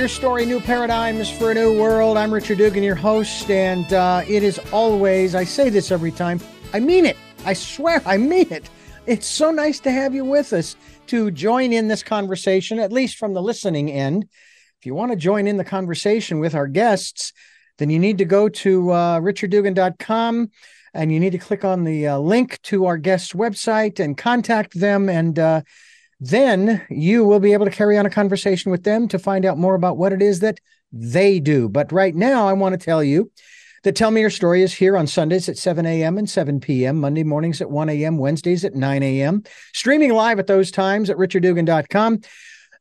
Your 0.00 0.08
Story 0.08 0.46
New 0.46 0.60
Paradigms 0.60 1.28
for 1.28 1.50
a 1.50 1.54
New 1.54 1.78
World. 1.78 2.16
I'm 2.16 2.32
Richard 2.32 2.56
Dugan, 2.56 2.82
your 2.82 2.94
host, 2.94 3.50
and 3.50 3.92
uh, 3.92 4.22
it 4.26 4.42
is 4.42 4.58
always, 4.72 5.34
I 5.34 5.44
say 5.44 5.68
this 5.68 5.92
every 5.92 6.10
time, 6.10 6.40
I 6.72 6.80
mean 6.80 7.04
it. 7.04 7.18
I 7.44 7.52
swear, 7.52 8.00
I 8.06 8.16
mean 8.16 8.50
it. 8.50 8.70
It's 9.04 9.26
so 9.26 9.50
nice 9.50 9.78
to 9.80 9.90
have 9.90 10.14
you 10.14 10.24
with 10.24 10.54
us 10.54 10.74
to 11.08 11.30
join 11.30 11.74
in 11.74 11.88
this 11.88 12.02
conversation, 12.02 12.78
at 12.78 12.94
least 12.94 13.18
from 13.18 13.34
the 13.34 13.42
listening 13.42 13.90
end. 13.90 14.26
If 14.78 14.86
you 14.86 14.94
want 14.94 15.12
to 15.12 15.16
join 15.16 15.46
in 15.46 15.58
the 15.58 15.64
conversation 15.64 16.38
with 16.38 16.54
our 16.54 16.66
guests, 16.66 17.34
then 17.76 17.90
you 17.90 17.98
need 17.98 18.16
to 18.16 18.24
go 18.24 18.48
to 18.48 18.90
uh, 18.92 19.20
richarddugan.com 19.20 20.50
and 20.94 21.12
you 21.12 21.20
need 21.20 21.32
to 21.32 21.38
click 21.38 21.62
on 21.62 21.84
the 21.84 22.06
uh, 22.06 22.18
link 22.18 22.58
to 22.62 22.86
our 22.86 22.96
guest's 22.96 23.34
website 23.34 24.00
and 24.00 24.16
contact 24.16 24.80
them. 24.80 25.10
And 25.10 25.38
uh, 25.38 25.60
then 26.20 26.82
you 26.90 27.24
will 27.24 27.40
be 27.40 27.54
able 27.54 27.64
to 27.64 27.70
carry 27.70 27.96
on 27.96 28.06
a 28.06 28.10
conversation 28.10 28.70
with 28.70 28.84
them 28.84 29.08
to 29.08 29.18
find 29.18 29.46
out 29.46 29.58
more 29.58 29.74
about 29.74 29.96
what 29.96 30.12
it 30.12 30.20
is 30.20 30.40
that 30.40 30.60
they 30.92 31.40
do. 31.40 31.68
But 31.68 31.90
right 31.92 32.14
now, 32.14 32.46
I 32.46 32.52
want 32.52 32.78
to 32.78 32.84
tell 32.84 33.02
you 33.02 33.30
that 33.82 33.96
Tell 33.96 34.10
Me 34.10 34.20
Your 34.20 34.30
Story 34.30 34.62
is 34.62 34.74
here 34.74 34.96
on 34.96 35.06
Sundays 35.06 35.48
at 35.48 35.56
7 35.56 35.86
a.m. 35.86 36.18
and 36.18 36.28
7 36.28 36.60
p.m., 36.60 37.00
Monday 37.00 37.24
mornings 37.24 37.62
at 37.62 37.70
1 37.70 37.88
a.m., 37.88 38.18
Wednesdays 38.18 38.64
at 38.64 38.74
9 38.74 39.02
a.m., 39.02 39.42
streaming 39.72 40.12
live 40.12 40.38
at 40.38 40.46
those 40.46 40.70
times 40.70 41.08
at 41.08 41.16
richarddugan.com. 41.16 42.20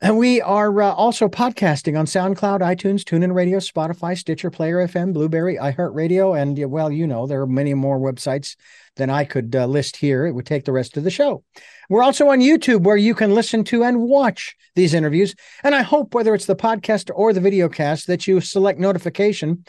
And 0.02 0.18
we 0.18 0.40
are 0.42 0.82
uh, 0.82 0.94
also 0.94 1.28
podcasting 1.28 2.00
on 2.00 2.06
SoundCloud, 2.06 2.62
iTunes, 2.62 3.04
TuneIn 3.04 3.34
Radio, 3.34 3.60
Spotify, 3.60 4.18
Stitcher, 4.18 4.50
Player 4.50 4.88
FM, 4.88 5.14
Blubrry, 5.14 5.58
iHeartRadio, 5.58 6.42
and 6.42 6.72
well, 6.72 6.90
you 6.90 7.06
know, 7.06 7.28
there 7.28 7.42
are 7.42 7.48
many 7.48 7.74
more 7.74 8.00
websites 8.00 8.56
than 8.96 9.10
I 9.10 9.26
could 9.26 9.56
uh, 9.56 9.66
list 9.66 9.98
here. 9.98 10.26
It 10.26 10.32
would 10.32 10.46
take 10.46 10.64
the 10.64 10.72
rest 10.72 10.96
of 10.96 11.04
the 11.04 11.12
show. 11.12 11.44
We're 11.90 12.04
also 12.04 12.30
on 12.30 12.40
YouTube 12.40 12.84
where 12.84 12.98
you 12.98 13.16
can 13.16 13.34
listen 13.36 13.64
to 13.66 13.84
and 13.84 14.02
watch 14.02 14.56
these 14.76 14.94
interviews. 14.94 15.36
And 15.64 15.76
I 15.76 15.82
hope 15.82 16.14
whether 16.14 16.34
it's 16.34 16.46
the 16.46 16.56
podcast 16.56 17.10
or 17.14 17.34
the 17.34 17.42
video 17.42 17.68
cast 17.68 18.08
that 18.08 18.28
you 18.28 18.40
select 18.40 18.80
notification 18.80 19.66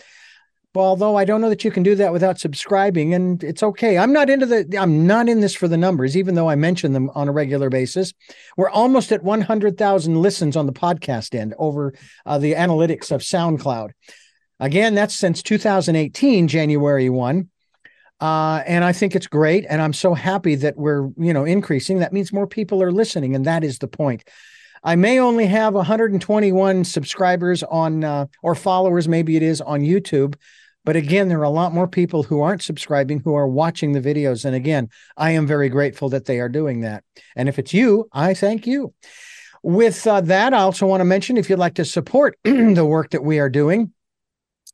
although 0.75 1.17
I 1.17 1.25
don't 1.25 1.41
know 1.41 1.49
that 1.49 1.65
you 1.65 1.71
can 1.71 1.83
do 1.83 1.95
that 1.97 2.13
without 2.13 2.39
subscribing, 2.39 3.15
and 3.15 3.43
it's 3.43 3.63
okay. 3.63 3.99
I'm 3.99 4.13
not 4.13 4.31
into 4.31 4.47
the. 4.47 4.79
I'm 4.79 5.07
not 5.07 5.29
in 5.29 5.41
this 5.41 5.55
for 5.55 5.69
the 5.69 5.77
numbers, 5.77 6.17
even 6.17 6.35
though 6.35 6.49
I 6.49 6.55
mention 6.55 6.93
them 6.93 7.11
on 7.15 7.29
a 7.29 7.33
regular 7.33 7.71
basis. 7.71 8.13
We're 8.57 8.71
almost 8.71 9.13
at 9.13 9.25
100,000 9.25 10.15
listens 10.17 10.57
on 10.57 10.67
the 10.67 10.73
podcast 10.73 11.39
end 11.39 11.55
over 11.59 11.95
uh, 12.25 12.39
the 12.39 12.55
analytics 12.55 13.11
of 13.11 13.21
SoundCloud. 13.23 13.91
Again, 14.61 14.95
that's 14.95 15.15
since 15.15 15.43
2018, 15.43 16.49
January 16.49 17.09
one. 17.09 17.49
Uh, 18.21 18.63
and 18.67 18.85
I 18.85 18.93
think 18.93 19.17
it's 19.17 19.27
great, 19.27 19.65
and 19.69 19.81
I'm 19.81 19.95
so 19.95 20.13
happy 20.13 20.55
that 20.57 20.77
we're 20.77 21.09
you 21.17 21.33
know 21.33 21.45
increasing. 21.45 22.01
That 22.01 22.13
means 22.13 22.33
more 22.33 22.47
people 22.47 22.83
are 22.83 22.93
listening, 22.93 23.35
and 23.35 23.45
that 23.47 23.65
is 23.65 23.79
the 23.79 23.89
point. 23.89 24.29
I 24.83 24.97
may 24.97 25.19
only 25.19 25.47
have 25.47 25.75
121 25.75 26.85
subscribers 26.85 27.63
on 27.63 28.05
uh, 28.05 28.27
or 28.43 28.55
followers, 28.55 29.09
maybe 29.09 29.37
it 29.37 29.43
is 29.43 29.61
on 29.61 29.81
YouTube, 29.81 30.37
but 30.85 30.97
again, 30.97 31.29
there 31.29 31.41
are 31.41 31.45
a 31.45 31.51
lot 31.51 31.75
more 31.75 31.87
people 31.87 32.23
who 32.23 32.41
aren't 32.41 32.63
subscribing 32.63 33.21
who 33.21 33.35
are 33.35 33.47
watching 33.47 33.93
the 33.93 34.01
videos. 34.01 34.45
And 34.45 34.55
again, 34.55 34.89
I 35.17 35.33
am 35.33 35.47
very 35.47 35.69
grateful 35.69 36.09
that 36.11 36.25
they 36.25 36.41
are 36.41 36.49
doing 36.49 36.81
that. 36.81 37.05
And 37.37 37.49
if 37.49 37.59
it's 37.59 37.75
you, 37.75 38.09
I 38.13 38.35
thank 38.35 38.67
you. 38.67 38.95
With 39.63 40.07
uh, 40.07 40.23
that, 40.23 40.55
I 40.55 40.61
also 40.61 40.87
want 40.87 41.03
to 41.03 41.05
mention 41.05 41.37
if 41.37 41.51
you'd 41.51 41.59
like 41.59 41.75
to 41.75 41.85
support 41.85 42.39
the 42.45 42.87
work 42.87 43.11
that 43.11 43.23
we 43.23 43.39
are 43.39 43.51
doing, 43.51 43.93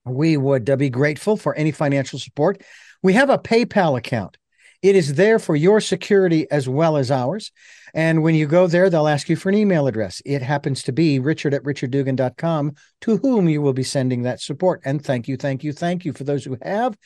we 0.05 0.37
would 0.37 0.71
uh, 0.71 0.77
be 0.77 0.91
grateful 0.91 1.37
for 1.37 1.55
any 1.57 1.73
financial 1.73 2.21
support. 2.21 2.63
We 3.03 3.15
have 3.15 3.31
a 3.31 3.39
PayPal 3.39 3.97
account. 3.99 4.37
It 4.83 4.95
is 4.95 5.15
there 5.15 5.39
for 5.39 5.57
your 5.57 5.81
security 5.81 6.51
as 6.51 6.69
well 6.69 6.97
as 6.97 7.11
ours. 7.11 7.51
And 7.95 8.23
when 8.23 8.35
you 8.35 8.47
go 8.47 8.67
there, 8.67 8.91
they'll 8.91 9.09
ask 9.09 9.29
you 9.29 9.37
for 9.37 9.49
an 9.49 9.55
email 9.55 9.87
address. 9.87 10.21
It 10.25 10.43
happens 10.43 10.83
to 10.85 10.93
be 10.93 11.19
richard 11.19 11.55
at 11.55 11.63
richarddugan.com, 11.63 12.75
to 13.03 13.17
whom 13.17 13.49
you 13.49 13.63
will 13.63 13.73
be 13.73 13.83
sending 13.83 14.23
that 14.23 14.41
support. 14.41 14.83
And 14.85 15.03
thank 15.03 15.29
you, 15.29 15.37
thank 15.37 15.65
you, 15.65 15.73
thank 15.73 16.05
you 16.05 16.13
for 16.13 16.25
those 16.25 16.45
who 16.45 16.59
have 16.63 16.97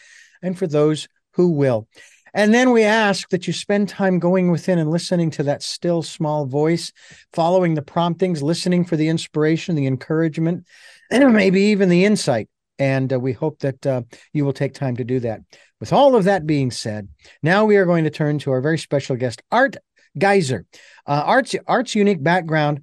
and 0.43 0.59
for 0.59 0.67
those 0.67 1.07
who 1.35 1.51
will. 1.51 1.87
And 2.33 2.55
then 2.55 2.71
we 2.71 2.85
ask 2.85 3.29
that 3.31 3.47
you 3.47 3.53
spend 3.53 3.89
time 3.89 4.19
going 4.19 4.51
within 4.51 4.79
and 4.79 4.91
listening 4.91 5.31
to 5.33 5.43
that 5.45 5.63
still 5.63 6.03
small 6.03 6.47
voice, 6.47 6.93
following 7.33 7.75
the 7.75 7.83
promptings, 7.83 8.43
listening 8.43 8.85
for 8.85 8.97
the 8.97 9.09
inspiration, 9.09 9.75
the 9.75 9.87
encouragement, 9.87 10.67
and 11.11 11.35
maybe 11.35 11.63
even 11.63 11.89
the 11.89 12.05
insight. 12.05 12.49
And 12.81 13.13
uh, 13.13 13.21
we 13.21 13.33
hope 13.33 13.61
that 13.61 13.87
uh, 13.87 14.03
you 14.33 14.45
will 14.45 14.55
take 14.55 14.75
time 14.75 14.97
to 14.97 15.05
do 15.05 15.21
that. 15.21 15.43
With 15.79 15.93
all 15.93 16.17
of 16.17 16.25
that 16.25 16.47
being 16.47 16.71
said, 16.71 17.09
now 17.43 17.67
we 17.67 17.77
are 17.77 17.85
going 17.85 18.05
to 18.05 18.11
turn 18.11 18.39
to 18.41 18.51
our 18.51 18.61
very 18.61 18.79
special 18.79 19.17
guest, 19.17 19.43
Art 19.53 19.77
Giser. 20.19 20.65
Uh, 21.07 21.23
Art's 21.25 21.55
Art's 21.67 21.95
unique 21.95 22.23
background. 22.23 22.83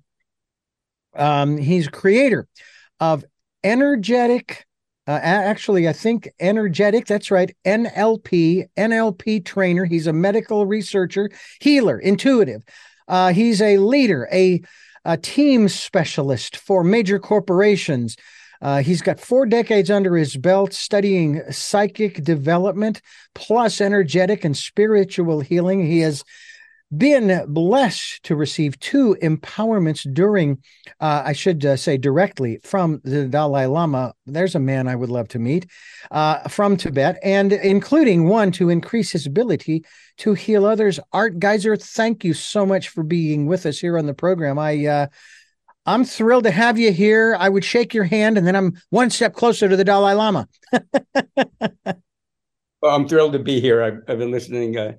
Um, 1.16 1.58
he's 1.58 1.88
creator 1.88 2.47
of 3.00 3.25
energetic. 3.63 4.66
Uh, 5.08 5.19
actually, 5.22 5.88
I 5.88 5.94
think 5.94 6.29
energetic. 6.40 7.08
That's 7.08 7.31
right. 7.31 7.56
NLP, 7.66 8.66
NLP 8.78 9.46
trainer. 9.46 9.85
He's 9.85 10.06
a 10.06 10.14
medical 10.14 10.66
researcher, 10.66 11.29
healer, 11.59 11.97
intuitive. 11.97 12.64
Uh, 13.08 13.31
he's 13.34 13.62
a 13.62 13.78
leader, 13.78 14.28
a, 14.31 14.62
a 15.06 15.18
team 15.18 15.69
specialist 15.69 16.58
for 16.58 16.84
major 16.84 17.19
corporations. 17.19 18.16
Uh, 18.62 18.81
he's 18.81 19.01
got 19.01 19.19
four 19.19 19.45
decades 19.45 19.91
under 19.91 20.16
his 20.16 20.35
belt 20.38 20.73
studying 20.73 21.41
psychic 21.51 22.23
development 22.23 23.01
plus 23.35 23.81
energetic 23.81 24.44
and 24.44 24.57
spiritual 24.57 25.41
healing. 25.41 25.85
He 25.85 26.00
has 26.00 26.23
been 26.96 27.44
blessed 27.50 28.23
to 28.23 28.35
receive 28.35 28.79
two 28.79 29.17
empowerments 29.22 30.07
during, 30.13 30.57
uh, 31.01 31.23
I 31.25 31.34
should 31.34 31.66
uh, 31.66 31.75
say 31.75 31.97
directly 31.97 32.59
from 32.63 33.01
the 33.03 33.25
Dalai 33.25 33.66
Lama. 33.66 34.13
There's 34.25 34.56
a 34.56 34.59
man 34.59 34.88
I 34.88 34.96
would 34.96 35.09
love 35.09 35.28
to 35.29 35.40
meet 35.40 35.69
uh, 36.12 36.47
from 36.47 36.78
Tibet, 36.78 37.19
and 37.23 37.51
including 37.51 38.28
one 38.28 38.51
to 38.53 38.69
increase 38.69 39.12
his 39.12 39.25
ability 39.25 39.84
to 40.19 40.34
heal 40.34 40.66
others. 40.66 41.00
Art 41.12 41.40
Giser, 41.40 41.81
thank 41.81 42.23
you 42.23 42.34
so 42.34 42.66
much 42.66 42.90
for 42.90 43.03
being 43.03 43.47
with 43.47 43.66
us 43.66 43.79
here 43.79 43.97
on 43.97 44.06
the 44.06 44.13
program. 44.13 44.57
I 44.57 44.85
uh, 44.85 45.07
I'm 45.88 46.03
thrilled 46.03 46.44
to 46.44 46.52
have 46.52 46.78
you 46.78 46.92
here. 46.92 47.38
I 47.40 47.48
would 47.48 47.64
shake 47.64 47.94
your 47.94 48.03
hand, 48.03 48.38
and 48.38 48.46
then 48.46 48.58
I'm 48.58 48.74
one 48.90 49.09
step 49.09 49.34
closer 49.34 49.70
to 49.70 49.78
the 49.78 49.86
Dalai 49.86 50.14
Lama. 50.16 50.50
well, 50.92 51.96
I'm 52.84 53.08
thrilled 53.08 53.34
to 53.34 53.40
be 53.40 53.62
here. 53.62 53.81
I've, 53.81 54.00
I've 54.06 54.20
been 54.20 54.31
listening. 54.31 54.78
Uh, 54.78 54.94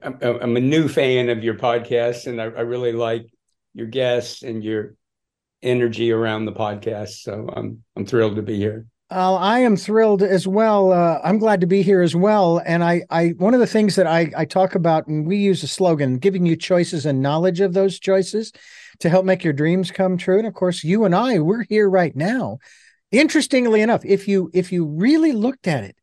I'm, 0.00 0.18
I'm, 0.22 0.56
a 0.56 0.60
new 0.60 0.86
fan 0.86 1.28
of 1.28 1.42
your 1.42 1.54
podcast, 1.54 2.28
and 2.28 2.40
I, 2.40 2.44
I, 2.44 2.60
really 2.60 2.92
like 2.92 3.26
your 3.74 3.88
guests 3.88 4.42
and 4.42 4.62
your 4.62 4.94
energy 5.60 6.12
around 6.12 6.44
the 6.44 6.52
podcast. 6.52 7.22
So 7.22 7.50
I'm 7.52 7.82
I'm 7.96 8.06
thrilled 8.06 8.36
to 8.36 8.42
be 8.42 8.56
here. 8.56 8.86
Uh, 9.10 9.34
I 9.34 9.58
am 9.58 9.76
thrilled 9.76 10.22
as 10.22 10.46
well. 10.46 10.92
Uh, 10.92 11.20
I'm 11.22 11.38
glad 11.38 11.60
to 11.60 11.66
be 11.66 11.82
here 11.82 12.00
as 12.00 12.16
well. 12.16 12.62
And 12.64 12.82
I, 12.82 13.02
I, 13.10 13.30
one 13.36 13.52
of 13.52 13.60
the 13.60 13.66
things 13.66 13.94
that 13.96 14.06
I, 14.06 14.32
I 14.34 14.46
talk 14.46 14.74
about, 14.74 15.06
and 15.06 15.26
we 15.26 15.36
use 15.36 15.62
a 15.62 15.68
slogan, 15.68 16.16
giving 16.16 16.46
you 16.46 16.56
choices 16.56 17.04
and 17.04 17.20
knowledge 17.20 17.60
of 17.60 17.74
those 17.74 17.98
choices 18.00 18.52
to 19.02 19.10
help 19.10 19.24
make 19.24 19.44
your 19.44 19.52
dreams 19.52 19.90
come 19.90 20.16
true. 20.16 20.38
And 20.38 20.46
of 20.46 20.54
course, 20.54 20.82
you 20.82 21.04
and 21.04 21.14
I, 21.14 21.38
we're 21.38 21.64
here 21.64 21.88
right 21.88 22.14
now. 22.16 22.58
Interestingly 23.10 23.82
enough, 23.82 24.04
if 24.04 24.26
you 24.26 24.50
if 24.54 24.72
you 24.72 24.86
really 24.86 25.32
looked 25.32 25.68
at 25.68 25.84
it, 25.84 25.96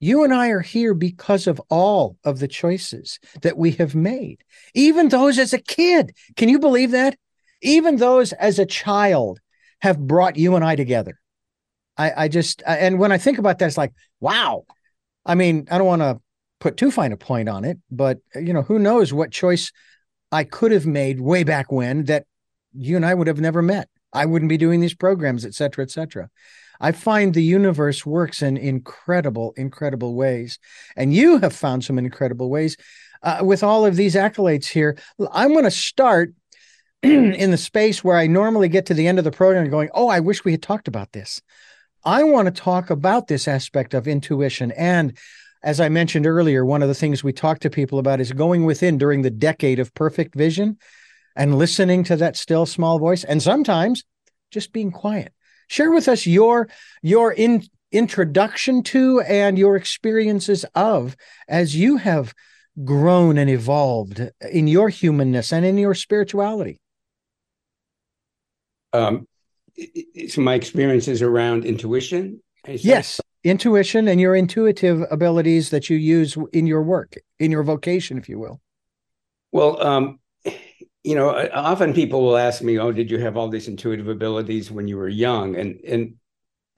you 0.00 0.24
and 0.24 0.32
I 0.32 0.48
are 0.48 0.60
here 0.60 0.94
because 0.94 1.46
of 1.46 1.60
all 1.68 2.16
of 2.24 2.38
the 2.38 2.48
choices 2.48 3.18
that 3.42 3.58
we 3.58 3.72
have 3.72 3.94
made, 3.94 4.42
even 4.74 5.08
those 5.08 5.38
as 5.38 5.52
a 5.52 5.58
kid. 5.58 6.16
Can 6.36 6.48
you 6.48 6.58
believe 6.58 6.92
that? 6.92 7.16
Even 7.62 7.96
those 7.96 8.32
as 8.32 8.58
a 8.58 8.66
child 8.66 9.40
have 9.80 9.98
brought 9.98 10.36
you 10.36 10.56
and 10.56 10.64
I 10.64 10.76
together. 10.76 11.18
I, 11.98 12.24
I 12.24 12.28
just, 12.28 12.62
and 12.66 12.98
when 12.98 13.12
I 13.12 13.18
think 13.18 13.38
about 13.38 13.58
that, 13.58 13.66
it's 13.66 13.78
like, 13.78 13.92
wow. 14.20 14.64
I 15.24 15.34
mean, 15.34 15.66
I 15.70 15.78
don't 15.78 15.86
want 15.86 16.02
to 16.02 16.20
put 16.60 16.76
too 16.76 16.90
fine 16.90 17.12
a 17.12 17.16
point 17.16 17.48
on 17.48 17.64
it, 17.64 17.78
but 17.90 18.18
you 18.34 18.52
know, 18.52 18.62
who 18.62 18.78
knows 18.78 19.12
what 19.12 19.30
choice 19.30 19.72
I 20.30 20.44
could 20.44 20.72
have 20.72 20.86
made 20.86 21.20
way 21.20 21.44
back 21.44 21.72
when 21.72 22.04
that 22.04 22.26
you 22.76 22.96
and 22.96 23.06
I 23.06 23.14
would 23.14 23.26
have 23.26 23.40
never 23.40 23.62
met. 23.62 23.88
I 24.12 24.26
wouldn't 24.26 24.48
be 24.48 24.56
doing 24.56 24.80
these 24.80 24.94
programs, 24.94 25.44
et 25.44 25.54
cetera, 25.54 25.84
et 25.84 25.90
cetera. 25.90 26.30
I 26.80 26.92
find 26.92 27.32
the 27.32 27.42
universe 27.42 28.04
works 28.04 28.42
in 28.42 28.56
incredible, 28.56 29.54
incredible 29.56 30.14
ways. 30.14 30.58
And 30.96 31.14
you 31.14 31.38
have 31.38 31.54
found 31.54 31.84
some 31.84 31.98
incredible 31.98 32.50
ways 32.50 32.76
uh, 33.22 33.38
with 33.42 33.62
all 33.62 33.86
of 33.86 33.96
these 33.96 34.14
accolades 34.14 34.66
here. 34.66 34.96
I'm 35.32 35.52
going 35.52 35.64
to 35.64 35.70
start 35.70 36.34
in 37.02 37.50
the 37.50 37.56
space 37.56 38.04
where 38.04 38.16
I 38.16 38.26
normally 38.26 38.68
get 38.68 38.86
to 38.86 38.94
the 38.94 39.06
end 39.06 39.18
of 39.18 39.24
the 39.24 39.30
program 39.30 39.70
going, 39.70 39.90
Oh, 39.94 40.08
I 40.08 40.20
wish 40.20 40.44
we 40.44 40.52
had 40.52 40.62
talked 40.62 40.88
about 40.88 41.12
this. 41.12 41.40
I 42.04 42.22
want 42.22 42.46
to 42.46 42.62
talk 42.62 42.90
about 42.90 43.26
this 43.26 43.48
aspect 43.48 43.94
of 43.94 44.06
intuition. 44.06 44.70
And 44.72 45.16
as 45.62 45.80
I 45.80 45.88
mentioned 45.88 46.26
earlier, 46.26 46.64
one 46.64 46.82
of 46.82 46.88
the 46.88 46.94
things 46.94 47.24
we 47.24 47.32
talk 47.32 47.58
to 47.60 47.70
people 47.70 47.98
about 47.98 48.20
is 48.20 48.32
going 48.32 48.64
within 48.64 48.98
during 48.98 49.22
the 49.22 49.30
decade 49.30 49.80
of 49.80 49.94
perfect 49.94 50.34
vision 50.34 50.78
and 51.36 51.58
listening 51.58 52.02
to 52.04 52.16
that 52.16 52.36
still 52.36 52.66
small 52.66 52.98
voice 52.98 53.24
and 53.24 53.42
sometimes 53.42 54.04
just 54.50 54.72
being 54.72 54.90
quiet 54.90 55.32
share 55.68 55.90
with 55.90 56.08
us 56.08 56.26
your 56.26 56.68
your 57.02 57.32
in, 57.32 57.62
introduction 57.92 58.82
to 58.82 59.20
and 59.20 59.58
your 59.58 59.76
experiences 59.76 60.64
of 60.74 61.16
as 61.48 61.76
you 61.76 61.96
have 61.96 62.34
grown 62.84 63.38
and 63.38 63.48
evolved 63.48 64.30
in 64.50 64.66
your 64.66 64.88
humanness 64.88 65.52
and 65.52 65.64
in 65.64 65.78
your 65.78 65.94
spirituality 65.94 66.78
um, 68.92 69.26
so 70.28 70.40
my 70.40 70.54
experiences 70.54 71.22
around 71.22 71.64
intuition. 71.64 72.40
Yes, 72.66 73.20
intuition 73.44 74.08
and 74.08 74.20
your 74.20 74.34
intuitive 74.34 75.04
abilities 75.10 75.70
that 75.70 75.88
you 75.90 75.96
use 75.96 76.36
in 76.52 76.66
your 76.66 76.82
work, 76.82 77.14
in 77.38 77.50
your 77.50 77.62
vocation, 77.62 78.18
if 78.18 78.28
you 78.28 78.38
will. 78.38 78.60
Well, 79.52 79.80
um, 79.86 80.18
you 81.06 81.14
know, 81.14 81.48
often 81.54 81.94
people 81.94 82.20
will 82.20 82.36
ask 82.36 82.62
me, 82.62 82.78
"Oh, 82.78 82.90
did 82.90 83.12
you 83.12 83.18
have 83.20 83.36
all 83.36 83.48
these 83.48 83.68
intuitive 83.68 84.08
abilities 84.08 84.72
when 84.72 84.88
you 84.88 84.96
were 84.96 85.08
young?" 85.08 85.54
And 85.54 85.78
and 85.86 86.14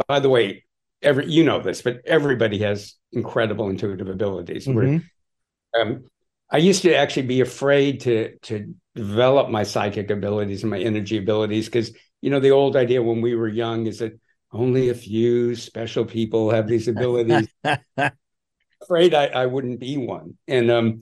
by 0.07 0.21
the 0.21 0.29
way, 0.29 0.65
every 1.01 1.31
you 1.31 1.45
know 1.45 1.63
this, 1.63 1.81
but 1.81 2.03
everybody 2.05 2.59
has 2.59 2.95
incredible 3.11 3.71
intuitive 3.71 4.09
abilities. 4.09 4.67
Mm-hmm. 4.67 5.81
Um, 5.81 6.05
I 6.51 6.59
used 6.59 6.83
to 6.83 6.95
actually 6.95 7.27
be 7.27 7.41
afraid 7.41 8.01
to 8.01 8.37
to 8.43 8.75
develop 8.95 9.49
my 9.49 9.63
psychic 9.63 10.11
abilities 10.11 10.63
and 10.63 10.71
my 10.71 10.79
energy 10.79 11.17
abilities 11.17 11.65
because 11.65 11.97
you 12.21 12.29
know 12.29 12.41
the 12.41 12.51
old 12.51 12.77
idea 12.77 13.03
when 13.03 13.23
we 13.23 13.35
were 13.35 13.49
young 13.49 13.87
is 13.87 14.01
that 14.01 14.21
only 14.53 14.91
a 14.91 14.95
few 14.95 15.55
special 15.55 16.05
people 16.05 16.51
have 16.51 16.69
these 16.69 16.87
abilities. 16.87 17.49
afraid 18.83 19.15
I, 19.15 19.27
I 19.29 19.47
wouldn't 19.47 19.81
be 19.81 19.97
one, 19.97 20.37
and 20.47 20.71
um, 20.71 21.01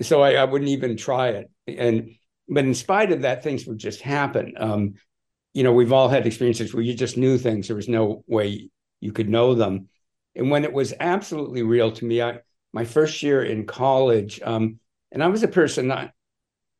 so 0.00 0.22
I, 0.22 0.34
I 0.34 0.44
wouldn't 0.44 0.70
even 0.70 0.96
try 0.96 1.30
it. 1.30 1.50
And 1.66 2.14
but 2.50 2.64
in 2.64 2.74
spite 2.74 3.12
of 3.12 3.22
that, 3.22 3.42
things 3.42 3.66
would 3.66 3.78
just 3.78 4.00
happen. 4.00 4.54
Um, 4.56 4.94
you 5.54 5.62
know, 5.62 5.72
we've 5.72 5.92
all 5.92 6.08
had 6.08 6.26
experiences 6.26 6.74
where 6.74 6.82
you 6.82 6.94
just 6.94 7.16
knew 7.16 7.38
things. 7.38 7.66
There 7.66 7.76
was 7.76 7.88
no 7.88 8.24
way 8.26 8.70
you 9.00 9.12
could 9.12 9.28
know 9.28 9.54
them. 9.54 9.88
And 10.34 10.50
when 10.50 10.64
it 10.64 10.72
was 10.72 10.94
absolutely 10.98 11.62
real 11.62 11.92
to 11.92 12.04
me, 12.04 12.22
I 12.22 12.40
my 12.72 12.84
first 12.84 13.22
year 13.22 13.42
in 13.42 13.66
college, 13.66 14.40
um, 14.44 14.78
and 15.10 15.24
I 15.24 15.26
was 15.26 15.42
a 15.42 15.48
person 15.48 15.90
I, 15.90 16.12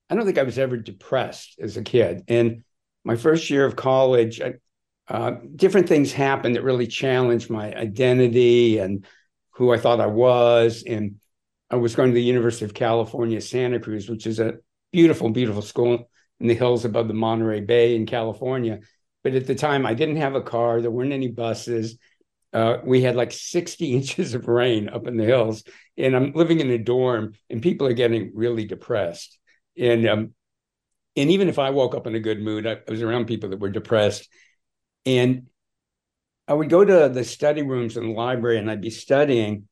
I 0.09 0.15
don't 0.15 0.25
think 0.25 0.39
I 0.39 0.45
was 0.45 0.59
ever 0.59 0.77
depressed 0.77 1.59
as 1.61 1.77
a 1.77 1.83
kid. 1.83 2.23
And 2.29 2.63
my 3.05 3.17
first 3.17 3.51
year 3.51 3.65
of 3.65 3.75
college, 3.75 4.41
I, 4.41 4.55
uh, 5.09 5.33
different 5.57 5.89
things 5.89 6.13
happened 6.13 6.55
that 6.55 6.63
really 6.63 6.87
challenged 6.87 7.51
my 7.51 7.75
identity 7.75 8.79
and 8.79 9.05
who 9.51 9.73
I 9.73 9.79
thought 9.79 10.01
I 10.01 10.07
was. 10.07 10.85
And 10.87 11.17
I 11.71 11.77
was 11.77 11.97
going 11.97 12.11
to 12.11 12.15
the 12.15 12.23
University 12.23 12.65
of 12.65 12.75
California, 12.75 13.41
Santa 13.41 13.81
Cruz, 13.81 14.09
which 14.09 14.29
is 14.29 14.39
a 14.39 14.55
beautiful, 14.93 15.31
beautiful 15.31 15.63
school 15.63 16.11
in 16.41 16.47
the 16.47 16.55
hills 16.55 16.85
above 16.85 17.09
the 17.09 17.15
Monterey 17.15 17.61
Bay 17.61 17.95
in 17.95 18.07
California. 18.07 18.81
But 19.23 19.35
at 19.35 19.47
the 19.47 19.55
time, 19.55 19.85
I 19.85 19.95
didn't 19.95 20.17
have 20.17 20.35
a 20.35 20.41
car. 20.41 20.81
There 20.81 20.91
weren't 20.91 21.13
any 21.13 21.29
buses. 21.29 21.99
Uh, 22.53 22.79
we 22.85 23.03
had 23.03 23.17
like 23.17 23.33
60 23.33 23.93
inches 23.95 24.35
of 24.35 24.49
rain 24.49 24.89
up 24.89 25.07
in 25.07 25.17
the 25.17 25.25
hills, 25.25 25.63
and 25.97 26.17
I'm 26.17 26.33
living 26.33 26.61
in 26.61 26.71
a 26.71 26.79
dorm, 26.79 27.35
and 27.49 27.63
people 27.63 27.87
are 27.87 27.93
getting 27.93 28.33
really 28.35 28.65
depressed. 28.65 29.39
And 29.79 30.09
um, 30.09 30.35
and 31.17 31.31
even 31.31 31.49
if 31.49 31.59
I 31.59 31.71
woke 31.71 31.95
up 31.95 32.07
in 32.07 32.15
a 32.15 32.21
good 32.21 32.41
mood, 32.41 32.67
I, 32.67 32.73
I 32.73 32.91
was 32.91 33.03
around 33.03 33.27
people 33.27 33.51
that 33.51 33.61
were 33.61 33.71
depressed, 33.71 34.29
and 35.07 35.47
I 36.49 36.55
would 36.55 36.71
go 36.71 36.85
to 36.85 37.09
the 37.09 37.25
study 37.25 37.63
rooms 37.63 37.97
in 37.97 38.09
the 38.09 38.13
library, 38.13 38.59
and 38.59 38.71
I'd 38.71 38.81
be 38.81 38.91
studying, 38.91 39.69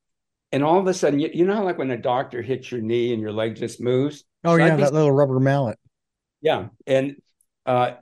and 0.52 0.62
all 0.62 0.78
of 0.78 0.86
a 0.86 0.94
sudden, 0.94 1.18
you, 1.18 1.30
you 1.32 1.44
know 1.46 1.56
how 1.56 1.64
like 1.64 1.78
when 1.78 1.90
a 1.90 1.96
doctor 1.96 2.42
hits 2.42 2.70
your 2.70 2.80
knee 2.80 3.12
and 3.12 3.20
your 3.20 3.32
leg 3.32 3.56
just 3.56 3.80
moves, 3.80 4.24
Oh 4.48 4.56
so 4.56 4.64
yeah, 4.64 4.76
that 4.76 4.94
little 4.94 5.12
rubber 5.12 5.38
mallet. 5.40 5.78
Yeah, 6.40 6.68
and 6.86 7.16
uh, 7.66 7.92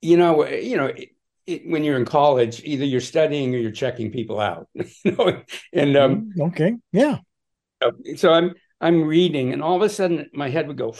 you 0.00 0.16
know, 0.16 0.46
you 0.46 0.76
know, 0.76 0.86
it, 0.86 1.10
it, 1.46 1.68
when 1.68 1.84
you're 1.84 1.96
in 1.96 2.04
college, 2.04 2.60
either 2.64 2.84
you're 2.84 3.00
studying 3.00 3.54
or 3.54 3.58
you're 3.58 3.70
checking 3.70 4.10
people 4.10 4.40
out. 4.40 4.68
you 4.74 5.12
know, 5.12 5.40
and 5.72 5.96
um, 5.96 6.32
mm, 6.36 6.48
okay, 6.48 6.74
yeah. 6.92 7.18
So 8.16 8.32
I'm 8.32 8.54
I'm 8.80 9.04
reading, 9.04 9.52
and 9.52 9.62
all 9.62 9.76
of 9.76 9.82
a 9.82 9.88
sudden 9.88 10.28
my 10.32 10.48
head 10.50 10.66
would 10.66 10.78
go, 10.78 10.96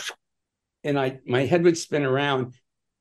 and 0.85 0.97
I 0.99 1.19
my 1.27 1.45
head 1.45 1.65
would 1.65 1.77
spin 1.77 2.05
around, 2.05 2.55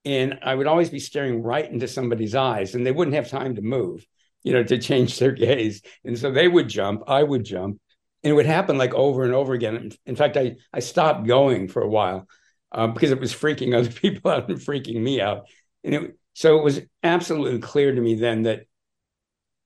and 0.04 0.40
I 0.42 0.56
would 0.56 0.68
always 0.68 0.90
be 0.90 1.00
staring 1.00 1.44
right 1.44 1.70
into 1.70 1.88
somebody's 1.88 2.34
eyes, 2.34 2.74
and 2.74 2.84
they 2.84 2.92
wouldn't 2.92 3.16
have 3.16 3.30
time 3.30 3.54
to 3.56 3.62
move, 3.62 4.04
you 4.42 4.52
know, 4.52 4.64
to 4.64 4.80
change 4.80 5.20
their 5.20 5.32
gaze, 5.46 5.84
and 6.04 6.18
so 6.18 6.32
they 6.32 6.48
would 6.48 6.70
jump, 6.70 7.04
I 7.08 7.22
would 7.22 7.44
jump, 7.44 7.80
and 8.24 8.32
it 8.32 8.36
would 8.36 8.46
happen 8.46 8.78
like 8.78 8.94
over 8.94 9.24
and 9.24 9.34
over 9.34 9.54
again. 9.54 9.92
In 10.06 10.16
fact, 10.16 10.38
I 10.38 10.58
I 10.74 10.80
stopped 10.80 11.28
going 11.28 11.68
for 11.68 11.82
a 11.82 11.90
while 11.90 12.28
um, 12.72 12.94
because 12.94 13.12
it 13.12 13.20
was 13.20 13.34
freaking 13.34 13.78
other 13.78 13.92
people 14.02 14.32
out 14.32 14.50
and 14.50 14.60
freaking 14.60 15.02
me 15.02 15.22
out. 15.22 15.48
And 15.84 15.96
it, 15.96 16.18
so 16.34 16.58
it 16.58 16.64
was 16.64 16.82
absolutely 17.04 17.60
clear 17.60 17.94
to 17.94 18.02
me 18.02 18.16
then 18.16 18.44
that 18.44 18.62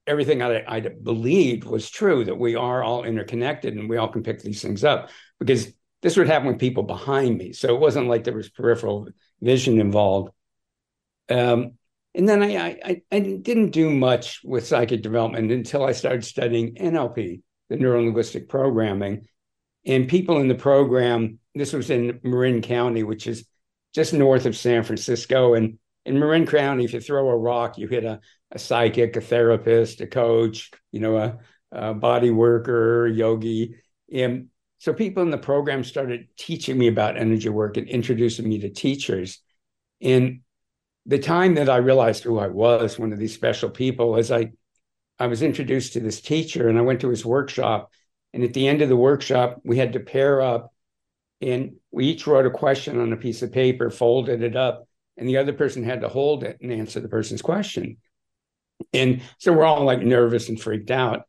everything 0.07 0.41
I, 0.41 0.63
I 0.67 0.79
believed 0.79 1.63
was 1.63 1.89
true 1.89 2.25
that 2.25 2.37
we 2.37 2.55
are 2.55 2.83
all 2.83 3.03
interconnected 3.03 3.75
and 3.75 3.89
we 3.89 3.97
all 3.97 4.07
can 4.07 4.23
pick 4.23 4.41
these 4.41 4.61
things 4.61 4.83
up 4.83 5.09
because 5.39 5.71
this 6.01 6.17
would 6.17 6.27
happen 6.27 6.47
with 6.47 6.59
people 6.59 6.83
behind 6.83 7.37
me. 7.37 7.53
So 7.53 7.73
it 7.73 7.79
wasn't 7.79 8.07
like 8.07 8.23
there 8.23 8.35
was 8.35 8.49
peripheral 8.49 9.09
vision 9.41 9.79
involved. 9.79 10.31
Um, 11.29 11.73
and 12.15 12.27
then 12.27 12.41
I, 12.43 12.79
I, 12.83 13.01
I 13.11 13.19
didn't 13.19 13.71
do 13.71 13.89
much 13.89 14.41
with 14.43 14.67
psychic 14.67 15.01
development 15.01 15.51
until 15.51 15.85
I 15.85 15.91
started 15.93 16.25
studying 16.25 16.75
NLP 16.75 17.41
the 17.71 17.77
neuro 17.77 18.03
linguistic 18.03 18.49
programming. 18.49 19.25
And 19.85 20.09
people 20.09 20.39
in 20.39 20.49
the 20.49 20.55
program, 20.55 21.39
this 21.55 21.71
was 21.71 21.89
in 21.89 22.19
Marin 22.21 22.61
County, 22.61 23.03
which 23.03 23.27
is 23.27 23.47
just 23.95 24.13
north 24.13 24.45
of 24.45 24.57
San 24.57 24.83
Francisco. 24.83 25.53
And 25.53 25.79
in 26.05 26.19
Marin 26.19 26.45
County, 26.45 26.83
if 26.83 26.91
you 26.91 26.99
throw 26.99 27.29
a 27.29 27.37
rock, 27.37 27.77
you 27.77 27.87
hit 27.87 28.03
a, 28.03 28.19
a 28.51 28.59
psychic, 28.59 29.15
a 29.15 29.21
therapist, 29.21 30.01
a 30.01 30.07
coach, 30.07 30.69
you 30.91 30.99
know, 30.99 31.15
a, 31.15 31.37
a 31.71 31.93
body 31.93 32.29
worker, 32.29 33.07
yogi. 33.07 33.77
And 34.13 34.47
so 34.79 34.93
people 34.93 35.23
in 35.23 35.31
the 35.31 35.37
program 35.37 35.85
started 35.85 36.27
teaching 36.37 36.77
me 36.77 36.89
about 36.89 37.15
energy 37.15 37.47
work 37.47 37.77
and 37.77 37.87
introducing 37.87 38.49
me 38.49 38.59
to 38.59 38.69
teachers. 38.69 39.39
And 40.01 40.41
the 41.05 41.19
time 41.19 41.55
that 41.55 41.69
I 41.69 41.77
realized 41.77 42.23
who 42.23 42.37
I 42.37 42.47
was, 42.47 42.99
one 42.99 43.13
of 43.13 43.19
these 43.19 43.33
special 43.33 43.69
people, 43.69 44.17
as 44.17 44.29
I 44.29 44.51
I 45.21 45.27
was 45.27 45.43
introduced 45.43 45.93
to 45.93 45.99
this 45.99 46.19
teacher 46.19 46.67
and 46.67 46.79
I 46.79 46.81
went 46.81 47.01
to 47.01 47.09
his 47.09 47.23
workshop. 47.23 47.91
And 48.33 48.43
at 48.43 48.53
the 48.53 48.67
end 48.67 48.81
of 48.81 48.89
the 48.89 48.95
workshop, 48.95 49.61
we 49.63 49.77
had 49.77 49.93
to 49.93 49.99
pair 49.99 50.41
up 50.41 50.73
and 51.41 51.75
we 51.91 52.07
each 52.07 52.25
wrote 52.25 52.47
a 52.47 52.51
question 52.51 52.99
on 52.99 53.13
a 53.13 53.17
piece 53.17 53.41
of 53.41 53.51
paper, 53.51 53.89
folded 53.89 54.41
it 54.41 54.55
up, 54.55 54.87
and 55.17 55.27
the 55.27 55.37
other 55.37 55.53
person 55.53 55.83
had 55.83 56.01
to 56.01 56.07
hold 56.07 56.43
it 56.43 56.57
and 56.61 56.71
answer 56.71 56.99
the 56.99 57.07
person's 57.07 57.41
question. 57.41 57.97
And 58.93 59.21
so 59.37 59.53
we're 59.53 59.65
all 59.65 59.83
like 59.83 60.01
nervous 60.01 60.49
and 60.49 60.59
freaked 60.59 60.91
out. 60.91 61.23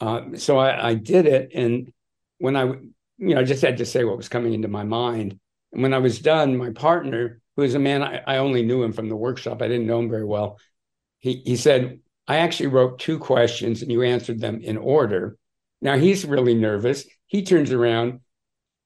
Uh, 0.00 0.36
so 0.36 0.58
I, 0.58 0.90
I 0.90 0.94
did 0.94 1.26
it. 1.26 1.50
And 1.54 1.92
when 2.38 2.56
I, 2.56 2.64
you 2.64 3.34
know, 3.34 3.40
I 3.40 3.44
just 3.44 3.62
had 3.62 3.78
to 3.78 3.86
say 3.86 4.04
what 4.04 4.16
was 4.16 4.28
coming 4.28 4.54
into 4.54 4.68
my 4.68 4.84
mind. 4.84 5.38
And 5.72 5.82
when 5.82 5.92
I 5.92 5.98
was 5.98 6.18
done, 6.18 6.56
my 6.56 6.70
partner, 6.70 7.40
who 7.56 7.62
is 7.62 7.74
a 7.74 7.78
man, 7.78 8.02
I, 8.02 8.22
I 8.26 8.36
only 8.38 8.62
knew 8.62 8.82
him 8.82 8.92
from 8.92 9.08
the 9.08 9.16
workshop, 9.16 9.60
I 9.60 9.68
didn't 9.68 9.86
know 9.86 9.98
him 9.98 10.08
very 10.08 10.24
well. 10.24 10.58
He, 11.18 11.42
he 11.44 11.56
said, 11.56 12.00
I 12.28 12.36
actually 12.36 12.66
wrote 12.66 12.98
two 12.98 13.18
questions 13.18 13.80
and 13.80 13.90
you 13.90 14.02
answered 14.02 14.38
them 14.38 14.60
in 14.60 14.76
order. 14.76 15.38
Now 15.80 15.96
he's 15.96 16.26
really 16.26 16.54
nervous. 16.54 17.06
He 17.26 17.42
turns 17.42 17.72
around, 17.72 18.20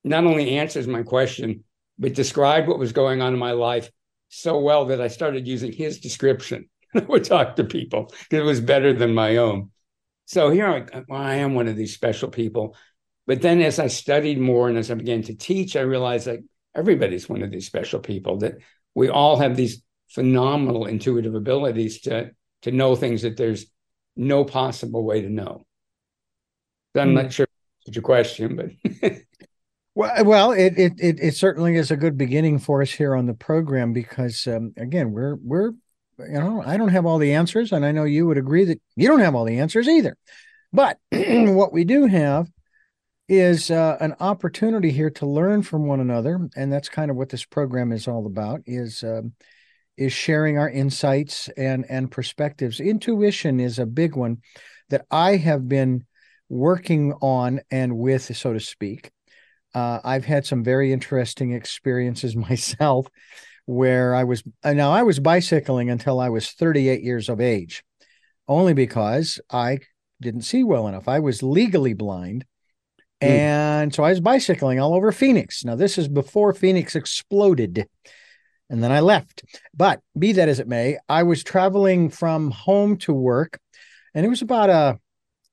not 0.05 0.25
only 0.25 0.57
answers 0.59 0.87
my 0.87 1.03
question, 1.03 1.65
but 1.99 2.15
described 2.15 2.69
what 2.69 2.79
was 2.79 2.93
going 2.93 3.21
on 3.21 3.33
in 3.33 3.39
my 3.39 3.53
life 3.53 3.91
so 4.29 4.61
well 4.61 4.87
that 4.87 5.01
I 5.01 5.09
started 5.09 5.47
using 5.47 5.73
his 5.73 5.99
description. 5.99 6.71
I 6.95 7.01
would 7.01 7.25
talk 7.25 7.57
to 7.57 7.65
people 7.65 8.07
because 8.07 8.39
it 8.39 8.45
was 8.45 8.61
better 8.61 8.93
than 8.93 9.13
my 9.13 9.39
own. 9.39 9.71
So 10.27 10.51
here 10.51 10.67
I, 10.67 11.03
well, 11.09 11.21
I 11.21 11.35
am 11.37 11.55
one 11.55 11.67
of 11.67 11.77
these 11.77 11.95
special 11.95 12.31
people. 12.31 12.77
But 13.27 13.43
then 13.43 13.61
as 13.61 13.79
I 13.79 13.89
studied 13.89 14.39
more 14.39 14.69
and 14.69 14.79
as 14.79 14.91
I 14.91 14.95
began 14.95 15.23
to 15.25 15.35
teach, 15.35 15.75
I 15.75 15.81
realized 15.81 16.27
that 16.27 16.39
everybody's 16.77 17.29
one 17.29 17.43
of 17.43 17.51
these 17.51 17.67
special 17.67 18.01
people, 18.01 18.39
that 18.39 18.55
we 18.95 19.09
all 19.09 19.37
have 19.37 19.57
these 19.57 19.83
phenomenal 20.09 20.87
intuitive 20.87 21.35
abilities 21.35 22.03
to 22.03 22.31
to 22.63 22.71
know 22.71 22.95
things 22.97 23.23
that 23.23 23.37
there's 23.37 23.67
no 24.17 24.45
possible 24.45 25.05
way 25.05 25.21
to 25.23 25.29
know. 25.29 25.65
I'm 26.95 27.11
mm. 27.11 27.23
not 27.23 27.33
sure 27.33 27.47
it's 27.87 27.97
your 27.97 28.03
question, 28.03 28.57
but 28.57 29.13
well, 29.95 30.25
well, 30.25 30.53
it, 30.53 30.75
it 30.77 30.93
it 30.99 31.21
it 31.21 31.35
certainly 31.35 31.77
is 31.77 31.91
a 31.91 31.97
good 31.97 32.17
beginning 32.17 32.59
for 32.59 32.83
us 32.83 32.91
here 32.91 33.15
on 33.15 33.27
the 33.27 33.35
program 33.35 33.93
because 33.93 34.47
um, 34.47 34.73
again, 34.77 35.13
we're 35.13 35.37
we're 35.43 35.73
you 36.19 36.39
know 36.39 36.63
I 36.65 36.77
don't 36.77 36.91
have 36.91 37.07
all 37.07 37.19
the 37.19 37.33
answers, 37.33 37.73
and 37.73 37.85
I 37.85 37.93
know 37.93 38.05
you 38.05 38.27
would 38.27 38.39
agree 38.39 38.65
that 38.65 38.81
you 38.97 39.09
don't 39.09 39.21
have 39.21 39.35
all 39.35 39.45
the 39.45 39.59
answers 39.59 39.89
either. 39.89 40.17
But 40.73 40.99
what 41.11 41.73
we 41.73 41.85
do 41.85 42.07
have 42.07 42.51
is 43.29 43.71
uh, 43.71 43.97
an 44.01 44.15
opportunity 44.21 44.91
here 44.91 45.11
to 45.11 45.27
learn 45.27 45.63
from 45.63 45.87
one 45.87 46.01
another, 46.01 46.49
and 46.57 46.73
that's 46.73 46.89
kind 46.89 47.11
of 47.11 47.17
what 47.17 47.31
this 47.31 47.45
program 47.45 47.93
is 47.93 48.07
all 48.07 48.27
about. 48.27 48.61
Is 48.67 49.03
um, 49.03 49.33
is 50.03 50.13
sharing 50.13 50.59
our 50.59 50.69
insights 50.69 51.49
and 51.57 51.87
and 51.89 52.11
perspectives. 52.11 52.81
Intuition 52.81 53.61
is 53.61 53.79
a 53.79 53.87
big 53.87 54.17
one 54.17 54.39
that 54.91 55.07
I 55.11 55.37
have 55.37 55.69
been 55.69 56.05
working 56.49 57.13
on 57.23 57.61
and 57.71 57.97
with, 57.97 58.37
so 58.37 58.53
to 58.53 58.61
speak. 58.61 59.11
Uh, 59.75 60.01
I've 60.05 60.25
had 60.25 60.45
some 60.45 60.63
very 60.63 60.93
interesting 60.93 61.53
experiences 61.53 62.37
myself 62.49 63.07
where 63.65 64.15
I 64.15 64.25
was 64.25 64.43
now 64.65 64.91
I 64.91 65.03
was 65.03 65.21
bicycling 65.21 65.89
until 65.89 66.21
I 66.21 66.29
was 66.29 66.51
38 66.51 67.03
years 67.03 67.29
of 67.29 67.41
age, 67.41 67.85
only 68.49 68.75
because 68.75 69.41
I 69.51 69.79
didn't 70.21 70.43
see 70.43 70.65
well 70.65 70.89
enough. 70.89 71.09
I 71.09 71.21
was 71.21 71.43
legally 71.43 71.95
blind. 71.95 72.45
Mm. 73.23 73.29
And 73.29 73.95
so 73.95 74.03
I 74.03 74.11
was 74.11 74.21
bicycling 74.21 74.81
all 74.81 74.95
over 74.95 75.13
Phoenix. 75.13 75.65
Now, 75.65 75.77
this 75.77 75.97
is 75.97 76.09
before 76.09 76.53
Phoenix 76.53 76.97
exploded 76.97 77.87
and 78.73 78.83
then 78.83 78.91
I 78.91 79.01
left. 79.01 79.45
But 79.75 80.01
be 80.19 80.33
that 80.33 80.49
as 80.49 80.59
it 80.59 80.67
may, 80.67 80.99
I 81.07 81.23
was 81.23 81.45
traveling 81.45 82.09
from 82.09 82.51
home 82.51 82.97
to 82.99 83.13
work, 83.13 83.61
and 84.15 84.25
it 84.27 84.31
was 84.31 84.43
about 84.43 84.71
a 84.71 84.99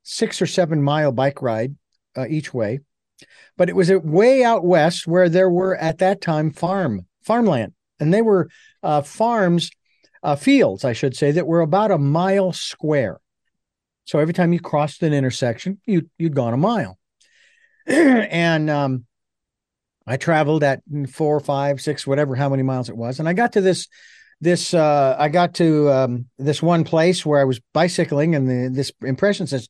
six 0.04 0.42
or 0.42 0.48
seven 0.48 0.82
mile 0.82 1.12
bike 1.12 1.42
ride 1.42 1.76
uh, 2.18 2.26
each 2.28 2.54
way. 2.54 2.80
But 3.58 3.70
it 3.70 3.76
was 3.76 3.92
way 3.92 4.44
out 4.44 4.64
west 4.64 5.06
where 5.06 5.28
there 5.28 5.50
were 5.50 5.76
at 5.76 5.98
that 5.98 6.22
time 6.22 6.52
farm 6.52 7.06
farmland, 7.22 7.74
and 8.00 8.14
they 8.14 8.22
were 8.22 8.50
uh, 8.82 9.02
farms, 9.02 9.70
uh, 10.24 10.38
fields, 10.38 10.86
I 10.86 10.94
should 10.94 11.16
say, 11.16 11.32
that 11.32 11.46
were 11.46 11.62
about 11.62 11.92
a 11.92 11.98
mile 11.98 12.54
square. 12.54 13.20
So 14.06 14.18
every 14.18 14.34
time 14.34 14.54
you 14.54 14.62
crossed 14.62 15.04
an 15.04 15.14
intersection, 15.14 15.82
you 15.86 16.10
you'd 16.18 16.36
gone 16.36 16.54
a 16.54 16.58
mile. 16.58 16.98
and 17.86 18.70
um, 18.70 19.06
I 20.10 20.18
traveled 20.18 20.64
at 20.64 20.82
four, 21.12 21.40
five, 21.40 21.82
six, 21.82 22.08
whatever, 22.08 22.36
how 22.36 22.50
many 22.50 22.64
miles 22.64 22.90
it 22.90 22.98
was, 22.98 23.20
and 23.20 23.30
I 23.30 23.34
got 23.34 23.54
to 23.54 23.62
this 23.62 23.88
this 24.42 24.74
uh, 24.74 25.16
I 25.20 25.30
got 25.30 25.56
to 25.56 25.90
um, 25.90 26.26
this 26.38 26.62
one 26.62 26.84
place 26.84 27.26
where 27.26 27.40
I 27.40 27.46
was 27.46 27.60
bicycling, 27.74 28.36
and 28.36 28.48
the, 28.48 28.70
this 28.74 28.92
impression 29.02 29.48
says, 29.48 29.70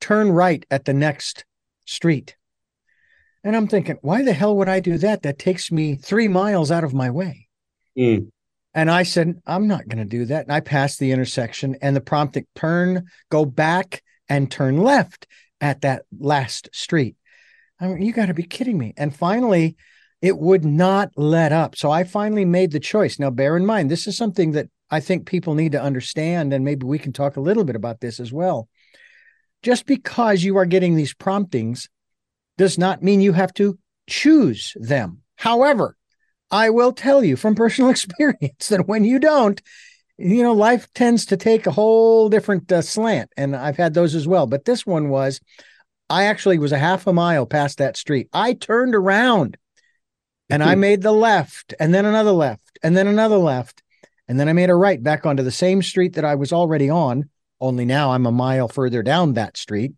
"Turn 0.00 0.30
right 0.30 0.64
at 0.70 0.84
the 0.84 0.94
next 0.94 1.44
street." 1.84 2.36
And 3.44 3.56
I'm 3.56 3.68
thinking, 3.68 3.98
why 4.02 4.22
the 4.24 4.32
hell 4.32 4.56
would 4.56 4.68
I 4.68 4.80
do 4.80 4.98
that? 4.98 5.22
That 5.22 5.38
takes 5.38 5.70
me 5.70 5.94
three 5.96 6.28
miles 6.28 6.70
out 6.70 6.84
of 6.84 6.92
my 6.92 7.08
way. 7.08 7.48
Mm. 7.96 8.28
And 8.74 8.90
I 8.90 9.04
said, 9.04 9.40
I'm 9.46 9.66
not 9.66 9.88
going 9.88 9.98
to 9.98 10.04
do 10.04 10.26
that. 10.26 10.44
And 10.44 10.52
I 10.52 10.60
passed 10.60 10.98
the 10.98 11.12
intersection 11.12 11.76
and 11.80 11.96
the 11.96 12.00
prompting 12.00 12.46
turn, 12.54 13.06
go 13.30 13.44
back 13.44 14.02
and 14.28 14.50
turn 14.50 14.78
left 14.82 15.26
at 15.60 15.80
that 15.80 16.04
last 16.18 16.68
street. 16.72 17.16
I 17.80 17.86
mean, 17.86 18.02
you 18.02 18.12
got 18.12 18.26
to 18.26 18.34
be 18.34 18.42
kidding 18.42 18.78
me. 18.78 18.94
And 18.96 19.14
finally, 19.14 19.76
it 20.20 20.36
would 20.36 20.64
not 20.64 21.10
let 21.16 21.52
up. 21.52 21.76
So 21.76 21.90
I 21.90 22.04
finally 22.04 22.44
made 22.44 22.72
the 22.72 22.80
choice. 22.80 23.18
Now, 23.18 23.30
bear 23.30 23.56
in 23.56 23.66
mind, 23.66 23.90
this 23.90 24.06
is 24.06 24.16
something 24.16 24.52
that 24.52 24.68
I 24.90 25.00
think 25.00 25.26
people 25.26 25.54
need 25.54 25.72
to 25.72 25.82
understand. 25.82 26.52
And 26.52 26.64
maybe 26.64 26.86
we 26.86 26.98
can 26.98 27.12
talk 27.12 27.36
a 27.36 27.40
little 27.40 27.64
bit 27.64 27.76
about 27.76 28.00
this 28.00 28.18
as 28.18 28.32
well. 28.32 28.68
Just 29.62 29.86
because 29.86 30.42
you 30.42 30.56
are 30.56 30.66
getting 30.66 30.94
these 30.94 31.14
promptings 31.14 31.88
does 32.56 32.78
not 32.78 33.02
mean 33.02 33.20
you 33.20 33.32
have 33.32 33.54
to 33.54 33.78
choose 34.08 34.72
them. 34.76 35.22
However, 35.36 35.96
I 36.50 36.70
will 36.70 36.92
tell 36.92 37.22
you 37.22 37.36
from 37.36 37.54
personal 37.56 37.90
experience 37.90 38.68
that 38.68 38.88
when 38.88 39.04
you 39.04 39.18
don't, 39.18 39.60
you 40.16 40.42
know, 40.42 40.52
life 40.52 40.88
tends 40.94 41.26
to 41.26 41.36
take 41.36 41.66
a 41.66 41.72
whole 41.72 42.28
different 42.28 42.70
uh, 42.72 42.82
slant. 42.82 43.30
And 43.36 43.54
I've 43.54 43.76
had 43.76 43.94
those 43.94 44.16
as 44.16 44.26
well. 44.26 44.48
But 44.48 44.64
this 44.64 44.84
one 44.84 45.10
was, 45.10 45.40
I 46.10 46.24
actually 46.24 46.58
was 46.58 46.72
a 46.72 46.78
half 46.78 47.06
a 47.06 47.12
mile 47.12 47.46
past 47.46 47.78
that 47.78 47.96
street. 47.96 48.28
I 48.32 48.54
turned 48.54 48.94
around 48.94 49.56
and 50.50 50.62
I 50.62 50.74
made 50.74 51.02
the 51.02 51.12
left 51.12 51.74
and 51.78 51.92
then 51.92 52.06
another 52.06 52.32
left 52.32 52.78
and 52.82 52.96
then 52.96 53.06
another 53.06 53.36
left. 53.36 53.82
And 54.26 54.38
then 54.38 54.48
I 54.48 54.52
made 54.52 54.70
a 54.70 54.74
right 54.74 55.02
back 55.02 55.26
onto 55.26 55.42
the 55.42 55.50
same 55.50 55.82
street 55.82 56.14
that 56.14 56.24
I 56.24 56.34
was 56.34 56.52
already 56.52 56.90
on, 56.90 57.30
only 57.60 57.84
now 57.84 58.12
I'm 58.12 58.26
a 58.26 58.32
mile 58.32 58.68
further 58.68 59.02
down 59.02 59.34
that 59.34 59.56
street 59.56 59.92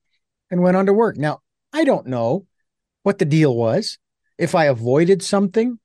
and 0.51 0.63
went 0.63 0.77
on 0.77 0.87
to 0.87 0.93
work. 0.93 1.17
Now, 1.17 1.41
I 1.73 1.85
don't 1.85 2.07
know 2.07 2.47
what 3.03 3.19
the 3.19 3.25
deal 3.25 3.57
was, 3.57 3.99
if 4.39 4.55
I 4.55 4.67
avoided 4.67 5.23
something 5.23 5.79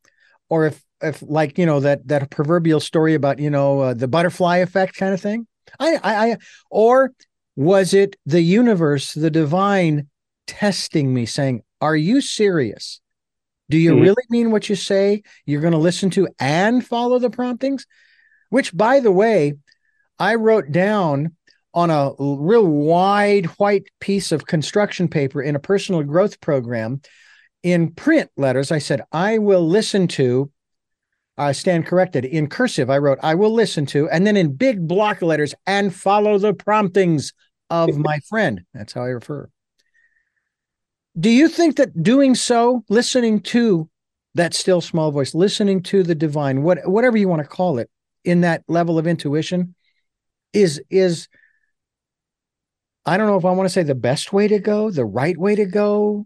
or 0.50 0.67
if 0.67 0.84
if 1.01 1.22
like 1.22 1.58
you 1.58 1.65
know 1.65 1.79
that 1.82 2.08
that 2.08 2.29
proverbial 2.29 2.79
story 2.79 3.13
about 3.13 3.39
you 3.39 3.50
know 3.50 3.82
uh, 3.82 3.94
the 3.94 4.08
butterfly 4.08 4.58
effect 4.58 4.96
kind 4.96 5.13
of 5.13 5.22
thing 5.22 5.46
I, 5.79 5.96
I 5.96 6.32
i 6.32 6.38
or 6.70 7.12
was 7.55 7.94
it 7.94 8.15
the 8.25 8.41
universe 8.41 9.13
the 9.13 9.29
divine 9.29 10.08
testing 10.47 11.13
me 11.13 11.25
saying 11.25 11.61
are 11.81 11.95
you 11.95 12.21
serious 12.21 13.01
do 13.69 13.77
you 13.77 13.91
mm-hmm. 13.91 14.01
really 14.01 14.23
mean 14.29 14.51
what 14.51 14.69
you 14.69 14.75
say 14.75 15.23
you're 15.45 15.61
going 15.61 15.73
to 15.73 15.77
listen 15.77 16.09
to 16.09 16.27
and 16.39 16.85
follow 16.85 17.19
the 17.19 17.29
promptings 17.29 17.85
which 18.49 18.75
by 18.75 18.99
the 18.99 19.11
way 19.11 19.53
i 20.19 20.35
wrote 20.35 20.71
down 20.71 21.35
on 21.73 21.89
a 21.89 22.11
real 22.19 22.65
wide 22.65 23.45
white 23.57 23.87
piece 23.99 24.31
of 24.31 24.45
construction 24.45 25.07
paper 25.07 25.41
in 25.41 25.55
a 25.55 25.59
personal 25.59 26.03
growth 26.03 26.39
program 26.41 27.01
in 27.63 27.91
print 27.91 28.29
letters 28.37 28.71
i 28.71 28.79
said 28.79 29.01
i 29.11 29.37
will 29.37 29.67
listen 29.67 30.07
to 30.07 30.51
I 31.37 31.51
stand 31.51 31.85
corrected. 31.85 32.23
In 32.23 32.47
cursive, 32.47 32.89
I 32.89 32.97
wrote, 32.97 33.19
I 33.21 33.35
will 33.35 33.51
listen 33.51 33.85
to, 33.87 34.09
and 34.09 34.25
then 34.25 34.37
in 34.37 34.55
big 34.55 34.87
block 34.87 35.21
letters, 35.21 35.53
and 35.67 35.93
follow 35.93 36.37
the 36.37 36.53
promptings 36.53 37.33
of 37.69 37.97
my 37.97 38.19
friend. 38.29 38.61
That's 38.73 38.93
how 38.93 39.01
I 39.01 39.07
refer. 39.07 39.49
Do 41.17 41.29
you 41.29 41.48
think 41.48 41.77
that 41.77 42.03
doing 42.03 42.36
so, 42.36 42.84
listening 42.89 43.39
to 43.41 43.89
that 44.34 44.53
still 44.53 44.81
small 44.81 45.12
voice, 45.12 45.34
listening 45.34 45.81
to 45.84 46.03
the 46.03 46.15
divine, 46.15 46.62
what 46.62 46.79
whatever 46.88 47.17
you 47.17 47.29
want 47.29 47.41
to 47.41 47.48
call 47.48 47.77
it, 47.79 47.89
in 48.25 48.41
that 48.41 48.63
level 48.67 48.98
of 48.98 49.07
intuition, 49.07 49.75
is 50.51 50.81
is 50.89 51.29
I 53.05 53.17
don't 53.17 53.27
know 53.27 53.38
if 53.38 53.45
I 53.45 53.51
want 53.51 53.67
to 53.67 53.74
say 53.74 53.84
the 53.84 53.95
best 53.95 54.34
way 54.34 54.48
to 54.48 54.60
go, 54.60 54.89
the 54.89 55.05
right 55.05 55.38
way 55.38 55.55
to 55.55 55.65
go, 55.65 56.25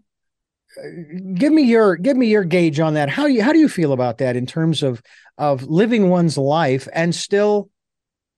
uh, 0.82 0.88
give 1.34 1.52
me 1.52 1.62
your 1.62 1.96
give 1.96 2.16
me 2.16 2.26
your 2.26 2.44
gauge 2.44 2.80
on 2.80 2.94
that. 2.94 3.10
How 3.10 3.26
you 3.26 3.42
how 3.42 3.52
do 3.52 3.58
you 3.58 3.68
feel 3.68 3.92
about 3.92 4.18
that 4.18 4.36
in 4.36 4.46
terms 4.46 4.82
of 4.82 5.02
of 5.38 5.64
living 5.64 6.08
one's 6.08 6.38
life 6.38 6.88
and 6.92 7.14
still, 7.14 7.70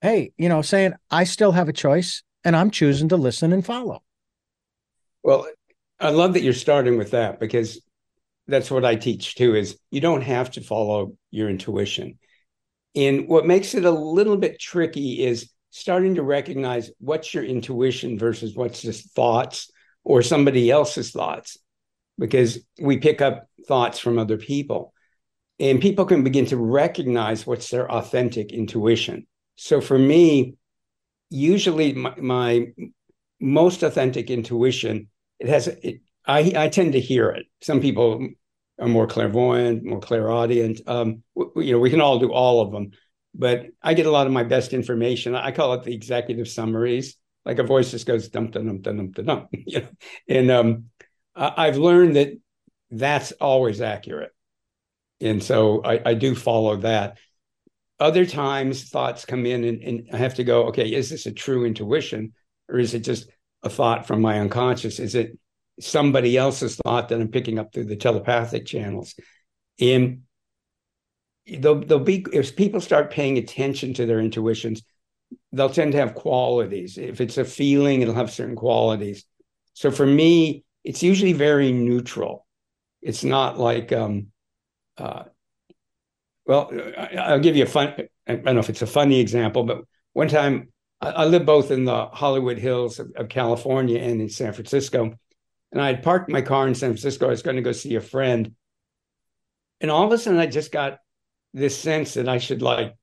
hey, 0.00 0.32
you 0.36 0.48
know, 0.48 0.60
saying 0.60 0.94
I 1.10 1.24
still 1.24 1.52
have 1.52 1.68
a 1.68 1.72
choice 1.72 2.22
and 2.44 2.56
I'm 2.56 2.70
choosing 2.70 3.08
to 3.10 3.16
listen 3.16 3.52
and 3.52 3.64
follow. 3.64 4.02
Well, 5.22 5.46
I 6.02 6.10
love 6.10 6.34
that 6.34 6.42
you're 6.42 6.52
starting 6.52 6.98
with 6.98 7.12
that 7.12 7.38
because 7.38 7.80
that's 8.48 8.70
what 8.70 8.84
I 8.84 8.96
teach 8.96 9.36
too. 9.36 9.54
Is 9.54 9.78
you 9.90 10.00
don't 10.00 10.22
have 10.22 10.50
to 10.52 10.60
follow 10.60 11.16
your 11.30 11.48
intuition, 11.48 12.18
and 12.94 13.28
what 13.28 13.46
makes 13.46 13.74
it 13.74 13.84
a 13.84 13.90
little 13.90 14.36
bit 14.36 14.60
tricky 14.60 15.24
is 15.24 15.50
starting 15.70 16.16
to 16.16 16.22
recognize 16.22 16.90
what's 16.98 17.32
your 17.32 17.44
intuition 17.44 18.18
versus 18.18 18.54
what's 18.54 18.82
just 18.82 19.14
thoughts 19.14 19.70
or 20.04 20.22
somebody 20.22 20.70
else's 20.70 21.12
thoughts 21.12 21.56
because 22.18 22.58
we 22.80 22.98
pick 22.98 23.22
up 23.22 23.46
thoughts 23.66 23.98
from 23.98 24.18
other 24.18 24.36
people 24.36 24.92
and 25.58 25.80
people 25.80 26.04
can 26.04 26.24
begin 26.24 26.44
to 26.44 26.58
recognize 26.58 27.46
what's 27.46 27.70
their 27.70 27.90
authentic 27.90 28.52
intuition 28.52 29.26
so 29.56 29.80
for 29.80 29.98
me 29.98 30.54
usually 31.30 31.94
my, 31.94 32.14
my 32.18 32.66
most 33.40 33.82
authentic 33.82 34.28
intuition 34.30 35.08
it 35.42 35.48
has 35.48 35.68
it, 35.68 36.00
I, 36.26 36.52
I 36.56 36.68
tend 36.68 36.92
to 36.92 37.00
hear 37.00 37.30
it 37.30 37.46
some 37.60 37.80
people 37.80 38.28
are 38.80 38.88
more 38.88 39.06
clairvoyant 39.06 39.84
more 39.84 40.00
clairaudient 40.00 40.80
um, 40.86 41.22
you 41.56 41.72
know 41.72 41.78
we 41.78 41.90
can 41.90 42.00
all 42.00 42.18
do 42.18 42.32
all 42.32 42.60
of 42.60 42.72
them 42.72 42.92
but 43.34 43.66
i 43.82 43.94
get 43.94 44.06
a 44.06 44.10
lot 44.10 44.26
of 44.26 44.32
my 44.32 44.44
best 44.44 44.72
information 44.72 45.34
i 45.34 45.50
call 45.50 45.74
it 45.74 45.82
the 45.82 45.94
executive 45.94 46.48
summaries 46.48 47.16
like 47.44 47.58
a 47.58 47.64
voice 47.64 47.90
just 47.90 48.06
goes 48.06 48.28
dum 48.28 48.50
dum 48.50 48.66
dum 48.66 48.80
dum 48.80 49.10
dum 49.10 49.24
dum 49.26 49.48
you 49.52 49.80
know 49.80 49.88
and 50.28 50.50
um 50.50 50.84
I've 51.34 51.78
learned 51.78 52.16
that 52.16 52.38
that's 52.90 53.32
always 53.32 53.80
accurate. 53.80 54.32
And 55.20 55.42
so 55.42 55.82
I, 55.84 56.00
I 56.04 56.14
do 56.14 56.34
follow 56.34 56.76
that. 56.78 57.18
Other 57.98 58.26
times 58.26 58.88
thoughts 58.88 59.24
come 59.24 59.46
in 59.46 59.64
and, 59.64 59.82
and 59.82 60.08
I 60.12 60.16
have 60.16 60.34
to 60.34 60.44
go, 60.44 60.64
okay, 60.68 60.92
is 60.92 61.08
this 61.08 61.26
a 61.26 61.32
true 61.32 61.64
intuition 61.64 62.32
or 62.68 62.78
is 62.78 62.94
it 62.94 63.00
just 63.00 63.30
a 63.62 63.70
thought 63.70 64.06
from 64.06 64.20
my 64.20 64.40
unconscious? 64.40 64.98
Is 64.98 65.14
it 65.14 65.38
somebody 65.80 66.36
else's 66.36 66.76
thought 66.76 67.08
that 67.08 67.20
I'm 67.20 67.28
picking 67.28 67.58
up 67.58 67.72
through 67.72 67.84
the 67.84 67.96
telepathic 67.96 68.66
channels? 68.66 69.14
And 69.80 70.22
they'll, 71.46 71.80
they'll 71.80 71.98
be, 71.98 72.26
if 72.32 72.56
people 72.56 72.80
start 72.80 73.10
paying 73.10 73.38
attention 73.38 73.94
to 73.94 74.06
their 74.06 74.20
intuitions, 74.20 74.82
they'll 75.52 75.70
tend 75.70 75.92
to 75.92 75.98
have 75.98 76.14
qualities. 76.14 76.98
If 76.98 77.20
it's 77.20 77.38
a 77.38 77.44
feeling, 77.44 78.02
it'll 78.02 78.14
have 78.14 78.30
certain 78.30 78.56
qualities. 78.56 79.24
So 79.74 79.90
for 79.90 80.06
me, 80.06 80.64
it's 80.84 81.02
usually 81.02 81.32
very 81.32 81.72
neutral. 81.72 82.46
It's 83.00 83.24
not 83.24 83.58
like, 83.58 83.92
um, 83.92 84.28
uh, 84.98 85.24
well, 86.46 86.70
I'll 87.18 87.40
give 87.40 87.56
you 87.56 87.64
a 87.64 87.66
fun, 87.66 87.94
I 88.26 88.34
don't 88.34 88.54
know 88.54 88.60
if 88.60 88.68
it's 88.68 88.82
a 88.82 88.86
funny 88.86 89.20
example, 89.20 89.64
but 89.64 89.84
one 90.12 90.28
time 90.28 90.68
I, 91.02 91.10
I 91.10 91.24
live 91.26 91.44
both 91.44 91.70
in 91.70 91.84
the 91.84 92.06
Hollywood 92.06 92.58
Hills 92.58 92.98
of, 92.98 93.12
of, 93.16 93.28
California 93.28 93.98
and 93.98 94.20
in 94.20 94.28
San 94.28 94.52
Francisco. 94.52 95.14
And 95.72 95.80
I 95.80 95.88
had 95.88 96.02
parked 96.02 96.30
my 96.30 96.42
car 96.42 96.66
in 96.66 96.74
San 96.74 96.90
Francisco. 96.90 97.26
I 97.26 97.30
was 97.30 97.42
going 97.42 97.56
to 97.56 97.62
go 97.62 97.72
see 97.72 97.96
a 97.96 98.00
friend. 98.00 98.54
And 99.80 99.90
all 99.90 100.06
of 100.06 100.12
a 100.12 100.18
sudden, 100.18 100.38
I 100.38 100.46
just 100.46 100.72
got 100.72 100.98
this 101.52 101.78
sense 101.78 102.14
that 102.14 102.28
I 102.28 102.38
should 102.38 102.62
like, 102.62 102.94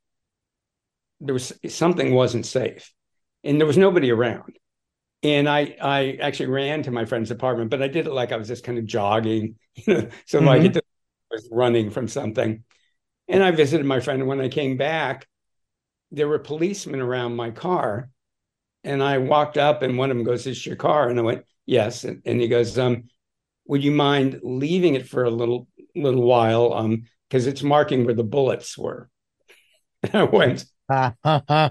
there 1.20 1.34
was 1.34 1.53
something 1.68 2.13
wasn't 2.13 2.46
safe 2.46 2.94
and 3.44 3.60
there 3.60 3.68
was 3.68 3.77
nobody 3.77 4.10
around 4.10 4.58
and 5.24 5.50
I 5.50 5.75
I 5.82 6.18
actually 6.22 6.48
ran 6.48 6.84
to 6.84 6.91
my 6.91 7.06
friend's 7.06 7.32
apartment, 7.32 7.72
but 7.72 7.82
I 7.82 7.88
did 7.88 8.08
it 8.08 8.13
like 8.13 8.32
I 8.32 8.38
was 8.38 8.48
just 8.48 8.63
kind 8.63 8.77
of 8.77 8.86
jogging, 8.86 9.56
you 9.75 9.94
know, 9.94 10.10
so 10.25 10.39
mm-hmm. 10.39 10.48
like 10.48 10.63
it 10.63 10.86
was 11.32 11.48
running 11.51 11.89
from 11.89 12.08
something. 12.08 12.63
And 13.27 13.44
I 13.44 13.51
visited 13.51 13.86
my 13.86 14.00
friend, 14.00 14.22
and 14.22 14.29
when 14.29 14.41
I 14.41 14.50
came 14.50 14.77
back, 14.77 15.27
there 16.12 16.28
were 16.28 16.39
policemen 16.39 17.01
around 17.01 17.36
my 17.36 17.51
car, 17.51 18.10
and 18.84 19.04
I 19.04 19.18
walked 19.18 19.58
up, 19.58 19.82
and 19.82 19.98
one 19.98 20.12
of 20.12 20.18
them 20.18 20.25
goes, 20.25 20.48
"Is 20.48 20.66
your 20.66 20.75
car?" 20.75 21.10
And 21.10 21.20
I 21.20 21.24
went, 21.24 21.46
"Yes," 21.66 22.04
and, 22.04 22.22
and 22.25 22.42
he 22.42 22.48
goes, 22.48 22.78
"Um, 22.78 23.10
would 23.68 23.84
you 23.84 23.92
mind 23.92 24.39
leaving 24.44 24.96
it 24.96 25.08
for 25.08 25.24
a 25.24 25.30
little 25.30 25.68
little 25.96 26.24
while? 26.24 26.74
Um, 26.74 27.04
because 27.30 27.46
it's 27.48 27.63
marking 27.63 28.06
where 28.06 28.16
the 28.16 28.24
bullets 28.24 28.78
were." 28.78 29.10
And 30.01 30.16
I 30.16 30.24
went. 30.24 30.66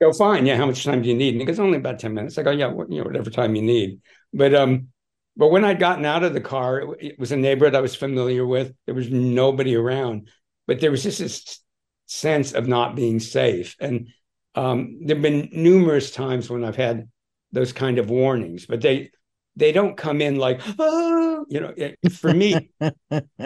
I 0.00 0.04
go, 0.04 0.12
fine. 0.12 0.46
Yeah. 0.46 0.56
How 0.56 0.66
much 0.66 0.84
time 0.84 1.02
do 1.02 1.08
you 1.08 1.14
need? 1.14 1.34
And 1.34 1.40
he 1.40 1.46
goes, 1.46 1.58
only 1.58 1.78
about 1.78 1.98
10 1.98 2.14
minutes. 2.14 2.38
I 2.38 2.42
go, 2.42 2.50
yeah, 2.50 2.70
you 2.88 2.98
know, 2.98 3.04
whatever 3.04 3.30
time 3.30 3.54
you 3.54 3.62
need. 3.62 4.00
But, 4.32 4.54
um, 4.54 4.88
but 5.36 5.50
when 5.50 5.64
I'd 5.64 5.78
gotten 5.78 6.04
out 6.04 6.22
of 6.22 6.34
the 6.34 6.40
car, 6.40 6.80
it, 6.80 6.98
it 7.00 7.18
was 7.18 7.32
a 7.32 7.36
neighborhood 7.36 7.74
I 7.74 7.80
was 7.80 7.94
familiar 7.94 8.46
with. 8.46 8.74
There 8.86 8.94
was 8.94 9.10
nobody 9.10 9.74
around, 9.74 10.28
but 10.66 10.80
there 10.80 10.90
was 10.90 11.02
just 11.02 11.18
this 11.18 11.60
sense 12.06 12.52
of 12.52 12.66
not 12.66 12.96
being 12.96 13.20
safe. 13.20 13.76
And 13.80 14.08
um, 14.54 15.00
there've 15.04 15.20
been 15.20 15.50
numerous 15.52 16.10
times 16.10 16.48
when 16.48 16.64
I've 16.64 16.76
had 16.76 17.08
those 17.52 17.72
kind 17.72 17.98
of 17.98 18.10
warnings, 18.10 18.66
but 18.66 18.80
they 18.80 19.10
they 19.56 19.72
don't 19.72 19.96
come 19.96 20.20
in 20.20 20.36
like, 20.36 20.60
oh, 20.78 21.46
you 21.48 21.60
know. 21.60 21.72
It, 21.76 21.98
for 22.12 22.32
me, 22.32 22.70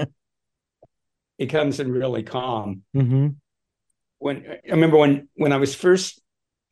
it 1.39 1.47
comes 1.49 1.81
in 1.81 1.93
really 1.93 2.23
calm. 2.23 2.83
Mm-hmm. 2.95 3.29
When 4.19 4.47
I 4.47 4.71
remember 4.71 4.97
when 4.99 5.29
when 5.35 5.53
I 5.53 5.57
was 5.57 5.75
first 5.75 6.21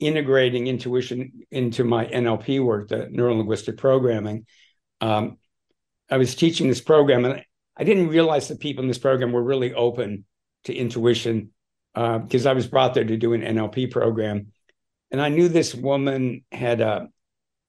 integrating 0.00 0.66
intuition 0.66 1.32
into 1.50 1.84
my 1.84 2.06
NLP 2.06 2.64
work, 2.64 2.88
the 2.88 3.08
neuro 3.10 3.34
linguistic 3.34 3.76
programming, 3.76 4.46
um, 5.00 5.38
I 6.10 6.16
was 6.16 6.34
teaching 6.34 6.68
this 6.68 6.80
program, 6.80 7.24
and 7.24 7.44
I 7.76 7.84
didn't 7.84 8.08
realize 8.08 8.48
the 8.48 8.56
people 8.56 8.82
in 8.82 8.88
this 8.88 8.98
program 8.98 9.32
were 9.32 9.42
really 9.42 9.74
open 9.74 10.24
to 10.64 10.74
intuition 10.74 11.50
because 11.98 12.46
uh, 12.46 12.50
I 12.50 12.52
was 12.52 12.66
brought 12.66 12.94
there 12.94 13.04
to 13.04 13.16
do 13.16 13.32
an 13.32 13.42
NLP 13.42 13.90
program, 13.90 14.52
and 15.10 15.20
I 15.20 15.28
knew 15.28 15.48
this 15.48 15.74
woman 15.74 16.44
had 16.52 16.80
a 16.80 17.08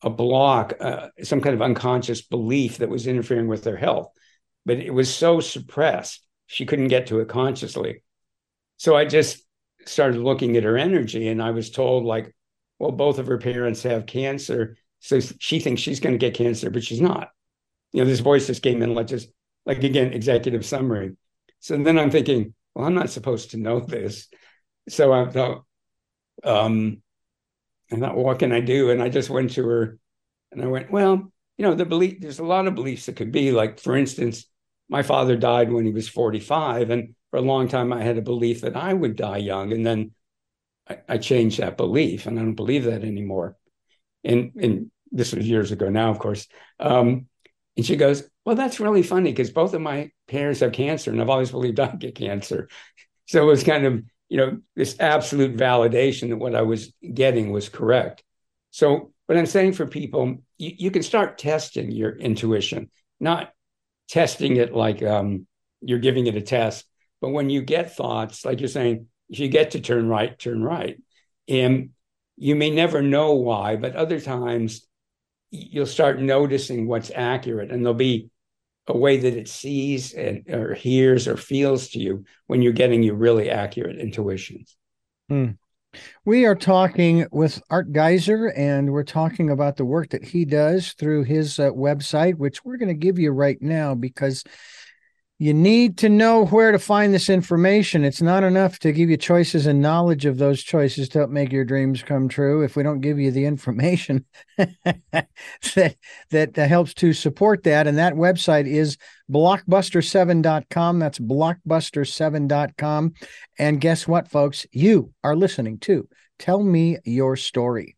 a 0.01 0.09
block, 0.09 0.73
uh, 0.79 1.09
some 1.23 1.41
kind 1.41 1.53
of 1.53 1.61
unconscious 1.61 2.21
belief 2.21 2.77
that 2.77 2.89
was 2.89 3.05
interfering 3.05 3.47
with 3.47 3.65
her 3.65 3.75
health, 3.75 4.09
but 4.65 4.77
it 4.77 4.93
was 4.93 5.13
so 5.13 5.41
suppressed 5.41 6.25
she 6.47 6.65
couldn't 6.65 6.87
get 6.87 7.07
to 7.07 7.19
it 7.19 7.27
consciously. 7.27 8.01
So 8.77 8.95
I 8.95 9.03
just 9.03 9.43
started 9.85 10.21
looking 10.21 10.55
at 10.55 10.63
her 10.63 10.77
energy, 10.77 11.27
and 11.27 11.41
I 11.41 11.51
was 11.51 11.69
told 11.69 12.05
like, 12.05 12.33
well, 12.77 12.91
both 12.91 13.19
of 13.19 13.27
her 13.27 13.37
parents 13.37 13.83
have 13.83 14.05
cancer, 14.05 14.77
so 14.99 15.19
she 15.19 15.59
thinks 15.59 15.81
she's 15.81 15.99
going 15.99 16.13
to 16.13 16.19
get 16.19 16.33
cancer, 16.33 16.69
but 16.69 16.83
she's 16.83 17.01
not. 17.01 17.29
You 17.91 18.03
know, 18.03 18.09
this 18.09 18.19
voice 18.19 18.47
just 18.47 18.63
came 18.63 18.81
in 18.81 18.93
like 18.93 19.07
just 19.07 19.29
like 19.65 19.83
again 19.83 20.13
executive 20.13 20.65
summary. 20.65 21.15
So 21.59 21.77
then 21.77 21.99
I'm 21.99 22.11
thinking, 22.11 22.53
well, 22.79 22.87
I'm 22.87 22.95
not 22.95 23.09
supposed 23.09 23.51
to 23.51 23.57
know 23.57 23.81
this. 23.81 24.29
So 24.87 25.11
I 25.11 25.29
thought, 25.29 25.65
um, 26.45 27.01
I 27.91 27.97
thought, 27.97 28.15
what 28.15 28.39
can 28.39 28.53
I 28.53 28.61
do? 28.61 28.89
And 28.89 29.03
I 29.03 29.09
just 29.09 29.29
went 29.29 29.51
to 29.51 29.67
her 29.67 29.99
and 30.53 30.63
I 30.63 30.67
went, 30.67 30.89
well, 30.89 31.29
you 31.57 31.65
know, 31.65 31.75
the 31.75 31.83
belief, 31.83 32.21
there's 32.21 32.39
a 32.39 32.45
lot 32.45 32.67
of 32.67 32.75
beliefs 32.75 33.07
that 33.07 33.17
could 33.17 33.33
be 33.33 33.51
like, 33.51 33.81
for 33.81 33.97
instance, 33.97 34.45
my 34.87 35.03
father 35.03 35.35
died 35.35 35.73
when 35.73 35.85
he 35.85 35.91
was 35.91 36.07
45. 36.07 36.89
And 36.89 37.15
for 37.31 37.37
a 37.37 37.41
long 37.41 37.67
time, 37.67 37.91
I 37.91 38.01
had 38.01 38.17
a 38.17 38.21
belief 38.21 38.61
that 38.61 38.77
I 38.77 38.93
would 38.93 39.17
die 39.17 39.37
young. 39.37 39.73
And 39.73 39.85
then 39.85 40.11
I, 40.89 40.99
I 41.09 41.17
changed 41.17 41.59
that 41.59 41.75
belief 41.75 42.27
and 42.27 42.39
I 42.39 42.43
don't 42.43 42.55
believe 42.55 42.85
that 42.85 43.03
anymore. 43.03 43.57
And, 44.23 44.53
and 44.55 44.89
this 45.11 45.33
was 45.33 45.45
years 45.45 45.73
ago 45.73 45.89
now, 45.89 46.11
of 46.11 46.19
course. 46.19 46.47
Um, 46.79 47.27
and 47.75 47.85
she 47.85 47.97
goes, 47.97 48.23
Well, 48.49 48.55
that's 48.55 48.79
really 48.79 49.03
funny 49.03 49.31
because 49.31 49.51
both 49.51 49.75
of 49.75 49.81
my 49.81 50.09
parents 50.27 50.61
have 50.61 50.71
cancer 50.71 51.11
and 51.11 51.21
I've 51.21 51.29
always 51.29 51.51
believed 51.51 51.79
I'd 51.79 51.99
get 51.99 52.15
cancer. 52.15 52.67
So 53.27 53.43
it 53.43 53.45
was 53.45 53.63
kind 53.63 53.85
of, 53.85 54.03
you 54.27 54.37
know, 54.37 54.57
this 54.75 54.95
absolute 54.99 55.55
validation 55.55 56.29
that 56.29 56.37
what 56.37 56.55
I 56.55 56.63
was 56.63 56.91
getting 57.13 57.51
was 57.51 57.69
correct. 57.69 58.23
So, 58.71 59.13
what 59.27 59.37
I'm 59.37 59.45
saying 59.45 59.73
for 59.73 59.85
people, 59.85 60.37
you, 60.57 60.71
you 60.79 60.89
can 60.89 61.03
start 61.03 61.37
testing 61.37 61.91
your 61.91 62.17
intuition, 62.17 62.89
not 63.19 63.53
testing 64.07 64.55
it 64.55 64.73
like 64.73 65.03
um, 65.03 65.45
you're 65.81 65.99
giving 65.99 66.25
it 66.25 66.35
a 66.35 66.41
test, 66.41 66.85
but 67.21 67.29
when 67.29 67.51
you 67.51 67.61
get 67.61 67.95
thoughts, 67.95 68.45
like 68.45 68.61
you're 68.61 68.67
saying, 68.67 69.05
if 69.29 69.37
you 69.37 69.47
get 69.47 69.71
to 69.71 69.79
turn 69.79 70.09
right, 70.09 70.39
turn 70.39 70.63
right. 70.63 70.97
And 71.47 71.91
you 72.35 72.55
may 72.55 72.71
never 72.71 73.03
know 73.03 73.33
why, 73.33 73.75
but 73.75 73.95
other 73.95 74.19
times 74.19 74.87
you'll 75.51 75.85
start 75.85 76.19
noticing 76.19 76.87
what's 76.87 77.11
accurate 77.13 77.69
and 77.69 77.85
there'll 77.85 77.93
be 77.93 78.31
a 78.89 78.97
way 78.97 79.17
that 79.17 79.35
it 79.35 79.47
sees 79.47 80.13
and 80.13 80.43
or 80.49 80.73
hears 80.73 81.27
or 81.27 81.37
feels 81.37 81.89
to 81.89 81.99
you 81.99 82.25
when 82.47 82.61
you're 82.61 82.73
getting 82.73 83.03
your 83.03 83.15
really 83.15 83.49
accurate 83.49 83.99
intuitions. 83.99 84.75
Hmm. 85.29 85.51
We 86.25 86.45
are 86.45 86.55
talking 86.55 87.27
with 87.31 87.61
Art 87.69 87.91
Giser, 87.91 88.51
and 88.55 88.91
we're 88.91 89.03
talking 89.03 89.49
about 89.49 89.77
the 89.77 89.85
work 89.85 90.09
that 90.09 90.23
he 90.23 90.45
does 90.45 90.93
through 90.93 91.23
his 91.23 91.59
uh, 91.59 91.71
website, 91.71 92.35
which 92.35 92.63
we're 92.63 92.77
going 92.77 92.89
to 92.89 92.93
give 92.93 93.17
you 93.17 93.31
right 93.31 93.59
now 93.61 93.95
because 93.95 94.43
you 95.41 95.53
need 95.53 95.97
to 95.99 96.09
know 96.09 96.45
where 96.47 96.73
to 96.73 96.77
find 96.77 97.13
this 97.13 97.29
information. 97.29 98.03
It's 98.03 98.21
not 98.21 98.43
enough 98.43 98.77
to 98.79 98.91
give 98.91 99.09
you 99.09 99.15
choices 99.15 99.65
and 99.67 99.81
knowledge 99.81 100.25
of 100.25 100.37
those 100.37 100.61
choices 100.61 101.07
to 101.09 101.19
help 101.19 101.31
make 101.31 101.53
your 101.53 101.63
dreams 101.63 102.03
come 102.03 102.27
true. 102.27 102.61
If 102.61 102.75
we 102.75 102.83
don't 102.83 102.99
give 102.99 103.17
you 103.19 103.31
the 103.31 103.45
information 103.45 104.25
that 104.57 105.95
that 106.29 106.57
helps 106.57 106.93
to 106.95 107.13
support 107.13 107.63
that, 107.63 107.87
and 107.87 107.97
that 107.97 108.15
website 108.15 108.67
is 108.67 108.97
blockbuster7.com. 109.31 110.99
That's 110.99 111.19
blockbuster7.com. 111.19 113.13
And 113.57 113.79
guess 113.79 114.05
what, 114.09 114.27
folks? 114.27 114.65
You 114.73 115.13
are 115.23 115.37
listening 115.37 115.79
to 115.79 116.09
Tell 116.37 116.61
Me 116.61 116.97
Your 117.05 117.37
Story. 117.37 117.95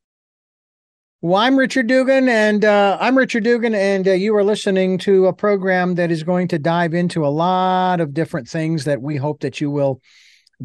Well, 1.23 1.39
I'm 1.39 1.55
Richard 1.55 1.85
Dugan, 1.85 2.27
and 2.27 2.65
uh, 2.65 2.97
I'm 2.99 3.15
Richard 3.15 3.43
Dugan, 3.43 3.75
and 3.75 4.07
uh, 4.07 4.13
you 4.13 4.35
are 4.37 4.43
listening 4.43 4.97
to 4.99 5.27
a 5.27 5.33
program 5.33 5.93
that 5.93 6.09
is 6.09 6.23
going 6.23 6.47
to 6.47 6.57
dive 6.57 6.95
into 6.95 7.23
a 7.23 7.29
lot 7.29 8.01
of 8.01 8.15
different 8.15 8.49
things 8.49 8.85
that 8.85 9.03
we 9.03 9.17
hope 9.17 9.41
that 9.41 9.61
you 9.61 9.69
will 9.69 10.01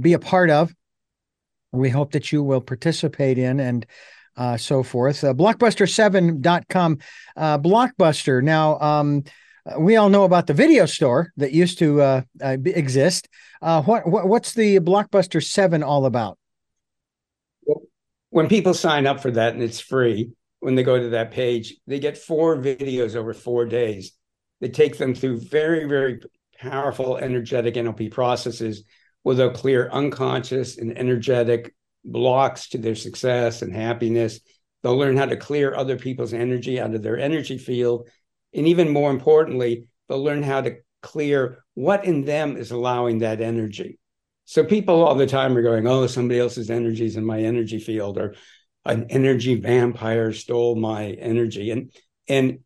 be 0.00 0.14
a 0.14 0.18
part 0.18 0.48
of. 0.48 0.72
We 1.72 1.90
hope 1.90 2.12
that 2.12 2.32
you 2.32 2.42
will 2.42 2.62
participate 2.62 3.36
in 3.36 3.60
and 3.60 3.84
uh, 4.38 4.56
so 4.56 4.82
forth. 4.82 5.22
Uh, 5.22 5.34
Blockbuster7.com. 5.34 6.98
Uh, 7.36 7.58
Blockbuster. 7.58 8.42
Now, 8.42 8.80
um, 8.80 9.24
we 9.78 9.96
all 9.96 10.08
know 10.08 10.24
about 10.24 10.46
the 10.46 10.54
video 10.54 10.86
store 10.86 11.34
that 11.36 11.52
used 11.52 11.80
to 11.80 12.00
uh, 12.00 12.22
exist. 12.40 13.28
What, 13.60 14.08
what, 14.08 14.26
what's 14.26 14.54
the 14.54 14.80
Blockbuster 14.80 15.44
7 15.44 15.82
all 15.82 16.06
about? 16.06 16.38
When 18.30 18.48
people 18.48 18.72
sign 18.72 19.06
up 19.06 19.20
for 19.20 19.30
that 19.30 19.52
and 19.52 19.62
it's 19.62 19.80
free, 19.80 20.30
when 20.66 20.74
they 20.74 20.82
go 20.82 20.98
to 20.98 21.10
that 21.10 21.30
page, 21.30 21.76
they 21.86 22.00
get 22.00 22.18
four 22.18 22.56
videos 22.56 23.14
over 23.14 23.32
four 23.32 23.66
days 23.66 24.10
that 24.60 24.74
take 24.74 24.98
them 24.98 25.14
through 25.14 25.38
very, 25.38 25.84
very 25.84 26.18
powerful 26.58 27.16
energetic 27.16 27.76
NLP 27.76 28.10
processes 28.10 28.82
where 29.22 29.36
they'll 29.36 29.52
clear 29.52 29.88
unconscious 29.92 30.76
and 30.76 30.98
energetic 30.98 31.72
blocks 32.04 32.70
to 32.70 32.78
their 32.78 32.96
success 32.96 33.62
and 33.62 33.72
happiness. 33.72 34.40
They'll 34.82 34.98
learn 34.98 35.16
how 35.16 35.26
to 35.26 35.36
clear 35.36 35.72
other 35.72 35.96
people's 35.96 36.32
energy 36.32 36.80
out 36.80 36.96
of 36.96 37.02
their 37.04 37.16
energy 37.16 37.58
field. 37.58 38.08
And 38.52 38.66
even 38.66 38.88
more 38.88 39.12
importantly, 39.12 39.86
they'll 40.08 40.24
learn 40.24 40.42
how 40.42 40.62
to 40.62 40.78
clear 41.00 41.62
what 41.74 42.04
in 42.04 42.24
them 42.24 42.56
is 42.56 42.72
allowing 42.72 43.18
that 43.18 43.40
energy. 43.40 44.00
So 44.46 44.64
people 44.64 45.04
all 45.04 45.14
the 45.14 45.28
time 45.28 45.56
are 45.56 45.62
going, 45.62 45.86
oh, 45.86 46.08
somebody 46.08 46.40
else's 46.40 46.70
energy 46.70 47.04
is 47.04 47.16
in 47.16 47.24
my 47.24 47.40
energy 47.40 47.78
field, 47.78 48.18
or 48.18 48.34
an 48.86 49.06
energy 49.10 49.54
vampire 49.54 50.32
stole 50.32 50.76
my 50.76 51.06
energy. 51.10 51.70
And 51.70 51.92
and 52.28 52.60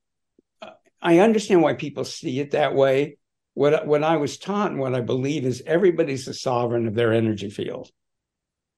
i 1.03 1.19
understand 1.21 1.63
why 1.63 1.75
people 1.75 2.05
see 2.05 2.41
it 2.41 2.53
that 2.53 2.75
way. 2.75 3.19
What 3.55 3.87
what 3.87 4.05
i 4.05 4.17
was 4.17 4.39
taught 4.39 4.71
and 4.71 4.81
what 4.81 4.95
i 4.95 5.01
believe 5.01 5.45
is 5.45 5.63
everybody's 5.67 6.27
the 6.27 6.35
sovereign 6.35 6.87
of 6.87 6.95
their 6.95 7.13
energy 7.13 7.51
field. 7.51 7.91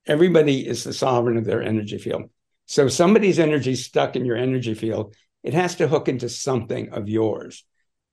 Everybody 0.06 0.66
is 0.66 0.84
the 0.84 0.92
sovereign 0.92 1.36
of 1.36 1.44
their 1.44 1.62
energy 1.62 1.98
field. 1.98 2.24
So 2.66 2.88
somebody's 2.88 3.38
energy 3.38 3.74
stuck 3.74 4.16
in 4.16 4.24
your 4.24 4.36
energy 4.36 4.74
field 4.74 5.14
it 5.42 5.54
has 5.54 5.76
to 5.76 5.88
hook 5.88 6.08
into 6.08 6.28
something 6.28 6.90
of 6.90 7.08
yours. 7.08 7.64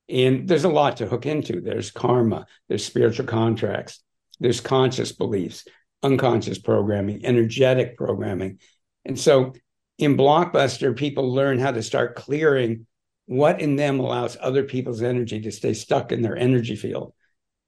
And 0.08 0.48
there's 0.48 0.64
a 0.64 0.68
lot 0.68 0.96
to 0.96 1.06
hook 1.06 1.24
into. 1.24 1.60
There's 1.60 1.92
karma 1.92 2.46
there's 2.68 2.84
spiritual 2.84 3.26
contracts 3.26 4.02
there's 4.40 4.60
conscious 4.60 5.12
beliefs 5.12 5.64
unconscious 6.02 6.58
programming 6.58 7.24
energetic 7.24 7.96
programming 7.96 8.58
and 9.04 9.18
so 9.18 9.54
in 9.98 10.16
Blockbuster, 10.16 10.96
people 10.96 11.32
learn 11.32 11.58
how 11.58 11.72
to 11.72 11.82
start 11.82 12.16
clearing 12.16 12.86
what 13.26 13.60
in 13.60 13.76
them 13.76 14.00
allows 14.00 14.36
other 14.40 14.64
people's 14.64 15.02
energy 15.02 15.40
to 15.40 15.52
stay 15.52 15.72
stuck 15.72 16.10
in 16.10 16.22
their 16.22 16.36
energy 16.36 16.74
field. 16.74 17.12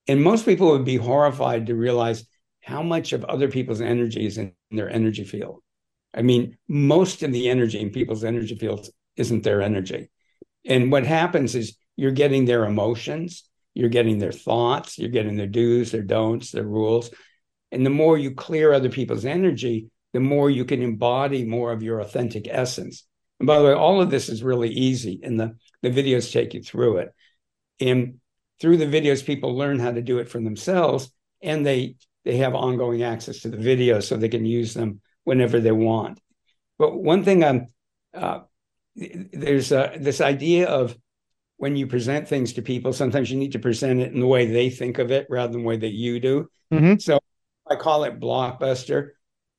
And 0.09 0.23
most 0.23 0.45
people 0.45 0.71
would 0.73 0.85
be 0.85 0.97
horrified 0.97 1.67
to 1.67 1.77
realize 1.77 2.25
how 2.63 2.83
much 2.83 3.13
of 3.13 3.25
other 3.25 3.49
people's 3.49 3.81
energy 3.81 4.27
is 4.27 4.39
in 4.39 4.55
their 4.71 4.91
energy 4.91 5.25
field. 5.25 5.63
I 6.15 6.23
mean, 6.23 6.57
most 6.69 7.23
of 7.23 7.33
the 7.33 7.49
energy 7.49 7.81
in 7.81 7.91
people's 7.91 8.25
energy 8.25 8.57
fields 8.57 8.91
isn't 9.17 9.45
their 9.45 9.63
energy. 9.63 10.11
And 10.65 10.91
what 10.91 11.07
happens 11.07 11.55
is 11.55 11.77
you're 11.97 12.13
getting 12.13 12.45
their 12.45 12.65
emotions, 12.65 13.49
you're 13.75 13.89
getting 13.89 14.19
their 14.19 14.33
thoughts, 14.33 14.99
you're 14.99 15.11
getting 15.11 15.37
their 15.37 15.47
do's, 15.47 15.93
their 15.93 16.03
don'ts, 16.03 16.51
their 16.51 16.65
rules. 16.65 17.11
And 17.71 17.87
the 17.87 17.91
more 17.91 18.19
you 18.19 18.35
clear 18.35 18.73
other 18.73 18.91
people's 18.91 19.25
energy, 19.25 19.91
the 20.13 20.21
more 20.21 20.51
you 20.51 20.65
can 20.65 20.83
embody 20.83 21.45
more 21.45 21.73
of 21.73 21.83
your 21.83 22.01
authentic 22.01 22.47
essence. 22.49 23.05
And 23.41 23.47
by 23.47 23.59
the 23.59 23.65
way, 23.65 23.73
all 23.73 24.01
of 24.01 24.11
this 24.11 24.29
is 24.29 24.43
really 24.43 24.71
easy, 24.71 25.21
and 25.23 25.39
the, 25.39 25.57
the 25.83 25.91
videos 25.91 26.33
take 26.33 26.55
you 26.55 26.63
through 26.63 26.99
it. 26.99 27.15
And 27.81 28.21
through 28.61 28.77
the 28.77 28.87
videos, 28.87 29.25
people 29.25 29.57
learn 29.57 29.79
how 29.81 29.91
to 29.91 30.03
do 30.03 30.19
it 30.19 30.29
for 30.29 30.41
themselves, 30.41 31.11
and 31.43 31.67
they 31.67 31.97
they 32.25 32.37
have 32.37 32.55
ongoing 32.55 33.03
access 33.03 33.41
to 33.41 33.49
the 33.49 33.57
video 33.57 33.99
so 33.99 34.17
they 34.17 34.29
can 34.29 34.45
use 34.45 34.75
them 34.75 35.01
whenever 35.25 35.59
they 35.61 35.73
want. 35.73 36.21
But 36.79 36.95
one 36.95 37.25
thing 37.25 37.43
I'm 37.43 37.67
uh, 38.15 38.41
there's 38.95 39.73
uh, 39.73 39.97
this 39.99 40.21
idea 40.21 40.69
of 40.69 40.97
when 41.57 41.77
you 41.77 41.87
present 41.87 42.29
things 42.29 42.55
to 42.55 42.63
people, 42.63 42.93
sometimes 42.93 43.31
you 43.31 43.39
need 43.39 43.53
to 43.53 43.59
present 43.59 44.01
it 44.01 44.13
in 44.13 44.21
the 44.21 44.27
way 44.27 44.47
they 44.47 44.69
think 44.69 44.99
of 44.99 45.11
it 45.11 45.27
rather 45.31 45.53
than 45.53 45.63
the 45.63 45.69
way 45.69 45.77
that 45.77 45.93
you 45.93 46.21
do. 46.21 46.49
Mm-hmm. 46.73 46.99
So 46.99 47.21
I 47.69 47.77
call 47.77 48.05
it 48.05 48.21
blockbuster. 48.21 49.11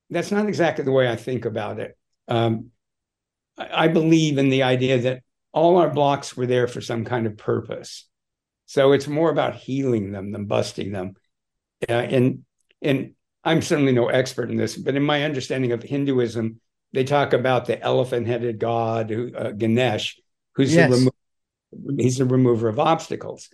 That's 0.09 0.31
not 0.31 0.47
exactly 0.47 0.85
the 0.85 0.91
way 0.91 1.09
I 1.09 1.15
think 1.15 1.45
about 1.45 1.79
it. 1.79 1.97
Um, 2.27 2.71
I, 3.57 3.85
I 3.85 3.87
believe 3.87 4.37
in 4.37 4.49
the 4.49 4.63
idea 4.63 4.99
that 4.99 5.23
all 5.51 5.77
our 5.77 5.89
blocks 5.89 6.35
were 6.35 6.47
there 6.47 6.67
for 6.67 6.81
some 6.81 7.05
kind 7.05 7.27
of 7.27 7.37
purpose. 7.37 8.07
So 8.65 8.93
it's 8.93 9.07
more 9.07 9.29
about 9.29 9.55
healing 9.55 10.11
them 10.11 10.31
than 10.31 10.45
busting 10.45 10.91
them. 10.91 11.13
Uh, 11.87 11.93
and 11.93 12.45
and 12.81 13.13
I'm 13.43 13.61
certainly 13.61 13.91
no 13.91 14.07
expert 14.07 14.49
in 14.49 14.57
this, 14.57 14.77
but 14.77 14.95
in 14.95 15.03
my 15.03 15.23
understanding 15.23 15.73
of 15.73 15.83
Hinduism, 15.83 16.59
they 16.93 17.03
talk 17.03 17.33
about 17.33 17.65
the 17.65 17.81
elephant-headed 17.81 18.57
god, 18.57 19.09
who, 19.09 19.35
uh, 19.35 19.51
Ganesh, 19.51 20.19
who's 20.55 20.73
yes. 20.73 20.89
remo- 20.89 21.97
he's 21.97 22.19
a 22.19 22.25
remover 22.25 22.69
of 22.69 22.79
obstacles. 22.79 23.49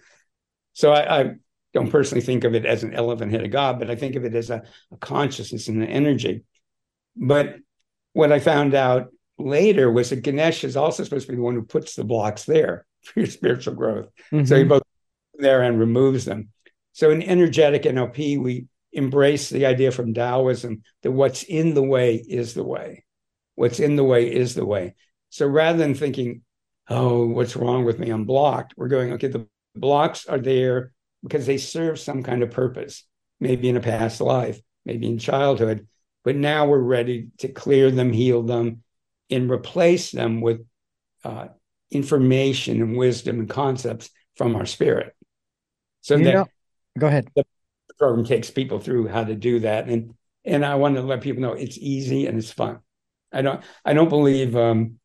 So 0.73 0.91
I, 0.91 1.19
I, 1.21 1.31
don't 1.73 1.91
personally 1.91 2.21
think 2.21 2.43
of 2.43 2.55
it 2.55 2.65
as 2.65 2.83
an 2.83 2.93
elephant 2.93 3.31
head 3.31 3.43
of 3.43 3.51
god, 3.51 3.79
but 3.79 3.89
I 3.89 3.95
think 3.95 4.15
of 4.15 4.25
it 4.25 4.33
as 4.33 4.49
a, 4.49 4.63
a 4.91 4.97
consciousness 4.97 5.67
and 5.67 5.83
an 5.83 5.89
energy. 5.89 6.43
But 7.15 7.57
what 8.13 8.31
I 8.31 8.39
found 8.39 8.73
out 8.73 9.09
later 9.37 9.91
was 9.91 10.09
that 10.09 10.23
Ganesh 10.23 10.63
is 10.63 10.75
also 10.75 11.03
supposed 11.03 11.27
to 11.27 11.33
be 11.33 11.37
the 11.37 11.43
one 11.43 11.55
who 11.55 11.63
puts 11.63 11.95
the 11.95 12.03
blocks 12.03 12.43
there 12.45 12.85
for 13.01 13.19
your 13.19 13.27
spiritual 13.27 13.75
growth. 13.75 14.09
Mm-hmm. 14.31 14.45
So 14.45 14.57
he 14.57 14.63
both 14.63 14.83
there 15.37 15.61
and 15.61 15.79
removes 15.79 16.25
them. 16.25 16.49
So 16.93 17.11
in 17.11 17.23
energetic 17.23 17.83
NLP, 17.83 18.41
we 18.41 18.67
embrace 18.91 19.49
the 19.49 19.65
idea 19.65 19.91
from 19.91 20.13
Taoism 20.13 20.81
that 21.03 21.11
what's 21.11 21.43
in 21.43 21.73
the 21.73 21.83
way 21.83 22.15
is 22.15 22.53
the 22.53 22.63
way. 22.63 23.05
What's 23.55 23.79
in 23.79 23.95
the 23.95 24.03
way 24.03 24.33
is 24.33 24.55
the 24.55 24.65
way. 24.65 24.95
So 25.29 25.45
rather 25.45 25.77
than 25.77 25.93
thinking, 25.93 26.41
oh, 26.89 27.27
what's 27.27 27.55
wrong 27.55 27.85
with 27.85 27.99
me? 27.99 28.09
I'm 28.09 28.25
blocked, 28.25 28.73
we're 28.75 28.87
going, 28.87 29.13
okay, 29.13 29.27
the 29.27 29.47
blocks 29.75 30.25
are 30.25 30.39
there 30.39 30.91
because 31.23 31.45
they 31.45 31.57
serve 31.57 31.99
some 31.99 32.23
kind 32.23 32.43
of 32.43 32.51
purpose, 32.51 33.05
maybe 33.39 33.69
in 33.69 33.77
a 33.77 33.81
past 33.81 34.21
life, 34.21 34.59
maybe 34.85 35.07
in 35.07 35.19
childhood. 35.19 35.87
But 36.23 36.35
now 36.35 36.67
we're 36.67 36.79
ready 36.79 37.29
to 37.39 37.47
clear 37.47 37.91
them, 37.91 38.11
heal 38.11 38.43
them, 38.43 38.83
and 39.29 39.49
replace 39.49 40.11
them 40.11 40.41
with 40.41 40.65
uh, 41.23 41.47
information 41.91 42.81
and 42.81 42.97
wisdom 42.97 43.39
and 43.39 43.49
concepts 43.49 44.09
from 44.35 44.55
our 44.55 44.65
spirit. 44.65 45.15
So 46.01 46.15
you 46.15 46.25
that 46.25 46.33
know, 46.33 46.47
go 46.97 47.07
ahead. 47.07 47.29
The 47.35 47.45
program 47.97 48.25
takes 48.25 48.49
people 48.49 48.79
through 48.79 49.07
how 49.07 49.23
to 49.23 49.35
do 49.35 49.61
that, 49.61 49.87
and 49.87 50.13
and 50.45 50.65
I 50.65 50.75
want 50.75 50.95
to 50.95 51.01
let 51.01 51.21
people 51.21 51.41
know 51.41 51.53
it's 51.53 51.77
easy 51.77 52.27
and 52.27 52.37
it's 52.37 52.51
fun. 52.51 52.79
I 53.31 53.41
don't 53.41 53.63
I 53.85 53.93
don't 53.93 54.09
believe 54.09 54.55
um, 54.55 54.99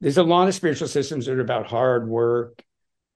there's 0.00 0.18
a 0.18 0.22
lot 0.22 0.48
of 0.48 0.54
spiritual 0.54 0.88
systems 0.88 1.26
that 1.26 1.36
are 1.36 1.40
about 1.40 1.66
hard 1.66 2.08
work 2.08 2.62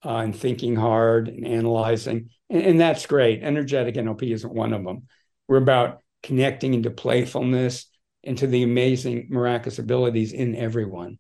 uh, 0.05 0.17
and 0.19 0.37
thinking 0.37 0.77
hard 0.77 1.29
and 1.29 1.47
analyzing, 1.47 2.31
and, 2.51 2.63
and 2.63 2.81
that's 2.81 3.07
great. 3.07 3.43
Energetic 3.43 3.97
NLP 3.97 4.33
isn't 4.33 4.53
one 4.53 4.73
of 4.73 4.85
them. 4.85 5.07
We're 5.49 5.59
about 5.59 6.03
connecting 6.23 6.75
into 6.75 6.91
playfulness, 6.91 7.87
into 8.23 8.47
the 8.47 8.63
amazing, 8.63 9.29
miraculous 9.31 9.79
abilities 9.79 10.33
in 10.33 10.55
everyone. 10.55 11.19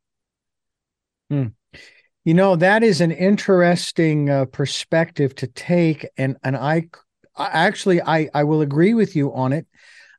Hmm. 1.30 1.46
You 2.24 2.34
know 2.34 2.56
that 2.56 2.82
is 2.82 3.00
an 3.00 3.10
interesting 3.10 4.28
uh, 4.28 4.44
perspective 4.46 5.34
to 5.36 5.46
take, 5.46 6.06
and 6.16 6.36
and 6.42 6.56
I, 6.56 6.88
I, 7.36 7.46
actually 7.46 8.02
I 8.02 8.28
I 8.34 8.44
will 8.44 8.60
agree 8.60 8.94
with 8.94 9.16
you 9.16 9.32
on 9.32 9.52
it 9.52 9.66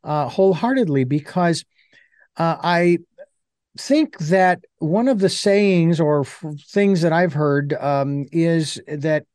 uh, 0.03 0.27
wholeheartedly 0.27 1.03
because 1.03 1.63
uh, 2.37 2.57
I 2.61 2.99
think 3.77 4.17
that 4.19 4.63
one 4.79 5.07
of 5.07 5.19
the 5.19 5.29
sayings 5.29 5.99
or 5.99 6.21
f- 6.21 6.43
things 6.67 7.01
that 7.01 7.13
I've 7.13 7.33
heard 7.33 7.73
um, 7.73 8.25
is 8.31 8.81
that 8.87 9.25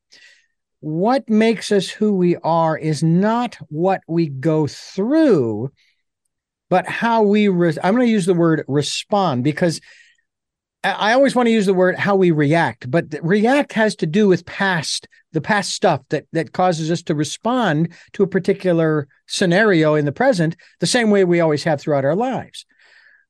what 0.81 1.29
makes 1.31 1.73
us 1.73 1.89
who 1.89 2.15
we 2.15 2.37
are 2.37 2.77
is 2.77 3.03
not 3.03 3.57
what 3.69 4.03
we 4.07 4.29
go 4.29 4.67
through, 4.67 5.71
but 6.69 6.87
how 6.87 7.23
we. 7.23 7.49
Re- 7.49 7.77
I'm 7.83 7.95
going 7.95 8.07
to 8.07 8.13
use 8.13 8.27
the 8.27 8.35
word 8.35 8.65
respond 8.69 9.45
because 9.45 9.81
I 10.85 11.15
always 11.15 11.35
want 11.35 11.47
to 11.47 11.53
use 11.53 11.65
the 11.65 11.73
word 11.73 11.97
how 11.97 12.15
we 12.15 12.31
react, 12.31 12.91
but 12.91 13.07
react 13.23 13.73
has 13.73 13.97
to 13.97 14.07
do 14.07 14.29
with 14.29 14.45
past, 14.45 15.09
the 15.33 15.41
past 15.41 15.71
stuff 15.71 16.03
that 16.11 16.27
that 16.33 16.53
causes 16.53 16.91
us 16.91 17.03
to 17.05 17.15
respond 17.15 17.95
to 18.13 18.23
a 18.23 18.29
particular 18.29 19.09
scenario 19.27 19.95
in 19.95 20.05
the 20.05 20.13
present, 20.13 20.57
the 20.81 20.87
same 20.87 21.11
way 21.11 21.25
we 21.25 21.41
always 21.41 21.65
have 21.65 21.81
throughout 21.81 22.05
our 22.05 22.15
lives. 22.15 22.67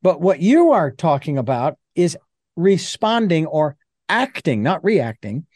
But 0.04 0.20
what 0.20 0.38
you 0.38 0.72
are 0.72 0.90
talking 0.90 1.38
about 1.38 1.78
is 1.94 2.16
responding 2.56 3.46
or 3.46 3.76
acting, 4.06 4.62
not 4.62 4.84
reacting, 4.84 5.46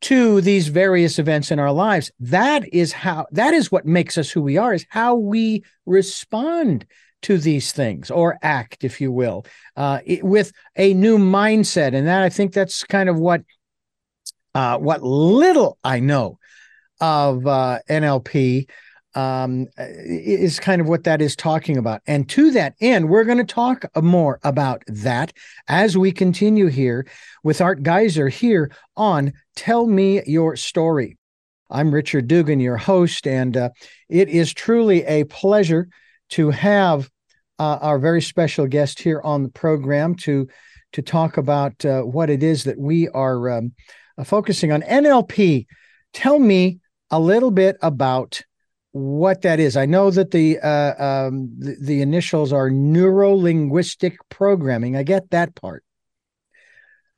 to 0.00 0.40
these 0.40 0.68
various 0.68 1.18
events 1.18 1.50
in 1.50 1.58
our 1.58 1.70
lives. 1.70 2.10
That 2.18 2.66
is 2.72 2.92
how 2.92 3.26
that 3.32 3.52
is 3.52 3.70
what 3.70 3.84
makes 3.84 4.16
us 4.16 4.30
who 4.30 4.40
we 4.40 4.56
are, 4.56 4.72
is 4.72 4.86
how 4.88 5.16
we 5.16 5.64
respond 5.84 6.86
to 7.22 7.36
these 7.36 7.72
things 7.72 8.10
or 8.10 8.38
act, 8.40 8.84
if 8.84 9.02
you 9.02 9.12
will, 9.12 9.44
uh, 9.76 10.00
with 10.22 10.52
a 10.76 10.94
new 10.94 11.18
mindset. 11.18 11.94
And 11.94 12.06
that 12.06 12.22
I 12.22 12.30
think 12.30 12.54
that's 12.54 12.84
kind 12.84 13.10
of 13.10 13.18
what 13.18 13.42
uh, 14.54 14.78
what 14.78 15.02
little 15.02 15.76
I 15.84 16.00
know 16.00 16.38
of 17.02 17.46
uh, 17.46 17.80
NLP 17.90 18.66
um, 19.14 19.66
is 19.76 20.58
kind 20.58 20.80
of 20.80 20.88
what 20.88 21.04
that 21.04 21.22
is 21.22 21.36
talking 21.36 21.76
about. 21.76 22.02
And 22.06 22.28
to 22.30 22.50
that 22.52 22.74
end, 22.80 23.08
we're 23.08 23.24
going 23.24 23.38
to 23.38 23.44
talk 23.44 23.84
more 24.02 24.40
about 24.42 24.82
that 24.86 25.32
as 25.68 25.96
we 25.96 26.12
continue 26.12 26.66
here 26.66 27.06
with 27.42 27.60
Art 27.60 27.82
Giser 27.82 28.30
here 28.30 28.70
on 28.96 29.32
Tell 29.56 29.86
Me 29.86 30.22
Your 30.26 30.56
Story. 30.56 31.18
I'm 31.70 31.92
Richard 31.92 32.28
Dugan, 32.28 32.60
your 32.60 32.76
host, 32.76 33.26
and 33.26 33.56
uh, 33.56 33.70
it 34.08 34.28
is 34.28 34.52
truly 34.52 35.04
a 35.04 35.24
pleasure 35.24 35.88
to 36.30 36.50
have 36.50 37.10
uh, 37.58 37.78
our 37.80 37.98
very 37.98 38.20
special 38.20 38.66
guest 38.66 39.00
here 39.00 39.20
on 39.22 39.42
the 39.42 39.48
program 39.48 40.14
to 40.16 40.48
to 40.92 41.02
talk 41.02 41.36
about 41.36 41.84
uh, 41.84 42.02
what 42.02 42.30
it 42.30 42.42
is 42.44 42.64
that 42.64 42.78
we 42.78 43.08
are 43.08 43.50
um, 43.50 43.72
uh, 44.16 44.24
focusing 44.24 44.70
on. 44.70 44.82
NLP. 44.82 45.66
Tell 46.12 46.38
me 46.38 46.78
a 47.10 47.18
little 47.18 47.50
bit 47.50 47.76
about 47.82 48.42
what 48.94 49.42
that 49.42 49.58
is. 49.58 49.76
I 49.76 49.86
know 49.86 50.12
that 50.12 50.30
the 50.30 50.60
uh, 50.60 51.26
um, 51.26 51.50
the, 51.58 51.76
the 51.80 52.00
initials 52.00 52.52
are 52.52 52.70
neuro 52.70 53.34
linguistic 53.34 54.16
programming. 54.28 54.96
I 54.96 55.02
get 55.02 55.30
that 55.30 55.56
part, 55.56 55.82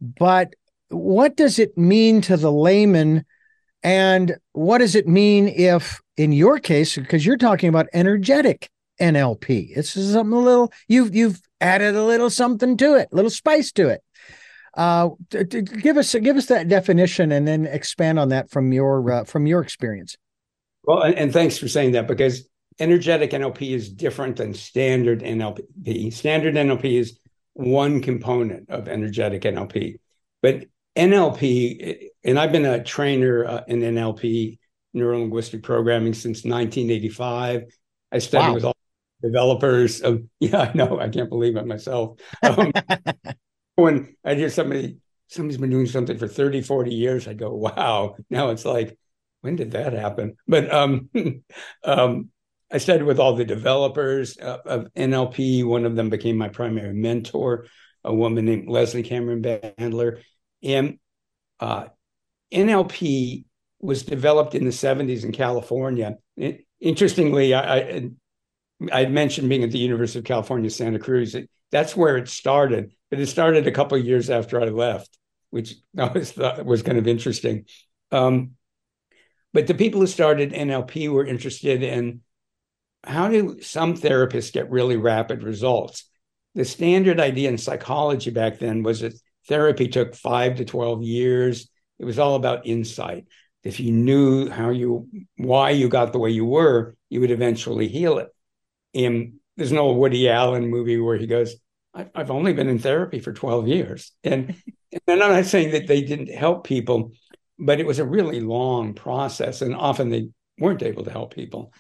but 0.00 0.54
what 0.88 1.36
does 1.36 1.58
it 1.58 1.76
mean 1.76 2.22
to 2.22 2.38
the 2.38 2.50
layman? 2.50 3.26
And 3.82 4.36
what 4.52 4.78
does 4.78 4.94
it 4.94 5.06
mean 5.06 5.48
if, 5.48 6.00
in 6.16 6.32
your 6.32 6.58
case, 6.58 6.96
because 6.96 7.26
you're 7.26 7.36
talking 7.36 7.68
about 7.68 7.86
energetic 7.92 8.70
NLP. 8.98 9.76
It's 9.76 9.92
something 9.92 10.32
a 10.32 10.40
little 10.40 10.72
you've 10.88 11.14
you've 11.14 11.42
added 11.60 11.94
a 11.94 12.04
little 12.04 12.30
something 12.30 12.78
to 12.78 12.94
it, 12.94 13.08
a 13.12 13.14
little 13.14 13.30
spice 13.30 13.70
to 13.72 13.88
it. 13.88 14.00
Uh, 14.74 15.10
to, 15.30 15.44
to 15.44 15.60
give 15.60 15.98
us 15.98 16.14
give 16.14 16.36
us 16.36 16.46
that 16.46 16.68
definition 16.68 17.32
and 17.32 17.46
then 17.46 17.66
expand 17.66 18.18
on 18.18 18.30
that 18.30 18.50
from 18.50 18.72
your 18.72 19.10
uh, 19.10 19.24
from 19.24 19.46
your 19.46 19.60
experience. 19.60 20.16
Well, 20.86 21.02
and, 21.02 21.32
thanks 21.32 21.58
for 21.58 21.68
saying 21.68 21.92
that 21.92 22.06
because 22.06 22.48
energetic 22.78 23.32
NLP 23.32 23.70
is 23.74 23.90
different 23.90 24.36
than 24.36 24.54
standard 24.54 25.20
NLP. 25.20 26.12
Standard 26.12 26.54
NLP 26.54 26.98
is 26.98 27.18
one 27.54 28.00
component 28.00 28.70
of 28.70 28.88
energetic 28.88 29.42
NLP, 29.42 29.98
but 30.42 30.66
NLP, 30.96 32.10
and 32.24 32.38
I've 32.38 32.52
been 32.52 32.64
a 32.64 32.82
trainer 32.82 33.44
uh, 33.44 33.64
in 33.66 33.80
NLP, 33.80 34.58
neuro 34.94 35.18
linguistic 35.18 35.62
programming, 35.62 36.14
since 36.14 36.44
1985. 36.44 37.64
I 38.12 38.18
studied 38.18 38.48
wow. 38.48 38.54
with 38.54 38.64
all 38.64 38.76
developers 39.22 40.00
of 40.00 40.22
yeah 40.40 40.58
i 40.58 40.72
know 40.74 41.00
i 41.00 41.08
can't 41.08 41.28
believe 41.28 41.56
it 41.56 41.66
myself 41.66 42.18
um, 42.42 42.72
when 43.76 44.14
i 44.24 44.34
hear 44.34 44.50
somebody 44.50 44.98
somebody's 45.28 45.58
been 45.58 45.70
doing 45.70 45.86
something 45.86 46.18
for 46.18 46.28
30 46.28 46.62
40 46.62 46.94
years 46.94 47.26
i 47.26 47.34
go 47.34 47.50
wow 47.50 48.16
now 48.30 48.50
it's 48.50 48.64
like 48.64 48.96
when 49.46 49.56
did 49.56 49.70
that 49.70 49.92
happen 49.92 50.36
but 50.48 50.72
um, 50.72 51.08
um 51.84 52.28
i 52.72 52.78
studied 52.78 53.04
with 53.04 53.20
all 53.20 53.36
the 53.36 53.44
developers 53.44 54.36
uh, 54.38 54.58
of 54.66 54.92
nlp 54.94 55.64
one 55.64 55.84
of 55.84 55.94
them 55.94 56.10
became 56.10 56.36
my 56.36 56.48
primary 56.48 56.92
mentor 56.92 57.66
a 58.02 58.12
woman 58.12 58.44
named 58.44 58.68
leslie 58.68 59.04
cameron 59.04 59.40
bandler 59.40 60.20
and 60.64 60.98
uh, 61.60 61.86
nlp 62.52 63.44
was 63.80 64.02
developed 64.02 64.56
in 64.56 64.64
the 64.64 64.70
70s 64.70 65.24
in 65.24 65.30
california 65.30 66.16
it, 66.36 66.66
interestingly 66.80 67.54
I, 67.54 67.76
I 67.76 68.10
I 68.92 69.06
mentioned 69.06 69.48
being 69.48 69.64
at 69.64 69.70
the 69.70 69.78
University 69.78 70.18
of 70.18 70.24
California, 70.24 70.70
Santa 70.70 70.98
Cruz. 70.98 71.34
It, 71.34 71.48
that's 71.70 71.96
where 71.96 72.16
it 72.16 72.28
started, 72.28 72.92
but 73.10 73.20
it 73.20 73.26
started 73.26 73.66
a 73.66 73.72
couple 73.72 73.96
years 73.98 74.30
after 74.30 74.60
I 74.60 74.66
left, 74.66 75.18
which 75.50 75.74
I 75.98 76.02
always 76.02 76.32
thought 76.32 76.64
was 76.64 76.82
kind 76.82 76.98
of 76.98 77.08
interesting. 77.08 77.64
Um, 78.12 78.52
But 79.56 79.68
the 79.68 79.72
people 79.72 80.02
who 80.02 80.06
started 80.06 80.52
NLP 80.52 81.08
were 81.08 81.24
interested 81.24 81.82
in 81.82 82.20
how 83.02 83.28
do 83.28 83.62
some 83.62 83.94
therapists 83.94 84.52
get 84.52 84.70
really 84.70 84.98
rapid 84.98 85.42
results? 85.42 86.04
The 86.54 86.66
standard 86.66 87.18
idea 87.18 87.48
in 87.48 87.56
psychology 87.56 88.28
back 88.28 88.58
then 88.58 88.82
was 88.82 89.00
that 89.00 89.14
therapy 89.48 89.88
took 89.88 90.14
five 90.14 90.56
to 90.56 90.66
12 90.66 91.02
years. 91.04 91.70
It 91.98 92.04
was 92.04 92.18
all 92.18 92.34
about 92.34 92.66
insight. 92.66 93.28
If 93.64 93.80
you 93.80 93.92
knew 93.92 94.50
how 94.50 94.68
you, 94.68 95.08
why 95.38 95.70
you 95.70 95.88
got 95.88 96.12
the 96.12 96.18
way 96.18 96.28
you 96.28 96.44
were, 96.44 96.94
you 97.08 97.22
would 97.22 97.30
eventually 97.30 97.88
heal 97.88 98.18
it. 98.18 98.28
And 98.92 99.36
there's 99.56 99.72
an 99.72 99.78
old 99.78 99.96
Woody 99.96 100.28
Allen 100.28 100.68
movie 100.68 101.00
where 101.00 101.16
he 101.16 101.26
goes, 101.26 101.56
I've 101.94 102.30
only 102.30 102.52
been 102.52 102.68
in 102.68 102.78
therapy 102.78 103.20
for 103.20 103.32
12 103.32 103.68
years. 103.68 104.12
And, 104.22 104.54
and 104.92 105.22
I'm 105.22 105.32
not 105.32 105.46
saying 105.46 105.70
that 105.70 105.86
they 105.86 106.02
didn't 106.02 106.28
help 106.28 106.66
people, 106.66 107.12
but 107.58 107.80
it 107.80 107.86
was 107.86 107.98
a 107.98 108.04
really 108.04 108.40
long 108.40 108.94
process. 108.94 109.62
And 109.62 109.74
often 109.74 110.08
they 110.08 110.28
weren't 110.58 110.82
able 110.82 111.04
to 111.04 111.10
help 111.10 111.34
people. 111.34 111.72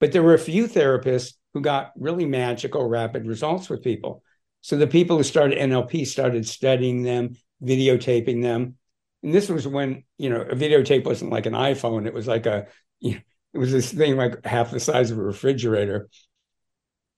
But 0.00 0.12
there 0.12 0.22
were 0.22 0.34
a 0.34 0.38
few 0.38 0.66
therapists 0.66 1.34
who 1.54 1.60
got 1.60 1.92
really 1.96 2.26
magical, 2.26 2.86
rapid 2.88 3.26
results 3.26 3.68
with 3.68 3.82
people. 3.82 4.22
So 4.60 4.76
the 4.76 4.86
people 4.86 5.16
who 5.16 5.22
started 5.22 5.58
NLP 5.58 6.06
started 6.06 6.46
studying 6.46 7.02
them, 7.02 7.36
videotaping 7.62 8.42
them. 8.42 8.76
And 9.22 9.34
this 9.34 9.48
was 9.48 9.66
when, 9.66 10.04
you 10.16 10.30
know, 10.30 10.42
a 10.42 10.54
videotape 10.54 11.04
wasn't 11.04 11.32
like 11.32 11.46
an 11.46 11.54
iPhone. 11.54 12.06
It 12.06 12.14
was 12.14 12.26
like 12.26 12.46
a, 12.46 12.66
you 13.00 13.14
know, 13.14 13.20
it 13.54 13.58
was 13.58 13.72
this 13.72 13.92
thing 13.92 14.16
like 14.16 14.44
half 14.44 14.70
the 14.70 14.80
size 14.80 15.10
of 15.10 15.18
a 15.18 15.22
refrigerator. 15.22 16.08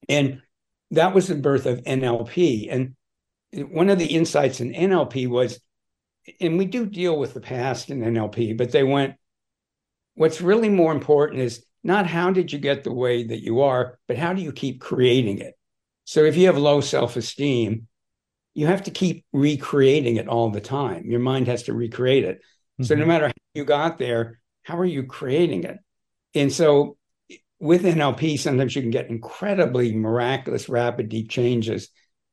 And 0.09 0.40
that 0.92 1.14
was 1.14 1.29
the 1.29 1.35
birth 1.35 1.66
of 1.66 1.83
NLP. 1.83 2.68
And 2.70 2.94
one 3.73 3.90
of 3.90 3.99
the 3.99 4.07
insights 4.07 4.61
in 4.61 4.73
NLP 4.73 5.29
was, 5.29 5.61
and 6.40 6.59
we 6.59 6.64
do 6.64 6.87
deal 6.87 7.18
with 7.18 7.35
the 7.35 7.40
past 7.40 7.90
in 7.90 8.00
NLP, 8.00 8.56
but 8.56 8.72
they 8.72 8.83
went, 8.83 9.14
what's 10.14 10.40
really 10.40 10.68
more 10.68 10.92
important 10.92 11.40
is 11.40 11.64
not 11.83 12.06
how 12.06 12.30
did 12.30 12.52
you 12.52 12.59
get 12.59 12.85
the 12.85 12.92
way 12.92 13.24
that 13.24 13.42
you 13.42 13.62
are, 13.62 13.98
but 14.06 14.18
how 14.18 14.33
do 14.33 14.42
you 14.42 14.52
keep 14.52 14.80
creating 14.80 15.38
it? 15.38 15.54
So 16.04 16.24
if 16.24 16.37
you 16.37 16.46
have 16.46 16.59
low 16.59 16.80
self 16.80 17.16
esteem, 17.16 17.87
you 18.54 18.66
have 18.66 18.83
to 18.85 18.90
keep 18.90 19.24
recreating 19.33 20.16
it 20.16 20.28
all 20.28 20.50
the 20.50 20.61
time. 20.61 21.04
Your 21.06 21.20
mind 21.20 21.46
has 21.46 21.64
to 21.64 21.72
recreate 21.72 22.24
it. 22.24 22.38
Mm-hmm. 22.38 22.85
So 22.85 22.94
no 22.94 23.02
mm-hmm. 23.02 23.09
matter 23.09 23.26
how 23.28 23.33
you 23.54 23.64
got 23.64 23.98
there, 23.98 24.40
how 24.62 24.78
are 24.78 24.85
you 24.85 25.04
creating 25.04 25.64
it? 25.64 25.78
And 26.35 26.52
so 26.52 26.96
with 27.59 27.83
NLP, 27.83 28.38
sometimes 28.38 28.74
you 28.74 28.83
can 28.83 28.90
get 28.90 29.11
incredibly 29.11 29.94
miraculous, 29.94 30.68
rapid, 30.68 31.09
deep 31.09 31.30
changes. 31.30 31.88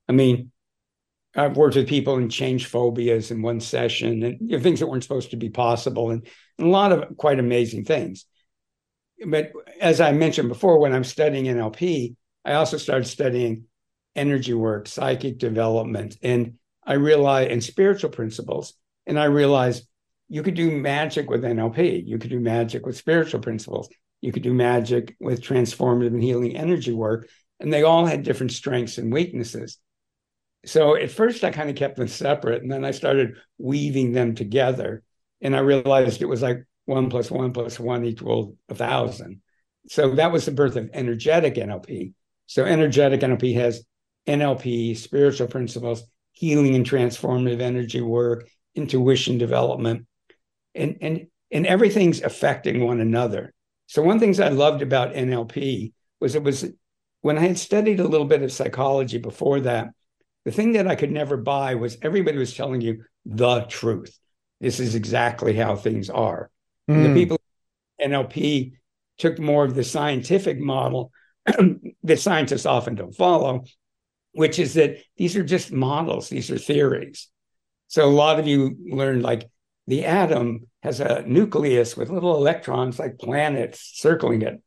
I 0.07 0.13
mean, 0.13 0.51
I've 1.37 1.55
worked 1.55 1.75
with 1.75 1.87
people 1.87 2.15
and 2.15 2.31
changed 2.31 2.67
phobias 2.67 3.31
in 3.31 3.41
one 3.41 3.59
session 3.59 4.23
and 4.23 4.37
you 4.41 4.57
know, 4.57 4.63
things 4.63 4.79
that 4.79 4.87
weren't 4.87 5.03
supposed 5.03 5.31
to 5.31 5.37
be 5.37 5.49
possible 5.49 6.09
and, 6.09 6.27
and 6.57 6.67
a 6.67 6.71
lot 6.71 6.91
of 6.91 7.15
quite 7.15 7.39
amazing 7.39 7.85
things 7.85 8.25
but 9.25 9.51
as 9.79 9.99
I 9.99 10.11
mentioned 10.11 10.49
before, 10.49 10.79
when 10.79 10.93
I'm 10.93 11.03
studying 11.03 11.45
NLP, 11.45 12.15
I 12.45 12.53
also 12.53 12.77
started 12.77 13.05
studying 13.05 13.65
energy 14.15 14.53
work, 14.53 14.87
psychic 14.87 15.37
development, 15.37 16.17
and 16.21 16.55
I 16.85 16.93
realized 16.93 17.51
and 17.51 17.63
spiritual 17.63 18.09
principles. 18.09 18.73
And 19.05 19.19
I 19.19 19.25
realized 19.25 19.87
you 20.29 20.43
could 20.43 20.55
do 20.55 20.71
magic 20.71 21.29
with 21.29 21.43
NLP. 21.43 22.05
You 22.05 22.17
could 22.17 22.29
do 22.29 22.39
magic 22.39 22.85
with 22.85 22.97
spiritual 22.97 23.39
principles. 23.39 23.89
You 24.21 24.31
could 24.31 24.43
do 24.43 24.53
magic 24.53 25.15
with 25.19 25.41
transformative 25.41 26.07
and 26.07 26.23
healing 26.23 26.55
energy 26.55 26.93
work. 26.93 27.29
And 27.59 27.71
they 27.71 27.83
all 27.83 28.05
had 28.05 28.23
different 28.23 28.51
strengths 28.51 28.97
and 28.97 29.11
weaknesses. 29.11 29.77
So 30.65 30.95
at 30.95 31.11
first, 31.11 31.43
I 31.43 31.51
kind 31.51 31.69
of 31.69 31.75
kept 31.75 31.97
them 31.97 32.07
separate. 32.07 32.61
And 32.61 32.71
then 32.71 32.83
I 32.83 32.91
started 32.91 33.37
weaving 33.57 34.11
them 34.11 34.35
together. 34.35 35.03
And 35.41 35.55
I 35.55 35.59
realized 35.59 36.21
it 36.21 36.25
was 36.25 36.41
like 36.41 36.65
one 36.85 37.09
plus 37.09 37.29
one 37.29 37.53
plus 37.53 37.79
one 37.79 38.05
equals 38.05 38.55
a 38.69 38.75
thousand. 38.75 39.41
So 39.89 40.15
that 40.15 40.31
was 40.31 40.45
the 40.45 40.51
birth 40.51 40.75
of 40.75 40.89
energetic 40.93 41.55
NLP. 41.55 42.13
So 42.47 42.65
energetic 42.65 43.21
NLP 43.21 43.55
has 43.55 43.83
NLP, 44.27 44.97
spiritual 44.97 45.47
principles, 45.47 46.03
healing 46.31 46.75
and 46.75 46.85
transformative 46.85 47.61
energy 47.61 48.01
work, 48.01 48.49
intuition 48.75 49.37
development, 49.37 50.05
and 50.75 50.97
and 51.01 51.27
and 51.51 51.65
everything's 51.65 52.21
affecting 52.21 52.85
one 52.85 52.99
another. 52.99 53.53
So 53.87 54.01
one 54.01 54.19
things 54.19 54.39
I 54.39 54.49
loved 54.49 54.81
about 54.81 55.13
NLP 55.13 55.93
was 56.19 56.35
it 56.35 56.43
was 56.43 56.65
when 57.21 57.37
I 57.37 57.41
had 57.41 57.57
studied 57.57 57.99
a 57.99 58.07
little 58.07 58.27
bit 58.27 58.43
of 58.43 58.51
psychology 58.51 59.17
before 59.17 59.61
that, 59.61 59.89
the 60.47 60.53
thing 60.53 60.71
that 60.71 60.87
I 60.87 60.95
could 60.95 61.11
never 61.11 61.35
buy 61.35 61.75
was 61.75 61.97
everybody 62.01 62.37
was 62.37 62.55
telling 62.55 62.79
you 62.79 63.03
the 63.25 63.65
truth. 63.67 64.17
This 64.61 64.79
is 64.79 64.95
exactly 64.95 65.53
how 65.53 65.75
things 65.75 66.09
are. 66.09 66.49
Mm. 66.89 67.03
The 67.03 67.09
hmm. 67.09 67.13
people 67.13 67.41
NLP 68.01 68.71
took 69.17 69.39
more 69.39 69.65
of 69.65 69.75
the 69.75 69.83
scientific 69.83 70.57
model 70.57 71.11
that 72.03 72.21
scientists 72.21 72.65
often 72.65 72.95
don't 72.95 73.13
follow, 73.13 73.65
which 74.31 74.57
is 74.57 74.75
that 74.75 74.99
these 75.17 75.35
are 75.35 75.43
just 75.43 75.73
models, 75.73 76.29
these 76.29 76.49
are 76.49 76.57
theories. 76.57 77.27
So 77.89 78.05
a 78.05 78.09
lot 78.09 78.39
of 78.39 78.47
you 78.47 78.77
learned 78.89 79.23
like 79.23 79.49
the 79.85 80.05
atom 80.05 80.67
has 80.81 81.01
a 81.01 81.23
nucleus 81.27 81.97
with 81.97 82.09
little 82.09 82.37
electrons 82.37 82.99
like 82.99 83.19
planets 83.19 83.91
circling 83.95 84.43
it. 84.43 84.61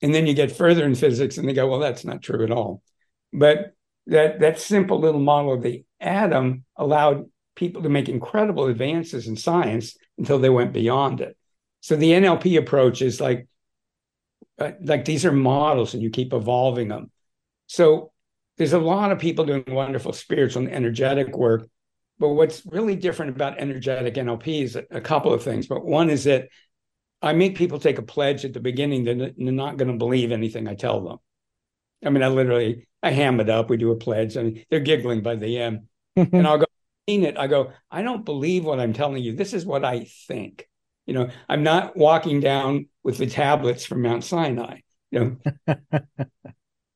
And 0.00 0.14
then 0.14 0.26
you 0.26 0.32
get 0.32 0.52
further 0.52 0.86
in 0.86 0.94
physics 0.94 1.36
and 1.36 1.46
they 1.46 1.52
go, 1.52 1.68
well, 1.68 1.80
that's 1.80 2.06
not 2.06 2.22
true 2.22 2.44
at 2.44 2.50
all. 2.50 2.82
But 3.30 3.74
that 4.08 4.40
that 4.40 4.58
simple 4.58 5.00
little 5.00 5.20
model 5.20 5.52
of 5.52 5.62
the 5.62 5.84
atom 6.00 6.64
allowed 6.76 7.26
people 7.54 7.82
to 7.82 7.88
make 7.88 8.08
incredible 8.08 8.66
advances 8.66 9.26
in 9.26 9.36
science 9.36 9.96
until 10.16 10.38
they 10.38 10.48
went 10.48 10.72
beyond 10.72 11.20
it. 11.20 11.36
So 11.80 11.96
the 11.96 12.12
NLP 12.12 12.58
approach 12.58 13.02
is 13.02 13.20
like, 13.20 13.46
uh, 14.58 14.72
like 14.80 15.04
these 15.04 15.24
are 15.24 15.32
models 15.32 15.94
and 15.94 16.02
you 16.02 16.10
keep 16.10 16.32
evolving 16.32 16.88
them. 16.88 17.10
So 17.66 18.12
there's 18.56 18.72
a 18.72 18.78
lot 18.78 19.12
of 19.12 19.18
people 19.18 19.44
doing 19.44 19.64
wonderful 19.68 20.12
spiritual 20.12 20.64
and 20.64 20.72
energetic 20.72 21.36
work. 21.36 21.68
But 22.18 22.30
what's 22.30 22.66
really 22.66 22.96
different 22.96 23.36
about 23.36 23.60
energetic 23.60 24.14
NLP 24.14 24.62
is 24.62 24.76
a 24.76 25.00
couple 25.00 25.32
of 25.32 25.42
things. 25.42 25.68
But 25.68 25.84
one 25.84 26.10
is 26.10 26.24
that 26.24 26.48
I 27.22 27.32
make 27.32 27.56
people 27.56 27.78
take 27.78 27.98
a 27.98 28.02
pledge 28.02 28.44
at 28.44 28.52
the 28.52 28.60
beginning 28.60 29.04
that 29.04 29.34
they're 29.36 29.52
not 29.52 29.76
going 29.76 29.92
to 29.92 29.98
believe 29.98 30.32
anything 30.32 30.66
I 30.66 30.74
tell 30.74 31.04
them. 31.04 31.18
I 32.04 32.10
mean, 32.10 32.22
I 32.22 32.28
literally 32.28 32.86
I 33.02 33.10
ham 33.10 33.40
it 33.40 33.48
up. 33.48 33.70
We 33.70 33.76
do 33.76 33.90
a 33.90 33.96
pledge. 33.96 34.36
and 34.36 34.64
they're 34.70 34.80
giggling 34.80 35.22
by 35.22 35.36
the 35.36 35.58
end, 35.58 35.88
and 36.16 36.46
I'll 36.46 36.58
go 36.58 36.66
in 37.06 37.24
it. 37.24 37.38
I 37.38 37.46
go, 37.46 37.72
I 37.90 38.02
don't 38.02 38.24
believe 38.24 38.64
what 38.64 38.80
I'm 38.80 38.92
telling 38.92 39.22
you. 39.22 39.34
This 39.34 39.54
is 39.54 39.64
what 39.64 39.84
I 39.84 40.06
think. 40.26 40.68
You 41.06 41.14
know, 41.14 41.30
I'm 41.48 41.62
not 41.62 41.96
walking 41.96 42.40
down 42.40 42.88
with 43.02 43.18
the 43.18 43.26
tablets 43.26 43.84
from 43.84 44.02
Mount 44.02 44.24
Sinai. 44.24 44.80
You 45.10 45.38
know, 45.66 45.76
the 45.90 46.36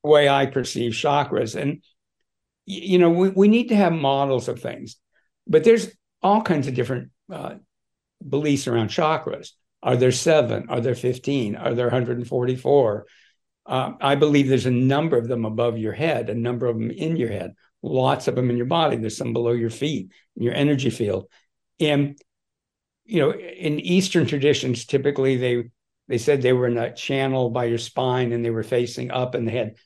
way 0.03 0.29
I 0.29 0.47
perceive 0.47 0.93
chakras, 0.93 1.61
and 1.61 1.83
you 2.67 2.99
know, 2.99 3.11
we, 3.11 3.31
we 3.31 3.49
need 3.49 3.69
to 3.71 3.77
have 3.77 3.93
models 3.93 4.49
of 4.49 4.61
things, 4.61 4.97
but 5.47 5.65
there's 5.65 5.91
all 6.23 6.43
kinds 6.43 6.69
of 6.69 6.75
different 6.75 7.11
uh, 7.33 7.55
beliefs 8.27 8.67
around 8.67 8.89
chakras. 8.89 9.51
Are 9.83 9.97
there 9.97 10.13
seven? 10.13 10.67
Are 10.69 10.81
there 10.81 10.95
15? 10.95 11.57
Are 11.57 11.75
there 11.75 11.87
144? 11.87 13.07
Uh, 13.65 13.93
I 14.01 14.17
believe 14.17 14.49
there's 14.49 14.67
a 14.67 14.71
number 14.71 15.17
of 15.17 15.29
them 15.29 15.45
above 15.45 15.79
your 15.79 15.93
head, 15.93 16.31
a 16.31 16.35
number 16.35 16.67
of 16.67 16.77
them 16.77 16.91
in 16.91 17.17
your 17.17 17.31
head, 17.31 17.55
lots 17.83 18.29
of 18.29 18.35
them 18.35 18.51
in 18.51 18.57
your 18.57 18.67
body. 18.67 18.97
There's 18.97 19.17
some 19.17 19.33
below 19.33 19.53
your 19.53 19.71
feet, 19.71 20.11
in 20.37 20.43
your 20.43 20.55
energy 20.55 20.91
field. 20.91 21.27
And 21.79 22.19
you 23.05 23.21
know, 23.21 23.33
in 23.33 23.81
Eastern 23.81 24.27
traditions, 24.27 24.85
typically 24.85 25.37
they 25.37 25.65
they 26.09 26.19
said 26.19 26.43
they 26.43 26.53
were 26.53 26.67
in 26.67 26.79
a 26.79 26.95
channel 26.95 27.51
by 27.51 27.65
your 27.65 27.79
spine 27.79 28.33
and 28.33 28.45
they 28.45 28.51
were 28.51 28.63
facing 28.63 29.11
up 29.11 29.35
and 29.35 29.47
they 29.47 29.53
had 29.53 29.77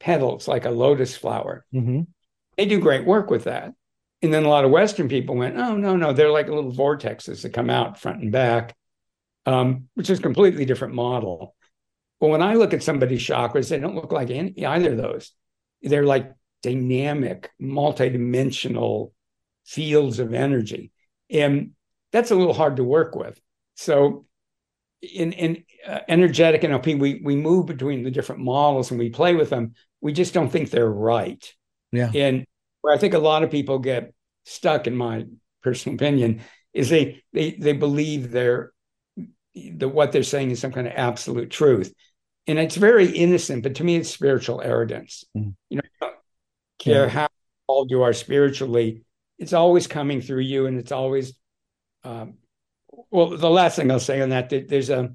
petals 0.00 0.48
like 0.48 0.64
a 0.64 0.70
lotus 0.70 1.16
flower. 1.16 1.64
Mm-hmm. 1.74 2.02
They 2.56 2.66
do 2.66 2.80
great 2.80 3.06
work 3.06 3.30
with 3.30 3.44
that. 3.44 3.72
And 4.22 4.34
then 4.34 4.44
a 4.44 4.48
lot 4.48 4.64
of 4.64 4.70
Western 4.70 5.08
people 5.08 5.36
went, 5.36 5.56
oh, 5.56 5.76
no, 5.76 5.96
no, 5.96 6.12
they're 6.12 6.30
like 6.30 6.48
little 6.48 6.72
vortexes 6.72 7.42
that 7.42 7.52
come 7.52 7.70
out 7.70 8.00
front 8.00 8.20
and 8.20 8.32
back, 8.32 8.74
um, 9.46 9.88
which 9.94 10.10
is 10.10 10.18
a 10.18 10.22
completely 10.22 10.64
different 10.64 10.94
model. 10.94 11.54
But 12.20 12.28
when 12.28 12.42
I 12.42 12.54
look 12.54 12.74
at 12.74 12.82
somebody's 12.82 13.22
chakras, 13.22 13.68
they 13.68 13.78
don't 13.78 13.94
look 13.94 14.12
like 14.12 14.30
any, 14.30 14.64
either 14.64 14.92
of 14.92 14.96
those. 14.98 15.32
They're 15.82 16.04
like 16.04 16.32
dynamic, 16.62 17.50
multidimensional 17.60 19.12
fields 19.64 20.18
of 20.18 20.34
energy. 20.34 20.90
And 21.30 21.72
that's 22.12 22.30
a 22.30 22.34
little 22.34 22.54
hard 22.54 22.76
to 22.76 22.84
work 22.84 23.14
with. 23.14 23.40
So 23.74 24.26
in 25.02 25.32
in 25.32 25.64
uh, 25.86 26.00
energetic 26.08 26.62
NLP, 26.62 26.98
we 26.98 27.20
we 27.22 27.36
move 27.36 27.66
between 27.66 28.02
the 28.02 28.10
different 28.10 28.42
models 28.42 28.90
and 28.90 28.98
we 28.98 29.10
play 29.10 29.34
with 29.34 29.50
them. 29.50 29.74
We 30.00 30.12
just 30.12 30.34
don't 30.34 30.50
think 30.50 30.70
they're 30.70 30.90
right. 30.90 31.44
Yeah. 31.92 32.10
And 32.14 32.44
where 32.80 32.94
I 32.94 32.98
think 32.98 33.14
a 33.14 33.18
lot 33.18 33.42
of 33.42 33.50
people 33.50 33.78
get 33.78 34.12
stuck, 34.44 34.86
in 34.86 34.96
my 34.96 35.26
personal 35.62 35.94
opinion, 35.94 36.40
is 36.72 36.88
they 36.88 37.22
they 37.32 37.52
they 37.52 37.72
believe 37.72 38.30
they're 38.30 38.72
that 39.54 39.88
what 39.88 40.12
they're 40.12 40.22
saying 40.22 40.50
is 40.50 40.60
some 40.60 40.72
kind 40.72 40.86
of 40.86 40.92
absolute 40.96 41.50
truth. 41.50 41.92
And 42.48 42.58
it's 42.58 42.76
very 42.76 43.10
innocent, 43.10 43.62
but 43.62 43.76
to 43.76 43.84
me, 43.84 43.96
it's 43.96 44.10
spiritual 44.10 44.60
arrogance. 44.60 45.24
Mm. 45.36 45.54
You 45.68 45.76
know, 45.76 45.82
don't 46.00 46.14
care 46.78 47.04
yeah. 47.04 47.10
how 47.10 47.28
old 47.68 47.90
you 47.90 48.02
are 48.02 48.12
spiritually, 48.12 49.02
it's 49.38 49.52
always 49.52 49.86
coming 49.86 50.20
through 50.20 50.40
you, 50.40 50.66
and 50.66 50.78
it's 50.78 50.90
always 50.90 51.34
um, 52.04 52.34
well, 53.10 53.36
the 53.36 53.50
last 53.50 53.76
thing 53.76 53.90
I'll 53.90 54.00
say 54.00 54.20
on 54.20 54.30
that, 54.30 54.50
there's 54.68 54.90
a, 54.90 55.14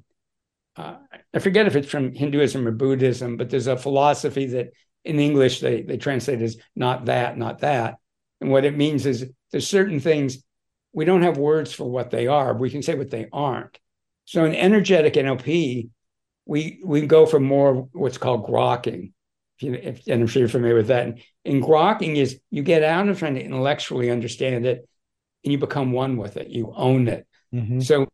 uh, 0.76 0.96
I 1.32 1.38
forget 1.38 1.66
if 1.66 1.76
it's 1.76 1.90
from 1.90 2.14
Hinduism 2.14 2.66
or 2.66 2.72
Buddhism, 2.72 3.36
but 3.36 3.50
there's 3.50 3.66
a 3.66 3.76
philosophy 3.76 4.46
that 4.46 4.70
in 5.04 5.20
English 5.20 5.60
they 5.60 5.82
they 5.82 5.96
translate 5.96 6.40
as 6.40 6.56
not 6.74 7.06
that, 7.06 7.36
not 7.36 7.60
that, 7.60 7.96
and 8.40 8.50
what 8.50 8.64
it 8.64 8.76
means 8.76 9.06
is 9.06 9.30
there's 9.50 9.68
certain 9.68 10.00
things 10.00 10.38
we 10.92 11.04
don't 11.04 11.22
have 11.22 11.36
words 11.36 11.72
for 11.72 11.90
what 11.90 12.10
they 12.10 12.26
are. 12.26 12.54
But 12.54 12.60
we 12.60 12.70
can 12.70 12.82
say 12.82 12.94
what 12.94 13.10
they 13.10 13.28
aren't. 13.32 13.78
So 14.24 14.44
in 14.44 14.54
energetic 14.54 15.14
NLP, 15.14 15.90
we 16.46 16.80
we 16.84 17.06
go 17.06 17.26
for 17.26 17.40
more 17.40 17.88
what's 17.92 18.18
called 18.18 18.46
grokking. 18.46 19.12
If 19.58 19.62
you, 19.62 19.74
if, 19.74 20.06
and 20.06 20.22
I'm 20.22 20.26
sure 20.26 20.40
you're 20.40 20.48
familiar 20.48 20.74
with 20.74 20.88
that. 20.88 21.06
And, 21.06 21.22
and 21.44 21.62
grokking 21.62 22.16
is 22.16 22.40
you 22.50 22.62
get 22.62 22.82
out 22.82 23.08
of 23.08 23.18
trying 23.18 23.34
to 23.34 23.44
intellectually 23.44 24.10
understand 24.10 24.66
it, 24.66 24.88
and 25.44 25.52
you 25.52 25.58
become 25.58 25.92
one 25.92 26.16
with 26.16 26.36
it. 26.36 26.48
You 26.48 26.72
own 26.74 27.08
it. 27.08 27.26
Mm-hmm. 27.54 27.80
So 27.80 28.08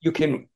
you 0.00 0.12
can 0.12 0.48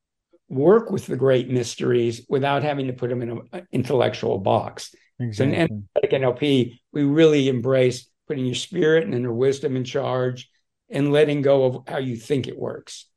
work 0.47 0.91
with 0.91 1.05
the 1.05 1.15
great 1.15 1.49
mysteries 1.49 2.25
without 2.29 2.63
having 2.63 2.87
to 2.87 2.93
put 2.93 3.09
them 3.09 3.21
in 3.21 3.41
an 3.51 3.67
intellectual 3.71 4.37
box. 4.37 4.93
Exactly. 5.19 5.67
So 5.67 6.09
in 6.11 6.21
NLP, 6.21 6.79
we 6.91 7.03
really 7.03 7.49
embrace 7.49 8.09
putting 8.27 8.45
your 8.45 8.55
spirit 8.55 9.03
and 9.03 9.13
inner 9.13 9.33
wisdom 9.33 9.75
in 9.75 9.83
charge 9.83 10.49
and 10.89 11.11
letting 11.11 11.41
go 11.41 11.65
of 11.65 11.83
how 11.87 11.97
you 11.97 12.15
think 12.15 12.47
it 12.47 12.57
works. 12.57 13.07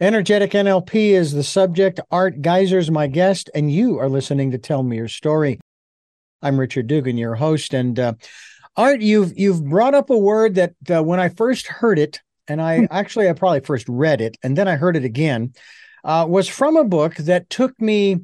Energetic 0.00 0.52
NLP 0.52 1.10
is 1.10 1.32
the 1.32 1.42
subject. 1.42 2.00
Art 2.10 2.40
Giser's 2.40 2.90
my 2.90 3.06
guest, 3.06 3.50
and 3.54 3.70
you 3.70 3.98
are 3.98 4.08
listening 4.08 4.50
to 4.52 4.56
Tell 4.56 4.82
Me 4.82 4.96
Your 4.96 5.08
Story. 5.08 5.60
I'm 6.40 6.58
Richard 6.58 6.86
Dugan, 6.86 7.18
your 7.18 7.34
host, 7.34 7.74
and 7.74 8.00
uh, 8.00 8.14
Art, 8.78 9.02
you've 9.02 9.38
you've 9.38 9.62
brought 9.62 9.94
up 9.94 10.08
a 10.08 10.16
word 10.16 10.54
that 10.54 10.72
uh, 10.90 11.02
when 11.02 11.20
I 11.20 11.28
first 11.28 11.66
heard 11.66 11.98
it, 11.98 12.22
and 12.48 12.62
I 12.62 12.78
hmm. 12.78 12.84
actually 12.90 13.28
I 13.28 13.34
probably 13.34 13.60
first 13.60 13.86
read 13.90 14.22
it, 14.22 14.38
and 14.42 14.56
then 14.56 14.68
I 14.68 14.76
heard 14.76 14.96
it 14.96 15.04
again, 15.04 15.52
uh, 16.02 16.24
was 16.26 16.48
from 16.48 16.78
a 16.78 16.84
book 16.84 17.16
that 17.16 17.50
took 17.50 17.78
me 17.78 18.20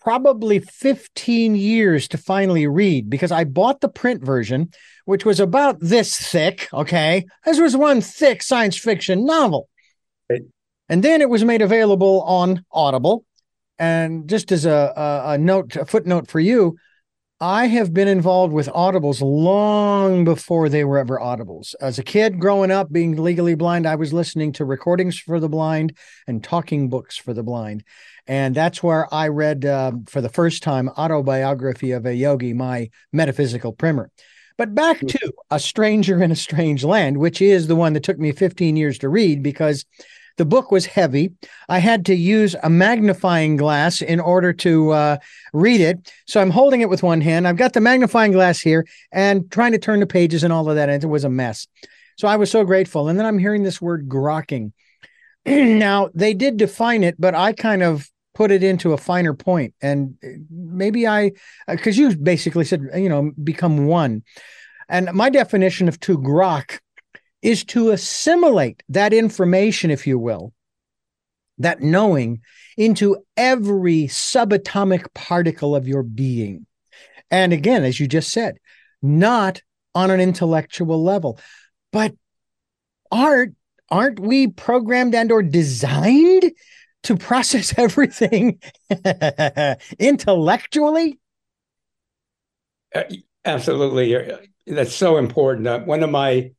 probably 0.00 0.58
15 0.58 1.54
years 1.54 2.08
to 2.08 2.18
finally 2.18 2.66
read 2.66 3.08
because 3.08 3.30
I 3.30 3.44
bought 3.44 3.80
the 3.80 3.88
print 3.88 4.24
version, 4.24 4.72
which 5.04 5.24
was 5.24 5.38
about 5.38 5.78
this 5.78 6.18
thick. 6.18 6.68
Okay, 6.72 7.26
this 7.44 7.60
was 7.60 7.76
one 7.76 8.00
thick 8.00 8.42
science 8.42 8.76
fiction 8.76 9.24
novel. 9.24 9.68
And 10.90 11.04
then 11.04 11.22
it 11.22 11.30
was 11.30 11.44
made 11.44 11.62
available 11.62 12.22
on 12.22 12.64
Audible. 12.72 13.24
And 13.78 14.28
just 14.28 14.50
as 14.50 14.66
a, 14.66 14.92
a, 14.96 15.30
a 15.32 15.38
note, 15.38 15.76
a 15.76 15.86
footnote 15.86 16.28
for 16.28 16.40
you, 16.40 16.76
I 17.40 17.68
have 17.68 17.94
been 17.94 18.08
involved 18.08 18.52
with 18.52 18.66
audibles 18.66 19.22
long 19.22 20.24
before 20.24 20.68
they 20.68 20.84
were 20.84 20.98
ever 20.98 21.18
audibles. 21.18 21.74
As 21.80 21.98
a 21.98 22.02
kid 22.02 22.40
growing 22.40 22.72
up, 22.72 22.92
being 22.92 23.16
legally 23.16 23.54
blind, 23.54 23.86
I 23.86 23.94
was 23.94 24.12
listening 24.12 24.52
to 24.54 24.64
recordings 24.64 25.18
for 25.18 25.38
the 25.38 25.48
blind 25.48 25.96
and 26.26 26.44
talking 26.44 26.90
books 26.90 27.16
for 27.16 27.32
the 27.32 27.44
blind. 27.44 27.84
And 28.26 28.54
that's 28.54 28.82
where 28.82 29.12
I 29.14 29.28
read 29.28 29.64
uh, 29.64 29.92
for 30.08 30.20
the 30.20 30.28
first 30.28 30.62
time 30.62 30.90
Autobiography 30.90 31.92
of 31.92 32.04
a 32.04 32.14
Yogi, 32.14 32.52
my 32.52 32.90
metaphysical 33.12 33.72
primer. 33.72 34.10
But 34.58 34.74
back 34.74 34.98
to 34.98 35.32
A 35.50 35.58
Stranger 35.58 36.22
in 36.22 36.32
a 36.32 36.36
Strange 36.36 36.84
Land, 36.84 37.16
which 37.16 37.40
is 37.40 37.68
the 37.68 37.76
one 37.76 37.94
that 37.94 38.02
took 38.02 38.18
me 38.18 38.32
15 38.32 38.76
years 38.76 38.98
to 38.98 39.08
read 39.08 39.42
because 39.42 39.86
the 40.40 40.46
book 40.46 40.70
was 40.70 40.86
heavy. 40.86 41.32
I 41.68 41.80
had 41.80 42.06
to 42.06 42.14
use 42.14 42.56
a 42.62 42.70
magnifying 42.70 43.58
glass 43.58 44.00
in 44.00 44.20
order 44.20 44.54
to 44.54 44.90
uh, 44.92 45.16
read 45.52 45.82
it. 45.82 46.10
So 46.26 46.40
I'm 46.40 46.48
holding 46.48 46.80
it 46.80 46.88
with 46.88 47.02
one 47.02 47.20
hand. 47.20 47.46
I've 47.46 47.58
got 47.58 47.74
the 47.74 47.82
magnifying 47.82 48.32
glass 48.32 48.58
here 48.58 48.86
and 49.12 49.52
trying 49.52 49.72
to 49.72 49.78
turn 49.78 50.00
the 50.00 50.06
pages 50.06 50.42
and 50.42 50.50
all 50.50 50.70
of 50.70 50.76
that. 50.76 50.88
And 50.88 51.04
it 51.04 51.06
was 51.06 51.24
a 51.24 51.28
mess. 51.28 51.66
So 52.16 52.26
I 52.26 52.36
was 52.36 52.50
so 52.50 52.64
grateful. 52.64 53.10
And 53.10 53.18
then 53.18 53.26
I'm 53.26 53.38
hearing 53.38 53.64
this 53.64 53.82
word 53.82 54.08
grokking. 54.08 54.72
now, 55.44 56.08
they 56.14 56.32
did 56.32 56.56
define 56.56 57.04
it, 57.04 57.16
but 57.18 57.34
I 57.34 57.52
kind 57.52 57.82
of 57.82 58.08
put 58.32 58.50
it 58.50 58.62
into 58.62 58.94
a 58.94 58.96
finer 58.96 59.34
point. 59.34 59.74
And 59.82 60.14
maybe 60.50 61.06
I, 61.06 61.32
because 61.68 61.98
uh, 61.98 62.00
you 62.00 62.16
basically 62.16 62.64
said, 62.64 62.80
you 62.94 63.10
know, 63.10 63.30
become 63.44 63.88
one. 63.88 64.22
And 64.88 65.12
my 65.12 65.28
definition 65.28 65.86
of 65.86 66.00
to 66.00 66.16
grok 66.16 66.78
is 67.42 67.64
to 67.64 67.90
assimilate 67.90 68.82
that 68.88 69.12
information, 69.12 69.90
if 69.90 70.06
you 70.06 70.18
will, 70.18 70.52
that 71.58 71.80
knowing 71.80 72.40
into 72.76 73.16
every 73.36 74.04
subatomic 74.04 75.12
particle 75.14 75.74
of 75.74 75.88
your 75.88 76.02
being. 76.02 76.66
And 77.30 77.52
again, 77.52 77.84
as 77.84 78.00
you 78.00 78.08
just 78.08 78.30
said, 78.30 78.56
not 79.02 79.62
on 79.94 80.10
an 80.10 80.20
intellectual 80.20 81.02
level, 81.02 81.38
but 81.92 82.14
art, 83.10 83.52
aren't 83.90 84.20
we 84.20 84.48
programmed 84.48 85.14
and 85.14 85.32
or 85.32 85.42
designed 85.42 86.52
to 87.04 87.16
process 87.16 87.74
everything 87.78 88.60
intellectually? 89.98 91.18
Uh, 92.94 93.04
absolutely. 93.44 94.48
That's 94.66 94.94
so 94.94 95.16
important. 95.16 95.66
Uh, 95.66 95.80
one 95.80 96.02
of 96.02 96.10
my 96.10 96.50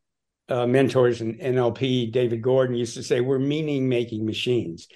uh, 0.51 0.67
mentors 0.67 1.21
in 1.21 1.37
NLP, 1.37 2.11
David 2.11 2.41
Gordon, 2.41 2.75
used 2.75 2.95
to 2.95 3.03
say, 3.03 3.21
We're 3.21 3.39
meaning 3.39 3.87
making 3.87 4.25
machines. 4.25 4.87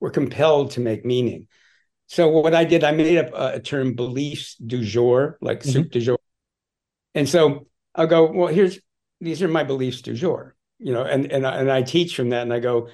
We're 0.00 0.10
compelled 0.10 0.72
to 0.72 0.80
make 0.80 1.04
meaning. 1.04 1.46
So, 2.06 2.28
what 2.28 2.54
I 2.54 2.64
did, 2.64 2.84
I 2.84 2.92
made 2.92 3.18
up 3.18 3.32
a, 3.34 3.56
a 3.56 3.60
term 3.60 3.94
beliefs 3.94 4.56
du 4.56 4.82
jour, 4.82 5.38
like 5.40 5.60
mm-hmm. 5.60 5.70
soup 5.70 5.90
du 5.90 6.00
jour. 6.00 6.18
And 7.14 7.28
so 7.28 7.66
I'll 7.94 8.06
go, 8.06 8.30
Well, 8.30 8.48
here's 8.48 8.78
these 9.20 9.42
are 9.42 9.48
my 9.48 9.64
beliefs 9.64 10.00
du 10.00 10.14
jour, 10.14 10.56
you 10.78 10.92
know, 10.92 11.04
and, 11.04 11.30
and, 11.30 11.44
and 11.44 11.70
I 11.70 11.82
teach 11.82 12.16
from 12.16 12.30
that. 12.30 12.42
And 12.42 12.52
I 12.52 12.60
go, 12.60 12.88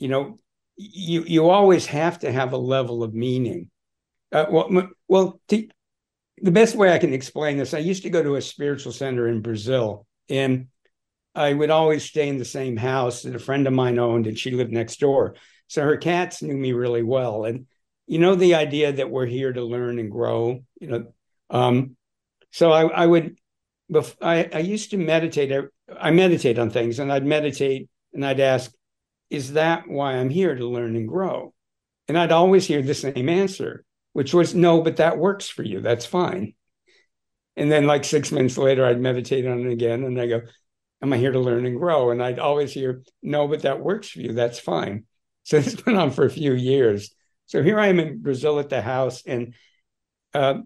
You 0.00 0.08
know, 0.08 0.38
you, 0.76 1.22
you 1.22 1.48
always 1.50 1.86
have 1.86 2.18
to 2.20 2.32
have 2.32 2.52
a 2.52 2.58
level 2.58 3.04
of 3.04 3.14
meaning. 3.14 3.70
Uh, 4.32 4.46
well, 4.50 4.88
well 5.06 5.40
to, 5.48 5.68
the 6.38 6.50
best 6.50 6.74
way 6.74 6.92
I 6.92 6.98
can 6.98 7.12
explain 7.12 7.58
this, 7.58 7.74
I 7.74 7.78
used 7.78 8.02
to 8.02 8.10
go 8.10 8.22
to 8.22 8.34
a 8.34 8.42
spiritual 8.42 8.90
center 8.90 9.28
in 9.28 9.40
Brazil, 9.40 10.06
and 10.28 10.66
I 11.34 11.52
would 11.52 11.70
always 11.70 12.04
stay 12.04 12.28
in 12.28 12.38
the 12.38 12.44
same 12.44 12.76
house 12.76 13.22
that 13.22 13.34
a 13.34 13.40
friend 13.40 13.66
of 13.66 13.72
mine 13.72 13.98
owned, 13.98 14.26
and 14.26 14.38
she 14.38 14.52
lived 14.52 14.72
next 14.72 15.00
door. 15.00 15.34
So 15.66 15.82
her 15.82 15.96
cats 15.96 16.42
knew 16.42 16.56
me 16.56 16.72
really 16.72 17.02
well. 17.02 17.44
And 17.44 17.66
you 18.06 18.18
know, 18.18 18.34
the 18.34 18.54
idea 18.54 18.92
that 18.92 19.10
we're 19.10 19.26
here 19.26 19.52
to 19.52 19.62
learn 19.62 19.98
and 19.98 20.10
grow, 20.10 20.60
you 20.80 20.88
know. 20.88 21.12
Um, 21.50 21.96
so 22.50 22.70
I, 22.70 22.86
I 22.86 23.06
would, 23.06 23.38
I, 24.20 24.48
I 24.52 24.58
used 24.58 24.90
to 24.90 24.96
meditate. 24.96 25.52
I 25.98 26.10
meditate 26.10 26.58
on 26.58 26.70
things, 26.70 26.98
and 26.98 27.12
I'd 27.12 27.26
meditate 27.26 27.88
and 28.12 28.24
I'd 28.24 28.40
ask, 28.40 28.72
"Is 29.30 29.54
that 29.54 29.88
why 29.88 30.14
I'm 30.14 30.30
here 30.30 30.54
to 30.54 30.68
learn 30.68 30.96
and 30.96 31.08
grow?" 31.08 31.54
And 32.06 32.18
I'd 32.18 32.32
always 32.32 32.66
hear 32.66 32.82
the 32.82 32.94
same 32.94 33.28
answer, 33.28 33.84
which 34.12 34.34
was, 34.34 34.54
"No, 34.54 34.82
but 34.82 34.96
that 34.96 35.18
works 35.18 35.48
for 35.48 35.62
you. 35.62 35.80
That's 35.80 36.06
fine." 36.06 36.54
And 37.56 37.70
then, 37.70 37.86
like 37.86 38.04
six 38.04 38.32
minutes 38.32 38.58
later, 38.58 38.84
I'd 38.84 39.00
meditate 39.00 39.46
on 39.46 39.60
it 39.66 39.72
again, 39.72 40.04
and 40.04 40.20
I 40.20 40.26
go, 40.26 40.42
am 41.02 41.12
I 41.12 41.18
here 41.18 41.32
to 41.32 41.40
learn 41.40 41.66
and 41.66 41.78
grow? 41.78 42.10
And 42.10 42.22
I'd 42.22 42.38
always 42.38 42.72
hear, 42.72 43.02
no, 43.22 43.46
but 43.48 43.62
that 43.62 43.80
works 43.80 44.08
for 44.08 44.20
you. 44.20 44.32
That's 44.32 44.58
fine. 44.58 45.04
So 45.46 45.60
this 45.60 45.84
went 45.84 45.98
on 45.98 46.10
for 46.10 46.24
a 46.24 46.30
few 46.30 46.54
years. 46.54 47.14
So 47.44 47.62
here 47.62 47.78
I 47.78 47.88
am 47.88 48.00
in 48.00 48.22
Brazil 48.22 48.58
at 48.58 48.70
the 48.70 48.80
house, 48.80 49.22
and 49.26 49.52
uh, 50.32 50.60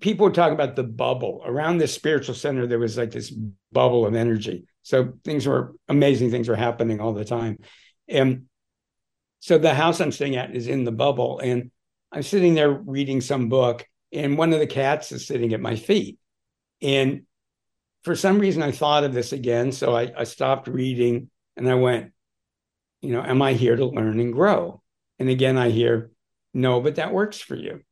people 0.00 0.30
talk 0.30 0.52
about 0.52 0.74
the 0.74 0.84
bubble 0.84 1.42
around 1.44 1.76
this 1.76 1.92
spiritual 1.92 2.34
center. 2.34 2.66
There 2.66 2.78
was 2.78 2.96
like 2.96 3.10
this 3.10 3.30
bubble 3.70 4.06
of 4.06 4.14
energy. 4.14 4.66
So 4.82 5.12
things 5.22 5.46
were 5.46 5.74
amazing. 5.86 6.30
Things 6.30 6.48
were 6.48 6.56
happening 6.56 6.98
all 6.98 7.12
the 7.12 7.26
time, 7.26 7.58
and 8.08 8.44
so 9.40 9.58
the 9.58 9.74
house 9.74 10.00
I'm 10.00 10.12
staying 10.12 10.36
at 10.36 10.54
is 10.56 10.66
in 10.66 10.84
the 10.84 10.92
bubble, 10.92 11.38
and 11.38 11.70
I'm 12.10 12.22
sitting 12.22 12.54
there 12.54 12.70
reading 12.70 13.20
some 13.20 13.48
book, 13.48 13.86
and 14.12 14.38
one 14.38 14.52
of 14.52 14.60
the 14.60 14.66
cats 14.66 15.12
is 15.12 15.26
sitting 15.26 15.52
at 15.52 15.60
my 15.60 15.76
feet, 15.76 16.18
and 16.80 17.22
for 18.04 18.14
some 18.14 18.38
reason 18.38 18.62
I 18.62 18.72
thought 18.72 19.04
of 19.04 19.12
this 19.12 19.32
again. 19.32 19.72
So 19.72 19.96
I, 19.96 20.12
I 20.16 20.24
stopped 20.24 20.68
reading 20.68 21.30
and 21.56 21.68
I 21.68 21.74
went, 21.74 22.12
you 23.00 23.12
know, 23.12 23.22
am 23.22 23.42
I 23.42 23.52
here 23.52 23.76
to 23.76 23.86
learn 23.86 24.20
and 24.20 24.32
grow? 24.32 24.82
And 25.18 25.28
again, 25.28 25.56
I 25.56 25.70
hear, 25.70 26.10
no, 26.54 26.80
but 26.80 26.96
that 26.96 27.12
works 27.12 27.40
for 27.40 27.54
you. 27.54 27.82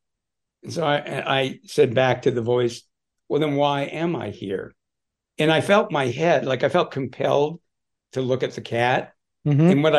And 0.62 0.72
so 0.72 0.84
I, 0.84 1.36
I 1.36 1.60
said 1.64 1.94
back 1.94 2.22
to 2.22 2.30
the 2.30 2.42
voice, 2.42 2.82
well, 3.28 3.40
then 3.40 3.56
why 3.56 3.82
am 3.82 4.16
I 4.16 4.30
here? 4.30 4.74
And 5.38 5.52
I 5.52 5.60
felt 5.60 5.92
my 5.92 6.06
head, 6.06 6.46
like 6.46 6.64
I 6.64 6.68
felt 6.68 6.90
compelled 6.90 7.60
to 8.12 8.22
look 8.22 8.42
at 8.42 8.52
the 8.52 8.60
cat. 8.60 9.12
Mm-hmm. 9.46 9.60
And 9.60 9.82
what 9.82 9.94
I 9.96 9.98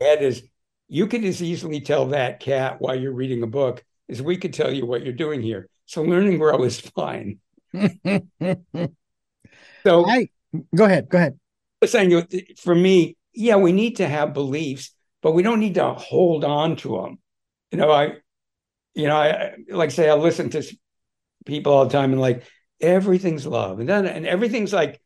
had 0.00 0.22
is, 0.22 0.42
you 0.90 1.06
could 1.06 1.22
as 1.24 1.42
easily 1.42 1.82
tell 1.82 2.06
that 2.06 2.40
cat 2.40 2.80
while 2.80 2.98
you're 2.98 3.12
reading 3.12 3.42
a 3.42 3.46
book 3.46 3.84
as 4.08 4.22
we 4.22 4.38
could 4.38 4.54
tell 4.54 4.72
you 4.72 4.86
what 4.86 5.04
you're 5.04 5.12
doing 5.12 5.42
here. 5.42 5.68
So 5.84 6.02
learn 6.02 6.26
and 6.26 6.38
grow 6.38 6.64
is 6.64 6.80
fine. 6.96 7.40
So 9.88 10.06
I, 10.06 10.28
go 10.74 10.84
ahead. 10.84 11.08
Go 11.08 11.18
ahead. 11.18 11.38
Saying 11.84 12.26
for 12.58 12.74
me, 12.74 13.16
yeah, 13.32 13.56
we 13.56 13.72
need 13.72 13.96
to 13.96 14.08
have 14.08 14.34
beliefs, 14.34 14.92
but 15.22 15.32
we 15.32 15.42
don't 15.42 15.60
need 15.60 15.74
to 15.74 15.94
hold 15.94 16.44
on 16.44 16.76
to 16.76 17.00
them. 17.00 17.18
You 17.70 17.78
know, 17.78 17.90
I, 17.90 18.16
you 18.94 19.06
know, 19.06 19.16
I 19.16 19.54
like 19.70 19.90
say 19.90 20.10
I 20.10 20.14
listen 20.14 20.50
to 20.50 20.62
people 21.46 21.72
all 21.72 21.86
the 21.86 21.92
time 21.92 22.12
and 22.12 22.20
like 22.20 22.42
everything's 22.80 23.46
love, 23.46 23.80
and 23.80 23.88
then 23.88 24.06
and 24.06 24.26
everything's 24.26 24.72
like 24.72 25.00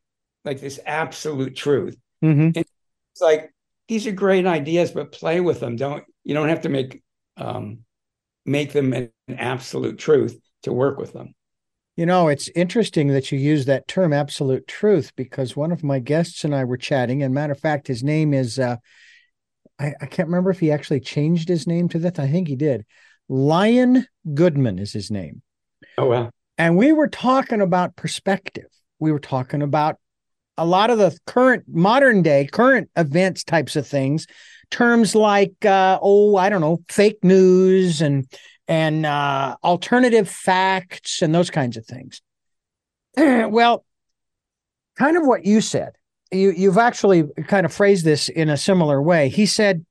like 0.45 0.61
this 0.61 0.81
absolute 0.85 1.55
truth. 1.55 1.97
Mm-hmm. 2.25 2.51
it's 2.55 3.21
like 3.21 3.53
these 3.89 4.07
are 4.07 4.13
great 4.13 4.47
ideas, 4.47 4.91
but 4.91 5.13
play 5.13 5.41
with 5.41 5.61
them. 5.61 5.77
Don't 5.77 6.05
you 6.25 6.35
don't 6.35 6.49
have 6.49 6.63
to 6.63 6.69
make 6.69 7.03
um, 7.37 7.81
make 8.45 8.73
them 8.73 8.93
an 8.93 9.11
absolute 9.29 9.99
truth 9.99 10.41
to 10.63 10.73
work 10.73 10.99
with 10.99 11.13
them. 11.13 11.35
You 11.97 12.07
know, 12.07 12.29
it's 12.29 12.49
interesting 12.55 13.09
that 13.09 13.31
you 13.31 13.39
use 13.39 13.67
that 13.67 13.87
term 13.87 14.13
absolute 14.13 14.67
truth 14.67 15.13
because 15.15 15.55
one 15.55 15.73
of 15.73 15.85
my 15.85 15.99
guests 15.99 16.43
and 16.43 16.55
I 16.55 16.65
were 16.65 16.79
chatting, 16.79 17.23
and 17.23 17.35
matter 17.35 17.53
of 17.53 17.61
fact, 17.61 17.87
his 17.87 18.03
name 18.03 18.33
is 18.33 18.59
uh, 18.59 18.77
I, 19.79 19.95
I 20.01 20.07
can't 20.07 20.29
remember 20.29 20.51
if 20.51 20.61
he 20.61 20.71
actually 20.71 21.01
changed 21.01 21.49
his 21.49 21.67
name 21.67 21.89
to 21.91 21.99
that. 22.01 22.19
I 22.19 22.29
think 22.29 22.49
he 22.49 22.57
did. 22.57 22.87
Lion 23.29 24.07
Goodman 24.33 24.79
is 24.79 24.93
his 24.93 25.11
name. 25.11 25.43
Oh 25.99 26.07
wow. 26.07 26.31
And 26.57 26.77
we 26.77 26.93
were 26.93 27.09
talking 27.09 27.61
about 27.61 27.97
perspective. 27.97 28.69
We 28.99 29.13
were 29.13 29.19
talking 29.19 29.63
about 29.63 29.97
a 30.59 30.67
lot 30.67 30.91
of 30.91 30.99
the 30.99 31.17
current 31.27 31.65
modern 31.67 32.23
day 32.23 32.47
current 32.51 32.91
events 32.97 33.43
types 33.43 33.75
of 33.75 33.87
things 33.87 34.27
terms 34.71 35.15
like 35.15 35.65
uh, 35.65 35.99
oh 36.03 36.37
i 36.37 36.49
don't 36.49 36.61
know 36.61 36.79
fake 36.89 37.23
news 37.23 38.03
and 38.03 38.31
and 38.69 39.05
uh, 39.05 39.57
alternative 39.65 40.29
facts 40.29 41.23
and 41.23 41.35
those 41.35 41.51
kinds 41.51 41.77
of 41.77 41.85
things 41.85 42.23
well 43.17 43.85
kind 44.97 45.17
of 45.17 45.27
what 45.27 45.45
you 45.45 45.61
said 45.61 45.93
you 46.31 46.53
you've 46.53 46.79
actually 46.79 47.25
kind 47.49 47.67
of 47.67 47.73
phrased 47.73 48.05
this 48.05 48.29
in 48.29 48.49
a 48.49 48.57
similar 48.57 49.03
way 49.03 49.29
he 49.29 49.47
said 49.47 49.85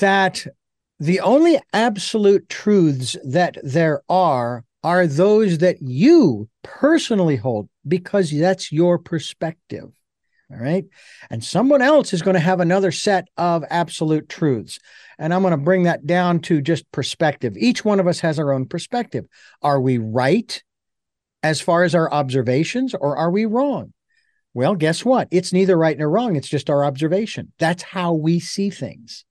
that 0.00 0.46
the 0.98 1.20
only 1.20 1.60
absolute 1.72 2.48
truths 2.48 3.16
that 3.24 3.58
there 3.62 4.02
are 4.08 4.64
are 4.84 5.06
those 5.06 5.58
that 5.58 5.80
you 5.80 6.48
personally 6.62 7.36
hold 7.36 7.68
because 7.86 8.30
that's 8.30 8.72
your 8.72 8.98
perspective. 8.98 9.90
All 10.52 10.58
right. 10.58 10.84
And 11.30 11.42
someone 11.42 11.82
else 11.82 12.12
is 12.12 12.22
going 12.22 12.34
to 12.34 12.40
have 12.40 12.60
another 12.60 12.92
set 12.92 13.28
of 13.36 13.64
absolute 13.70 14.28
truths. 14.28 14.78
And 15.18 15.32
I'm 15.32 15.42
going 15.42 15.52
to 15.52 15.56
bring 15.56 15.84
that 15.84 16.06
down 16.06 16.40
to 16.40 16.60
just 16.60 16.90
perspective. 16.92 17.56
Each 17.56 17.84
one 17.84 18.00
of 18.00 18.06
us 18.06 18.20
has 18.20 18.38
our 18.38 18.52
own 18.52 18.66
perspective. 18.66 19.24
Are 19.62 19.80
we 19.80 19.98
right 19.98 20.62
as 21.42 21.60
far 21.60 21.84
as 21.84 21.94
our 21.94 22.12
observations 22.12 22.94
or 22.94 23.16
are 23.16 23.30
we 23.30 23.46
wrong? 23.46 23.92
Well, 24.54 24.74
guess 24.74 25.04
what? 25.04 25.28
It's 25.30 25.52
neither 25.52 25.76
right 25.76 25.96
nor 25.96 26.10
wrong. 26.10 26.36
It's 26.36 26.48
just 26.48 26.68
our 26.68 26.84
observation. 26.84 27.52
That's 27.58 27.82
how 27.82 28.12
we 28.12 28.38
see 28.38 28.68
things. 28.68 29.24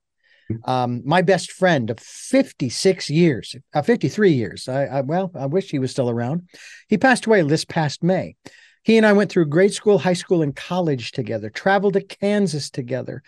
Um, 0.64 1.02
my 1.04 1.22
best 1.22 1.52
friend 1.52 1.88
of 1.88 1.98
56 2.00 3.08
years, 3.08 3.54
uh, 3.74 3.82
53 3.82 4.32
years. 4.32 4.68
I, 4.68 4.84
I, 4.84 5.00
well, 5.00 5.30
I 5.34 5.46
wish 5.46 5.70
he 5.70 5.78
was 5.78 5.90
still 5.90 6.10
around. 6.10 6.48
He 6.88 6.98
passed 6.98 7.26
away 7.26 7.42
this 7.42 7.64
past 7.64 8.02
May. 8.02 8.36
He 8.82 8.96
and 8.96 9.06
I 9.06 9.12
went 9.12 9.30
through 9.30 9.46
grade 9.46 9.72
school, 9.72 9.98
high 9.98 10.12
school, 10.12 10.42
and 10.42 10.54
college 10.54 11.12
together. 11.12 11.50
Traveled 11.50 11.94
to 11.94 12.00
Kansas 12.00 12.70
together. 12.70 13.22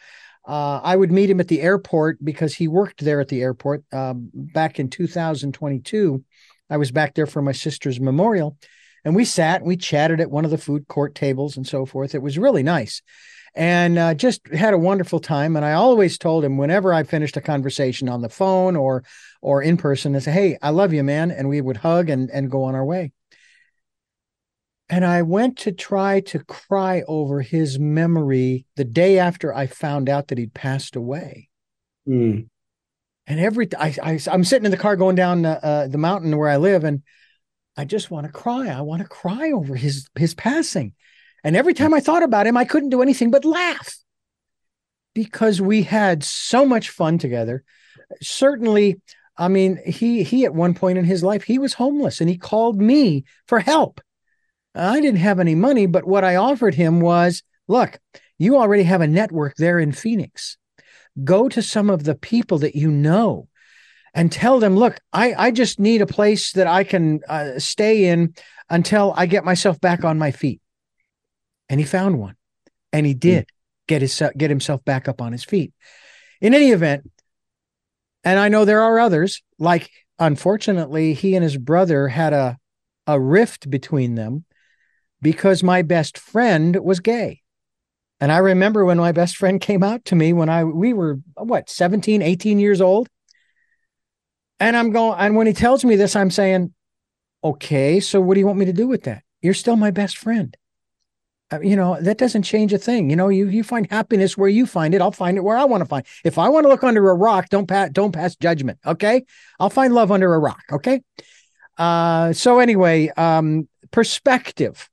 Uh, 0.46 0.80
I 0.82 0.96
would 0.96 1.12
meet 1.12 1.30
him 1.30 1.40
at 1.40 1.48
the 1.48 1.62
airport 1.62 2.22
because 2.22 2.54
he 2.54 2.68
worked 2.68 3.02
there 3.02 3.20
at 3.20 3.28
the 3.28 3.42
airport 3.42 3.82
um, 3.92 4.30
back 4.32 4.78
in 4.78 4.90
2022. 4.90 6.22
I 6.68 6.76
was 6.76 6.90
back 6.90 7.14
there 7.14 7.26
for 7.26 7.40
my 7.40 7.52
sister's 7.52 8.00
memorial, 8.00 8.58
and 9.04 9.14
we 9.14 9.24
sat 9.24 9.60
and 9.60 9.68
we 9.68 9.76
chatted 9.76 10.20
at 10.20 10.30
one 10.30 10.44
of 10.44 10.50
the 10.50 10.58
food 10.58 10.88
court 10.88 11.14
tables 11.14 11.56
and 11.56 11.66
so 11.66 11.86
forth. 11.86 12.14
It 12.14 12.22
was 12.22 12.36
really 12.36 12.62
nice 12.62 13.00
and 13.54 13.98
uh, 13.98 14.14
just 14.14 14.46
had 14.48 14.74
a 14.74 14.78
wonderful 14.78 15.20
time. 15.20 15.56
And 15.56 15.64
I 15.64 15.72
always 15.72 16.18
told 16.18 16.44
him 16.44 16.56
whenever 16.56 16.92
I 16.92 17.04
finished 17.04 17.36
a 17.36 17.40
conversation 17.40 18.08
on 18.08 18.20
the 18.20 18.28
phone 18.28 18.76
or 18.76 19.04
or 19.40 19.62
in 19.62 19.76
person, 19.76 20.16
I 20.16 20.20
say, 20.20 20.32
"Hey, 20.32 20.58
I 20.62 20.70
love 20.70 20.92
you, 20.92 21.04
man," 21.04 21.30
and 21.30 21.48
we 21.48 21.60
would 21.60 21.78
hug 21.78 22.10
and 22.10 22.30
and 22.30 22.50
go 22.50 22.64
on 22.64 22.74
our 22.74 22.84
way. 22.84 23.12
And 24.88 25.04
I 25.04 25.22
went 25.22 25.58
to 25.58 25.72
try 25.72 26.20
to 26.20 26.40
cry 26.40 27.02
over 27.08 27.40
his 27.40 27.78
memory 27.78 28.66
the 28.76 28.84
day 28.84 29.18
after 29.18 29.54
I 29.54 29.66
found 29.66 30.08
out 30.08 30.28
that 30.28 30.38
he'd 30.38 30.54
passed 30.54 30.94
away. 30.94 31.48
Mm. 32.06 32.48
And 33.26 33.40
every 33.40 33.68
I, 33.78 33.94
I 34.02 34.18
am 34.26 34.44
sitting 34.44 34.66
in 34.66 34.70
the 34.70 34.76
car 34.76 34.96
going 34.96 35.16
down 35.16 35.42
the, 35.42 35.64
uh, 35.64 35.86
the 35.88 35.98
mountain 35.98 36.36
where 36.36 36.50
I 36.50 36.58
live, 36.58 36.84
and 36.84 37.02
I 37.76 37.86
just 37.86 38.10
want 38.10 38.26
to 38.26 38.32
cry. 38.32 38.68
I 38.68 38.82
want 38.82 39.00
to 39.00 39.08
cry 39.08 39.52
over 39.52 39.74
his 39.74 40.08
his 40.14 40.34
passing. 40.34 40.92
And 41.42 41.56
every 41.56 41.74
time 41.74 41.94
I 41.94 42.00
thought 42.00 42.22
about 42.22 42.46
him, 42.46 42.56
I 42.56 42.64
couldn't 42.64 42.90
do 42.90 43.02
anything 43.02 43.30
but 43.30 43.44
laugh 43.44 43.96
because 45.14 45.60
we 45.60 45.82
had 45.82 46.22
so 46.22 46.66
much 46.66 46.90
fun 46.90 47.18
together. 47.18 47.64
Certainly, 48.20 49.00
I 49.36 49.48
mean, 49.48 49.80
he 49.86 50.22
he 50.22 50.44
at 50.44 50.54
one 50.54 50.74
point 50.74 50.98
in 50.98 51.04
his 51.04 51.22
life 51.22 51.44
he 51.44 51.58
was 51.58 51.74
homeless 51.74 52.20
and 52.20 52.28
he 52.28 52.36
called 52.36 52.80
me 52.80 53.24
for 53.46 53.60
help. 53.60 54.00
I 54.74 55.00
didn't 55.00 55.20
have 55.20 55.40
any 55.40 55.54
money, 55.54 55.86
but 55.86 56.06
what 56.06 56.24
I 56.24 56.36
offered 56.36 56.74
him 56.74 57.00
was, 57.00 57.42
look, 57.68 57.98
you 58.38 58.56
already 58.56 58.82
have 58.84 59.00
a 59.00 59.06
network 59.06 59.56
there 59.56 59.78
in 59.78 59.92
Phoenix. 59.92 60.56
Go 61.22 61.48
to 61.48 61.62
some 61.62 61.90
of 61.90 62.04
the 62.04 62.14
people 62.14 62.58
that 62.58 62.74
you 62.74 62.90
know 62.90 63.48
and 64.12 64.30
tell 64.30 64.58
them, 64.58 64.76
look, 64.76 64.98
I, 65.12 65.34
I 65.34 65.50
just 65.50 65.78
need 65.78 66.02
a 66.02 66.06
place 66.06 66.52
that 66.52 66.66
I 66.66 66.84
can 66.84 67.20
uh, 67.28 67.58
stay 67.58 68.06
in 68.06 68.34
until 68.68 69.14
I 69.16 69.26
get 69.26 69.44
myself 69.44 69.80
back 69.80 70.04
on 70.04 70.18
my 70.18 70.30
feet 70.30 70.60
and 71.68 71.80
he 71.80 71.86
found 71.86 72.18
one 72.18 72.36
and 72.92 73.06
he 73.06 73.12
hmm. 73.12 73.18
did 73.18 73.44
mm. 73.44 73.48
get 73.86 74.02
his 74.02 74.22
get 74.36 74.50
himself 74.50 74.84
back 74.84 75.08
up 75.08 75.20
on 75.20 75.32
his 75.32 75.44
feet 75.44 75.72
in 76.40 76.54
any 76.54 76.70
event 76.70 77.10
and 78.22 78.38
i 78.38 78.48
know 78.48 78.64
there 78.64 78.82
are 78.82 78.98
others 78.98 79.42
like 79.58 79.90
unfortunately 80.18 81.14
he 81.14 81.34
and 81.34 81.42
his 81.42 81.56
brother 81.56 82.08
had 82.08 82.32
a 82.32 82.58
a 83.06 83.20
rift 83.20 83.68
between 83.68 84.14
them 84.14 84.44
because 85.24 85.62
my 85.62 85.80
best 85.80 86.18
friend 86.18 86.76
was 86.84 87.00
gay. 87.00 87.40
And 88.20 88.30
i 88.30 88.38
remember 88.38 88.84
when 88.84 88.98
my 88.98 89.10
best 89.10 89.36
friend 89.36 89.60
came 89.60 89.82
out 89.82 90.04
to 90.04 90.14
me 90.14 90.32
when 90.32 90.48
i 90.48 90.62
we 90.62 90.92
were 90.92 91.18
what 91.36 91.68
17 91.68 92.22
18 92.22 92.60
years 92.60 92.80
old. 92.80 93.08
And 94.60 94.76
i'm 94.76 94.92
going 94.92 95.18
and 95.18 95.34
when 95.34 95.48
he 95.48 95.52
tells 95.52 95.84
me 95.84 95.96
this 95.96 96.14
i'm 96.14 96.30
saying 96.30 96.72
okay 97.42 97.98
so 98.00 98.20
what 98.20 98.34
do 98.34 98.40
you 98.40 98.46
want 98.46 98.58
me 98.58 98.66
to 98.66 98.72
do 98.72 98.86
with 98.86 99.02
that? 99.04 99.22
You're 99.42 99.54
still 99.54 99.76
my 99.76 99.90
best 99.90 100.16
friend. 100.16 100.56
Uh, 101.52 101.60
you 101.60 101.76
know 101.76 101.98
that 102.00 102.18
doesn't 102.18 102.44
change 102.44 102.72
a 102.72 102.78
thing. 102.78 103.10
You 103.10 103.16
know 103.16 103.28
you 103.28 103.48
you 103.48 103.64
find 103.64 103.90
happiness 103.90 104.38
where 104.38 104.48
you 104.48 104.66
find 104.66 104.94
it. 104.94 105.00
I'll 105.00 105.10
find 105.24 105.36
it 105.38 105.44
where 105.44 105.56
i 105.56 105.64
want 105.64 105.80
to 105.80 105.86
find 105.86 106.06
if 106.24 106.38
i 106.38 106.48
want 106.48 106.64
to 106.64 106.68
look 106.68 106.84
under 106.84 107.10
a 107.10 107.14
rock 107.14 107.48
don't 107.48 107.66
pass 107.66 107.88
don't 107.90 108.12
pass 108.12 108.36
judgment 108.36 108.78
okay? 108.86 109.24
I'll 109.58 109.70
find 109.70 109.94
love 109.94 110.12
under 110.12 110.34
a 110.34 110.38
rock 110.38 110.62
okay? 110.70 111.00
Uh 111.78 112.32
so 112.34 112.58
anyway 112.60 113.08
um 113.16 113.68
perspective 113.90 114.88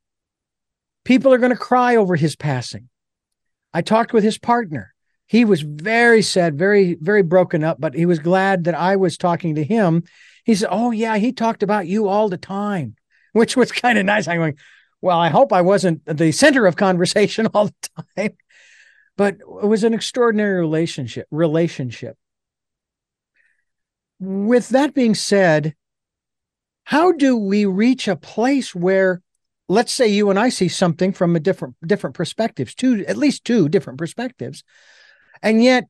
people 1.04 1.32
are 1.32 1.38
going 1.38 1.52
to 1.52 1.56
cry 1.56 1.96
over 1.96 2.16
his 2.16 2.36
passing 2.36 2.88
i 3.72 3.82
talked 3.82 4.12
with 4.12 4.24
his 4.24 4.38
partner 4.38 4.94
he 5.26 5.44
was 5.44 5.62
very 5.62 6.22
sad 6.22 6.58
very 6.58 6.96
very 7.00 7.22
broken 7.22 7.64
up 7.64 7.80
but 7.80 7.94
he 7.94 8.06
was 8.06 8.18
glad 8.18 8.64
that 8.64 8.74
i 8.74 8.96
was 8.96 9.16
talking 9.16 9.54
to 9.54 9.64
him 9.64 10.02
he 10.44 10.54
said 10.54 10.68
oh 10.70 10.90
yeah 10.90 11.16
he 11.16 11.32
talked 11.32 11.62
about 11.62 11.86
you 11.86 12.08
all 12.08 12.28
the 12.28 12.36
time 12.36 12.96
which 13.32 13.56
was 13.56 13.72
kind 13.72 13.98
of 13.98 14.04
nice 14.04 14.28
i'm 14.28 14.38
going 14.38 14.56
well, 15.02 15.18
I 15.18 15.30
hope 15.30 15.52
I 15.52 15.62
wasn't 15.62 16.02
the 16.06 16.30
center 16.30 16.64
of 16.64 16.76
conversation 16.76 17.48
all 17.54 17.66
the 17.66 18.04
time, 18.16 18.36
but 19.16 19.34
it 19.34 19.66
was 19.66 19.84
an 19.84 19.92
extraordinary 19.92 20.60
relationship. 20.60 21.26
Relationship. 21.30 22.16
With 24.20 24.68
that 24.70 24.94
being 24.94 25.16
said, 25.16 25.74
how 26.84 27.10
do 27.10 27.36
we 27.36 27.66
reach 27.66 28.06
a 28.06 28.16
place 28.16 28.74
where, 28.74 29.20
let's 29.72 29.92
say, 29.92 30.06
you 30.06 30.28
and 30.28 30.38
I 30.38 30.50
see 30.50 30.68
something 30.68 31.12
from 31.12 31.34
a 31.34 31.40
different 31.40 31.76
different 31.86 32.14
perspectives, 32.14 32.74
two 32.74 33.04
at 33.06 33.16
least 33.16 33.44
two 33.44 33.68
different 33.68 33.98
perspectives, 33.98 34.62
and 35.42 35.62
yet 35.62 35.84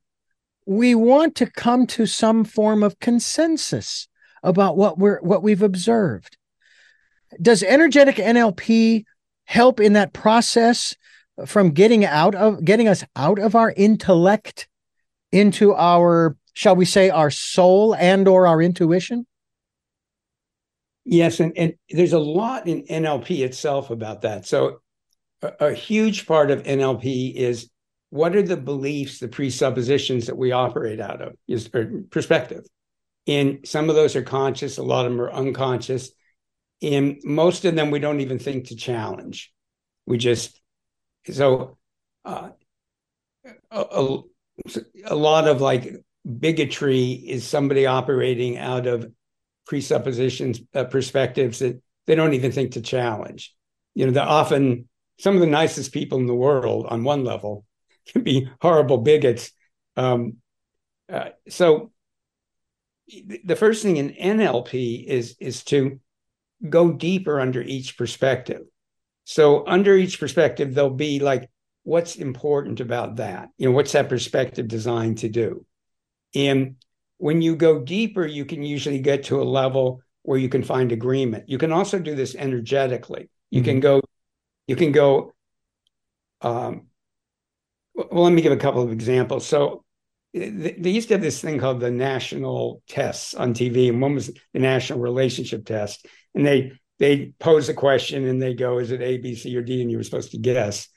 we 0.65 0.95
want 0.95 1.35
to 1.35 1.51
come 1.51 1.85
to 1.87 2.05
some 2.05 2.45
form 2.45 2.83
of 2.83 2.99
consensus 2.99 4.07
about 4.41 4.77
what 4.77 4.97
we're 4.97 5.19
what 5.21 5.43
we've 5.43 5.61
observed. 5.61 6.37
Does 7.41 7.63
energetic 7.63 8.15
NLP 8.15 9.03
help 9.45 9.79
in 9.79 9.93
that 9.93 10.13
process 10.13 10.95
from 11.45 11.71
getting 11.71 12.05
out 12.05 12.35
of 12.35 12.63
getting 12.63 12.87
us 12.87 13.03
out 13.15 13.39
of 13.39 13.55
our 13.55 13.73
intellect 13.75 14.67
into 15.31 15.73
our 15.73 16.37
shall 16.53 16.75
we 16.75 16.85
say 16.85 17.09
our 17.09 17.31
soul 17.31 17.95
and 17.95 18.27
or 18.27 18.47
our 18.47 18.61
intuition 18.61 19.25
yes 21.05 21.39
and, 21.39 21.53
and 21.57 21.73
there's 21.89 22.13
a 22.13 22.19
lot 22.19 22.67
in 22.67 22.83
nlp 22.83 23.29
itself 23.39 23.89
about 23.89 24.21
that 24.21 24.45
so 24.45 24.79
a, 25.41 25.67
a 25.67 25.73
huge 25.73 26.25
part 26.25 26.51
of 26.51 26.63
nlp 26.63 27.35
is 27.35 27.69
what 28.09 28.35
are 28.35 28.43
the 28.43 28.57
beliefs 28.57 29.19
the 29.19 29.27
presuppositions 29.27 30.27
that 30.27 30.37
we 30.37 30.51
operate 30.51 30.99
out 30.99 31.21
of 31.21 31.33
is 31.47 31.69
perspective 32.11 32.65
and 33.27 33.59
some 33.65 33.89
of 33.89 33.95
those 33.95 34.15
are 34.15 34.23
conscious 34.23 34.77
a 34.77 34.83
lot 34.83 35.05
of 35.05 35.11
them 35.11 35.21
are 35.21 35.31
unconscious 35.31 36.11
and 36.83 37.21
most 37.23 37.63
of 37.63 37.75
them 37.75 37.91
we 37.91 37.99
don't 37.99 38.19
even 38.19 38.37
think 38.37 38.67
to 38.67 38.75
challenge. 38.75 39.51
We 40.05 40.17
just 40.17 40.61
so 41.31 41.77
uh, 42.25 42.49
a, 43.71 44.17
a 45.05 45.15
lot 45.15 45.47
of 45.47 45.61
like 45.61 45.95
bigotry 46.39 47.11
is 47.11 47.47
somebody 47.47 47.85
operating 47.85 48.57
out 48.57 48.85
of 48.85 49.09
presuppositions, 49.65 50.61
uh, 50.73 50.85
perspectives 50.85 51.59
that 51.59 51.81
they 52.05 52.15
don't 52.15 52.33
even 52.33 52.51
think 52.51 52.73
to 52.73 52.81
challenge. 52.81 53.53
You 53.95 54.05
know, 54.05 54.11
they're 54.11 54.23
often 54.23 54.87
some 55.19 55.35
of 55.35 55.41
the 55.41 55.47
nicest 55.47 55.93
people 55.93 56.19
in 56.19 56.27
the 56.27 56.35
world 56.35 56.85
on 56.89 57.03
one 57.03 57.23
level, 57.23 57.65
can 58.11 58.23
be 58.23 58.49
horrible 58.61 58.97
bigots. 58.97 59.51
Um, 59.95 60.37
uh, 61.11 61.29
so 61.47 61.91
the 63.07 63.55
first 63.55 63.83
thing 63.83 63.97
in 63.97 64.09
NLP 64.11 65.05
is 65.05 65.35
is 65.39 65.63
to 65.65 65.99
go 66.67 66.91
deeper 66.91 67.39
under 67.39 67.61
each 67.61 67.97
perspective. 67.97 68.61
So 69.25 69.65
under 69.67 69.95
each 69.95 70.19
perspective, 70.19 70.73
there'll 70.73 70.89
be 70.89 71.19
like, 71.19 71.49
what's 71.83 72.15
important 72.15 72.79
about 72.79 73.17
that? 73.17 73.49
You 73.57 73.67
know, 73.69 73.75
what's 73.75 73.91
that 73.91 74.09
perspective 74.09 74.67
designed 74.67 75.19
to 75.19 75.29
do? 75.29 75.65
And 76.33 76.75
when 77.17 77.41
you 77.41 77.55
go 77.55 77.79
deeper, 77.79 78.25
you 78.25 78.45
can 78.45 78.63
usually 78.63 78.99
get 78.99 79.23
to 79.25 79.41
a 79.41 79.43
level 79.43 80.01
where 80.23 80.37
you 80.37 80.49
can 80.49 80.63
find 80.63 80.91
agreement. 80.91 81.47
You 81.47 81.57
can 81.57 81.71
also 81.71 81.99
do 81.99 82.15
this 82.15 82.35
energetically. 82.35 83.29
You 83.51 83.61
mm-hmm. 83.61 83.69
can 83.69 83.79
go, 83.79 84.01
you 84.67 84.75
can 84.75 84.91
go. 84.91 85.33
Um, 86.41 86.87
well, 87.93 88.23
let 88.23 88.33
me 88.33 88.41
give 88.41 88.51
a 88.51 88.57
couple 88.57 88.81
of 88.81 88.91
examples. 88.91 89.45
So 89.45 89.83
they 90.33 90.89
used 90.89 91.09
to 91.09 91.13
have 91.13 91.21
this 91.21 91.39
thing 91.39 91.59
called 91.59 91.79
the 91.79 91.91
national 91.91 92.81
tests 92.87 93.35
on 93.35 93.53
TV, 93.53 93.89
and 93.89 94.01
one 94.01 94.15
was 94.15 94.31
the 94.53 94.59
national 94.59 94.99
relationship 94.99 95.65
test. 95.65 96.07
And 96.33 96.45
they 96.45 96.73
they 96.97 97.33
pose 97.39 97.69
a 97.69 97.73
question 97.73 98.27
and 98.27 98.41
they 98.41 98.55
go, 98.55 98.79
"Is 98.79 98.91
it 98.91 99.01
A, 99.01 99.17
B, 99.17 99.35
C, 99.35 99.55
or 99.55 99.61
D?" 99.61 99.81
And 99.81 99.91
you 99.91 99.97
were 99.97 100.03
supposed 100.03 100.31
to 100.31 100.39
guess. 100.39 100.87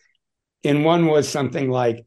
And 0.64 0.84
one 0.84 1.06
was 1.06 1.28
something 1.28 1.70
like, 1.70 2.06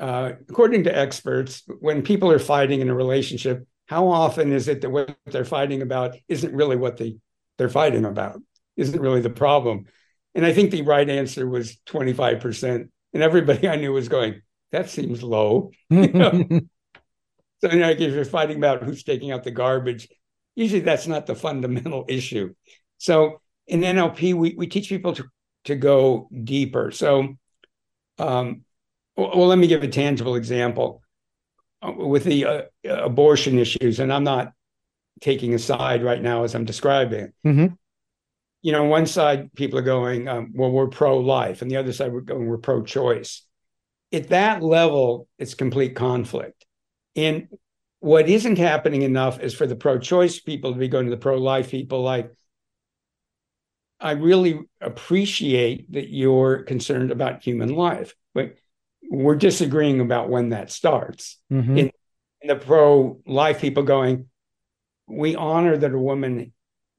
uh, 0.00 0.32
according 0.48 0.84
to 0.84 0.96
experts, 0.96 1.62
when 1.80 2.02
people 2.02 2.30
are 2.30 2.38
fighting 2.38 2.80
in 2.80 2.88
a 2.88 2.94
relationship, 2.94 3.66
how 3.86 4.08
often 4.08 4.52
is 4.52 4.66
it 4.68 4.80
that 4.80 4.90
what 4.90 5.16
they're 5.26 5.44
fighting 5.44 5.82
about 5.82 6.16
isn't 6.28 6.54
really 6.54 6.76
what 6.76 6.96
they 6.96 7.18
they're 7.58 7.68
fighting 7.68 8.04
about? 8.04 8.40
Isn't 8.76 9.00
really 9.00 9.20
the 9.20 9.30
problem? 9.30 9.84
And 10.34 10.46
I 10.46 10.52
think 10.52 10.70
the 10.70 10.82
right 10.82 11.08
answer 11.08 11.48
was 11.48 11.78
twenty 11.86 12.12
five 12.12 12.40
percent. 12.40 12.90
And 13.12 13.22
everybody 13.22 13.68
I 13.68 13.76
knew 13.76 13.92
was 13.92 14.08
going, 14.08 14.42
that 14.72 14.90
seems 14.90 15.22
low. 15.22 15.70
So 17.60 17.70
you 17.70 17.78
know, 17.78 17.90
if 17.90 18.00
you're 18.00 18.24
fighting 18.24 18.56
about 18.56 18.82
who's 18.82 19.02
taking 19.02 19.32
out 19.32 19.44
the 19.44 19.50
garbage, 19.50 20.08
usually 20.54 20.80
that's 20.80 21.06
not 21.06 21.26
the 21.26 21.34
fundamental 21.34 22.06
issue. 22.08 22.54
So 22.98 23.40
in 23.66 23.80
NLP, 23.80 24.34
we, 24.34 24.54
we 24.56 24.66
teach 24.66 24.88
people 24.88 25.14
to, 25.14 25.24
to 25.64 25.76
go 25.76 26.28
deeper. 26.42 26.90
So, 26.90 27.34
um, 28.18 28.62
well, 29.28 29.46
let 29.46 29.58
me 29.58 29.66
give 29.66 29.82
a 29.82 29.88
tangible 29.88 30.34
example 30.34 31.02
uh, 31.82 31.92
with 31.92 32.24
the 32.24 32.44
uh, 32.44 32.62
abortion 32.84 33.58
issues, 33.58 34.00
and 34.00 34.12
I'm 34.12 34.24
not 34.24 34.52
taking 35.20 35.54
a 35.54 35.58
side 35.58 36.02
right 36.02 36.22
now 36.22 36.44
as 36.44 36.54
I'm 36.54 36.64
describing. 36.64 37.32
Mm-hmm. 37.46 37.66
You 38.62 38.72
know, 38.72 38.84
on 38.84 38.90
one 38.90 39.06
side, 39.06 39.52
people 39.54 39.78
are 39.78 39.82
going, 39.82 40.28
um, 40.28 40.52
well, 40.54 40.70
we're 40.70 40.88
pro 40.88 41.18
life, 41.18 41.62
and 41.62 41.70
the 41.70 41.76
other 41.76 41.92
side, 41.92 42.12
we're 42.12 42.20
going, 42.20 42.46
we're 42.46 42.58
pro 42.58 42.82
choice 42.82 43.44
at 44.12 44.28
that 44.28 44.62
level, 44.62 45.28
it's 45.38 45.54
complete 45.54 45.94
conflict. 45.94 46.66
And 47.16 47.48
what 48.00 48.28
isn't 48.28 48.58
happening 48.58 49.02
enough 49.02 49.40
is 49.40 49.54
for 49.54 49.66
the 49.66 49.76
pro 49.76 49.98
choice 49.98 50.40
people 50.40 50.72
to 50.72 50.78
be 50.78 50.88
going 50.88 51.06
to 51.06 51.10
the 51.10 51.16
pro 51.16 51.38
life 51.38 51.70
people 51.70 52.02
like, 52.02 52.32
I 54.00 54.12
really 54.12 54.60
appreciate 54.80 55.92
that 55.92 56.08
you're 56.08 56.62
concerned 56.62 57.10
about 57.10 57.44
human 57.44 57.74
life, 57.74 58.14
but 58.34 58.54
we're 59.08 59.36
disagreeing 59.36 60.00
about 60.00 60.28
when 60.28 60.50
that 60.50 60.70
starts. 60.70 61.38
Mm-hmm. 61.52 61.78
In, 61.78 61.90
in 62.42 62.48
the 62.48 62.56
pro 62.56 63.20
life 63.26 63.60
people 63.60 63.82
going, 63.82 64.26
we 65.06 65.34
honor 65.34 65.76
that 65.76 65.92
a 65.92 65.98
woman 65.98 66.52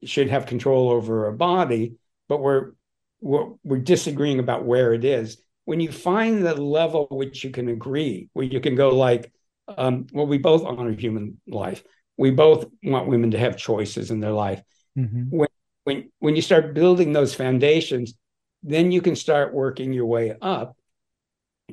should 0.04 0.28
have 0.28 0.46
control 0.46 0.90
over 0.90 1.24
her 1.24 1.32
body, 1.32 1.94
but 2.28 2.40
we're, 2.40 2.72
we're, 3.20 3.52
we're 3.62 3.78
disagreeing 3.78 4.40
about 4.40 4.64
where 4.64 4.92
it 4.92 5.04
is 5.04 5.42
when 5.64 5.80
you 5.80 5.92
find 5.92 6.44
the 6.44 6.54
level 6.54 7.06
which 7.10 7.44
you 7.44 7.50
can 7.50 7.68
agree, 7.68 8.28
where 8.32 8.44
you 8.44 8.60
can 8.60 8.74
go 8.74 8.90
like, 8.90 9.32
um, 9.68 10.06
well, 10.12 10.26
we 10.26 10.38
both 10.38 10.64
honor 10.64 10.92
human 10.92 11.40
life. 11.46 11.82
We 12.16 12.30
both 12.30 12.66
want 12.82 13.08
women 13.08 13.30
to 13.30 13.38
have 13.38 13.56
choices 13.56 14.10
in 14.10 14.20
their 14.20 14.32
life. 14.32 14.62
Mm-hmm. 14.98 15.36
When 15.36 15.48
when 15.84 16.10
when 16.18 16.36
you 16.36 16.42
start 16.42 16.74
building 16.74 17.12
those 17.12 17.34
foundations, 17.34 18.14
then 18.62 18.92
you 18.92 19.00
can 19.00 19.16
start 19.16 19.54
working 19.54 19.92
your 19.92 20.06
way 20.06 20.34
up 20.40 20.76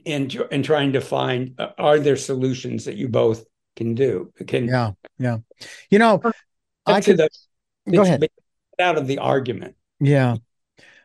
and 0.05 0.33
and 0.51 0.63
trying 0.63 0.93
to 0.93 1.01
find 1.01 1.55
uh, 1.57 1.69
are 1.77 1.99
there 1.99 2.15
solutions 2.15 2.85
that 2.85 2.95
you 2.95 3.07
both 3.07 3.45
can 3.75 3.95
do. 3.95 4.31
Can 4.47 4.67
yeah 4.67 4.91
yeah. 5.17 5.37
You 5.89 5.99
know, 5.99 6.21
I 6.85 7.01
could 7.01 7.17
the, 7.17 7.29
go 7.91 8.03
ahead 8.03 8.27
out 8.79 8.97
of 8.97 9.07
the 9.07 9.19
argument. 9.19 9.75
Yeah. 9.99 10.37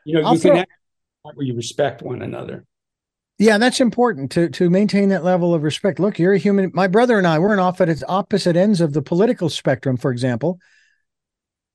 You 0.04 0.14
know, 0.14 0.28
I'll 0.28 0.34
you 0.34 0.40
throw, 0.40 0.54
can 0.54 0.66
where 1.22 1.46
you 1.46 1.56
respect 1.56 2.02
one 2.02 2.22
another. 2.22 2.64
Yeah, 3.38 3.58
that's 3.58 3.80
important 3.80 4.30
to 4.32 4.48
to 4.50 4.70
maintain 4.70 5.08
that 5.08 5.24
level 5.24 5.54
of 5.54 5.62
respect. 5.62 5.98
Look, 5.98 6.18
you're 6.18 6.34
a 6.34 6.38
human. 6.38 6.70
My 6.72 6.86
brother 6.86 7.18
and 7.18 7.26
I, 7.26 7.38
we're 7.38 7.58
off 7.58 7.80
at 7.80 7.88
its 7.88 8.04
opposite 8.08 8.54
ends 8.54 8.80
of 8.80 8.92
the 8.92 9.02
political 9.02 9.48
spectrum, 9.48 9.96
for 9.96 10.12
example. 10.12 10.58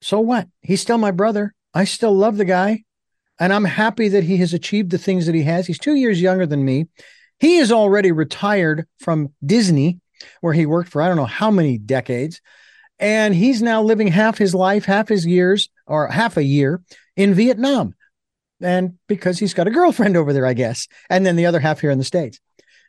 So 0.02 0.22
what? 0.22 0.48
He's 0.62 0.82
still 0.82 0.98
my 0.98 1.12
brother. 1.12 1.54
I 1.74 1.84
still 1.84 2.14
love 2.14 2.38
the 2.38 2.46
guy, 2.46 2.84
and 3.40 3.54
I'm 3.54 3.66
happy 3.66 4.10
that 4.10 4.24
he 4.24 4.38
has 4.38 4.54
achieved 4.54 4.92
the 4.92 4.98
things 4.98 5.26
that 5.26 5.36
he 5.36 5.44
has. 5.44 5.68
He's 5.68 5.80
two 5.80 5.96
years 5.96 6.22
younger 6.22 6.46
than 6.46 6.66
me. 6.66 6.88
He 7.40 7.58
is 7.58 7.72
already 7.72 8.12
retired 8.12 8.86
from 9.00 9.34
Disney, 9.46 10.00
where 10.42 10.54
he 10.54 10.66
worked 10.66 10.90
for 10.90 11.02
I 11.02 11.08
don't 11.08 11.18
know 11.18 11.26
how 11.26 11.52
many 11.52 11.78
decades, 11.78 12.42
and 13.00 13.34
he's 13.34 13.62
now 13.62 13.82
living 13.82 14.08
half 14.08 14.38
his 14.38 14.54
life, 14.54 14.86
half 14.86 15.08
his 15.08 15.26
years, 15.26 15.70
or 15.88 16.08
half 16.08 16.38
a 16.38 16.44
year 16.44 16.82
in 17.16 17.34
Vietnam 17.34 17.96
and 18.62 18.98
because 19.08 19.40
he's 19.40 19.54
got 19.54 19.68
a 19.68 19.72
girlfriend 19.72 20.18
over 20.18 20.34
there, 20.34 20.46
I 20.46 20.54
guess, 20.54 20.88
and 21.10 21.26
then 21.26 21.36
the 21.36 21.46
other 21.46 21.60
half 21.60 21.80
here 21.80 21.92
in 21.92 21.98
the 21.98 22.04
states. 22.04 22.40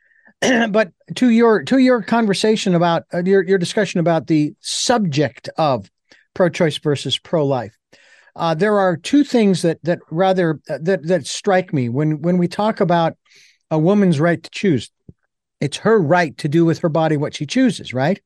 but 0.40 0.92
to 1.16 1.28
your 1.28 1.62
to 1.64 1.78
your 1.78 2.02
conversation 2.02 2.74
about 2.74 3.04
uh, 3.12 3.22
your 3.22 3.42
your 3.42 3.58
discussion 3.58 4.00
about 4.00 4.26
the 4.26 4.54
subject 4.60 5.48
of 5.56 5.90
pro-choice 6.34 6.78
versus 6.78 7.18
pro-life, 7.18 7.76
uh, 8.40 8.54
there 8.54 8.78
are 8.78 8.96
two 8.96 9.22
things 9.22 9.60
that 9.60 9.78
that 9.84 9.98
rather 10.10 10.60
uh, 10.68 10.78
that 10.80 11.06
that 11.06 11.26
strike 11.26 11.74
me 11.74 11.90
when 11.90 12.22
when 12.22 12.38
we 12.38 12.48
talk 12.48 12.80
about 12.80 13.16
a 13.70 13.78
woman's 13.78 14.18
right 14.18 14.42
to 14.42 14.50
choose. 14.50 14.90
It's 15.60 15.76
her 15.76 16.00
right 16.00 16.36
to 16.38 16.48
do 16.48 16.64
with 16.64 16.78
her 16.78 16.88
body 16.88 17.18
what 17.18 17.36
she 17.36 17.44
chooses, 17.44 17.92
right? 17.92 18.18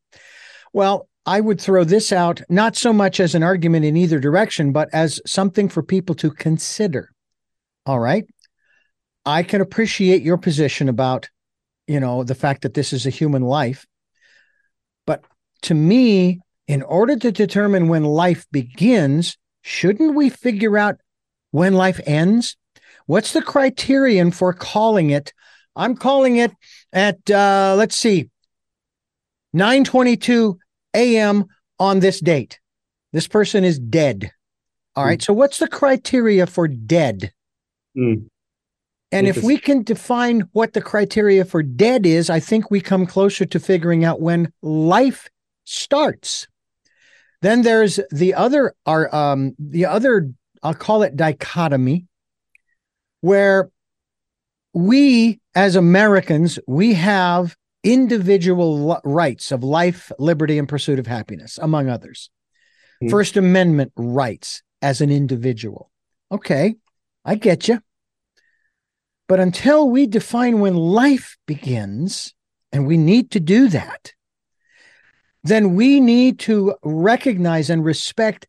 Well, 0.72 1.08
I 1.26 1.40
would 1.40 1.60
throw 1.60 1.82
this 1.82 2.12
out 2.12 2.40
not 2.48 2.76
so 2.76 2.92
much 2.92 3.18
as 3.18 3.34
an 3.34 3.42
argument 3.42 3.84
in 3.84 3.96
either 3.96 4.20
direction, 4.20 4.70
but 4.70 4.88
as 4.92 5.20
something 5.26 5.68
for 5.68 5.82
people 5.82 6.14
to 6.16 6.30
consider. 6.30 7.10
All 7.84 7.98
right. 7.98 8.24
I 9.26 9.42
can 9.42 9.60
appreciate 9.60 10.22
your 10.22 10.36
position 10.36 10.88
about, 10.88 11.28
you 11.88 11.98
know, 11.98 12.22
the 12.22 12.34
fact 12.36 12.62
that 12.62 12.74
this 12.74 12.92
is 12.92 13.04
a 13.04 13.10
human 13.10 13.42
life. 13.42 13.84
But 15.06 15.24
to 15.62 15.74
me, 15.74 16.40
in 16.68 16.82
order 16.82 17.16
to 17.16 17.32
determine 17.32 17.88
when 17.88 18.04
life 18.04 18.46
begins, 18.52 19.36
shouldn't 19.64 20.14
we 20.14 20.28
figure 20.28 20.76
out 20.76 21.00
when 21.50 21.72
life 21.72 21.98
ends? 22.06 22.56
What's 23.06 23.32
the 23.32 23.42
criterion 23.42 24.30
for 24.30 24.52
calling 24.52 25.10
it? 25.10 25.32
I'm 25.74 25.96
calling 25.96 26.36
it 26.36 26.52
at 26.92 27.28
uh, 27.28 27.74
let's 27.76 27.96
see, 27.96 28.30
9:22 29.56 30.56
a.m. 30.94 31.46
on 31.80 31.98
this 31.98 32.20
date. 32.20 32.60
This 33.12 33.26
person 33.26 33.64
is 33.64 33.78
dead. 33.78 34.30
All 34.94 35.04
right. 35.04 35.20
Hmm. 35.20 35.24
So 35.24 35.32
what's 35.32 35.58
the 35.58 35.68
criteria 35.68 36.46
for 36.46 36.68
dead? 36.68 37.32
Mm. 37.96 38.26
And 39.12 39.28
if 39.28 39.44
we 39.44 39.58
can 39.58 39.84
define 39.84 40.40
what 40.52 40.72
the 40.72 40.82
criteria 40.82 41.44
for 41.44 41.62
dead 41.62 42.04
is, 42.04 42.28
I 42.30 42.40
think 42.40 42.70
we 42.70 42.80
come 42.80 43.06
closer 43.06 43.44
to 43.44 43.60
figuring 43.60 44.04
out 44.04 44.20
when 44.20 44.52
life 44.60 45.28
starts. 45.64 46.48
Then 47.44 47.60
there's 47.60 48.00
the 48.10 48.32
other, 48.32 48.74
our 48.86 49.14
um, 49.14 49.54
the 49.58 49.84
other, 49.84 50.30
I'll 50.62 50.72
call 50.72 51.02
it 51.02 51.14
dichotomy, 51.14 52.06
where 53.20 53.68
we 54.72 55.42
as 55.54 55.76
Americans 55.76 56.58
we 56.66 56.94
have 56.94 57.54
individual 57.82 58.98
rights 59.04 59.52
of 59.52 59.62
life, 59.62 60.10
liberty, 60.18 60.56
and 60.56 60.66
pursuit 60.66 60.98
of 60.98 61.06
happiness, 61.06 61.58
among 61.60 61.90
others. 61.90 62.30
Mm. 63.02 63.10
First 63.10 63.36
Amendment 63.36 63.92
rights 63.94 64.62
as 64.80 65.02
an 65.02 65.10
individual. 65.10 65.90
Okay, 66.32 66.76
I 67.26 67.34
get 67.34 67.68
you. 67.68 67.82
But 69.28 69.38
until 69.38 69.90
we 69.90 70.06
define 70.06 70.60
when 70.60 70.76
life 70.76 71.36
begins, 71.46 72.32
and 72.72 72.86
we 72.86 72.96
need 72.96 73.32
to 73.32 73.38
do 73.38 73.68
that, 73.68 74.13
then 75.44 75.74
we 75.74 76.00
need 76.00 76.38
to 76.40 76.74
recognize 76.82 77.70
and 77.70 77.84
respect 77.84 78.48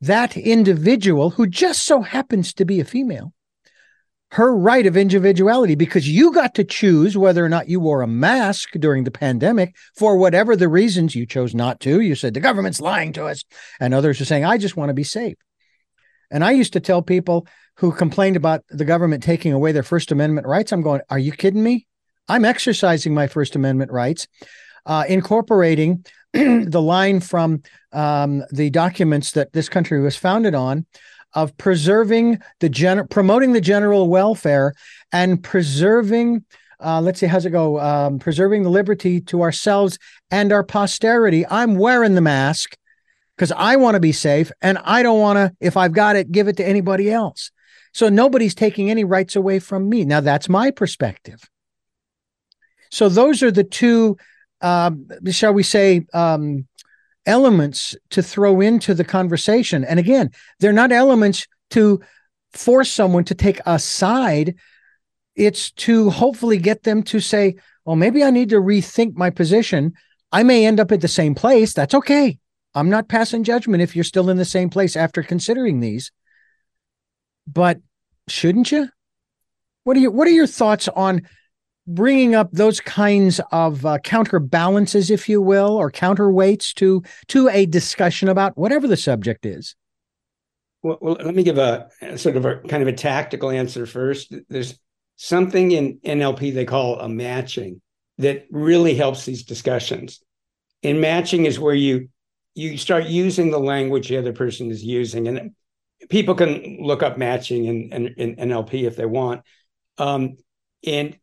that 0.00 0.36
individual 0.36 1.30
who 1.30 1.46
just 1.46 1.84
so 1.84 2.00
happens 2.00 2.54
to 2.54 2.64
be 2.64 2.80
a 2.80 2.84
female, 2.84 3.34
her 4.32 4.56
right 4.56 4.86
of 4.86 4.96
individuality, 4.96 5.74
because 5.74 6.08
you 6.08 6.32
got 6.32 6.54
to 6.54 6.64
choose 6.64 7.18
whether 7.18 7.44
or 7.44 7.50
not 7.50 7.68
you 7.68 7.78
wore 7.78 8.00
a 8.00 8.06
mask 8.06 8.70
during 8.78 9.04
the 9.04 9.10
pandemic 9.10 9.76
for 9.94 10.16
whatever 10.16 10.56
the 10.56 10.68
reasons 10.68 11.14
you 11.14 11.26
chose 11.26 11.54
not 11.54 11.78
to. 11.80 12.00
You 12.00 12.14
said 12.14 12.32
the 12.32 12.40
government's 12.40 12.80
lying 12.80 13.12
to 13.12 13.26
us, 13.26 13.44
and 13.78 13.92
others 13.92 14.20
are 14.20 14.24
saying, 14.24 14.44
I 14.46 14.56
just 14.56 14.76
want 14.76 14.88
to 14.88 14.94
be 14.94 15.04
safe. 15.04 15.36
And 16.30 16.42
I 16.42 16.52
used 16.52 16.72
to 16.72 16.80
tell 16.80 17.02
people 17.02 17.46
who 17.76 17.92
complained 17.92 18.36
about 18.36 18.62
the 18.68 18.84
government 18.84 19.22
taking 19.22 19.52
away 19.52 19.72
their 19.72 19.82
First 19.82 20.12
Amendment 20.12 20.46
rights, 20.46 20.72
I'm 20.72 20.82
going, 20.82 21.00
are 21.10 21.18
you 21.18 21.32
kidding 21.32 21.62
me? 21.62 21.86
I'm 22.28 22.44
exercising 22.44 23.12
my 23.12 23.26
First 23.26 23.56
Amendment 23.56 23.90
rights, 23.90 24.28
uh, 24.86 25.04
incorporating 25.08 26.04
the 26.32 26.82
line 26.82 27.20
from 27.20 27.62
um, 27.92 28.44
the 28.52 28.70
documents 28.70 29.32
that 29.32 29.52
this 29.52 29.68
country 29.68 30.00
was 30.00 30.16
founded 30.16 30.54
on 30.54 30.86
of 31.34 31.56
preserving 31.56 32.38
the 32.60 32.68
gen- 32.68 33.06
promoting 33.08 33.52
the 33.52 33.60
general 33.60 34.08
welfare 34.08 34.74
and 35.12 35.42
preserving 35.42 36.44
uh, 36.82 37.00
let's 37.00 37.20
see 37.20 37.26
how's 37.26 37.44
it 37.44 37.50
go? 37.50 37.78
Um, 37.78 38.18
preserving 38.18 38.62
the 38.62 38.70
liberty 38.70 39.20
to 39.22 39.42
ourselves 39.42 39.98
and 40.30 40.50
our 40.50 40.64
posterity. 40.64 41.46
I'm 41.46 41.76
wearing 41.76 42.14
the 42.14 42.22
mask 42.22 42.76
because 43.36 43.52
i 43.52 43.76
want 43.76 43.94
to 43.94 44.00
be 44.00 44.12
safe 44.12 44.52
and 44.60 44.78
i 44.84 45.02
don't 45.02 45.20
want 45.20 45.36
to 45.36 45.54
if 45.60 45.76
i've 45.76 45.92
got 45.92 46.14
it 46.16 46.30
give 46.30 46.48
it 46.48 46.56
to 46.58 46.66
anybody 46.66 47.10
else. 47.10 47.50
So 47.92 48.08
nobody's 48.08 48.54
taking 48.54 48.88
any 48.88 49.04
rights 49.04 49.34
away 49.36 49.58
from 49.58 49.88
me. 49.88 50.04
Now 50.04 50.20
that's 50.20 50.48
my 50.48 50.70
perspective. 50.70 51.42
So 52.90 53.08
those 53.08 53.42
are 53.42 53.50
the 53.50 53.64
two 53.64 54.16
uh, 54.60 54.90
shall 55.30 55.52
we 55.52 55.62
say 55.62 56.06
um, 56.12 56.66
elements 57.26 57.96
to 58.10 58.22
throw 58.22 58.60
into 58.60 58.94
the 58.94 59.04
conversation. 59.04 59.84
And 59.84 59.98
again, 59.98 60.30
they're 60.58 60.72
not 60.72 60.92
elements 60.92 61.46
to 61.70 62.00
force 62.52 62.90
someone 62.90 63.24
to 63.24 63.34
take 63.34 63.60
a 63.66 63.78
side. 63.78 64.56
It's 65.36 65.70
to 65.72 66.10
hopefully 66.10 66.58
get 66.58 66.82
them 66.82 67.02
to 67.04 67.20
say, 67.20 67.56
well, 67.84 67.96
maybe 67.96 68.24
I 68.24 68.30
need 68.30 68.50
to 68.50 68.60
rethink 68.60 69.14
my 69.14 69.30
position. 69.30 69.94
I 70.32 70.42
may 70.42 70.66
end 70.66 70.80
up 70.80 70.92
at 70.92 71.00
the 71.00 71.08
same 71.08 71.34
place. 71.34 71.72
That's 71.72 71.94
okay. 71.94 72.38
I'm 72.74 72.90
not 72.90 73.08
passing 73.08 73.44
judgment 73.44 73.82
if 73.82 73.94
you're 73.94 74.04
still 74.04 74.30
in 74.30 74.36
the 74.36 74.44
same 74.44 74.70
place 74.70 74.96
after 74.96 75.22
considering 75.22 75.80
these. 75.80 76.12
But 77.46 77.78
shouldn't 78.28 78.70
you? 78.70 78.88
What 79.84 79.96
are 79.96 80.00
your 80.00 80.10
What 80.10 80.28
are 80.28 80.32
your 80.32 80.46
thoughts 80.46 80.88
on 80.88 81.22
bringing 81.86 82.34
up 82.34 82.50
those 82.52 82.80
kinds 82.80 83.40
of 83.52 83.84
uh, 83.84 83.98
counterbalances, 83.98 85.10
if 85.10 85.28
you 85.28 85.40
will, 85.40 85.76
or 85.76 85.90
counterweights 85.90 86.74
to 86.74 87.02
to 87.28 87.48
a 87.48 87.66
discussion 87.66 88.28
about 88.28 88.56
whatever 88.56 88.86
the 88.86 88.96
subject 88.96 89.46
is? 89.46 89.74
Well, 90.82 90.98
well 91.00 91.16
let 91.20 91.34
me 91.34 91.42
give 91.42 91.58
a, 91.58 91.88
a, 92.00 92.18
sort 92.18 92.36
of 92.36 92.44
a 92.44 92.60
kind 92.60 92.82
of 92.82 92.88
a 92.88 92.92
tactical 92.92 93.50
answer 93.50 93.86
first. 93.86 94.34
There's 94.48 94.78
something 95.16 95.72
in 95.72 95.98
NLP 95.98 96.54
they 96.54 96.64
call 96.64 96.98
a 96.98 97.08
matching 97.08 97.80
that 98.18 98.46
really 98.50 98.94
helps 98.94 99.24
these 99.24 99.44
discussions. 99.44 100.20
And 100.82 101.00
matching 101.00 101.46
is 101.46 101.58
where 101.58 101.74
you 101.74 102.08
you 102.54 102.76
start 102.78 103.06
using 103.06 103.50
the 103.50 103.60
language 103.60 104.08
the 104.08 104.16
other 104.16 104.32
person 104.32 104.70
is 104.70 104.82
using, 104.82 105.28
and 105.28 105.52
people 106.08 106.34
can 106.34 106.78
look 106.80 107.02
up 107.02 107.16
matching 107.18 107.64
in, 107.66 107.92
in, 107.92 108.06
in 108.16 108.36
NLP 108.48 108.84
if 108.84 108.96
they 108.96 109.06
want. 109.06 109.42
Um, 109.98 110.36
and 110.86 111.16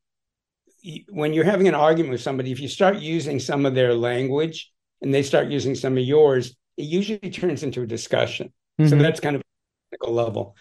when 1.09 1.33
you're 1.33 1.43
having 1.43 1.67
an 1.67 1.75
argument 1.75 2.11
with 2.11 2.21
somebody, 2.21 2.51
if 2.51 2.59
you 2.59 2.67
start 2.67 2.97
using 2.97 3.39
some 3.39 3.65
of 3.65 3.75
their 3.75 3.93
language 3.93 4.71
and 5.01 5.13
they 5.13 5.23
start 5.23 5.47
using 5.47 5.75
some 5.75 5.97
of 5.97 6.03
yours, 6.03 6.55
it 6.77 6.83
usually 6.83 7.29
turns 7.31 7.63
into 7.63 7.81
a 7.81 7.87
discussion. 7.87 8.53
Mm-hmm. 8.79 8.89
So 8.89 8.95
that's 8.97 9.19
kind 9.19 9.35
of 9.35 9.41
a 10.01 10.09
level. 10.09 10.55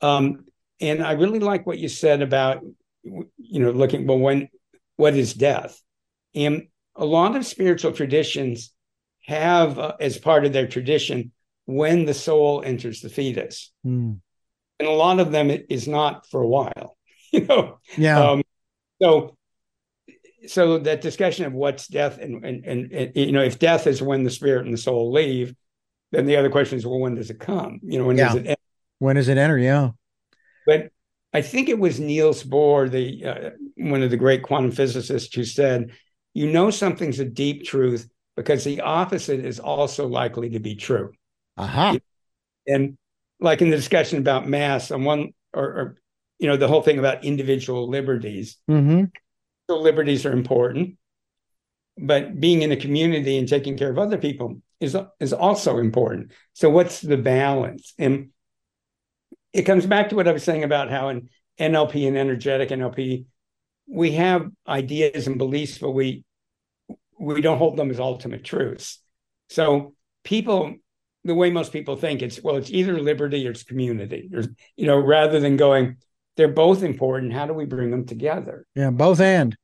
Um, 0.00 0.44
and 0.80 1.02
I 1.02 1.12
really 1.12 1.40
like 1.40 1.66
what 1.66 1.78
you 1.78 1.88
said 1.88 2.22
about, 2.22 2.62
you 3.02 3.60
know, 3.60 3.70
looking, 3.70 4.06
well, 4.06 4.18
when, 4.18 4.48
what 4.96 5.14
is 5.14 5.34
death? 5.34 5.80
And 6.34 6.68
a 6.94 7.04
lot 7.04 7.36
of 7.36 7.46
spiritual 7.46 7.92
traditions 7.92 8.72
have, 9.26 9.78
uh, 9.78 9.94
as 10.00 10.18
part 10.18 10.44
of 10.44 10.52
their 10.52 10.66
tradition, 10.66 11.32
when 11.64 12.04
the 12.04 12.14
soul 12.14 12.62
enters 12.64 13.00
the 13.00 13.08
fetus. 13.08 13.72
Mm. 13.84 14.20
And 14.78 14.88
a 14.88 14.92
lot 14.92 15.18
of 15.18 15.32
them 15.32 15.50
it 15.50 15.66
is 15.68 15.88
not 15.88 16.28
for 16.30 16.42
a 16.42 16.46
while, 16.46 16.96
you 17.32 17.44
know? 17.44 17.80
Yeah. 17.96 18.30
Um, 18.30 18.42
so 19.00 19.35
so 20.46 20.78
that 20.78 21.00
discussion 21.00 21.44
of 21.44 21.52
what's 21.52 21.88
death 21.88 22.18
and, 22.18 22.44
and, 22.44 22.64
and 22.64 22.92
and 22.92 23.12
you 23.14 23.32
know 23.32 23.42
if 23.42 23.58
death 23.58 23.86
is 23.86 24.02
when 24.02 24.24
the 24.24 24.30
spirit 24.30 24.64
and 24.64 24.74
the 24.74 24.78
soul 24.78 25.12
leave 25.12 25.54
then 26.12 26.26
the 26.26 26.36
other 26.36 26.50
question 26.50 26.78
is 26.78 26.86
well 26.86 27.00
when 27.00 27.14
does 27.14 27.30
it 27.30 27.40
come? 27.40 27.80
You 27.82 27.98
know 27.98 28.04
when 28.06 28.16
yeah. 28.16 28.28
does 28.28 28.36
it 28.36 28.46
enter? 28.46 28.60
when 28.98 29.16
does 29.16 29.28
it 29.28 29.38
enter? 29.38 29.58
Yeah. 29.58 29.90
But 30.66 30.90
i 31.32 31.42
think 31.42 31.68
it 31.68 31.78
was 31.78 32.00
niels 32.00 32.44
bohr 32.44 32.90
the 32.90 33.24
uh, 33.24 33.50
one 33.76 34.02
of 34.02 34.10
the 34.10 34.16
great 34.16 34.42
quantum 34.42 34.70
physicists 34.70 35.34
who 35.34 35.44
said 35.44 35.90
you 36.34 36.50
know 36.50 36.70
something's 36.70 37.18
a 37.18 37.24
deep 37.24 37.64
truth 37.64 38.08
because 38.36 38.64
the 38.64 38.80
opposite 38.80 39.44
is 39.44 39.58
also 39.58 40.06
likely 40.06 40.50
to 40.50 40.60
be 40.60 40.76
true. 40.76 41.10
Uh-huh 41.56 41.98
and 42.66 42.96
like 43.40 43.62
in 43.62 43.70
the 43.70 43.76
discussion 43.76 44.18
about 44.18 44.48
mass 44.48 44.90
on 44.90 45.04
one 45.04 45.32
or, 45.52 45.64
or 45.64 45.96
you 46.38 46.48
know 46.48 46.56
the 46.56 46.68
whole 46.68 46.82
thing 46.82 46.98
about 46.98 47.24
individual 47.24 47.88
liberties 47.88 48.56
mm-hmm 48.70 49.04
liberties 49.68 50.24
are 50.24 50.32
important, 50.32 50.96
but 51.98 52.38
being 52.38 52.62
in 52.62 52.72
a 52.72 52.76
community 52.76 53.38
and 53.38 53.48
taking 53.48 53.76
care 53.76 53.90
of 53.90 53.98
other 53.98 54.18
people 54.18 54.60
is 54.80 54.96
is 55.20 55.32
also 55.32 55.78
important. 55.78 56.32
So 56.52 56.70
what's 56.70 57.00
the 57.00 57.16
balance? 57.16 57.94
And 57.98 58.30
it 59.52 59.62
comes 59.62 59.86
back 59.86 60.10
to 60.10 60.16
what 60.16 60.28
I 60.28 60.32
was 60.32 60.44
saying 60.44 60.64
about 60.64 60.90
how 60.90 61.08
in 61.08 61.30
NLP 61.58 62.06
and 62.06 62.16
energetic 62.16 62.68
NLP, 62.68 63.24
we 63.88 64.12
have 64.12 64.50
ideas 64.68 65.26
and 65.26 65.38
beliefs, 65.38 65.78
but 65.78 65.92
we 65.92 66.24
we 67.18 67.40
don't 67.40 67.58
hold 67.58 67.76
them 67.76 67.90
as 67.90 67.98
ultimate 67.98 68.44
truths. 68.44 69.00
So 69.48 69.94
people, 70.24 70.74
the 71.24 71.34
way 71.34 71.50
most 71.50 71.72
people 71.72 71.96
think, 71.96 72.20
it's 72.20 72.42
well, 72.42 72.56
it's 72.56 72.70
either 72.70 73.00
liberty 73.00 73.46
or 73.46 73.52
it's 73.52 73.62
community, 73.62 74.28
or 74.34 74.42
you 74.76 74.86
know, 74.86 74.98
rather 74.98 75.40
than 75.40 75.56
going, 75.56 75.96
they're 76.36 76.48
both 76.48 76.82
important. 76.82 77.32
How 77.32 77.46
do 77.46 77.54
we 77.54 77.64
bring 77.64 77.90
them 77.90 78.04
together? 78.04 78.66
Yeah, 78.74 78.90
both 78.90 79.20
and. 79.20 79.56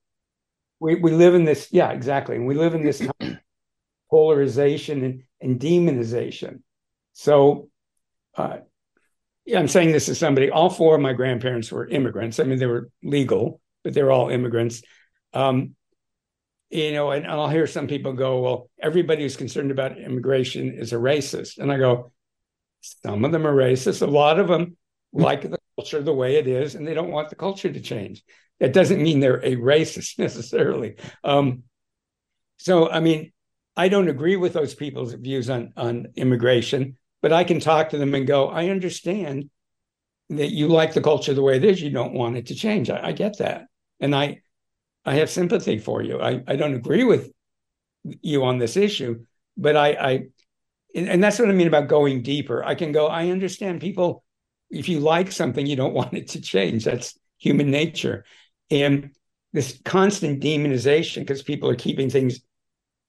We 0.81 0.97
we 0.97 1.12
live 1.12 1.35
in 1.35 1.45
this, 1.45 1.68
yeah, 1.70 1.91
exactly. 1.91 2.37
And 2.37 2.47
we 2.47 2.55
live 2.55 2.75
in 2.75 2.85
this 2.85 3.07
polarization 4.11 5.05
and, 5.05 5.23
and 5.41 5.61
demonization. 5.61 6.62
So 7.12 7.68
uh, 8.37 8.59
yeah, 9.45 9.59
I'm 9.59 9.68
saying 9.68 9.93
this 9.93 10.07
to 10.07 10.14
somebody. 10.14 10.51
All 10.51 10.70
four 10.70 10.95
of 10.95 11.01
my 11.01 11.12
grandparents 11.12 11.70
were 11.73 11.87
immigrants. 11.87 12.41
I 12.41 12.45
mean, 12.45 12.59
they 12.59 12.66
were 12.66 12.91
legal, 13.03 13.61
but 13.83 13.95
they 13.95 14.03
were 14.03 14.12
all 14.12 14.31
immigrants. 14.31 14.83
Um, 15.33 15.75
you 16.70 16.93
know, 16.93 17.11
and, 17.11 17.25
and 17.25 17.33
I'll 17.33 17.49
hear 17.49 17.66
some 17.66 17.87
people 17.87 18.12
go, 18.12 18.41
"Well, 18.41 18.70
everybody 18.81 19.23
who's 19.23 19.37
concerned 19.37 19.70
about 19.70 19.99
immigration 19.99 20.75
is 20.79 20.93
a 20.93 20.97
racist," 20.97 21.59
and 21.59 21.70
I 21.70 21.77
go, 21.77 22.12
"Some 22.81 23.25
of 23.25 23.33
them 23.33 23.47
are 23.47 23.55
racist. 23.55 24.01
A 24.01 24.07
lot 24.07 24.39
of 24.39 24.49
them 24.49 24.77
like 25.12 25.43
the 25.43 25.59
culture 25.77 26.03
the 26.03 26.12
way 26.12 26.37
it 26.37 26.47
is, 26.47 26.75
and 26.75 26.87
they 26.87 26.95
don't 26.95 27.11
want 27.11 27.31
the 27.31 27.37
culture 27.37 27.73
to 27.73 27.81
change. 27.81 28.23
That 28.61 28.73
doesn't 28.73 29.03
mean 29.03 29.20
they're 29.20 29.45
a 29.45 29.57
racist 29.57 30.18
necessarily. 30.18 30.97
Um, 31.25 31.64
so, 32.59 32.89
I 32.89 33.01
mean, 33.01 33.33
I 33.77 33.89
don't 33.89 34.09
agree 34.09 34.37
with 34.37 34.53
those 34.53 34.75
people's 34.75 35.14
views 35.14 35.51
on 35.51 35.73
on 35.77 36.09
immigration, 36.16 36.97
but 37.23 37.33
I 37.33 37.45
can 37.45 37.61
talk 37.61 37.91
to 37.91 37.99
them 37.99 38.14
and 38.14 38.27
go, 38.27 38.49
I 38.49 38.68
understand 38.68 39.51
that 40.29 40.51
you 40.51 40.68
like 40.68 40.95
the 40.95 41.01
culture 41.01 41.35
the 41.35 41.43
way 41.43 41.57
it 41.57 41.64
is. 41.64 41.83
You 41.83 41.91
don't 41.91 42.14
want 42.14 42.37
it 42.37 42.47
to 42.47 42.55
change. 42.55 42.91
I, 42.91 43.09
I 43.09 43.12
get 43.12 43.39
that, 43.39 43.66
and 44.01 44.14
I 44.14 44.41
I 45.05 45.14
have 45.14 45.31
sympathy 45.31 45.79
for 45.79 46.03
you. 46.03 46.20
I 46.20 46.43
I 46.47 46.57
don't 46.57 46.75
agree 46.75 47.05
with 47.05 47.33
you 48.05 48.45
on 48.45 48.59
this 48.59 48.77
issue, 48.77 49.25
but 49.57 49.77
I 49.77 49.89
I 49.93 50.25
and 50.95 51.25
that's 51.25 51.39
what 51.39 51.49
I 51.49 51.53
mean 51.53 51.68
about 51.68 51.89
going 51.89 52.23
deeper. 52.23 52.62
I 52.64 52.75
can 52.75 52.93
go. 52.93 53.07
I 53.07 53.29
understand 53.31 53.81
people 53.81 54.25
if 54.73 54.89
you 54.89 55.01
like 55.01 55.31
something, 55.31 55.66
you 55.66 55.77
don't 55.77 55.95
want 56.01 56.14
it 56.14 56.29
to 56.29 56.41
change. 56.41 56.85
That's 56.85 57.18
human 57.39 57.70
nature. 57.70 58.25
And 58.70 59.11
this 59.53 59.81
constant 59.85 60.43
demonization, 60.43 61.20
because 61.20 61.43
people 61.43 61.68
are 61.68 61.77
keeping 61.77 62.09
things 62.09 62.41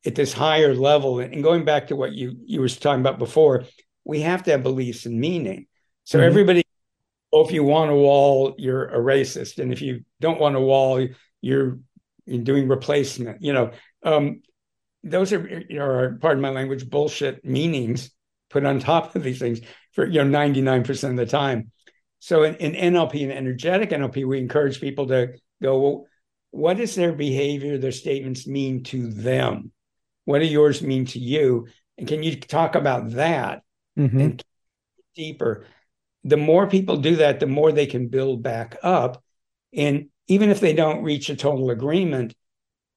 at 0.05 0.15
this 0.15 0.33
higher 0.33 0.75
level. 0.75 1.19
And 1.19 1.41
going 1.41 1.63
back 1.63 1.87
to 1.87 1.95
what 1.95 2.11
you 2.11 2.35
you 2.45 2.59
were 2.59 2.67
talking 2.67 2.99
about 2.99 3.17
before, 3.17 3.63
we 4.03 4.21
have 4.21 4.43
to 4.43 4.51
have 4.51 4.63
beliefs 4.63 5.05
and 5.05 5.19
meaning. 5.19 5.67
So 6.03 6.17
mm-hmm. 6.17 6.27
everybody, 6.27 6.63
oh, 7.31 7.45
if 7.45 7.51
you 7.51 7.63
want 7.63 7.91
a 7.91 7.95
wall, 7.95 8.55
you're 8.57 8.89
a 8.89 8.97
racist, 8.97 9.59
and 9.59 9.71
if 9.71 9.81
you 9.81 10.03
don't 10.19 10.41
want 10.41 10.57
a 10.57 10.59
wall, 10.59 11.07
you're, 11.41 11.79
you're 12.25 12.43
doing 12.43 12.67
replacement. 12.67 13.41
You 13.41 13.53
know, 13.53 13.71
um, 14.03 14.41
those 15.03 15.31
are, 15.31 15.47
you 15.69 15.79
know, 15.79 15.85
are, 15.85 16.17
pardon 16.21 16.41
my 16.41 16.49
language, 16.49 16.89
bullshit 16.89 17.45
meanings 17.45 18.11
put 18.49 18.65
on 18.65 18.79
top 18.79 19.15
of 19.15 19.23
these 19.23 19.39
things 19.39 19.61
for 19.93 20.05
you 20.05 20.23
know 20.23 20.37
99% 20.37 21.09
of 21.09 21.15
the 21.15 21.25
time. 21.25 21.71
So 22.19 22.43
in, 22.43 22.55
in 22.55 22.93
NLP 22.93 23.23
and 23.23 23.31
energetic 23.31 23.89
NLP, 23.89 24.25
we 24.25 24.39
encourage 24.39 24.79
people 24.79 25.07
to 25.07 25.33
go, 25.61 25.79
well, 25.79 26.05
what 26.51 26.77
does 26.77 26.95
their 26.95 27.13
behavior, 27.13 27.77
their 27.77 27.91
statements 27.91 28.47
mean 28.47 28.83
to 28.83 29.07
them? 29.07 29.71
What 30.25 30.39
do 30.39 30.45
yours 30.45 30.81
mean 30.81 31.05
to 31.07 31.19
you? 31.19 31.67
And 31.97 32.07
can 32.07 32.23
you 32.23 32.39
talk 32.39 32.75
about 32.75 33.11
that 33.11 33.63
mm-hmm. 33.97 34.19
and 34.19 34.43
deeper? 35.15 35.65
The 36.23 36.37
more 36.37 36.67
people 36.67 36.97
do 36.97 37.17
that, 37.17 37.39
the 37.39 37.47
more 37.47 37.71
they 37.71 37.87
can 37.87 38.07
build 38.07 38.41
back 38.41 38.77
up. 38.83 39.21
And 39.73 40.09
even 40.27 40.49
if 40.49 40.59
they 40.59 40.73
don't 40.73 41.03
reach 41.03 41.29
a 41.29 41.35
total 41.35 41.69
agreement, 41.71 42.33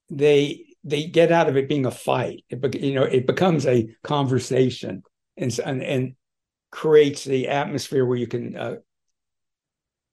they 0.09 0.62
they 0.84 1.05
get 1.05 1.32
out 1.32 1.49
of 1.49 1.57
it 1.57 1.68
being 1.68 1.84
a 1.84 1.90
fight. 1.90 2.44
It, 2.49 2.74
you 2.76 2.94
know, 2.94 3.03
it 3.03 3.26
becomes 3.26 3.66
a 3.66 3.88
conversation, 4.05 5.03
and 5.36 5.59
and, 5.59 5.82
and 5.82 6.14
creates 6.71 7.25
the 7.25 7.49
atmosphere 7.49 8.05
where 8.05 8.19
you 8.19 8.27
can. 8.27 8.57
Uh, 8.57 8.77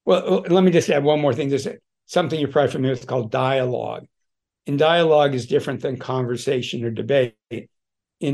well, 0.05 0.43
let 0.47 0.63
me 0.63 0.71
just 0.71 0.89
add 0.89 1.03
one 1.03 1.21
more 1.21 1.33
thing. 1.33 1.49
There's 1.49 1.67
something 2.05 2.39
you're 2.39 2.49
probably 2.49 2.71
familiar 2.71 2.93
with 2.93 3.07
called 3.07 3.31
dialogue. 3.31 4.05
And 4.67 4.79
dialogue 4.79 5.35
is 5.35 5.47
different 5.47 5.81
than 5.81 5.97
conversation 5.97 6.83
or 6.83 6.91
debate. 6.91 7.35
In, 7.49 7.69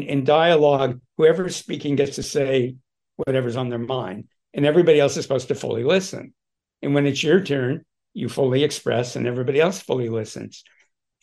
in 0.04 0.24
dialogue, 0.24 1.00
whoever's 1.18 1.56
speaking 1.56 1.96
gets 1.96 2.16
to 2.16 2.24
say 2.24 2.76
whatever's 3.16 3.58
on 3.58 3.70
their 3.70 3.80
mind, 3.80 4.28
and 4.54 4.66
everybody 4.66 5.00
else 5.00 5.18
is 5.18 5.24
supposed 5.24 5.48
to 5.48 5.56
fully 5.56 5.84
listen. 5.84 6.34
And 6.82 6.94
when 6.94 7.06
it's 7.06 7.24
your 7.24 7.42
turn, 7.42 7.84
you 8.14 8.30
fully 8.30 8.64
express, 8.64 9.16
and 9.16 9.28
everybody 9.28 9.60
else 9.60 9.82
fully 9.82 10.10
listens. 10.10 10.64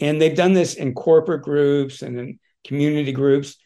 And 0.01 0.21
they've 0.21 0.37
done 0.37 0.53
this 0.53 0.75
in 0.75 0.95
corporate 0.95 1.43
groups 1.43 2.03
and 2.03 2.19
in 2.19 2.39
community 2.67 3.13
groups. 3.13 3.57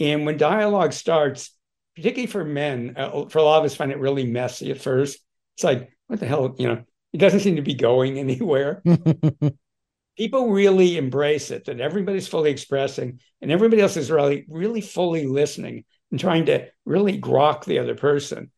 And 0.00 0.24
when 0.24 0.36
dialogue 0.38 0.92
starts, 0.92 1.53
particularly 1.96 2.26
for 2.26 2.44
men, 2.44 2.94
uh, 2.96 3.26
for 3.26 3.38
a 3.38 3.42
lot 3.42 3.58
of 3.58 3.64
us, 3.64 3.76
find 3.76 3.92
it 3.92 3.98
really 3.98 4.24
messy 4.24 4.70
at 4.70 4.80
first. 4.80 5.18
It's 5.56 5.64
like, 5.64 5.90
what 6.06 6.20
the 6.20 6.26
hell, 6.26 6.54
you 6.58 6.68
know, 6.68 6.84
it 7.12 7.18
doesn't 7.18 7.40
seem 7.40 7.56
to 7.56 7.62
be 7.62 7.74
going 7.74 8.18
anywhere. 8.18 8.82
People 10.16 10.50
really 10.50 10.96
embrace 10.96 11.50
it 11.50 11.64
that 11.64 11.80
everybody's 11.80 12.28
fully 12.28 12.50
expressing 12.50 13.20
and 13.40 13.50
everybody 13.50 13.82
else 13.82 13.96
is 13.96 14.10
really, 14.10 14.44
really 14.48 14.80
fully 14.80 15.26
listening 15.26 15.84
and 16.10 16.20
trying 16.20 16.46
to 16.46 16.68
really 16.84 17.20
grok 17.20 17.64
the 17.64 17.80
other 17.80 17.94
person. 17.94 18.50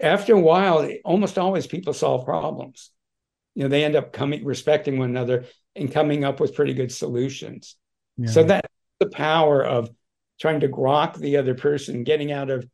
After 0.00 0.34
a 0.34 0.40
while, 0.40 0.88
almost 1.04 1.38
always 1.38 1.66
people 1.66 1.92
solve 1.92 2.24
problems. 2.24 2.90
You 3.54 3.64
know, 3.64 3.68
they 3.68 3.84
end 3.84 3.96
up 3.96 4.12
coming, 4.12 4.44
respecting 4.44 4.98
one 4.98 5.10
another 5.10 5.46
and 5.74 5.90
coming 5.90 6.24
up 6.24 6.38
with 6.38 6.54
pretty 6.54 6.74
good 6.74 6.92
solutions. 6.92 7.76
Yeah. 8.16 8.30
So 8.30 8.44
that's 8.44 8.68
the 9.00 9.10
power 9.10 9.64
of 9.64 9.90
trying 10.40 10.60
to 10.60 10.68
grok 10.68 11.16
the 11.16 11.36
other 11.36 11.54
person, 11.54 12.04
getting 12.04 12.32
out 12.32 12.50
of 12.50 12.66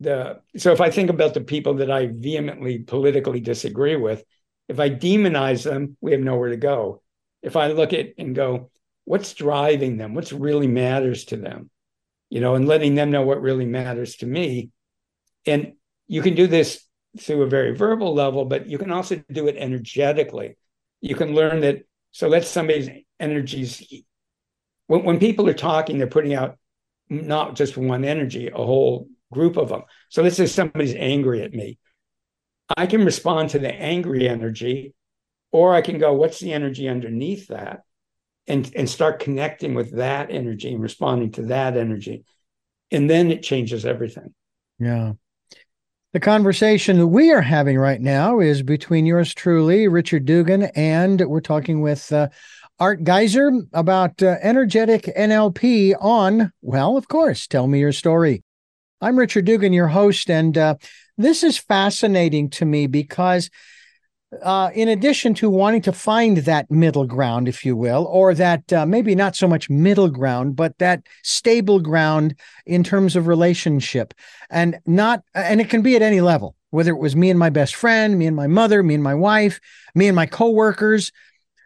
the. 0.00 0.40
So 0.56 0.72
if 0.72 0.80
I 0.80 0.90
think 0.90 1.10
about 1.10 1.34
the 1.34 1.40
people 1.40 1.74
that 1.74 1.90
I 1.90 2.10
vehemently 2.12 2.78
politically 2.78 3.40
disagree 3.40 3.96
with, 3.96 4.24
if 4.68 4.78
I 4.78 4.90
demonize 4.90 5.64
them, 5.64 5.96
we 6.00 6.12
have 6.12 6.20
nowhere 6.20 6.50
to 6.50 6.56
go. 6.56 7.02
If 7.42 7.56
I 7.56 7.68
look 7.68 7.92
at 7.92 8.14
and 8.18 8.34
go, 8.34 8.70
what's 9.04 9.34
driving 9.34 9.96
them? 9.96 10.14
What's 10.14 10.32
really 10.32 10.66
matters 10.66 11.24
to 11.26 11.36
them? 11.36 11.70
You 12.30 12.40
know, 12.40 12.54
and 12.54 12.66
letting 12.66 12.94
them 12.94 13.10
know 13.10 13.22
what 13.22 13.40
really 13.40 13.66
matters 13.66 14.16
to 14.16 14.26
me. 14.26 14.70
And 15.46 15.74
you 16.08 16.22
can 16.22 16.34
do 16.34 16.46
this 16.46 16.84
through 17.18 17.42
a 17.42 17.48
very 17.48 17.74
verbal 17.74 18.14
level, 18.14 18.44
but 18.44 18.66
you 18.66 18.78
can 18.78 18.90
also 18.90 19.22
do 19.30 19.46
it 19.46 19.56
energetically. 19.56 20.56
You 21.00 21.14
can 21.14 21.34
learn 21.34 21.60
that. 21.60 21.82
So 22.10 22.28
let 22.28 22.44
somebody's 22.44 22.88
energies. 23.20 23.82
When, 24.86 25.04
when 25.04 25.18
people 25.18 25.48
are 25.48 25.54
talking, 25.54 25.98
they're 25.98 26.06
putting 26.06 26.34
out 26.34 26.58
not 27.08 27.54
just 27.54 27.76
one 27.76 28.04
energy, 28.04 28.48
a 28.48 28.56
whole 28.56 29.08
group 29.32 29.56
of 29.56 29.68
them. 29.68 29.82
So 30.08 30.22
let's 30.22 30.36
say 30.36 30.46
somebody's 30.46 30.94
angry 30.94 31.42
at 31.42 31.52
me. 31.52 31.78
I 32.76 32.86
can 32.86 33.04
respond 33.04 33.50
to 33.50 33.58
the 33.58 33.72
angry 33.72 34.28
energy, 34.28 34.94
or 35.52 35.74
I 35.74 35.82
can 35.82 35.98
go, 35.98 36.12
what's 36.14 36.40
the 36.40 36.52
energy 36.52 36.88
underneath 36.88 37.48
that? 37.48 37.82
And, 38.48 38.70
and 38.76 38.88
start 38.88 39.20
connecting 39.20 39.74
with 39.74 39.96
that 39.96 40.30
energy 40.30 40.72
and 40.72 40.82
responding 40.82 41.32
to 41.32 41.42
that 41.46 41.76
energy. 41.76 42.24
And 42.90 43.10
then 43.10 43.30
it 43.30 43.42
changes 43.42 43.84
everything. 43.84 44.34
Yeah. 44.78 45.12
The 46.12 46.20
conversation 46.20 46.98
that 46.98 47.06
we 47.08 47.32
are 47.32 47.42
having 47.42 47.76
right 47.76 48.00
now 48.00 48.40
is 48.40 48.62
between 48.62 49.04
yours 49.04 49.34
truly, 49.34 49.88
Richard 49.88 50.24
Dugan, 50.24 50.64
and 50.74 51.20
we're 51.28 51.40
talking 51.40 51.82
with 51.82 52.10
uh, 52.12 52.28
Art 52.78 53.04
Giser 53.04 53.66
about 53.72 54.22
uh, 54.22 54.36
energetic 54.42 55.04
NLP 55.16 55.94
on, 55.98 56.52
well, 56.60 56.98
of 56.98 57.08
course, 57.08 57.46
tell 57.46 57.66
me 57.66 57.80
your 57.80 57.92
story. 57.92 58.44
I'm 59.00 59.18
Richard 59.18 59.46
Dugan, 59.46 59.72
your 59.72 59.88
host, 59.88 60.28
and 60.28 60.58
uh, 60.58 60.74
this 61.16 61.42
is 61.42 61.56
fascinating 61.56 62.50
to 62.50 62.66
me 62.66 62.86
because 62.86 63.48
uh, 64.42 64.70
in 64.74 64.88
addition 64.88 65.32
to 65.34 65.48
wanting 65.48 65.80
to 65.82 65.92
find 65.92 66.38
that 66.38 66.70
middle 66.70 67.06
ground, 67.06 67.48
if 67.48 67.64
you 67.64 67.74
will, 67.74 68.04
or 68.10 68.34
that 68.34 68.70
uh, 68.70 68.84
maybe 68.84 69.14
not 69.14 69.36
so 69.36 69.48
much 69.48 69.70
middle 69.70 70.10
ground, 70.10 70.54
but 70.54 70.76
that 70.76 71.00
stable 71.22 71.80
ground 71.80 72.34
in 72.66 72.84
terms 72.84 73.16
of 73.16 73.26
relationship, 73.26 74.12
and 74.50 74.78
not, 74.84 75.22
and 75.34 75.62
it 75.62 75.70
can 75.70 75.80
be 75.80 75.96
at 75.96 76.02
any 76.02 76.20
level, 76.20 76.56
whether 76.70 76.90
it 76.90 76.98
was 76.98 77.16
me 77.16 77.30
and 77.30 77.38
my 77.38 77.48
best 77.48 77.74
friend, 77.74 78.18
me 78.18 78.26
and 78.26 78.36
my 78.36 78.46
mother, 78.46 78.82
me 78.82 78.92
and 78.92 79.02
my 79.02 79.14
wife, 79.14 79.60
me 79.94 80.08
and 80.08 80.16
my 80.16 80.26
coworkers, 80.26 81.10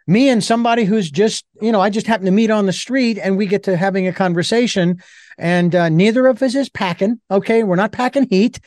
me 0.07 0.29
and 0.29 0.43
somebody 0.43 0.83
who's 0.83 1.09
just, 1.09 1.45
you 1.61 1.71
know, 1.71 1.81
I 1.81 1.89
just 1.89 2.07
happen 2.07 2.25
to 2.25 2.31
meet 2.31 2.51
on 2.51 2.65
the 2.65 2.73
street, 2.73 3.17
and 3.17 3.37
we 3.37 3.45
get 3.45 3.63
to 3.63 3.77
having 3.77 4.07
a 4.07 4.13
conversation, 4.13 5.01
and 5.37 5.73
uh, 5.75 5.89
neither 5.89 6.27
of 6.27 6.41
us 6.41 6.55
is 6.55 6.69
packing. 6.69 7.19
Okay, 7.29 7.63
we're 7.63 7.75
not 7.75 7.91
packing 7.91 8.27
heat, 8.29 8.59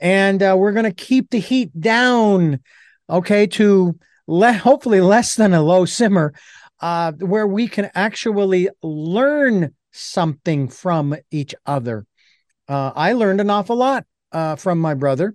and 0.00 0.42
uh, 0.42 0.54
we're 0.58 0.72
going 0.72 0.84
to 0.84 0.92
keep 0.92 1.30
the 1.30 1.38
heat 1.38 1.70
down 1.78 2.60
okay, 3.10 3.46
to 3.46 3.98
le- 4.26 4.52
hopefully 4.52 5.00
less 5.00 5.34
than 5.34 5.54
a 5.54 5.62
low 5.62 5.84
simmer, 5.84 6.34
uh, 6.80 7.12
where 7.12 7.46
we 7.46 7.68
can 7.68 7.90
actually 7.94 8.68
learn 8.82 9.74
something 9.92 10.68
from 10.68 11.16
each 11.30 11.54
other. 11.66 12.06
Uh, 12.68 12.92
I 12.94 13.14
learned 13.14 13.40
an 13.40 13.50
awful 13.50 13.76
lot 13.76 14.04
uh, 14.32 14.56
from 14.56 14.78
my 14.78 14.94
brother, 14.94 15.34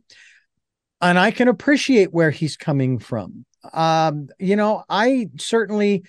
and 1.01 1.17
I 1.17 1.31
can 1.31 1.47
appreciate 1.47 2.13
where 2.13 2.31
he's 2.31 2.55
coming 2.55 2.99
from. 2.99 3.45
Um, 3.71 4.29
you 4.39 4.55
know, 4.55 4.83
I 4.89 5.29
certainly. 5.37 6.03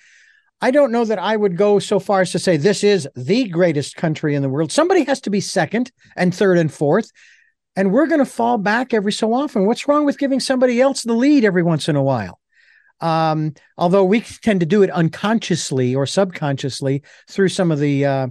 I 0.61 0.71
don't 0.71 0.93
know 0.93 1.03
that 1.03 1.19
I 1.19 1.35
would 1.35 1.57
go 1.57 1.79
so 1.79 1.99
far 1.99 2.21
as 2.21 2.31
to 2.31 2.39
say 2.39 2.55
this 2.55 2.83
is 2.83 3.07
the 3.15 3.49
greatest 3.49 3.97
country 3.97 4.33
in 4.33 4.41
the 4.41 4.49
world. 4.49 4.71
Somebody 4.71 5.03
has 5.03 5.19
to 5.21 5.29
be 5.29 5.41
second 5.41 5.91
and 6.15 6.33
third 6.33 6.57
and 6.57 6.73
fourth 6.73 7.11
and 7.75 7.91
we're 7.91 8.07
going 8.07 8.19
to 8.19 8.25
fall 8.25 8.57
back 8.57 8.93
every 8.93 9.11
so 9.11 9.33
often. 9.33 9.65
What's 9.65 9.87
wrong 9.87 10.05
with 10.05 10.17
giving 10.17 10.39
somebody 10.39 10.79
else 10.79 11.03
the 11.03 11.13
lead 11.13 11.43
every 11.43 11.63
once 11.63 11.89
in 11.89 11.95
a 11.95 12.03
while? 12.03 12.39
Um, 13.01 13.53
although 13.77 14.05
we 14.05 14.21
tend 14.21 14.61
to 14.61 14.65
do 14.65 14.81
it 14.81 14.89
unconsciously 14.89 15.93
or 15.93 16.05
subconsciously 16.05 17.03
through 17.29 17.49
some 17.49 17.71
of 17.71 17.79
the 17.79 18.05
uh, 18.05 18.27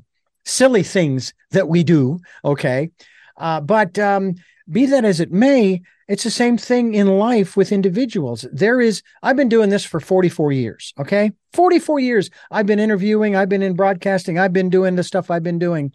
silly 0.47 0.83
things 0.83 1.35
that 1.51 1.69
we 1.69 1.85
do. 1.85 2.19
Okay. 2.45 2.91
Uh, 3.37 3.61
but 3.61 3.99
um, 3.99 4.35
be 4.71 4.87
that 4.87 5.05
as 5.05 5.21
it 5.21 5.31
may, 5.31 5.83
it's 6.09 6.25
the 6.25 6.31
same 6.31 6.57
thing 6.57 6.95
in 6.95 7.19
life 7.19 7.57
with 7.57 7.73
individuals. 7.73 8.47
There 8.53 8.81
is, 8.81 9.03
I've 9.23 9.37
been 9.37 9.49
doing 9.49 9.71
this 9.71 9.85
for 9.85 10.01
44 10.01 10.53
years. 10.53 10.93
Okay. 10.99 11.33
44 11.53 12.01
years. 12.01 12.31
I've 12.51 12.67
been 12.67 12.79
interviewing, 12.79 13.37
I've 13.37 13.49
been 13.49 13.63
in 13.63 13.75
broadcasting, 13.75 14.39
I've 14.39 14.53
been 14.53 14.71
doing 14.71 14.97
the 14.97 15.05
stuff 15.05 15.31
I've 15.31 15.43
been 15.43 15.59
doing. 15.59 15.93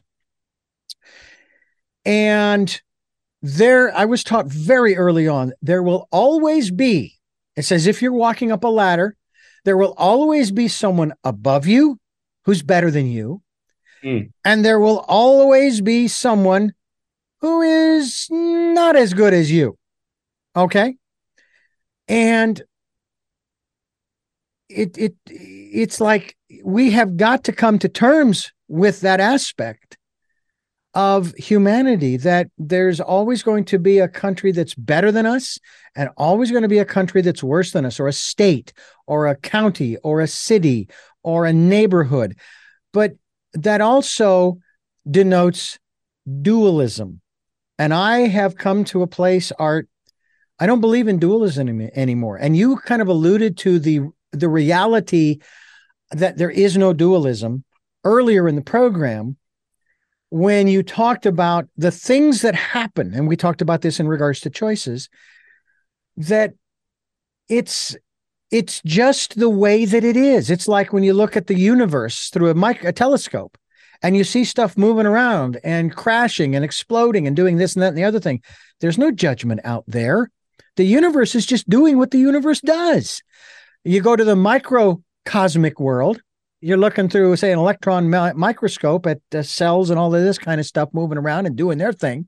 And 2.06 2.82
there 3.42 3.96
i 3.96 4.06
was 4.06 4.24
taught 4.24 4.48
very 4.48 4.98
early 4.98 5.28
on 5.28 5.54
there 5.62 5.84
will 5.84 6.08
always 6.12 6.72
be 6.72 7.18
it 7.56 7.64
says 7.64 7.88
if 7.88 8.02
you're 8.02 8.12
walking 8.12 8.52
up 8.52 8.64
a 8.64 8.68
ladder 8.68 9.16
there 9.66 9.78
will 9.78 9.94
always 9.98 10.52
be 10.52 10.68
someone 10.68 11.14
above 11.24 11.66
you 11.66 11.98
who's 12.46 12.62
better 12.62 12.92
than 12.92 13.08
you 13.08 13.42
mm. 14.04 14.30
and 14.44 14.66
there 14.66 14.80
will 14.80 15.06
always 15.08 15.80
be 15.80 16.08
someone 16.08 16.74
who 17.42 17.62
is 17.62 18.28
not 18.30 18.96
as 18.96 19.14
good 19.14 19.34
as 19.34 19.52
you. 19.52 19.78
Okay? 20.56 20.96
And 22.08 22.62
it 24.68 24.98
it 24.98 25.16
it's 25.26 26.00
like 26.00 26.36
we 26.64 26.92
have 26.92 27.18
got 27.18 27.44
to 27.46 27.52
come 27.52 27.80
to 27.80 27.90
terms 27.90 28.52
with 28.68 29.02
that 29.02 29.20
aspect 29.20 29.98
of 30.94 31.34
humanity 31.36 32.18
that 32.18 32.48
there's 32.58 33.00
always 33.00 33.44
going 33.44 33.64
to 33.64 33.78
be 33.78 34.00
a 34.00 34.08
country 34.08 34.52
that's 34.52 34.74
better 34.74 35.12
than 35.12 35.26
us 35.26 35.60
and 35.96 36.10
always 36.18 36.50
going 36.50 36.64
to 36.64 36.68
be 36.68 36.80
a 36.80 36.86
country 36.86 37.22
that's 37.22 37.44
worse 37.44 37.72
than 37.72 37.86
us 37.86 38.00
or 38.00 38.08
a 38.08 38.14
state 38.14 38.74
or 39.06 39.28
a 39.28 39.36
county 39.36 39.98
or 39.98 40.20
a 40.20 40.28
city 40.28 40.88
or 41.22 41.46
a 41.46 41.54
neighborhood. 41.54 42.38
But 42.92 43.14
that 43.54 43.82
also 43.82 44.58
denotes 45.10 45.78
dualism 46.42 47.22
and 47.80 47.94
i 47.94 48.20
have 48.20 48.56
come 48.56 48.84
to 48.84 49.02
a 49.02 49.08
place 49.08 49.52
art 49.58 49.90
i 50.60 50.68
don't 50.68 50.82
believe 50.82 51.08
in 51.08 51.18
dualism 51.18 51.82
anymore 51.96 52.38
and 52.38 52.56
you 52.56 52.78
kind 52.78 53.02
of 53.02 53.08
alluded 53.08 53.58
to 53.58 53.80
the 53.80 54.02
the 54.32 54.50
reality 54.50 55.40
that 56.12 56.38
there 56.38 56.52
is 56.52 56.78
no 56.78 56.94
dualism 56.94 57.64
earlier 58.04 58.48
in 58.48 58.56
the 58.56 58.62
program 58.62 59.36
when 60.30 60.68
you 60.68 60.84
talked 60.84 61.26
about 61.26 61.68
the 61.76 61.92
things 61.92 62.42
that 62.42 62.56
happen, 62.56 63.14
and 63.14 63.28
we 63.28 63.36
talked 63.36 63.62
about 63.62 63.82
this 63.82 64.00
in 64.00 64.08
regards 64.08 64.40
to 64.42 64.50
choices, 64.50 65.10
that 66.18 66.54
it's 67.48 67.96
it's 68.52 68.82
just 68.84 69.40
the 69.40 69.50
way 69.50 69.86
that 69.86 70.04
it 70.04 70.18
is. 70.18 70.50
It's 70.50 70.68
like 70.68 70.92
when 70.92 71.04
you 71.04 71.14
look 71.14 71.38
at 71.38 71.48
the 71.48 71.58
universe 71.58 72.30
through 72.30 72.50
a 72.50 72.56
mic 72.56 72.84
a 72.84 72.92
telescope 72.92 73.58
and 74.02 74.16
you 74.16 74.24
see 74.24 74.44
stuff 74.44 74.78
moving 74.78 75.06
around 75.06 75.60
and 75.64 75.96
crashing 75.96 76.56
and 76.56 76.64
exploding 76.64 77.28
and 77.28 77.36
doing 77.36 77.58
this 77.58 77.76
and 77.76 77.84
that 77.84 77.90
and 77.90 77.98
the 77.98 78.04
other 78.04 78.20
thing. 78.20 78.42
There's 78.80 78.98
no 78.98 79.12
judgment 79.12 79.62
out 79.64 79.84
there. 79.88 80.30
The 80.76 80.86
universe 80.86 81.36
is 81.36 81.46
just 81.46 81.70
doing 81.70 81.98
what 81.98 82.12
the 82.12 82.20
universe 82.20 82.62
does. 82.62 83.22
You 83.84 84.02
go 84.02 84.16
to 84.16 84.24
the 84.24 84.36
microcosmic 84.36 85.80
world 85.80 86.22
you're 86.62 86.78
looking 86.78 87.08
through, 87.08 87.36
say, 87.38 87.52
an 87.52 87.60
electron 87.60 88.10
microscope 88.10 89.08
at 89.08 89.22
cells 89.46 89.90
and 89.90 90.00
all 90.00 90.14
of 90.14 90.22
this 90.22 90.38
kind 90.38 90.60
of 90.60 90.66
stuff 90.66 90.90
moving 90.92 91.18
around 91.18 91.46
and 91.46 91.56
doing 91.56 91.78
their 91.78 91.94
thing. 91.94 92.28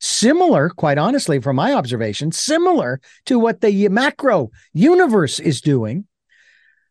Similar, 0.00 0.70
quite 0.70 0.98
honestly, 0.98 1.40
from 1.40 1.56
my 1.56 1.72
observation, 1.72 2.32
similar 2.32 3.00
to 3.26 3.38
what 3.38 3.60
the 3.60 3.88
macro 3.88 4.50
universe 4.72 5.38
is 5.38 5.60
doing. 5.60 6.06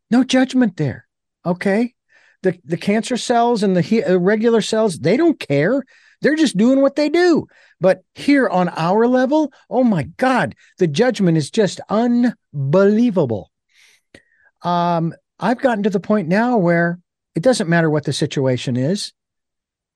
No 0.09 0.23
judgment 0.23 0.77
there. 0.77 1.07
Okay. 1.45 1.93
The, 2.47 2.59
the 2.63 2.77
cancer 2.77 3.17
cells 3.17 3.61
and 3.61 3.75
the 3.75 4.03
uh, 4.03 4.15
regular 4.15 4.61
cells, 4.61 4.99
they 4.99 5.17
don't 5.17 5.37
care. 5.37 5.83
They're 6.21 6.37
just 6.37 6.55
doing 6.55 6.81
what 6.81 6.95
they 6.95 7.09
do. 7.09 7.45
But 7.81 8.03
here 8.15 8.47
on 8.47 8.69
our 8.69 9.05
level, 9.05 9.51
oh 9.69 9.83
my 9.83 10.03
God, 10.15 10.55
the 10.77 10.87
judgment 10.87 11.37
is 11.37 11.51
just 11.51 11.81
unbelievable. 11.89 13.51
Um, 14.61 15.13
I've 15.37 15.59
gotten 15.59 15.83
to 15.83 15.89
the 15.89 15.99
point 15.99 16.29
now 16.29 16.57
where 16.57 16.99
it 17.35 17.43
doesn't 17.43 17.69
matter 17.69 17.89
what 17.89 18.05
the 18.05 18.13
situation 18.13 18.77
is. 18.77 19.11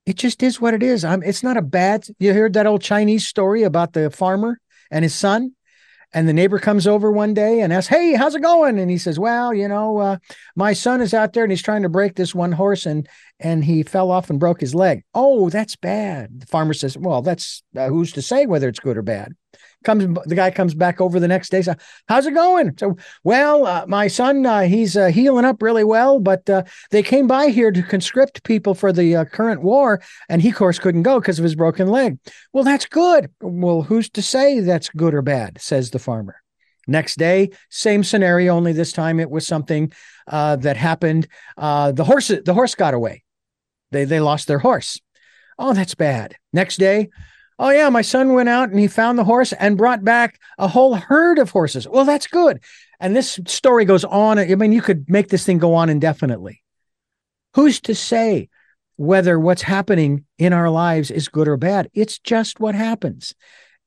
It 0.06 0.18
just 0.18 0.44
is 0.44 0.60
what 0.60 0.74
it 0.74 0.84
is. 0.84 1.06
I'm 1.06 1.24
it's 1.24 1.44
not 1.44 1.56
a 1.56 1.62
bad 1.62 2.06
you 2.20 2.34
heard 2.34 2.54
that 2.54 2.68
old 2.68 2.82
Chinese 2.82 3.28
story 3.28 3.64
about 3.64 3.94
the 3.94 4.10
farmer 4.10 4.60
and 4.92 5.04
his 5.04 5.16
son? 5.16 5.54
And 6.14 6.28
the 6.28 6.34
neighbor 6.34 6.60
comes 6.60 6.88
over 6.88 7.12
one 7.12 7.34
day 7.34 7.62
and 7.62 7.72
asks, 7.72 7.88
Hey, 7.88 8.14
how's 8.14 8.36
it 8.36 8.42
going? 8.42 8.78
And 8.80 8.92
he 8.92 8.98
says, 8.98 9.18
Well, 9.18 9.54
you 9.54 9.68
know, 9.68 9.98
uh, 9.98 10.18
my 10.56 10.74
son 10.74 11.02
is 11.02 11.14
out 11.14 11.34
there 11.34 11.44
and 11.44 11.52
he's 11.52 11.62
trying 11.62 11.84
to 11.84 11.90
break 11.90 12.16
this 12.16 12.36
one 12.36 12.52
horse 12.52 12.86
and 12.86 13.08
and 13.40 13.64
he 13.64 13.84
fell 13.84 14.12
off 14.12 14.30
and 14.30 14.40
broke 14.40 14.62
his 14.62 14.76
leg. 14.76 15.04
Oh, 15.14 15.50
that's 15.50 15.76
bad. 15.76 16.42
The 16.42 16.46
farmer 16.48 16.74
says, 16.74 16.98
Well, 16.98 17.22
that's 17.22 17.64
uh, 17.76 17.88
who's 17.88 18.12
to 18.14 18.22
say 18.22 18.46
whether 18.46 18.68
it's 18.68 18.80
good 18.80 18.98
or 18.98 19.02
bad? 19.02 19.34
Comes 19.84 20.04
the 20.26 20.36
guy 20.36 20.52
comes 20.52 20.74
back 20.74 21.02
over 21.02 21.20
the 21.20 21.28
next 21.28 21.50
day 21.50 21.62
so 21.62 21.74
how's 22.08 22.26
it 22.26 22.34
going? 22.34 22.76
So 22.78 22.98
well 23.24 23.66
uh, 23.66 23.86
my 23.88 24.08
son 24.08 24.46
uh, 24.46 24.62
he's 24.62 24.96
uh, 24.96 25.08
healing 25.08 25.46
up 25.46 25.62
really 25.62 25.84
well 25.84 26.20
but 26.20 26.50
uh, 26.50 26.64
they 26.92 27.04
came 27.04 27.28
by 27.28 27.48
here 27.48 27.72
to 27.72 27.84
conscript 27.84 28.44
people 28.44 28.74
for 28.74 28.92
the 28.94 29.16
uh, 29.16 29.26
current 29.26 29.62
war 29.62 30.02
and 30.30 30.42
he 30.42 30.50
of 30.50 30.56
course 30.56 30.80
couldn't 30.80 31.04
go 31.04 31.20
because 31.20 31.40
of 31.40 31.44
his 31.44 31.56
broken 31.56 31.88
leg. 31.88 32.18
Well 32.54 32.64
that's 32.64 32.86
good. 32.86 33.32
Well 33.42 33.82
who's 33.82 34.10
to 34.12 34.22
say 34.22 34.60
that's 34.60 34.90
good 34.90 35.14
or 35.14 35.22
bad? 35.22 35.60
says 35.60 35.92
the 35.92 36.00
farmer. 36.00 36.36
Next 36.88 37.18
day 37.18 37.52
same 37.70 38.04
scenario 38.04 38.54
only 38.54 38.74
this 38.74 38.92
time 38.92 39.20
it 39.20 39.30
was 39.30 39.46
something 39.46 39.92
uh, 40.28 40.56
that 40.58 40.78
happened 40.78 41.28
the 41.58 42.04
horse 42.06 42.28
the 42.28 42.54
horse 42.54 42.76
got 42.76 42.94
away. 42.94 43.24
They 43.92 44.06
they 44.06 44.20
lost 44.20 44.48
their 44.48 44.60
horse. 44.60 45.00
Oh 45.58 45.74
that's 45.74 45.96
bad. 45.96 46.36
Next 46.54 46.78
day 46.78 47.10
Oh, 47.60 47.70
yeah, 47.70 47.90
my 47.90 48.02
son 48.02 48.34
went 48.34 48.50
out 48.50 48.70
and 48.70 48.80
he 48.80 48.88
found 48.88 49.18
the 49.18 49.24
horse 49.24 49.54
and 49.54 49.78
brought 49.78 50.04
back 50.04 50.40
a 50.58 50.68
whole 50.68 50.96
herd 50.96 51.38
of 51.38 51.52
horses. 51.52 51.88
Well, 51.88 52.06
that's 52.06 52.28
good. 52.28 52.60
And 53.00 53.16
this 53.16 53.40
story 53.46 53.86
goes 53.86 54.04
on. 54.04 54.40
I 54.40 54.56
mean, 54.56 54.72
you 54.72 54.82
could 54.82 55.10
make 55.10 55.30
this 55.30 55.46
thing 55.46 55.58
go 55.58 55.76
on 55.76 55.90
indefinitely. 55.90 56.62
Who's 57.56 57.82
to 57.82 57.96
say 57.96 58.50
whether 58.96 59.40
what's 59.40 59.64
happening 59.64 60.26
in 60.38 60.54
our 60.54 60.70
lives 60.70 61.12
is 61.12 61.28
good 61.28 61.48
or 61.48 61.58
bad? 61.58 61.90
It's 61.94 62.20
just 62.20 62.60
what 62.60 62.76
happens. 62.76 63.36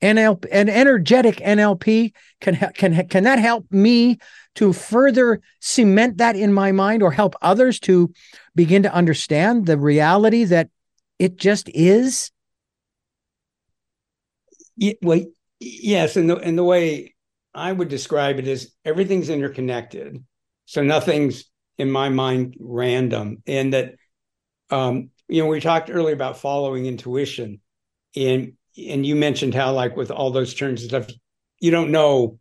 NLP, 0.02 0.46
an 0.52 0.68
energetic 0.68 1.36
NLP 1.36 2.12
can 2.40 2.56
can 2.74 3.08
can 3.08 3.24
that 3.24 3.38
help 3.38 3.66
me 3.70 4.18
to 4.56 4.72
further 4.72 5.40
cement 5.60 6.18
that 6.18 6.36
in 6.36 6.52
my 6.52 6.72
mind 6.72 7.02
or 7.02 7.10
help 7.10 7.34
others 7.40 7.80
to 7.80 8.12
begin 8.54 8.82
to 8.82 8.92
understand 8.92 9.66
the 9.66 9.78
reality 9.78 10.44
that 10.44 10.68
it 11.18 11.36
just 11.36 11.70
is 11.72 12.32
yeah, 14.76 14.94
well, 15.02 15.24
yes, 15.60 16.16
and 16.16 16.28
the 16.28 16.36
and 16.36 16.58
the 16.58 16.64
way 16.64 17.14
I 17.54 17.72
would 17.72 17.88
describe 17.88 18.38
it 18.38 18.48
is 18.48 18.72
everything's 18.84 19.28
interconnected, 19.28 20.24
so 20.66 20.82
nothing's 20.82 21.44
in 21.78 21.90
my 21.90 22.08
mind 22.08 22.56
random, 22.58 23.42
and 23.46 23.72
that 23.72 23.94
um, 24.70 25.10
you 25.28 25.42
know 25.42 25.48
we 25.48 25.60
talked 25.60 25.90
earlier 25.90 26.14
about 26.14 26.38
following 26.38 26.86
intuition, 26.86 27.60
and 28.16 28.54
and 28.76 29.06
you 29.06 29.14
mentioned 29.16 29.54
how 29.54 29.72
like 29.72 29.96
with 29.96 30.10
all 30.10 30.30
those 30.30 30.54
turns 30.54 30.82
and 30.82 30.90
stuff, 30.90 31.08
you 31.60 31.70
don't 31.70 31.92
know 31.92 32.38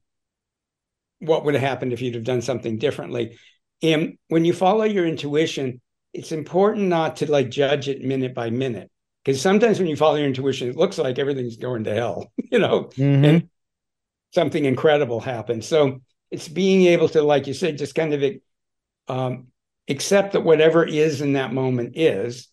what 1.19 1.45
would 1.45 1.53
have 1.53 1.63
happened 1.63 1.93
if 1.93 2.01
you'd 2.01 2.15
have 2.15 2.23
done 2.23 2.41
something 2.41 2.77
differently. 2.77 3.37
And 3.81 4.17
when 4.27 4.43
you 4.45 4.53
follow 4.53 4.83
your 4.83 5.05
intuition, 5.05 5.81
it's 6.13 6.31
important 6.31 6.87
not 6.87 7.17
to 7.17 7.31
like 7.31 7.49
judge 7.49 7.87
it 7.87 8.01
minute 8.01 8.33
by 8.33 8.49
minute 8.49 8.89
because 9.23 9.41
sometimes 9.41 9.79
when 9.79 9.87
you 9.87 9.95
follow 9.95 10.15
your 10.15 10.27
intuition, 10.27 10.69
it 10.69 10.75
looks 10.75 10.97
like 10.97 11.19
everything's 11.19 11.57
going 11.57 11.85
to 11.85 11.93
hell, 11.93 12.31
you 12.51 12.59
know, 12.59 12.85
mm-hmm. 12.95 13.25
and 13.25 13.49
something 14.33 14.65
incredible 14.65 15.19
happens. 15.19 15.67
So 15.67 16.01
it's 16.31 16.47
being 16.47 16.87
able 16.87 17.09
to, 17.09 17.21
like 17.21 17.47
you 17.47 17.53
said, 17.53 17.77
just 17.77 17.95
kind 17.95 18.13
of 18.13 18.33
um, 19.07 19.47
accept 19.87 20.33
that 20.33 20.41
whatever 20.41 20.85
is 20.85 21.21
in 21.21 21.33
that 21.33 21.53
moment 21.53 21.97
is, 21.97 22.47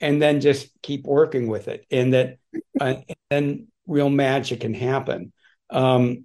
and 0.00 0.22
then 0.22 0.40
just 0.40 0.70
keep 0.82 1.04
working 1.04 1.48
with 1.48 1.68
it, 1.68 1.84
and 1.90 2.14
that 2.14 2.38
uh, 2.80 2.94
and 3.08 3.16
then 3.30 3.66
real 3.86 4.08
magic 4.08 4.60
can 4.60 4.74
happen. 4.74 5.32
Um, 5.70 6.24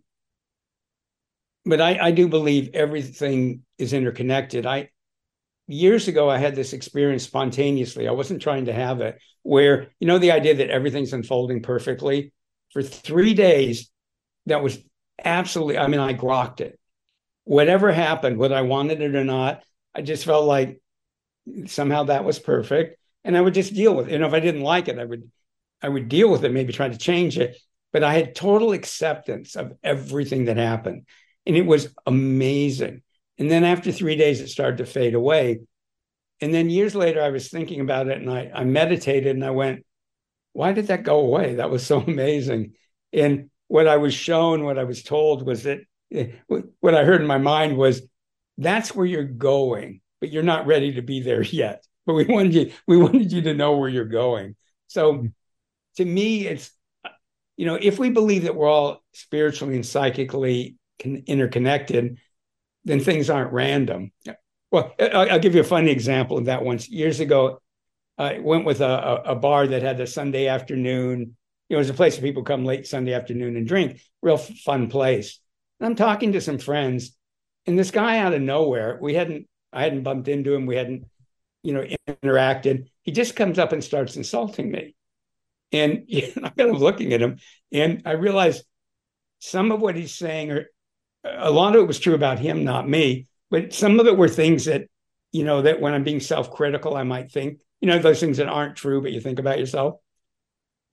but 1.65 1.81
I, 1.81 1.97
I 1.99 2.11
do 2.11 2.27
believe 2.27 2.69
everything 2.73 3.63
is 3.77 3.93
interconnected. 3.93 4.65
I 4.65 4.89
years 5.68 6.07
ago 6.07 6.30
I 6.30 6.38
had 6.38 6.55
this 6.55 6.74
experience 6.74 7.24
spontaneously. 7.24 8.07
I 8.07 8.11
wasn't 8.11 8.41
trying 8.41 8.66
to 8.66 8.74
have 8.74 9.01
it 9.01 9.20
where, 9.43 9.89
you 9.99 10.07
know, 10.07 10.18
the 10.18 10.32
idea 10.32 10.55
that 10.55 10.70
everything's 10.70 11.14
unfolding 11.14 11.61
perfectly 11.61 12.34
for 12.72 12.82
three 12.82 13.34
days, 13.34 13.89
that 14.45 14.64
was 14.64 14.80
absolutely, 15.24 15.78
I 15.78 15.88
mean, 15.88 15.99
I 15.99 16.14
grokked 16.14 16.61
it. 16.61 16.80
Whatever 17.45 17.91
happened, 17.91 18.38
whether 18.38 18.55
I 18.55 18.61
wanted 18.61 19.01
it 19.01 19.16
or 19.16 19.24
not, 19.24 19.64
I 19.93 20.01
just 20.01 20.26
felt 20.26 20.45
like 20.45 20.82
somehow 21.66 22.05
that 22.05 22.24
was 22.24 22.39
perfect. 22.39 22.97
And 23.24 23.38
I 23.38 23.41
would 23.41 23.53
just 23.53 23.74
deal 23.74 23.95
with 23.95 24.09
it. 24.09 24.18
Know, 24.18 24.28
if 24.28 24.34
I 24.34 24.39
didn't 24.39 24.61
like 24.61 24.88
it, 24.88 24.99
I 24.99 25.05
would 25.05 25.30
I 25.82 25.89
would 25.89 26.07
deal 26.07 26.32
with 26.32 26.45
it, 26.45 26.51
maybe 26.51 26.72
try 26.72 26.88
to 26.88 26.97
change 26.97 27.38
it. 27.38 27.57
But 27.91 28.03
I 28.03 28.14
had 28.14 28.36
total 28.36 28.72
acceptance 28.72 29.55
of 29.55 29.74
everything 29.84 30.45
that 30.45 30.57
happened. 30.57 31.05
And 31.45 31.55
it 31.55 31.66
was 31.66 31.93
amazing. 32.05 33.02
And 33.38 33.49
then 33.49 33.63
after 33.63 33.91
three 33.91 34.15
days, 34.15 34.41
it 34.41 34.49
started 34.49 34.77
to 34.77 34.86
fade 34.86 35.15
away. 35.15 35.61
And 36.41 36.53
then 36.53 36.69
years 36.69 36.93
later, 36.93 37.21
I 37.21 37.29
was 37.29 37.49
thinking 37.49 37.79
about 37.79 38.07
it 38.07 38.19
and 38.19 38.29
I, 38.29 38.51
I 38.53 38.63
meditated 38.63 39.36
and 39.36 39.45
I 39.45 39.51
went, 39.51 39.86
why 40.51 40.71
did 40.73 40.88
that 40.88 41.03
go 41.03 41.19
away? 41.19 41.55
That 41.55 41.69
was 41.69 41.86
so 41.86 41.99
amazing. 42.07 42.73
And 43.11 43.49
what 43.67 43.88
I 43.88 43.97
was 43.97 44.13
shown, 44.13 44.63
what 44.63 44.77
I 44.77 44.84
was 44.84 45.03
told 45.03 45.45
was 45.45 45.63
that 45.63 45.79
eh, 46.11 46.27
what 46.47 46.95
I 46.95 47.03
heard 47.05 47.21
in 47.21 47.27
my 47.27 47.38
mind 47.38 47.77
was 47.77 48.01
that's 48.57 48.93
where 48.93 49.05
you're 49.05 49.23
going, 49.23 50.01
but 50.19 50.31
you're 50.31 50.43
not 50.43 50.67
ready 50.67 50.93
to 50.93 51.01
be 51.01 51.21
there 51.21 51.41
yet. 51.43 51.86
But 52.05 52.13
we 52.13 52.25
wanted 52.25 52.53
you, 52.53 52.71
we 52.88 52.97
wanted 52.97 53.31
you 53.31 53.41
to 53.43 53.53
know 53.53 53.77
where 53.77 53.89
you're 53.89 54.05
going. 54.05 54.55
So 54.88 55.27
to 55.95 56.05
me, 56.05 56.45
it's 56.47 56.71
you 57.55 57.65
know, 57.67 57.77
if 57.79 57.99
we 57.99 58.09
believe 58.09 58.43
that 58.43 58.55
we're 58.55 58.69
all 58.69 59.03
spiritually 59.13 59.75
and 59.75 59.86
psychically 59.86 60.77
interconnected, 60.99 62.17
then 62.86 62.99
things 62.99 63.29
aren't 63.29 63.53
random. 63.53 64.11
Well, 64.71 64.93
I'll 64.99 65.39
give 65.39 65.55
you 65.55 65.61
a 65.61 65.65
funny 65.65 65.91
example 65.91 66.38
of 66.38 66.45
that. 66.45 66.63
Once 66.63 66.89
years 66.89 67.19
ago, 67.19 67.61
I 68.17 68.39
went 68.39 68.65
with 68.65 68.81
a, 68.81 69.21
a 69.25 69.36
bar 69.36 69.67
that 69.67 69.81
had 69.81 69.99
a 69.99 70.07
Sunday 70.07 70.47
afternoon. 70.47 71.36
You 71.69 71.75
know, 71.75 71.77
it 71.77 71.77
was 71.77 71.89
a 71.89 71.93
place 71.93 72.15
where 72.15 72.27
people 72.27 72.43
come 72.43 72.65
late 72.65 72.88
Sunday 72.88 73.13
afternoon 73.13 73.55
and 73.55 73.67
drink. 73.67 74.01
Real 74.21 74.38
fun 74.38 74.89
place. 74.89 75.39
And 75.79 75.88
I'm 75.88 75.95
talking 75.95 76.34
to 76.34 76.41
some 76.41 76.59
friends, 76.59 77.17
and 77.65 77.77
this 77.77 77.91
guy 77.91 78.19
out 78.19 78.34
of 78.34 78.41
nowhere, 78.41 78.97
we 79.01 79.15
hadn't, 79.15 79.47
I 79.71 79.84
hadn't 79.84 80.03
bumped 80.03 80.27
into 80.27 80.53
him, 80.53 80.65
we 80.65 80.75
hadn't, 80.75 81.05
you 81.61 81.73
know, 81.73 81.86
interacted. 82.07 82.89
He 83.01 83.11
just 83.11 83.36
comes 83.36 83.57
up 83.57 83.71
and 83.71 83.84
starts 83.84 84.15
insulting 84.15 84.71
me, 84.71 84.95
and 85.71 86.03
you 86.07 86.21
know, 86.21 86.43
I'm 86.43 86.51
kind 86.51 86.69
of 86.75 86.81
looking 86.81 87.13
at 87.13 87.21
him, 87.21 87.39
and 87.71 88.03
I 88.05 88.11
realize 88.11 88.63
some 89.39 89.71
of 89.71 89.81
what 89.81 89.95
he's 89.95 90.13
saying 90.13 90.51
are 90.51 90.67
a 91.24 91.51
lot 91.51 91.76
of 91.76 91.84
it 91.84 91.88
was 91.88 91.99
true 91.99 92.15
about 92.15 92.39
him, 92.39 92.63
not 92.63 92.88
me. 92.88 93.28
But 93.49 93.74
some 93.74 93.99
of 93.99 94.07
it 94.07 94.17
were 94.17 94.28
things 94.28 94.65
that, 94.65 94.86
you 95.32 95.43
know, 95.43 95.61
that 95.61 95.80
when 95.80 95.93
I'm 95.93 96.03
being 96.03 96.19
self 96.19 96.51
critical, 96.51 96.95
I 96.95 97.03
might 97.03 97.32
think, 97.32 97.59
you 97.82 97.88
know, 97.88 97.99
those 97.99 98.19
things 98.19 98.38
that 98.38 98.47
aren't 98.47 98.76
true, 98.76 99.01
but 99.01 99.11
you 99.11 99.21
think 99.21 99.39
about 99.39 99.59
yourself. 99.59 99.95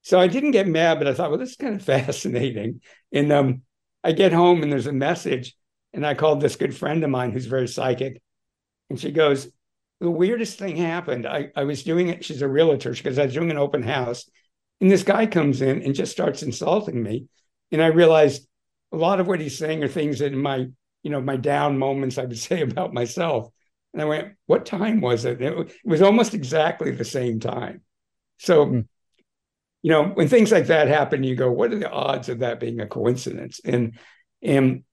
So 0.03 0.19
I 0.19 0.29
didn't 0.29 0.53
get 0.53 0.67
mad, 0.67 0.99
but 0.99 1.09
I 1.09 1.15
thought, 1.15 1.31
well, 1.31 1.39
this 1.39 1.51
is 1.51 1.57
kind 1.57 1.75
of 1.75 1.83
fascinating. 1.85 2.81
And 3.13 3.33
um, 3.33 3.63
I 4.03 4.13
get 4.13 4.33
home 4.33 4.63
and 4.63 4.73
there's 4.73 4.87
a 4.87 4.93
message, 4.93 5.57
and 5.93 6.07
I 6.07 6.15
called 6.15 6.41
this 6.41 6.57
good 6.57 6.77
friend 6.77 7.03
of 7.05 7.11
mine 7.11 7.33
who's 7.33 7.47
very 7.47 7.69
psychic. 7.69 8.21
And 8.89 8.99
she 8.99 9.11
goes, 9.11 9.49
The 10.01 10.11
weirdest 10.11 10.59
thing 10.59 10.77
happened. 10.77 11.27
I, 11.27 11.51
I 11.57 11.65
was 11.65 11.83
doing 11.83 12.09
it, 12.09 12.25
she's 12.25 12.43
a 12.43 12.49
realtor, 12.49 12.93
because 12.93 13.19
I 13.19 13.25
was 13.25 13.35
doing 13.35 13.51
an 13.51 13.59
open 13.59 13.83
house. 13.83 14.29
And 14.81 14.91
this 14.91 15.03
guy 15.03 15.27
comes 15.27 15.61
in 15.61 15.83
and 15.83 15.95
just 15.95 16.13
starts 16.13 16.43
insulting 16.43 17.03
me. 17.03 17.27
And 17.71 17.83
I 17.83 17.89
realized 17.89 18.47
a 18.93 18.97
lot 18.97 19.21
of 19.21 19.27
what 19.27 19.41
he's 19.41 19.59
saying 19.59 19.83
are 19.85 19.89
things 19.89 20.19
that 20.19 20.33
in 20.33 20.39
my, 20.39 20.67
you 21.03 21.11
know, 21.11 21.21
my 21.21 21.37
down 21.37 21.79
moments 21.79 22.19
I 22.19 22.25
would 22.25 22.39
say 22.39 22.63
about 22.63 22.95
myself. 22.95 23.51
And 23.93 24.01
I 24.01 24.05
went, 24.05 24.35
what 24.47 24.67
time 24.67 25.01
was 25.01 25.25
it? 25.25 25.41
It 25.43 25.73
was 25.85 26.03
almost 26.03 26.35
exactly 26.35 26.93
the 26.93 27.05
same 27.05 27.41
time. 27.41 27.83
So, 28.39 28.67
mm. 28.67 28.87
you 29.83 29.91
know, 29.91 30.05
when 30.05 30.29
things 30.29 30.53
like 30.53 30.69
that 30.69 30.87
happen, 30.89 31.25
you 31.25 31.35
go, 31.35 31.51
what 31.51 31.73
are 31.73 31.79
the 31.79 31.91
odds 31.91 32.29
of 32.29 32.39
that 32.39 32.61
being 32.61 32.81
a 32.81 32.87
coincidence? 32.87 33.61
And 33.65 33.99
and 34.43 34.85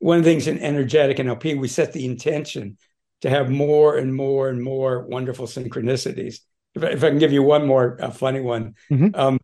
one 0.00 0.18
of 0.18 0.24
the 0.24 0.30
things 0.30 0.48
in 0.48 0.58
energetic 0.58 1.18
NLP, 1.18 1.58
we 1.58 1.68
set 1.68 1.92
the 1.92 2.04
intention 2.04 2.78
to 3.20 3.30
have 3.30 3.50
more 3.50 3.96
and 3.96 4.14
more 4.14 4.48
and 4.48 4.62
more 4.62 5.06
wonderful 5.06 5.46
synchronicities. 5.46 6.40
If 6.74 6.82
I, 6.82 6.86
if 6.88 7.04
I 7.04 7.10
can 7.10 7.18
give 7.18 7.32
you 7.32 7.42
one 7.42 7.66
more 7.66 7.98
uh, 8.00 8.10
funny 8.10 8.40
one, 8.40 8.74
mm-hmm. 8.90 9.14
um, 9.14 9.38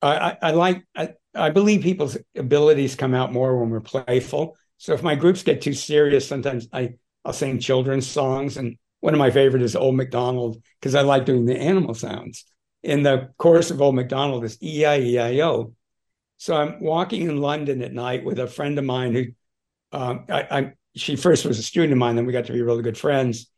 I, 0.00 0.36
I 0.40 0.50
like 0.52 0.84
I, 0.96 1.10
I 1.34 1.50
believe 1.50 1.82
people's 1.82 2.16
abilities 2.36 2.94
come 2.94 3.14
out 3.14 3.32
more 3.32 3.58
when 3.58 3.70
we're 3.70 3.80
playful. 3.80 4.56
So 4.78 4.92
if 4.92 5.02
my 5.02 5.14
groups 5.14 5.42
get 5.42 5.62
too 5.62 5.72
serious, 5.72 6.26
sometimes 6.26 6.68
I 6.72 6.94
I'll 7.24 7.32
sing 7.32 7.58
children's 7.58 8.06
songs, 8.06 8.56
and 8.56 8.76
one 9.00 9.14
of 9.14 9.18
my 9.18 9.30
favorite 9.30 9.62
is 9.62 9.74
Old 9.74 9.96
MacDonald 9.96 10.62
because 10.80 10.94
I 10.94 11.02
like 11.02 11.24
doing 11.24 11.46
the 11.46 11.58
animal 11.58 11.94
sounds. 11.94 12.44
In 12.82 13.02
the 13.02 13.30
chorus 13.38 13.70
of 13.70 13.80
Old 13.80 13.94
MacDonald 13.94 14.44
is 14.44 14.62
E 14.62 14.84
I 14.84 14.98
E 14.98 15.18
I 15.18 15.40
O. 15.40 15.74
So 16.36 16.54
I'm 16.54 16.80
walking 16.80 17.22
in 17.22 17.40
London 17.40 17.82
at 17.82 17.92
night 17.92 18.24
with 18.24 18.38
a 18.38 18.46
friend 18.46 18.78
of 18.78 18.84
mine 18.84 19.14
who 19.14 19.24
um, 19.92 20.26
I, 20.28 20.46
I 20.50 20.72
she 20.94 21.16
first 21.16 21.44
was 21.44 21.58
a 21.58 21.62
student 21.62 21.92
of 21.92 21.98
mine, 21.98 22.16
then 22.16 22.26
we 22.26 22.32
got 22.32 22.46
to 22.46 22.52
be 22.52 22.62
really 22.62 22.82
good 22.82 22.98
friends. 22.98 23.50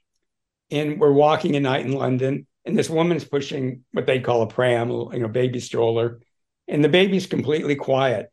And 0.70 0.98
we're 1.00 1.12
walking 1.12 1.54
at 1.56 1.62
night 1.62 1.86
in 1.86 1.92
London, 1.92 2.46
and 2.64 2.78
this 2.78 2.90
woman's 2.90 3.24
pushing 3.24 3.84
what 3.92 4.06
they 4.06 4.20
call 4.20 4.42
a 4.42 4.46
pram, 4.46 4.90
you 4.90 5.18
know, 5.18 5.28
baby 5.28 5.60
stroller, 5.60 6.20
and 6.68 6.84
the 6.84 6.88
baby's 6.88 7.26
completely 7.26 7.76
quiet. 7.76 8.30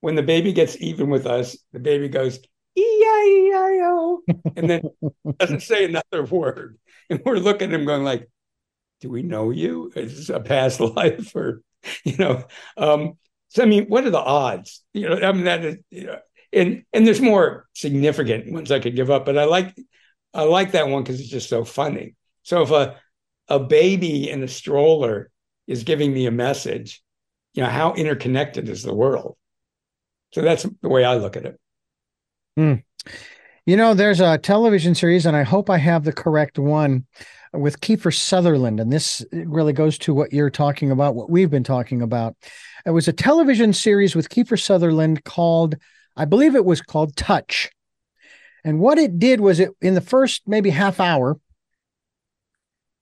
When 0.00 0.14
the 0.14 0.22
baby 0.22 0.52
gets 0.52 0.76
even 0.80 1.08
with 1.08 1.26
us, 1.26 1.56
the 1.72 1.80
baby 1.80 2.08
goes 2.08 2.38
E-I-E-I-O, 2.76 4.22
and 4.56 4.68
then 4.68 4.82
doesn't 5.38 5.62
say 5.62 5.84
another 5.84 6.24
word. 6.24 6.78
And 7.08 7.20
we're 7.24 7.36
looking 7.36 7.68
at 7.68 7.74
him 7.74 7.86
going 7.86 8.04
like, 8.04 8.28
do 9.00 9.08
we 9.08 9.22
know 9.22 9.50
you? 9.50 9.92
Is 9.94 10.16
this 10.16 10.28
a 10.28 10.40
past 10.40 10.80
life 10.80 11.34
or, 11.34 11.62
you 12.04 12.16
know, 12.16 12.44
um, 12.76 13.14
so 13.48 13.62
I 13.62 13.66
mean, 13.66 13.86
what 13.86 14.04
are 14.04 14.10
the 14.10 14.18
odds? 14.18 14.82
You 14.92 15.08
know, 15.08 15.28
I 15.28 15.32
mean, 15.32 15.44
that 15.44 15.64
is, 15.64 15.76
you 15.90 16.06
know, 16.06 16.18
and 16.52 16.84
and 16.92 17.06
there's 17.06 17.20
more 17.20 17.68
significant 17.74 18.52
ones 18.52 18.72
I 18.72 18.80
could 18.80 18.96
give 18.96 19.10
up, 19.10 19.24
but 19.24 19.38
I 19.38 19.44
like 19.44 19.74
I 20.32 20.42
like 20.42 20.72
that 20.72 20.88
one 20.88 21.02
because 21.02 21.20
it's 21.20 21.28
just 21.28 21.48
so 21.48 21.64
funny. 21.64 22.16
So 22.42 22.62
if 22.62 22.70
a 22.70 23.00
a 23.48 23.60
baby 23.60 24.28
in 24.28 24.42
a 24.42 24.48
stroller 24.48 25.30
is 25.66 25.84
giving 25.84 26.12
me 26.12 26.26
a 26.26 26.32
message, 26.32 27.02
you 27.54 27.62
know, 27.62 27.68
how 27.68 27.94
interconnected 27.94 28.68
is 28.68 28.82
the 28.82 28.94
world? 28.94 29.36
So 30.32 30.42
that's 30.42 30.66
the 30.82 30.88
way 30.88 31.04
I 31.04 31.16
look 31.16 31.36
at 31.36 31.46
it. 31.46 31.60
Hmm. 32.56 32.74
You 33.66 33.76
know, 33.76 33.94
there's 33.94 34.20
a 34.20 34.36
television 34.36 34.94
series, 34.94 35.24
and 35.24 35.36
I 35.36 35.42
hope 35.42 35.70
I 35.70 35.78
have 35.78 36.04
the 36.04 36.12
correct 36.12 36.58
one 36.58 37.06
with 37.52 37.80
Kiefer 37.80 38.14
Sutherland. 38.14 38.80
And 38.80 38.92
this 38.92 39.24
really 39.32 39.72
goes 39.72 39.96
to 39.98 40.12
what 40.12 40.32
you're 40.32 40.50
talking 40.50 40.90
about, 40.90 41.14
what 41.14 41.30
we've 41.30 41.50
been 41.50 41.64
talking 41.64 42.02
about. 42.02 42.36
It 42.84 42.90
was 42.90 43.08
a 43.08 43.12
television 43.12 43.72
series 43.72 44.14
with 44.14 44.28
Kiefer 44.28 44.60
Sutherland 44.60 45.24
called, 45.24 45.76
I 46.16 46.26
believe 46.26 46.54
it 46.54 46.64
was 46.64 46.82
called 46.82 47.16
Touch. 47.16 47.70
And 48.64 48.80
what 48.80 48.98
it 48.98 49.18
did 49.18 49.40
was 49.40 49.60
it 49.60 49.70
in 49.80 49.94
the 49.94 50.00
first 50.00 50.42
maybe 50.46 50.70
half 50.70 51.00
hour, 51.00 51.38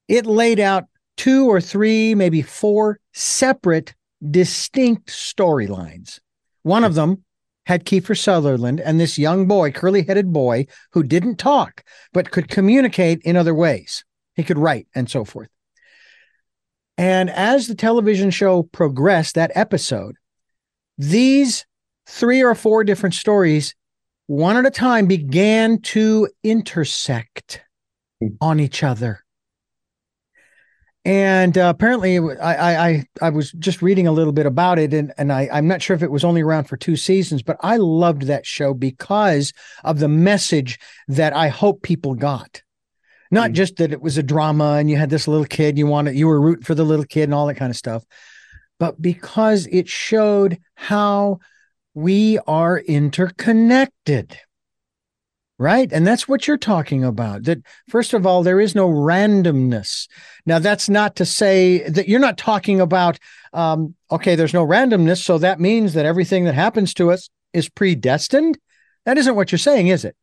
it 0.06 0.26
laid 0.26 0.60
out 0.60 0.84
two 1.16 1.48
or 1.48 1.60
three, 1.60 2.14
maybe 2.14 2.42
four 2.42 3.00
separate, 3.12 3.94
distinct 4.30 5.08
storylines. 5.08 6.20
One 6.62 6.84
of 6.84 6.94
them 6.94 7.24
had 7.66 7.84
Kiefer 7.84 8.18
Sutherland 8.18 8.80
and 8.80 8.98
this 8.98 9.18
young 9.18 9.46
boy, 9.46 9.70
curly 9.70 10.02
headed 10.02 10.32
boy, 10.32 10.66
who 10.92 11.02
didn't 11.02 11.36
talk, 11.36 11.84
but 12.12 12.30
could 12.30 12.48
communicate 12.48 13.20
in 13.22 13.36
other 13.36 13.54
ways. 13.54 14.04
He 14.34 14.42
could 14.42 14.58
write 14.58 14.86
and 14.94 15.10
so 15.10 15.24
forth. 15.24 15.48
And 16.98 17.30
as 17.30 17.66
the 17.66 17.74
television 17.74 18.30
show 18.30 18.64
progressed, 18.64 19.34
that 19.34 19.52
episode, 19.54 20.16
these 20.98 21.64
three 22.06 22.42
or 22.42 22.54
four 22.54 22.84
different 22.84 23.14
stories, 23.14 23.74
one 24.26 24.56
at 24.56 24.66
a 24.66 24.70
time, 24.70 25.06
began 25.06 25.80
to 25.80 26.28
intersect 26.42 27.62
hmm. 28.20 28.28
on 28.40 28.60
each 28.60 28.82
other. 28.82 29.24
And 31.04 31.58
uh, 31.58 31.72
apparently, 31.74 32.18
I, 32.18 32.88
I 32.88 33.04
I 33.20 33.30
was 33.30 33.50
just 33.52 33.82
reading 33.82 34.06
a 34.06 34.12
little 34.12 34.32
bit 34.32 34.46
about 34.46 34.78
it, 34.78 34.94
and 34.94 35.12
and 35.18 35.32
I 35.32 35.48
I'm 35.52 35.66
not 35.66 35.82
sure 35.82 35.96
if 35.96 36.02
it 36.02 36.12
was 36.12 36.22
only 36.22 36.42
around 36.42 36.64
for 36.64 36.76
two 36.76 36.94
seasons, 36.94 37.42
but 37.42 37.56
I 37.60 37.76
loved 37.76 38.22
that 38.22 38.46
show 38.46 38.72
because 38.72 39.52
of 39.82 39.98
the 39.98 40.08
message 40.08 40.78
that 41.08 41.34
I 41.34 41.48
hope 41.48 41.82
people 41.82 42.14
got. 42.14 42.62
Not 43.32 43.50
mm 43.50 43.54
just 43.54 43.76
that 43.76 43.92
it 43.92 44.00
was 44.02 44.18
a 44.18 44.22
drama 44.22 44.74
and 44.74 44.88
you 44.90 44.96
had 44.96 45.10
this 45.10 45.26
little 45.26 45.46
kid, 45.46 45.76
you 45.76 45.86
wanted 45.88 46.14
you 46.14 46.28
were 46.28 46.40
rooting 46.40 46.64
for 46.64 46.74
the 46.74 46.84
little 46.84 47.06
kid 47.06 47.24
and 47.24 47.34
all 47.34 47.46
that 47.46 47.56
kind 47.56 47.70
of 47.70 47.76
stuff, 47.76 48.04
but 48.78 49.00
because 49.02 49.66
it 49.72 49.88
showed 49.88 50.58
how 50.76 51.40
we 51.94 52.38
are 52.46 52.78
interconnected 52.78 54.38
right? 55.62 55.92
And 55.92 56.04
that's 56.04 56.26
what 56.26 56.48
you're 56.48 56.56
talking 56.56 57.04
about. 57.04 57.44
That, 57.44 57.58
first 57.88 58.14
of 58.14 58.26
all, 58.26 58.42
there 58.42 58.60
is 58.60 58.74
no 58.74 58.88
randomness. 58.88 60.08
Now, 60.44 60.58
that's 60.58 60.88
not 60.88 61.16
to 61.16 61.24
say 61.24 61.88
that 61.88 62.08
you're 62.08 62.20
not 62.20 62.38
talking 62.38 62.80
about, 62.80 63.18
um, 63.52 63.94
okay, 64.10 64.34
there's 64.34 64.54
no 64.54 64.66
randomness. 64.66 65.22
So 65.22 65.38
that 65.38 65.60
means 65.60 65.94
that 65.94 66.06
everything 66.06 66.44
that 66.44 66.54
happens 66.54 66.94
to 66.94 67.12
us 67.12 67.28
is 67.52 67.68
predestined. 67.68 68.58
That 69.04 69.18
isn't 69.18 69.34
what 69.34 69.52
you're 69.52 69.58
saying, 69.58 69.88
is 69.88 70.04
it? 70.04 70.16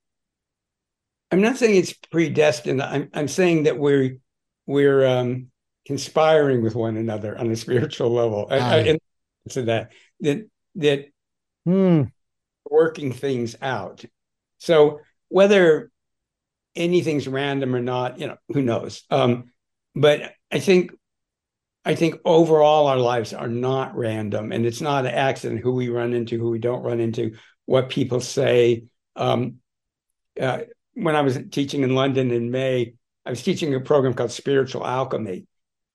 I'm 1.32 1.41
not 1.41 1.57
saying 1.57 1.76
it's 1.76 1.93
predestined. 1.93 2.82
I'm, 2.82 3.09
I'm 3.13 3.28
saying 3.28 3.63
that 3.63 3.78
we're, 3.78 4.17
we're, 4.65 5.05
um, 5.05 5.51
conspiring 5.86 6.61
with 6.61 6.76
one 6.76 6.97
another 6.97 7.38
on 7.38 7.49
a 7.49 7.55
spiritual 7.55 8.11
level. 8.11 8.47
I, 8.49 8.57
I, 8.57 8.78
and 8.78 8.99
so 9.47 9.63
that, 9.63 9.91
that, 10.20 10.47
that, 10.76 11.05
hmm. 11.65 12.03
working 12.70 13.11
things 13.11 13.55
out. 13.61 14.05
So 14.59 14.99
whether 15.30 15.91
anything's 16.76 17.28
random 17.28 17.76
or 17.76 17.82
not, 17.82 18.20
you 18.20 18.28
know, 18.28 18.38
who 18.49 18.61
knows? 18.61 19.03
Um, 19.09 19.51
but 20.00 20.34
I 20.52 20.60
think 20.60 20.91
I 21.86 21.95
think 21.95 22.16
overall 22.26 22.88
our 22.88 22.97
lives 22.97 23.34
are 23.34 23.47
not 23.47 23.95
random, 23.95 24.52
and 24.52 24.66
it's 24.66 24.82
not 24.82 25.06
an 25.06 25.14
accident 25.14 25.62
who 25.62 25.74
we 25.74 25.89
run 25.89 26.14
into, 26.14 26.38
who 26.38 26.50
we 26.50 26.60
don't 26.60 26.84
run 26.84 27.00
into, 27.00 27.36
what 27.66 27.89
people 27.89 28.22
say. 28.22 28.86
Um, 29.16 29.56
uh, 30.39 30.60
when 30.93 31.16
I 31.16 31.22
was 31.22 31.39
teaching 31.52 31.84
in 31.84 31.95
London 31.95 32.32
in 32.32 32.52
May, 32.52 32.93
I 33.26 33.30
was 33.30 33.43
teaching 33.43 33.74
a 33.74 33.80
program 33.80 34.14
called 34.14 34.32
Spiritual 34.32 34.86
Alchemy, 34.86 35.47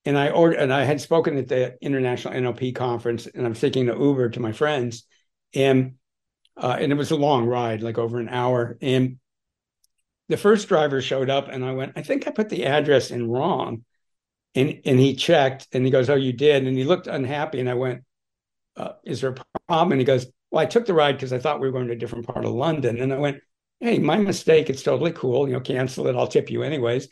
and 0.04 0.18
I 0.18 0.30
ordered, 0.30 0.58
and 0.58 0.72
I 0.72 0.84
had 0.84 1.00
spoken 1.00 1.36
at 1.38 1.48
the 1.48 1.76
International 1.80 2.34
NLP 2.34 2.74
conference, 2.74 3.26
and 3.26 3.46
I'm 3.46 3.54
taking 3.54 3.88
an 3.88 4.00
Uber 4.00 4.30
to 4.30 4.40
my 4.40 4.52
friends, 4.52 5.04
and 5.54 5.94
uh, 6.56 6.76
and 6.78 6.92
it 6.92 6.96
was 6.96 7.10
a 7.10 7.16
long 7.16 7.46
ride, 7.46 7.82
like 7.82 7.98
over 7.98 8.20
an 8.20 8.28
hour, 8.28 8.78
and 8.80 9.18
the 10.28 10.36
first 10.36 10.68
driver 10.68 11.02
showed 11.02 11.30
up 11.30 11.48
and 11.48 11.64
I 11.64 11.72
went, 11.72 11.92
I 11.96 12.02
think 12.02 12.26
I 12.26 12.30
put 12.30 12.48
the 12.48 12.66
address 12.66 13.10
in 13.10 13.28
wrong. 13.28 13.84
And 14.54 14.80
and 14.84 14.98
he 14.98 15.14
checked 15.14 15.68
and 15.72 15.84
he 15.84 15.90
goes, 15.90 16.08
Oh, 16.08 16.14
you 16.14 16.32
did. 16.32 16.66
And 16.66 16.76
he 16.76 16.84
looked 16.84 17.06
unhappy. 17.06 17.60
And 17.60 17.68
I 17.68 17.74
went, 17.74 18.02
uh, 18.76 18.92
Is 19.04 19.20
there 19.20 19.30
a 19.30 19.44
problem? 19.68 19.92
And 19.92 20.00
he 20.00 20.04
goes, 20.04 20.26
Well, 20.50 20.62
I 20.62 20.66
took 20.66 20.86
the 20.86 20.94
ride 20.94 21.16
because 21.16 21.32
I 21.32 21.38
thought 21.38 21.60
we 21.60 21.66
were 21.66 21.72
going 21.72 21.88
to 21.88 21.94
a 21.94 21.98
different 21.98 22.26
part 22.26 22.44
of 22.44 22.52
London. 22.52 23.00
And 23.00 23.12
I 23.12 23.18
went, 23.18 23.38
Hey, 23.80 23.98
my 23.98 24.16
mistake. 24.16 24.70
It's 24.70 24.82
totally 24.82 25.12
cool. 25.12 25.48
You 25.48 25.54
know, 25.54 25.60
cancel 25.60 26.06
it. 26.06 26.16
I'll 26.16 26.26
tip 26.26 26.50
you 26.50 26.62
anyways. 26.62 27.08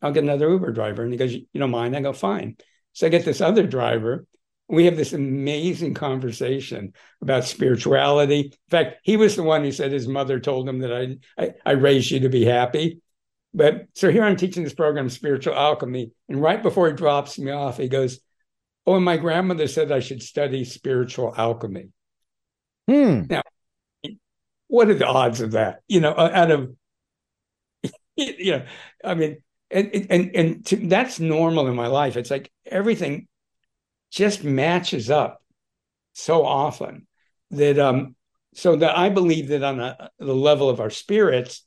I'll 0.00 0.12
get 0.12 0.24
another 0.24 0.50
Uber 0.50 0.72
driver. 0.72 1.02
And 1.02 1.12
he 1.12 1.18
goes, 1.18 1.32
You 1.32 1.46
don't 1.54 1.70
mind? 1.70 1.96
I 1.96 2.00
go, 2.00 2.12
Fine. 2.12 2.56
So 2.92 3.06
I 3.06 3.10
get 3.10 3.24
this 3.24 3.40
other 3.40 3.66
driver 3.66 4.26
we 4.68 4.86
have 4.86 4.96
this 4.96 5.12
amazing 5.12 5.94
conversation 5.94 6.94
about 7.20 7.44
spirituality. 7.44 8.40
In 8.40 8.52
fact, 8.70 9.00
he 9.02 9.16
was 9.16 9.36
the 9.36 9.42
one 9.42 9.62
who 9.62 9.72
said 9.72 9.92
his 9.92 10.08
mother 10.08 10.40
told 10.40 10.68
him 10.68 10.78
that 10.80 10.92
I, 10.92 11.42
I, 11.42 11.54
I 11.66 11.72
raised 11.72 12.10
you 12.10 12.20
to 12.20 12.28
be 12.28 12.44
happy. 12.44 13.00
But 13.54 13.86
so 13.94 14.10
here 14.10 14.24
I'm 14.24 14.36
teaching 14.36 14.64
this 14.64 14.74
program, 14.74 15.08
Spiritual 15.08 15.54
Alchemy. 15.54 16.10
And 16.28 16.42
right 16.42 16.62
before 16.62 16.88
he 16.88 16.94
drops 16.94 17.38
me 17.38 17.52
off, 17.52 17.78
he 17.78 17.88
goes, 17.88 18.20
Oh, 18.86 18.96
and 18.96 19.04
my 19.04 19.16
grandmother 19.16 19.66
said 19.66 19.90
I 19.90 20.00
should 20.00 20.22
study 20.22 20.64
spiritual 20.64 21.32
alchemy. 21.36 21.88
Hmm. 22.86 23.22
Now, 23.30 23.42
what 24.66 24.90
are 24.90 24.94
the 24.94 25.06
odds 25.06 25.40
of 25.40 25.52
that? 25.52 25.80
You 25.88 26.00
know, 26.00 26.14
out 26.16 26.50
of, 26.50 26.74
you 28.16 28.52
know, 28.52 28.66
I 29.02 29.14
mean, 29.14 29.38
and 29.70 30.06
and 30.10 30.36
and 30.36 30.66
to, 30.66 30.76
that's 30.76 31.18
normal 31.18 31.66
in 31.68 31.74
my 31.74 31.86
life. 31.86 32.16
It's 32.16 32.30
like 32.30 32.52
everything 32.66 33.26
just 34.10 34.44
matches 34.44 35.10
up 35.10 35.42
so 36.12 36.44
often 36.44 37.06
that 37.50 37.78
um 37.78 38.14
so 38.54 38.76
that 38.76 38.96
I 38.96 39.08
believe 39.08 39.48
that 39.48 39.62
on 39.62 39.80
a, 39.80 40.10
the 40.18 40.34
level 40.34 40.68
of 40.68 40.80
our 40.80 40.90
spirits, 40.90 41.64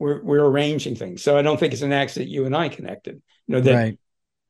we're 0.00 0.22
we're 0.22 0.44
arranging 0.44 0.96
things. 0.96 1.22
So 1.22 1.36
I 1.36 1.42
don't 1.42 1.60
think 1.60 1.72
it's 1.72 1.82
an 1.82 1.92
accident 1.92 2.30
you 2.30 2.46
and 2.46 2.56
I 2.56 2.68
connected. 2.68 3.22
You 3.46 3.54
know 3.54 3.60
that 3.60 3.74
right. 3.74 3.98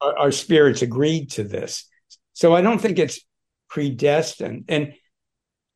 our, 0.01 0.19
our, 0.19 0.33
spirits 0.33 0.81
agreed 0.81 1.33
to 1.33 1.45
this. 1.45 1.87
So 2.33 2.55
I 2.55 2.63
don't 2.63 2.81
think 2.81 2.99
it's 2.99 3.21
predestined. 3.69 4.67
And 4.69 4.95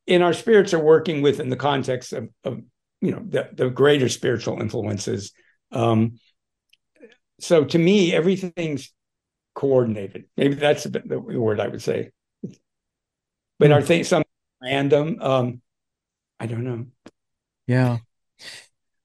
in 0.07 0.23
our 0.23 0.33
spirits 0.33 0.73
are 0.73 0.83
working 0.83 1.23
within 1.23 1.49
the 1.49 1.57
context 1.57 2.13
of, 2.13 2.29
of 2.45 2.63
you 3.01 3.11
know 3.11 3.23
the, 3.27 3.51
the 3.53 3.69
greater 3.69 4.09
spiritual 4.09 4.61
influences. 4.61 5.33
Um, 5.73 6.21
so 7.41 7.65
to 7.65 7.79
me, 7.79 8.15
everything's 8.15 8.93
coordinated. 9.55 10.27
Maybe 10.37 10.55
that's 10.55 10.85
the, 10.85 11.03
the 11.05 11.19
word 11.19 11.59
I 11.59 11.69
would 11.69 11.83
say. 11.83 12.13
But 13.59 13.73
are 13.73 13.83
things 13.83 14.09
some 14.09 14.23
random? 14.63 15.19
Um, 15.21 15.63
I 16.39 16.47
don't 16.47 16.65
know. 16.65 16.87
Yeah. 17.67 17.99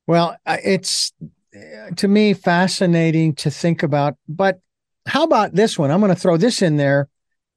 Well, 0.09 0.37
it's 0.47 1.13
uh, 1.55 1.91
to 1.97 2.07
me 2.07 2.33
fascinating 2.33 3.35
to 3.35 3.51
think 3.51 3.83
about. 3.83 4.15
But 4.27 4.59
how 5.05 5.23
about 5.23 5.53
this 5.53 5.77
one? 5.77 5.91
I'm 5.91 5.99
going 5.99 6.11
to 6.11 6.19
throw 6.19 6.35
this 6.35 6.63
in 6.63 6.77
there 6.77 7.09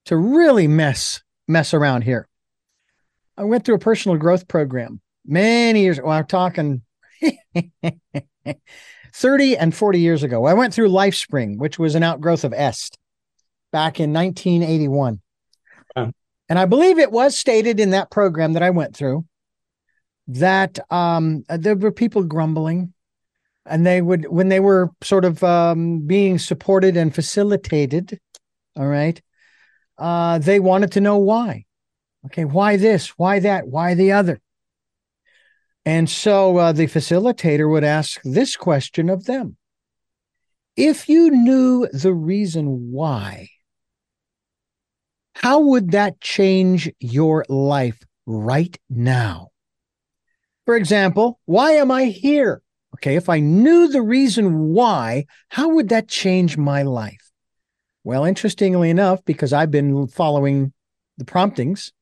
to 0.04 0.18
really 0.18 0.68
mess 0.68 1.22
mess 1.48 1.72
around 1.72 2.02
here. 2.02 2.28
I 3.38 3.44
went 3.44 3.64
through 3.64 3.76
a 3.76 3.78
personal 3.78 4.18
growth 4.18 4.48
program 4.48 5.00
many 5.24 5.80
years. 5.80 5.98
Well, 5.98 6.12
I'm 6.12 6.26
talking 6.26 6.82
30 9.14 9.56
and 9.56 9.74
40 9.74 10.00
years 10.00 10.22
ago. 10.22 10.44
I 10.44 10.52
went 10.52 10.74
through 10.74 10.90
LifeSpring, 10.90 11.56
which 11.56 11.78
was 11.78 11.94
an 11.94 12.02
outgrowth 12.02 12.44
of 12.44 12.52
EST 12.52 12.98
back 13.72 13.98
in 13.98 14.12
1981. 14.12 15.22
And 16.50 16.58
I 16.58 16.66
believe 16.66 16.98
it 16.98 17.12
was 17.12 17.34
stated 17.34 17.80
in 17.80 17.92
that 17.92 18.10
program 18.10 18.52
that 18.52 18.62
I 18.62 18.68
went 18.68 18.94
through 18.94 19.24
that 20.28 20.78
um, 20.90 21.44
there 21.48 21.76
were 21.76 21.92
people 21.92 22.22
grumbling 22.22 22.92
and 23.66 23.86
they 23.86 24.00
would 24.00 24.26
when 24.28 24.48
they 24.48 24.60
were 24.60 24.90
sort 25.02 25.24
of 25.24 25.42
um, 25.44 26.00
being 26.00 26.38
supported 26.38 26.96
and 26.96 27.14
facilitated 27.14 28.18
all 28.76 28.86
right 28.86 29.22
uh, 30.02 30.38
they 30.38 30.58
wanted 30.58 30.90
to 30.92 31.00
know 31.00 31.18
why. 31.18 31.64
Okay 32.26 32.44
why 32.44 32.76
this 32.76 33.08
why 33.10 33.38
that 33.38 33.68
why 33.68 33.94
the 33.94 34.12
other? 34.12 34.40
And 35.84 36.10
so 36.10 36.56
uh, 36.56 36.72
the 36.72 36.86
facilitator 36.86 37.70
would 37.70 37.84
ask 37.84 38.20
this 38.24 38.56
question 38.56 39.08
of 39.08 39.24
them. 39.24 39.56
If 40.76 41.08
you 41.08 41.30
knew 41.30 41.88
the 41.92 42.12
reason 42.12 42.90
why 42.90 43.48
how 45.34 45.60
would 45.60 45.92
that 45.92 46.20
change 46.20 46.90
your 46.98 47.44
life 47.48 48.00
right 48.26 48.76
now 48.90 49.51
for 50.66 50.76
example 50.76 51.38
why 51.44 51.72
am 51.72 51.90
i 51.90 52.04
here 52.04 52.62
Okay, 52.94 53.16
if 53.16 53.28
I 53.28 53.40
knew 53.40 53.88
the 53.88 54.02
reason 54.02 54.72
why, 54.72 55.26
how 55.48 55.70
would 55.70 55.88
that 55.88 56.08
change 56.08 56.56
my 56.56 56.82
life? 56.82 57.30
Well, 58.04 58.24
interestingly 58.24 58.90
enough, 58.90 59.24
because 59.24 59.52
I've 59.52 59.70
been 59.70 60.06
following 60.08 60.72
the 61.16 61.24
promptings 61.24 61.92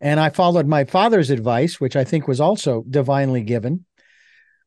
and 0.00 0.18
I 0.18 0.30
followed 0.30 0.66
my 0.66 0.84
father's 0.84 1.30
advice, 1.30 1.80
which 1.80 1.96
I 1.96 2.04
think 2.04 2.26
was 2.26 2.40
also 2.40 2.84
divinely 2.88 3.42
given. 3.42 3.84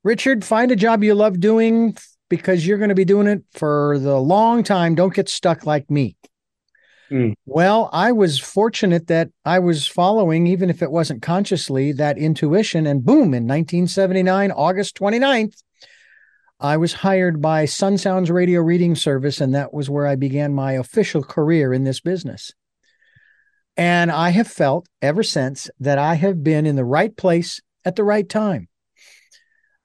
Richard, 0.03 0.45
find 0.45 0.71
a 0.71 0.75
job 0.75 1.03
you 1.03 1.13
love 1.13 1.39
doing 1.39 1.97
because 2.29 2.65
you're 2.65 2.77
going 2.77 2.89
to 2.89 2.95
be 2.95 3.05
doing 3.05 3.27
it 3.27 3.43
for 3.51 3.99
the 3.99 4.17
long 4.17 4.63
time. 4.63 4.95
Don't 4.95 5.13
get 5.13 5.27
stuck 5.27 5.65
like 5.65 5.89
me. 5.91 6.15
Mm. 7.11 7.33
Well, 7.45 7.89
I 7.91 8.11
was 8.11 8.39
fortunate 8.39 9.07
that 9.07 9.29
I 9.43 9.59
was 9.59 9.87
following, 9.87 10.47
even 10.47 10.69
if 10.69 10.81
it 10.81 10.91
wasn't 10.91 11.21
consciously, 11.21 11.91
that 11.93 12.17
intuition. 12.17 12.85
And 12.85 13.03
boom, 13.03 13.33
in 13.33 13.47
1979, 13.47 14.51
August 14.51 14.95
29th, 14.97 15.55
I 16.59 16.77
was 16.77 16.93
hired 16.93 17.41
by 17.41 17.65
Sun 17.65 17.97
Sounds 17.97 18.29
Radio 18.29 18.61
Reading 18.61 18.95
Service, 18.95 19.41
and 19.41 19.55
that 19.55 19.73
was 19.73 19.89
where 19.89 20.05
I 20.05 20.15
began 20.15 20.53
my 20.53 20.73
official 20.73 21.23
career 21.23 21.73
in 21.73 21.83
this 21.83 21.99
business. 21.99 22.51
And 23.77 24.11
I 24.11 24.31
have 24.31 24.47
felt 24.47 24.87
ever 25.01 25.23
since 25.23 25.69
that 25.79 25.97
I 25.97 26.15
have 26.15 26.43
been 26.43 26.65
in 26.65 26.75
the 26.75 26.83
right 26.83 27.15
place 27.15 27.61
at 27.85 27.95
the 27.95 28.03
right 28.03 28.27
time. 28.27 28.67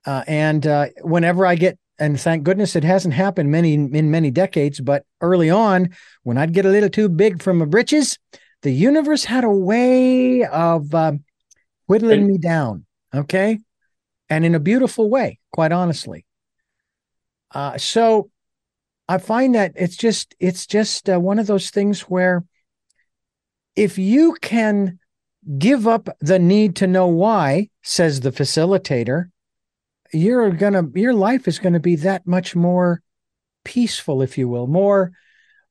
Uh, 0.04 0.24
and 0.26 0.66
uh, 0.66 0.86
whenever 1.00 1.46
I 1.46 1.54
get 1.54 1.78
and 1.98 2.20
thank 2.20 2.42
goodness 2.42 2.74
it 2.76 2.84
hasn't 2.84 3.14
happened 3.14 3.50
many 3.50 3.74
in 3.74 4.10
many 4.10 4.30
decades 4.30 4.80
but 4.80 5.04
early 5.20 5.50
on 5.50 5.90
when 6.22 6.38
i'd 6.38 6.52
get 6.52 6.66
a 6.66 6.70
little 6.70 6.88
too 6.88 7.08
big 7.08 7.42
for 7.42 7.54
my 7.54 7.64
britches 7.64 8.18
the 8.62 8.72
universe 8.72 9.24
had 9.24 9.44
a 9.44 9.50
way 9.50 10.44
of 10.44 10.94
uh, 10.94 11.12
whittling 11.86 12.26
me 12.26 12.38
down 12.38 12.84
okay? 13.14 13.60
And 14.28 14.44
in 14.44 14.54
a 14.54 14.60
beautiful 14.60 15.08
way 15.08 15.38
quite 15.52 15.72
honestly. 15.72 16.26
Uh, 17.50 17.78
so 17.78 18.30
i 19.06 19.18
find 19.18 19.54
that 19.54 19.72
it's 19.76 19.96
just 19.96 20.34
it's 20.40 20.66
just 20.66 21.10
uh, 21.10 21.20
one 21.20 21.38
of 21.38 21.46
those 21.46 21.70
things 21.70 22.00
where 22.02 22.42
if 23.76 23.98
you 23.98 24.34
can 24.40 24.98
give 25.58 25.86
up 25.86 26.08
the 26.20 26.38
need 26.38 26.74
to 26.76 26.86
know 26.86 27.06
why 27.06 27.68
says 27.82 28.20
the 28.20 28.32
facilitator 28.32 29.26
you're 30.14 30.50
gonna 30.50 30.84
your 30.94 31.14
life 31.14 31.48
is 31.48 31.58
gonna 31.58 31.80
be 31.80 31.96
that 31.96 32.26
much 32.26 32.54
more 32.54 33.02
peaceful, 33.64 34.22
if 34.22 34.38
you 34.38 34.48
will, 34.48 34.66
more 34.66 35.12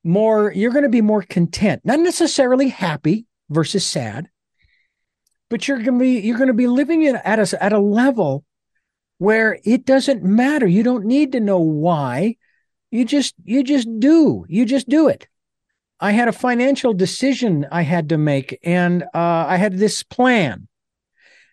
more 0.02 0.52
you're 0.52 0.72
gonna 0.72 0.88
be 0.88 1.00
more 1.00 1.22
content, 1.22 1.82
not 1.84 2.00
necessarily 2.00 2.68
happy 2.68 3.26
versus 3.50 3.86
sad, 3.86 4.28
but 5.48 5.66
you're 5.66 5.78
gonna 5.78 5.98
be 5.98 6.20
you're 6.20 6.38
gonna 6.38 6.52
be 6.52 6.66
living 6.66 7.02
in 7.02 7.16
at 7.16 7.38
a 7.38 7.62
at 7.62 7.72
a 7.72 7.78
level 7.78 8.44
where 9.18 9.58
it 9.64 9.84
doesn't 9.84 10.22
matter. 10.22 10.66
You 10.66 10.82
don't 10.82 11.06
need 11.06 11.32
to 11.32 11.40
know 11.40 11.60
why. 11.60 12.36
You 12.90 13.04
just 13.04 13.34
you 13.44 13.64
just 13.64 13.88
do. 13.98 14.44
You 14.48 14.64
just 14.64 14.88
do 14.88 15.08
it. 15.08 15.28
I 16.00 16.12
had 16.12 16.28
a 16.28 16.32
financial 16.32 16.92
decision 16.92 17.66
I 17.70 17.82
had 17.82 18.10
to 18.10 18.18
make, 18.18 18.58
and 18.62 19.04
uh, 19.14 19.46
I 19.48 19.56
had 19.56 19.78
this 19.78 20.02
plan 20.02 20.68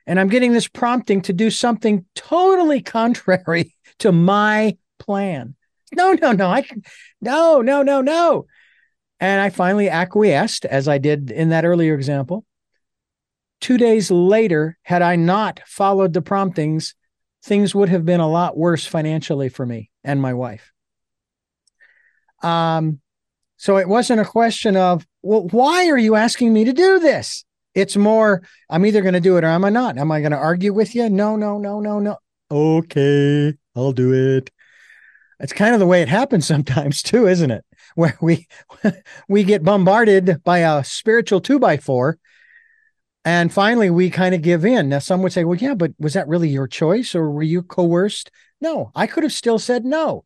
and 0.08 0.20
I'm 0.20 0.30
getting 0.30 0.54
this 0.54 0.68
prompting 0.68 1.22
to 1.24 1.34
do 1.34 1.50
something 1.50 2.06
totally 2.16 2.82
contrary 2.82 3.76
to 4.00 4.12
my 4.12 4.78
plan. 5.00 5.56
No, 5.94 6.14
no, 6.14 6.32
no, 6.32 6.48
I 6.48 6.66
no, 7.20 7.62
no, 7.62 7.84
no, 7.84 8.02
no. 8.02 8.46
And 9.20 9.40
I 9.40 9.50
finally 9.50 9.90
acquiesced, 9.90 10.66
as 10.66 10.88
I 10.88 10.98
did 10.98 11.30
in 11.30 11.50
that 11.50 11.66
earlier 11.66 11.94
example. 11.94 12.46
Two 13.60 13.78
days 13.78 14.10
later, 14.10 14.78
had 14.82 15.04
I 15.04 15.16
not 15.16 15.60
followed 15.68 16.14
the 16.14 16.22
promptings, 16.24 16.96
things 17.44 17.76
would 17.76 17.90
have 17.90 18.06
been 18.06 18.20
a 18.20 18.30
lot 18.30 18.58
worse 18.58 18.86
financially 18.86 19.50
for 19.50 19.66
me 19.66 19.92
and 20.04 20.20
my 20.22 20.34
wife. 20.34 20.72
Um, 22.42 23.00
so 23.58 23.78
it 23.78 23.88
wasn't 23.88 24.22
a 24.22 24.26
question 24.26 24.76
of, 24.76 25.06
well, 25.22 25.48
why 25.50 25.88
are 25.90 25.98
you 25.98 26.16
asking 26.16 26.52
me 26.52 26.64
to 26.64 26.74
do 26.74 26.98
this? 26.98 27.46
It's 27.74 27.96
more, 27.96 28.42
I'm 28.70 28.86
either 28.86 29.02
going 29.02 29.14
to 29.14 29.20
do 29.20 29.38
it 29.38 29.44
or 29.44 29.48
am 29.48 29.64
I 29.66 29.70
not? 29.70 29.98
Am 29.98 30.12
I 30.12 30.20
going 30.20 30.32
to 30.32 30.38
argue 30.38 30.74
with 30.74 30.94
you? 30.94 31.10
No, 31.10 31.36
no, 31.36 31.58
no, 31.58 31.80
no, 31.80 32.00
no. 32.00 32.18
Okay, 32.50 33.54
I'll 33.76 33.94
do 33.94 34.14
it. 34.14 34.52
It's 35.40 35.54
kind 35.54 35.74
of 35.74 35.80
the 35.80 35.88
way 35.88 36.02
it 36.02 36.10
happens 36.10 36.46
sometimes 36.46 37.02
too, 37.04 37.28
isn't 37.28 37.52
it? 37.52 37.66
Where 37.96 38.18
we 38.22 38.48
we 39.28 39.44
get 39.44 39.64
bombarded 39.64 40.44
by 40.44 40.60
a 40.60 40.84
spiritual 40.84 41.42
two 41.42 41.60
by 41.60 41.78
four, 41.78 42.20
and 43.26 43.52
finally 43.52 43.90
we 43.90 44.10
kind 44.10 44.36
of 44.36 44.42
give 44.42 44.66
in. 44.66 44.90
Now 44.90 45.00
some 45.00 45.22
would 45.24 45.34
say, 45.34 45.44
"Well, 45.44 45.58
yeah, 45.58 45.74
but 45.74 45.92
was 46.00 46.14
that 46.14 46.28
really 46.28 46.50
your 46.50 46.68
choice, 46.68 47.16
or 47.16 47.30
were 47.32 47.44
you 47.44 47.64
coerced?" 47.64 48.32
No, 48.62 48.92
I 48.96 49.08
could 49.08 49.24
have 49.24 49.34
still 49.34 49.60
said 49.60 49.84
no. 49.84 50.24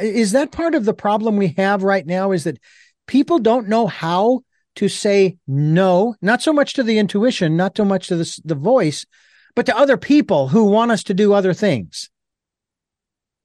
Is 0.00 0.32
that 0.32 0.50
part 0.50 0.74
of 0.74 0.86
the 0.86 0.94
problem 0.94 1.36
we 1.36 1.54
have 1.58 1.82
right 1.82 2.06
now? 2.06 2.32
Is 2.32 2.44
that 2.44 2.58
people 3.06 3.38
don't 3.38 3.68
know 3.68 3.86
how 3.86 4.40
to 4.76 4.88
say 4.88 5.36
no, 5.46 6.14
not 6.20 6.42
so 6.42 6.52
much 6.52 6.74
to 6.74 6.82
the 6.82 6.98
intuition, 6.98 7.56
not 7.56 7.76
so 7.76 7.84
much 7.84 8.08
to 8.08 8.16
the, 8.16 8.40
the 8.44 8.54
voice, 8.54 9.06
but 9.54 9.66
to 9.66 9.76
other 9.76 9.96
people 9.96 10.48
who 10.48 10.64
want 10.64 10.90
us 10.90 11.02
to 11.04 11.14
do 11.14 11.32
other 11.32 11.54
things. 11.54 12.10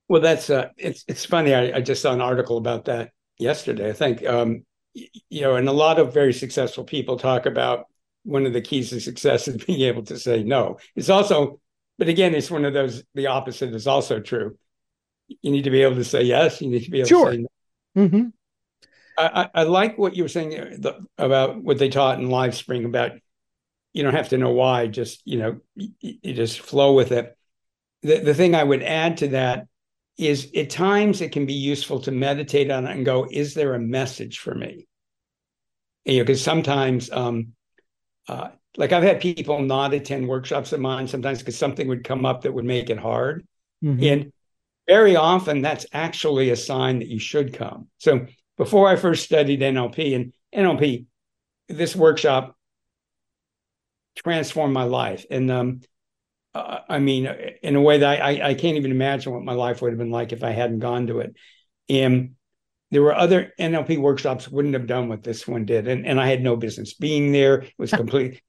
Well, 0.08 0.22
that's 0.22 0.50
uh, 0.50 0.70
it's 0.76 1.06
it's 1.08 1.26
funny. 1.26 1.54
I, 1.54 1.78
I 1.78 1.82
just 1.82 2.02
saw 2.02 2.12
an 2.14 2.22
article 2.22 2.58
about 2.58 2.86
that 2.86 3.12
yesterday. 3.38 3.90
I 3.90 3.94
think 3.94 4.26
um, 4.26 4.66
you 4.94 5.42
know, 5.42 5.56
and 5.56 5.70
a 5.70 5.74
lot 5.74 6.00
of 6.00 6.14
very 6.14 6.34
successful 6.34 6.84
people 6.84 7.18
talk 7.18 7.46
about 7.46 7.86
one 8.24 8.46
of 8.46 8.54
the 8.54 8.62
keys 8.62 8.90
to 8.90 9.00
success 9.00 9.48
is 9.48 9.64
being 9.66 9.82
able 9.82 10.04
to 10.04 10.18
say 10.18 10.44
no. 10.44 10.78
It's 10.96 11.10
also, 11.10 11.60
but 11.98 12.08
again, 12.08 12.34
it's 12.34 12.52
one 12.52 12.66
of 12.66 12.74
those. 12.74 13.04
The 13.14 13.28
opposite 13.28 13.74
is 13.74 13.88
also 13.88 14.20
true. 14.20 14.58
You 15.28 15.52
need 15.52 15.66
to 15.66 15.70
be 15.70 15.84
able 15.84 15.96
to 15.96 16.04
say 16.04 16.24
yes. 16.24 16.60
You 16.60 16.70
need 16.70 16.86
to 16.86 16.92
be 16.92 17.00
able 17.00 17.10
sure. 17.10 17.26
to 17.26 17.32
say 17.32 17.42
no. 17.96 18.04
Mm-hmm. 18.04 18.28
I, 19.20 19.50
I, 19.54 19.64
like 19.64 19.98
what 19.98 20.16
you 20.16 20.24
were 20.24 20.30
saying 20.30 20.86
uh, 20.86 20.92
about 21.18 21.62
what 21.62 21.78
they 21.78 21.90
taught 21.90 22.20
in 22.20 22.30
LifeSpring 22.30 22.86
about 22.86 23.12
you 23.94 24.04
don't 24.04 24.16
have 24.16 24.30
to 24.30 24.38
know 24.38 24.52
why, 24.52 24.88
just 24.88 25.22
you 25.26 25.40
know, 25.40 25.60
you, 25.76 25.92
you 26.00 26.34
just 26.34 26.60
flow 26.60 26.94
with 26.94 27.12
it. 27.12 27.36
The 28.04 28.20
the 28.20 28.34
thing 28.34 28.56
I 28.56 28.64
would 28.64 28.84
add 28.84 29.18
to 29.18 29.30
that 29.30 29.68
is 30.18 30.52
at 30.56 30.70
times 30.70 31.22
it 31.22 31.32
can 31.32 31.46
be 31.46 31.54
useful 31.54 32.02
to 32.02 32.12
meditate 32.12 32.70
on 32.70 32.86
it 32.86 32.92
and 32.92 33.06
go, 33.06 33.28
is 33.32 33.54
there 33.54 33.74
a 33.74 33.80
message 33.80 34.40
for 34.40 34.54
me? 34.54 34.86
And, 36.06 36.16
you 36.16 36.22
know, 36.22 36.26
because 36.26 36.44
sometimes, 36.44 37.10
um, 37.10 37.54
uh, 38.28 38.50
like 38.78 38.92
I've 38.92 39.04
had 39.04 39.22
people 39.22 39.62
not 39.62 39.94
attend 39.94 40.28
workshops 40.28 40.74
of 40.74 40.82
mine 40.82 41.08
sometimes 41.08 41.40
because 41.40 41.58
something 41.58 41.88
would 41.88 42.04
come 42.04 42.26
up 42.26 42.42
that 42.42 42.54
would 42.54 42.66
make 42.66 42.90
it 42.90 43.00
hard, 43.00 43.46
mm-hmm. 43.84 44.04
and 44.04 44.34
very 44.88 45.16
often 45.16 45.62
that's 45.62 45.86
actually 45.94 46.50
a 46.50 46.56
sign 46.56 47.00
that 47.00 47.08
you 47.08 47.20
should 47.20 47.54
come. 47.54 47.88
So 47.98 48.28
before 48.60 48.90
I 48.90 48.98
first 48.98 49.24
studied 49.24 49.62
NLP 49.62 50.16
and 50.16 50.34
NLP, 50.54 51.06
this 51.70 51.96
workshop 51.96 52.58
transformed 54.18 54.74
my 54.74 54.84
life. 54.84 55.26
And 55.32 55.50
um, 55.50 55.82
uh, 56.54 56.80
I 56.90 57.00
mean, 57.00 57.26
in 57.64 57.78
a 57.78 57.82
way 57.82 58.00
that 58.00 58.22
I, 58.22 58.50
I 58.50 58.54
can't 58.54 58.76
even 58.76 58.92
imagine 58.92 59.32
what 59.32 59.44
my 59.44 59.54
life 59.54 59.82
would 59.82 59.94
have 59.94 59.98
been 59.98 60.12
like 60.12 60.34
if 60.34 60.44
I 60.44 60.52
hadn't 60.52 60.80
gone 60.80 61.08
to 61.08 61.20
it. 61.20 61.36
And 61.88 62.36
there 62.92 63.02
were 63.02 63.16
other 63.16 63.54
NLP 63.58 63.98
workshops 63.98 64.50
wouldn't 64.50 64.74
have 64.74 64.88
done 64.88 65.08
what 65.08 65.24
this 65.24 65.48
one 65.48 65.66
did, 65.66 65.88
and 65.88 66.06
and 66.06 66.20
I 66.20 66.28
had 66.28 66.42
no 66.42 66.56
business 66.56 66.96
being 66.96 67.32
there. 67.32 67.62
It 67.62 67.74
was 67.78 67.92
complete. 68.04 68.42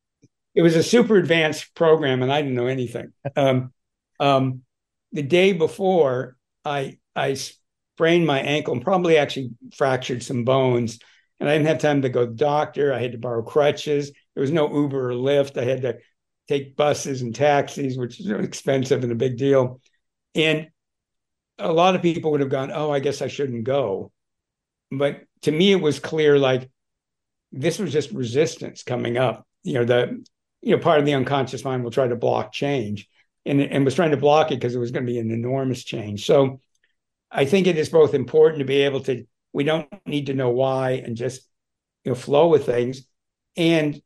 it 0.54 0.62
was 0.62 0.76
a 0.76 0.82
super 0.82 1.16
advanced 1.16 1.74
program, 1.74 2.22
and 2.22 2.32
I 2.32 2.40
didn't 2.40 2.56
know 2.56 2.66
anything. 2.66 3.12
Um, 3.36 3.72
um, 4.18 4.62
the 5.12 5.22
day 5.22 5.52
before, 5.52 6.36
I 6.64 6.98
I 7.14 7.36
sprained 7.94 8.26
my 8.26 8.40
ankle 8.40 8.74
and 8.74 8.82
probably 8.82 9.16
actually 9.16 9.50
fractured 9.76 10.22
some 10.22 10.44
bones. 10.44 10.98
and 11.38 11.48
I 11.48 11.52
didn't 11.52 11.68
have 11.68 11.78
time 11.78 12.02
to 12.02 12.08
go 12.08 12.24
to 12.24 12.30
the 12.30 12.36
doctor. 12.36 12.92
I 12.92 12.98
had 12.98 13.12
to 13.12 13.18
borrow 13.18 13.42
crutches. 13.42 14.12
There 14.34 14.42
was 14.42 14.50
no 14.50 14.72
Uber 14.72 15.10
or 15.10 15.14
Lyft. 15.14 15.60
I 15.60 15.64
had 15.64 15.82
to 15.82 15.98
take 16.48 16.76
buses 16.76 17.22
and 17.22 17.34
taxis, 17.34 17.96
which 17.96 18.20
is 18.20 18.28
expensive 18.28 19.02
and 19.02 19.12
a 19.12 19.16
big 19.16 19.36
deal. 19.36 19.80
And 20.34 20.68
a 21.58 21.72
lot 21.72 21.94
of 21.94 22.02
people 22.02 22.30
would 22.32 22.40
have 22.40 22.50
gone, 22.50 22.70
"Oh, 22.72 22.90
I 22.90 23.00
guess 23.00 23.22
I 23.22 23.28
shouldn't 23.28 23.64
go." 23.64 24.12
But 24.90 25.22
to 25.42 25.52
me, 25.52 25.72
it 25.72 25.80
was 25.80 26.00
clear 26.00 26.38
like 26.38 26.70
this 27.52 27.78
was 27.78 27.92
just 27.92 28.12
resistance 28.12 28.82
coming 28.82 29.16
up. 29.16 29.46
You 29.62 29.74
know, 29.74 29.84
the 29.84 30.24
you 30.62 30.76
know 30.76 30.82
part 30.82 31.00
of 31.00 31.06
the 31.06 31.14
unconscious 31.14 31.64
mind 31.64 31.84
will 31.84 31.90
try 31.90 32.08
to 32.08 32.16
block 32.16 32.52
change, 32.52 33.08
and 33.46 33.60
and 33.60 33.84
was 33.84 33.94
trying 33.94 34.12
to 34.12 34.16
block 34.16 34.50
it 34.50 34.56
because 34.56 34.74
it 34.74 34.78
was 34.78 34.90
going 34.90 35.06
to 35.06 35.12
be 35.12 35.18
an 35.18 35.30
enormous 35.30 35.84
change. 35.84 36.26
So 36.26 36.60
I 37.30 37.44
think 37.44 37.66
it 37.66 37.78
is 37.78 37.88
both 37.88 38.14
important 38.14 38.60
to 38.60 38.64
be 38.64 38.82
able 38.82 39.00
to. 39.04 39.24
We 39.52 39.64
don't 39.64 39.88
need 40.06 40.26
to 40.26 40.34
know 40.34 40.50
why 40.50 40.92
and 40.92 41.16
just 41.16 41.42
you 42.04 42.10
know 42.10 42.16
flow 42.16 42.48
with 42.48 42.66
things, 42.66 43.06
and 43.56 44.00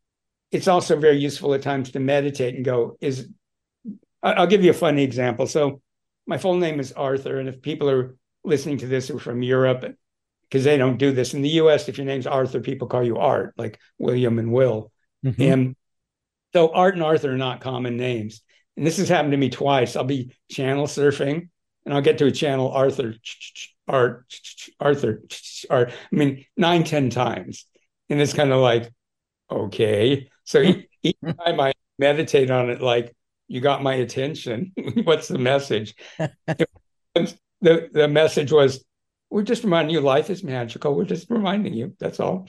it's 0.50 0.68
also 0.68 0.98
very 0.98 1.18
useful 1.18 1.54
at 1.54 1.62
times 1.62 1.92
to 1.92 2.00
meditate 2.00 2.54
and 2.54 2.64
go. 2.64 2.96
Is 3.00 3.28
I'll 4.22 4.46
give 4.46 4.64
you 4.64 4.70
a 4.70 4.74
funny 4.74 5.02
example. 5.02 5.46
So 5.46 5.82
my 6.26 6.38
full 6.38 6.56
name 6.56 6.80
is 6.80 6.92
Arthur, 6.92 7.38
and 7.38 7.48
if 7.48 7.60
people 7.60 7.90
are 7.90 8.16
listening 8.42 8.78
to 8.78 8.86
this 8.86 9.08
who 9.08 9.16
are 9.16 9.20
from 9.20 9.42
Europe, 9.42 9.84
because 10.42 10.64
they 10.64 10.76
don't 10.76 10.98
do 10.98 11.12
this 11.12 11.34
in 11.34 11.42
the 11.42 11.50
U.S., 11.50 11.88
if 11.88 11.98
your 11.98 12.06
name's 12.06 12.26
Arthur, 12.26 12.60
people 12.60 12.88
call 12.88 13.02
you 13.02 13.18
Art, 13.18 13.54
like 13.56 13.78
William 13.98 14.38
and 14.38 14.52
Will, 14.52 14.90
mm-hmm. 15.24 15.42
and 15.42 15.76
so 16.54 16.72
Art 16.72 16.94
and 16.94 17.02
Arthur 17.02 17.32
are 17.32 17.38
not 17.38 17.60
common 17.60 17.96
names. 17.96 18.40
And 18.76 18.86
this 18.86 18.96
has 18.98 19.08
happened 19.08 19.32
to 19.32 19.38
me 19.38 19.50
twice. 19.50 19.96
I'll 19.96 20.04
be 20.04 20.34
channel 20.50 20.86
surfing, 20.86 21.48
and 21.84 21.94
I'll 21.94 22.02
get 22.02 22.18
to 22.18 22.26
a 22.26 22.32
channel 22.32 22.70
Arthur, 22.70 23.14
Art, 23.88 24.24
Arthur, 24.80 25.22
Art. 25.70 25.92
I 26.12 26.16
mean, 26.16 26.44
nine, 26.56 26.84
ten 26.84 27.10
times, 27.10 27.66
and 28.08 28.20
it's 28.20 28.32
kind 28.32 28.52
of 28.52 28.60
like, 28.60 28.90
okay. 29.50 30.28
So 30.44 30.60
each 31.02 31.16
time 31.22 31.60
I 31.60 31.72
meditate 31.98 32.50
on 32.50 32.70
it, 32.70 32.80
like 32.80 33.14
you 33.48 33.60
got 33.60 33.82
my 33.82 33.94
attention. 33.94 34.72
What's 35.04 35.28
the 35.28 35.38
message? 35.38 35.94
the 37.14 37.36
the 37.60 38.08
message 38.08 38.52
was, 38.52 38.84
we're 39.30 39.42
just 39.42 39.64
reminding 39.64 39.94
you 39.94 40.00
life 40.00 40.30
is 40.30 40.44
magical. 40.44 40.94
We're 40.94 41.04
just 41.04 41.30
reminding 41.30 41.74
you. 41.74 41.94
That's 41.98 42.20
all. 42.20 42.46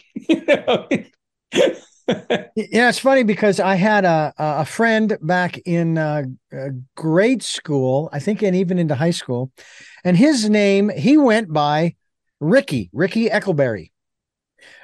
yeah, 2.55 2.89
it's 2.89 2.99
funny 2.99 3.23
because 3.23 3.59
I 3.59 3.75
had 3.75 4.05
a 4.05 4.33
a 4.37 4.65
friend 4.65 5.17
back 5.21 5.57
in 5.65 5.97
uh, 5.97 6.23
uh, 6.55 6.69
grade 6.95 7.41
school, 7.41 8.09
I 8.13 8.19
think, 8.19 8.43
and 8.43 8.55
even 8.55 8.77
into 8.77 8.95
high 8.95 9.11
school, 9.11 9.51
and 10.03 10.15
his 10.15 10.49
name 10.49 10.89
he 10.89 11.17
went 11.17 11.51
by 11.51 11.95
Ricky 12.39 12.89
Ricky 12.93 13.29
Eckleberry, 13.29 13.91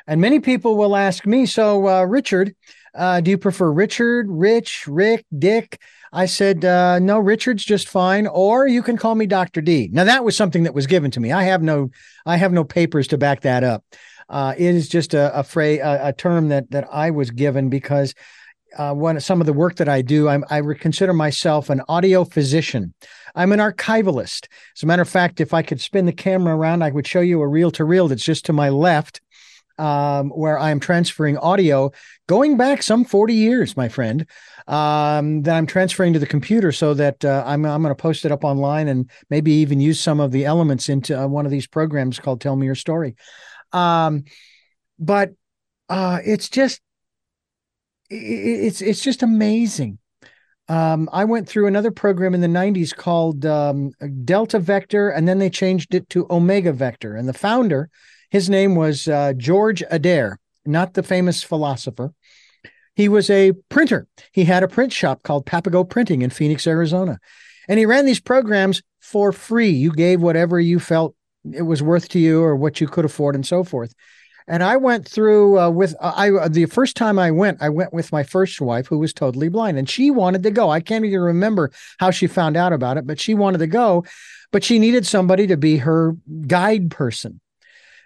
and 0.08 0.20
many 0.20 0.40
people 0.40 0.78
will 0.78 0.96
ask 0.96 1.26
me, 1.26 1.46
so 1.46 1.88
uh, 1.88 2.04
Richard, 2.04 2.56
uh, 2.94 3.22
do 3.22 3.32
you 3.32 3.38
prefer 3.38 3.72
Richard, 3.72 4.28
Rich, 4.30 4.88
Rick, 4.88 5.26
Dick? 5.38 5.82
I 6.14 6.26
said, 6.26 6.66
uh, 6.66 7.00
no, 7.00 7.20
Richard's 7.20 7.64
just 7.64 7.88
fine. 7.88 8.28
Or 8.28 8.68
you 8.68 8.84
can 8.84 8.98
call 8.98 9.16
me 9.16 9.26
Dr. 9.26 9.62
D. 9.62 9.90
Now 9.92 10.04
that 10.04 10.26
was 10.26 10.36
something 10.36 10.64
that 10.64 10.74
was 10.74 10.88
given 10.88 11.12
to 11.12 11.20
me. 11.20 11.32
I 11.32 11.44
have 11.44 11.62
no, 11.62 11.90
I 12.26 12.38
have 12.38 12.52
no 12.52 12.64
papers 12.64 13.08
to 13.08 13.18
back 13.18 13.42
that 13.42 13.64
up. 13.64 13.86
Uh, 14.28 14.54
it 14.58 14.76
is 14.76 14.90
just 14.90 15.14
a, 15.14 15.38
a 15.38 15.44
phrase, 15.44 15.80
a, 15.82 16.08
a, 16.08 16.14
term 16.14 16.50
that, 16.50 16.72
that 16.72 16.88
I 16.92 17.12
was 17.12 17.32
given 17.32 17.70
because 17.70 18.14
uh, 18.78 18.94
when 18.94 19.20
some 19.20 19.42
of 19.42 19.48
the 19.48 19.54
work 19.54 19.76
that 19.76 19.90
I 19.90 20.02
do, 20.02 20.30
I'm, 20.30 20.46
I 20.50 20.62
consider 20.80 21.14
myself 21.14 21.70
an 21.70 21.82
audio 21.90 22.24
physician. 22.24 22.94
I'm 23.36 23.52
an 23.52 23.60
archivalist. 23.60 24.48
As 24.76 24.84
a 24.84 24.86
matter 24.86 25.02
of 25.02 25.10
fact, 25.10 25.42
if 25.42 25.54
I 25.54 25.62
could 25.62 25.82
spin 25.82 26.06
the 26.06 26.14
camera 26.14 26.56
around, 26.56 26.82
I 26.82 26.92
would 26.92 27.08
show 27.08 27.20
you 27.20 27.42
a 27.42 27.48
reel 27.48 27.72
to 27.72 27.84
reel 27.84 28.08
that's 28.08 28.24
just 28.24 28.46
to 28.46 28.54
my 28.54 28.70
left 28.70 29.22
um, 29.78 30.30
where 30.30 30.58
I'm 30.60 30.80
transferring 30.80 31.38
audio 31.38 31.92
going 32.28 32.58
back 32.58 32.84
some 32.84 33.04
40 33.04 33.34
years, 33.34 33.76
my 33.76 33.90
friend, 33.90 34.26
um, 34.68 35.44
that 35.44 35.56
I'm 35.56 35.66
transferring 35.66 36.14
to 36.14 36.20
the 36.20 36.26
computer 36.26 36.72
so 36.72 36.94
that 36.94 37.24
uh, 37.26 37.44
I'm, 37.46 37.66
I'm 37.66 37.82
going 37.82 37.96
to 37.96 38.02
post 38.02 38.26
it 38.26 38.32
up 38.32 38.44
online 38.44 38.88
and 38.88 39.10
maybe 39.30 39.52
even 39.54 39.80
use 39.80 40.00
some 40.00 40.20
of 40.20 40.32
the 40.32 40.46
elements 40.46 40.90
into 40.90 41.20
uh, 41.20 41.28
one 41.28 41.46
of 41.46 41.52
these 41.52 41.68
programs 41.68 42.20
called 42.20 42.42
Tell 42.42 42.56
Me 42.56 42.66
Your 42.66 42.76
Story. 42.76 43.16
Um, 43.74 44.26
but 45.00 45.32
uh, 45.90 46.20
it's 46.24 46.50
just, 46.50 46.82
it's, 48.10 48.82
it's 48.82 49.02
just 49.02 49.24
amazing. 49.24 49.98
Um, 50.72 51.10
I 51.12 51.26
went 51.26 51.50
through 51.50 51.68
another 51.68 51.92
program 51.92 52.34
in 52.34 52.40
the 52.40 52.48
90s 52.48 52.96
called 52.96 53.46
um, 53.46 53.92
Delta 54.24 54.58
Vector, 54.58 55.10
and 55.10 55.28
then 55.28 55.38
they 55.38 55.50
changed 55.50 55.94
it 55.94 56.08
to 56.12 56.26
Omega 56.30 56.72
Vector. 56.72 57.18
And 57.18 57.28
the 57.28 57.34
founder 57.34 57.90
his 58.32 58.50
name 58.50 58.76
was 58.76 59.08
uh, 59.08 59.34
George 59.36 59.84
Adair, 59.92 60.40
not 60.66 60.94
the 60.94 61.04
famous 61.04 61.44
philosopher. 61.44 62.14
He 62.96 63.08
was 63.08 63.30
a 63.30 63.52
printer. 63.70 64.08
He 64.32 64.46
had 64.46 64.64
a 64.64 64.68
print 64.68 64.94
shop 64.94 65.22
called 65.24 65.46
Papago 65.46 65.84
Printing 65.84 66.22
in 66.22 66.30
Phoenix, 66.30 66.66
Arizona. 66.66 67.20
And 67.68 67.78
he 67.78 67.86
ran 67.86 68.06
these 68.06 68.22
programs 68.22 68.82
for 69.02 69.32
free. 69.34 69.70
You 69.70 69.92
gave 69.92 70.22
whatever 70.22 70.60
you 70.60 70.80
felt 70.80 71.16
it 71.54 71.64
was 71.64 71.84
worth 71.84 72.08
to 72.10 72.20
you 72.20 72.42
or 72.42 72.56
what 72.56 72.80
you 72.80 72.88
could 72.88 73.06
afford 73.06 73.36
and 73.36 73.46
so 73.46 73.64
forth. 73.64 73.94
And 74.48 74.64
I 74.64 74.78
went 74.78 75.08
through 75.08 75.60
uh, 75.60 75.70
with 75.70 75.96
uh, 76.00 76.14
I 76.16 76.32
uh, 76.32 76.48
the 76.48 76.66
first 76.66 76.96
time 76.96 77.20
I 77.20 77.32
went, 77.32 77.62
I 77.62 77.70
went 77.70 77.94
with 77.94 78.12
my 78.12 78.24
first 78.24 78.62
wife 78.62 78.88
who 78.88 78.98
was 78.98 79.14
totally 79.14 79.50
blind, 79.50 79.78
and 79.78 79.90
she 79.90 80.10
wanted 80.10 80.44
to 80.44 80.52
go. 80.52 80.70
I 80.70 80.80
can't 80.80 81.06
even 81.06 81.20
remember 81.20 81.72
how 82.00 82.12
she 82.12 82.28
found 82.28 82.58
out 82.58 82.74
about 82.74 82.98
it, 82.98 83.06
but 83.06 83.20
she 83.20 83.34
wanted 83.34 83.60
to 83.60 83.68
go, 83.68 84.04
but 84.52 84.64
she 84.64 84.80
needed 84.80 85.06
somebody 85.06 85.48
to 85.48 85.58
be 85.58 85.78
her 85.78 86.16
guide 86.48 86.92
person. 86.92 87.41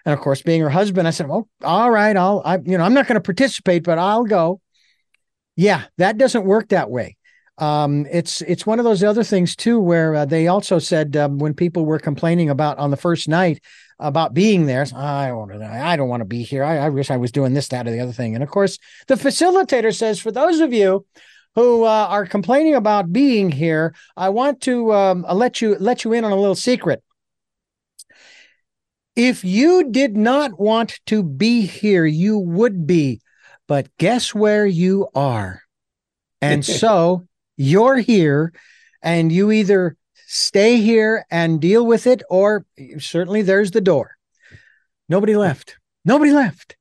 And 0.06 0.14
of 0.14 0.20
course, 0.20 0.42
being 0.42 0.62
her 0.62 0.70
husband, 0.70 1.08
I 1.08 1.12
said, 1.12 1.28
"Well, 1.28 1.48
all 1.64 1.90
right, 1.90 2.16
I'll, 2.16 2.42
I, 2.46 2.60
you 2.64 2.78
know, 2.78 2.84
I'm 2.84 2.94
not 2.94 3.08
going 3.08 3.16
to 3.16 3.22
participate, 3.22 3.84
but 3.84 3.98
I'll 3.98 4.26
go." 4.26 4.62
Yeah, 5.56 5.84
that 5.98 6.18
doesn't 6.18 6.46
work 6.46 6.70
that 6.70 6.90
way. 6.90 7.18
Um, 7.58 8.06
it's 8.12 8.42
it's 8.42 8.66
one 8.66 8.80
of 8.80 8.86
those 8.86 9.04
other 9.04 9.24
things 9.24 9.56
too, 9.56 9.80
where 9.80 10.14
uh, 10.14 10.26
they 10.26 10.48
also 10.48 10.78
said 10.78 11.16
um, 11.16 11.38
when 11.38 11.54
people 11.54 11.86
were 11.86 12.00
complaining 12.00 12.50
about 12.50 12.78
on 12.78 12.92
the 12.92 12.98
first 12.98 13.28
night 13.28 13.64
about 13.98 14.34
being 14.34 14.66
there, 14.66 14.86
I 14.94 15.30
don't 15.30 15.62
I 15.62 15.96
don't 15.96 16.10
want 16.10 16.22
to 16.22 16.26
be 16.26 16.44
here. 16.44 16.64
I, 16.64 16.78
I 16.78 16.90
wish 16.90 17.10
I 17.10 17.18
was 17.18 17.32
doing 17.32 17.54
this, 17.54 17.70
that, 17.70 17.88
or 17.88 17.92
the 17.92 18.02
other 18.02 18.12
thing. 18.12 18.36
And 18.36 18.44
of 18.44 18.50
course, 18.50 18.78
the 19.08 19.16
facilitator 19.16 19.96
says, 19.96 20.20
for 20.20 20.32
those 20.32 20.60
of 20.60 20.74
you 20.74 21.06
who 21.56 21.86
uh, 21.86 22.08
are 22.10 22.26
complaining 22.26 22.76
about 22.76 23.14
being 23.14 23.50
here, 23.50 23.96
I 24.18 24.30
want 24.30 24.60
to 24.62 24.94
um, 24.94 25.26
let 25.32 25.62
you 25.62 25.78
let 25.80 26.04
you 26.04 26.12
in 26.12 26.26
on 26.26 26.34
a 26.34 26.36
little 26.36 26.56
secret. 26.56 27.02
If 29.16 29.44
you 29.44 29.92
did 29.92 30.18
not 30.18 30.60
want 30.60 31.00
to 31.08 31.24
be 31.24 31.66
here, 31.66 32.06
you 32.06 32.38
would 32.38 32.86
be. 32.86 33.22
But 33.68 33.88
guess 33.98 34.36
where 34.36 34.66
you 34.66 35.08
are? 35.16 35.62
And 36.42 36.66
so 36.82 37.28
you're 37.58 37.98
here, 37.98 38.54
and 39.02 39.32
you 39.32 39.52
either 39.52 39.96
stay 40.28 40.78
here 40.78 41.26
and 41.32 41.62
deal 41.62 41.86
with 41.86 42.08
it, 42.08 42.22
or 42.30 42.66
certainly 43.00 43.42
there's 43.42 43.72
the 43.72 43.82
door. 43.82 44.18
Nobody 45.08 45.36
left. 45.36 45.78
Nobody 46.04 46.32
left. 46.32 46.76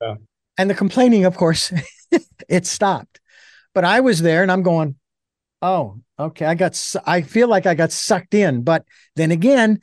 Yeah. 0.00 0.16
And 0.58 0.70
the 0.70 0.74
complaining, 0.74 1.24
of 1.24 1.36
course, 1.36 1.72
it 2.48 2.66
stopped. 2.66 3.20
But 3.74 3.84
I 3.84 4.00
was 4.00 4.20
there 4.20 4.42
and 4.42 4.52
I'm 4.52 4.62
going, 4.62 4.96
oh, 5.62 6.00
okay. 6.18 6.44
I 6.44 6.54
got, 6.54 6.78
I 7.06 7.22
feel 7.22 7.48
like 7.48 7.66
I 7.66 7.74
got 7.74 7.92
sucked 7.92 8.34
in. 8.34 8.62
But 8.62 8.84
then 9.16 9.30
again, 9.30 9.80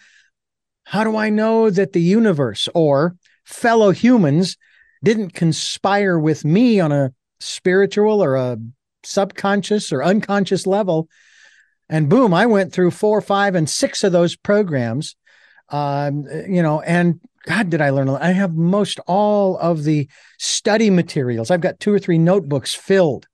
how 0.89 1.03
do 1.03 1.15
I 1.15 1.29
know 1.29 1.69
that 1.69 1.93
the 1.93 2.01
universe 2.01 2.67
or 2.73 3.15
fellow 3.45 3.91
humans 3.91 4.57
didn't 5.03 5.35
conspire 5.35 6.17
with 6.17 6.43
me 6.43 6.79
on 6.79 6.91
a 6.91 7.13
spiritual 7.39 8.23
or 8.23 8.35
a 8.35 8.57
subconscious 9.03 9.93
or 9.93 10.03
unconscious 10.03 10.65
level? 10.65 11.07
And 11.89 12.09
boom, 12.09 12.33
I 12.33 12.47
went 12.47 12.73
through 12.73 12.89
four, 12.89 13.21
five, 13.21 13.53
and 13.53 13.69
six 13.69 14.03
of 14.03 14.11
those 14.11 14.35
programs. 14.35 15.15
Um, 15.69 16.23
you 16.47 16.63
know, 16.63 16.81
and 16.81 17.19
God, 17.45 17.69
did 17.69 17.81
I 17.81 17.91
learn 17.91 18.07
a 18.07 18.13
lot? 18.13 18.23
I 18.23 18.31
have 18.31 18.55
most 18.55 18.99
all 19.05 19.59
of 19.59 19.83
the 19.83 20.09
study 20.39 20.89
materials. 20.89 21.51
I've 21.51 21.61
got 21.61 21.79
two 21.79 21.93
or 21.93 21.99
three 21.99 22.17
notebooks 22.17 22.73
filled, 22.73 23.27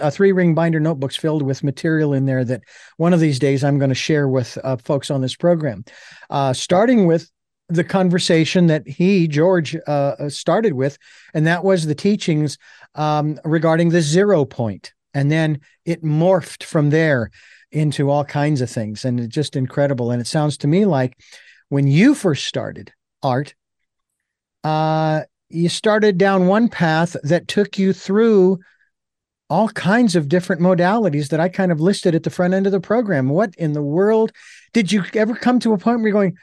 uh, 0.00 0.10
three 0.10 0.32
ring 0.32 0.54
binder 0.54 0.80
notebooks 0.80 1.16
filled 1.16 1.42
with 1.42 1.64
material 1.64 2.12
in 2.12 2.26
there 2.26 2.44
that 2.44 2.62
one 2.96 3.12
of 3.12 3.20
these 3.20 3.38
days 3.38 3.64
I'm 3.64 3.78
going 3.78 3.90
to 3.90 3.94
share 3.94 4.28
with 4.28 4.58
uh, 4.64 4.76
folks 4.76 5.10
on 5.10 5.20
this 5.20 5.34
program. 5.36 5.84
Uh, 6.30 6.52
starting 6.52 7.06
with 7.06 7.30
the 7.68 7.84
conversation 7.84 8.66
that 8.66 8.86
he, 8.86 9.26
George, 9.26 9.76
uh, 9.86 10.14
uh, 10.18 10.28
started 10.28 10.74
with, 10.74 10.98
and 11.32 11.46
that 11.46 11.64
was 11.64 11.86
the 11.86 11.94
teachings 11.94 12.58
um, 12.94 13.38
regarding 13.44 13.88
the 13.88 14.02
zero 14.02 14.44
point. 14.44 14.92
And 15.14 15.30
then 15.30 15.60
it 15.84 16.02
morphed 16.02 16.64
from 16.64 16.90
there 16.90 17.30
into 17.70 18.10
all 18.10 18.24
kinds 18.24 18.60
of 18.60 18.70
things. 18.70 19.04
And 19.04 19.18
it's 19.18 19.34
just 19.34 19.56
incredible. 19.56 20.10
And 20.10 20.20
it 20.20 20.26
sounds 20.26 20.56
to 20.58 20.66
me 20.66 20.84
like 20.84 21.18
when 21.68 21.86
you 21.86 22.14
first 22.14 22.46
started, 22.46 22.92
art, 23.22 23.54
uh, 24.62 25.22
you 25.48 25.68
started 25.68 26.18
down 26.18 26.46
one 26.46 26.68
path 26.68 27.16
that 27.22 27.48
took 27.48 27.78
you 27.78 27.92
through 27.92 28.58
all 29.50 29.68
kinds 29.68 30.16
of 30.16 30.28
different 30.28 30.62
modalities 30.62 31.28
that 31.28 31.40
I 31.40 31.48
kind 31.48 31.70
of 31.70 31.80
listed 31.80 32.14
at 32.14 32.22
the 32.22 32.30
front 32.30 32.54
end 32.54 32.66
of 32.66 32.72
the 32.72 32.80
program. 32.80 33.28
What 33.28 33.54
in 33.56 33.72
the 33.72 33.82
world 33.82 34.32
did 34.72 34.90
you 34.90 35.04
ever 35.14 35.34
come 35.34 35.60
to 35.60 35.72
a 35.72 35.78
point 35.78 35.98
where 35.98 36.08
you're 36.08 36.12
going, 36.12 36.38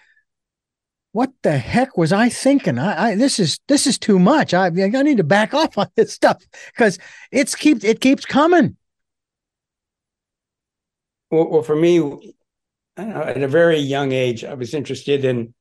what 1.12 1.32
the 1.44 1.58
heck 1.58 1.98
was 1.98 2.14
I 2.14 2.30
thinking? 2.30 2.80
I, 2.80 3.10
I 3.10 3.16
this 3.16 3.40
is 3.40 3.60
this 3.68 3.86
is 3.86 3.98
too 3.98 4.18
much. 4.18 4.54
I, 4.54 4.68
I 4.68 4.70
need 4.70 5.18
to 5.18 5.24
back 5.24 5.54
off 5.54 5.78
on 5.78 5.88
this 5.96 6.14
stuff 6.14 6.42
because 6.74 6.98
it's 7.32 7.56
keep 7.56 7.84
it 7.84 8.00
keeps 8.00 8.26
coming. 8.26 8.78
Well, 11.30 11.50
well 11.50 11.64
for 11.64 11.76
me, 11.76 12.36
at 12.98 13.42
a 13.42 13.48
very 13.48 13.80
young 13.80 14.12
age, 14.12 14.44
I 14.44 14.54
was 14.54 14.74
interested 14.74 15.26
in. 15.26 15.54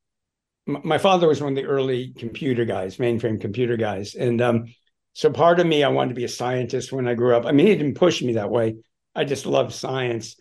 My 0.66 0.98
father 0.98 1.26
was 1.26 1.42
one 1.42 1.52
of 1.52 1.56
the 1.56 1.68
early 1.68 2.12
computer 2.16 2.64
guys, 2.64 2.98
mainframe 2.98 3.40
computer 3.40 3.76
guys, 3.76 4.14
and 4.14 4.40
um, 4.40 4.66
so 5.12 5.30
part 5.30 5.60
of 5.60 5.66
me, 5.66 5.82
I 5.82 5.88
wanted 5.88 6.10
to 6.10 6.14
be 6.14 6.24
a 6.24 6.28
scientist 6.28 6.92
when 6.92 7.08
I 7.08 7.14
grew 7.14 7.36
up. 7.36 7.46
I 7.46 7.52
mean, 7.52 7.66
he 7.66 7.74
didn't 7.74 7.94
push 7.94 8.22
me 8.22 8.34
that 8.34 8.50
way. 8.50 8.76
I 9.14 9.24
just 9.24 9.46
loved 9.46 9.72
science. 9.72 10.36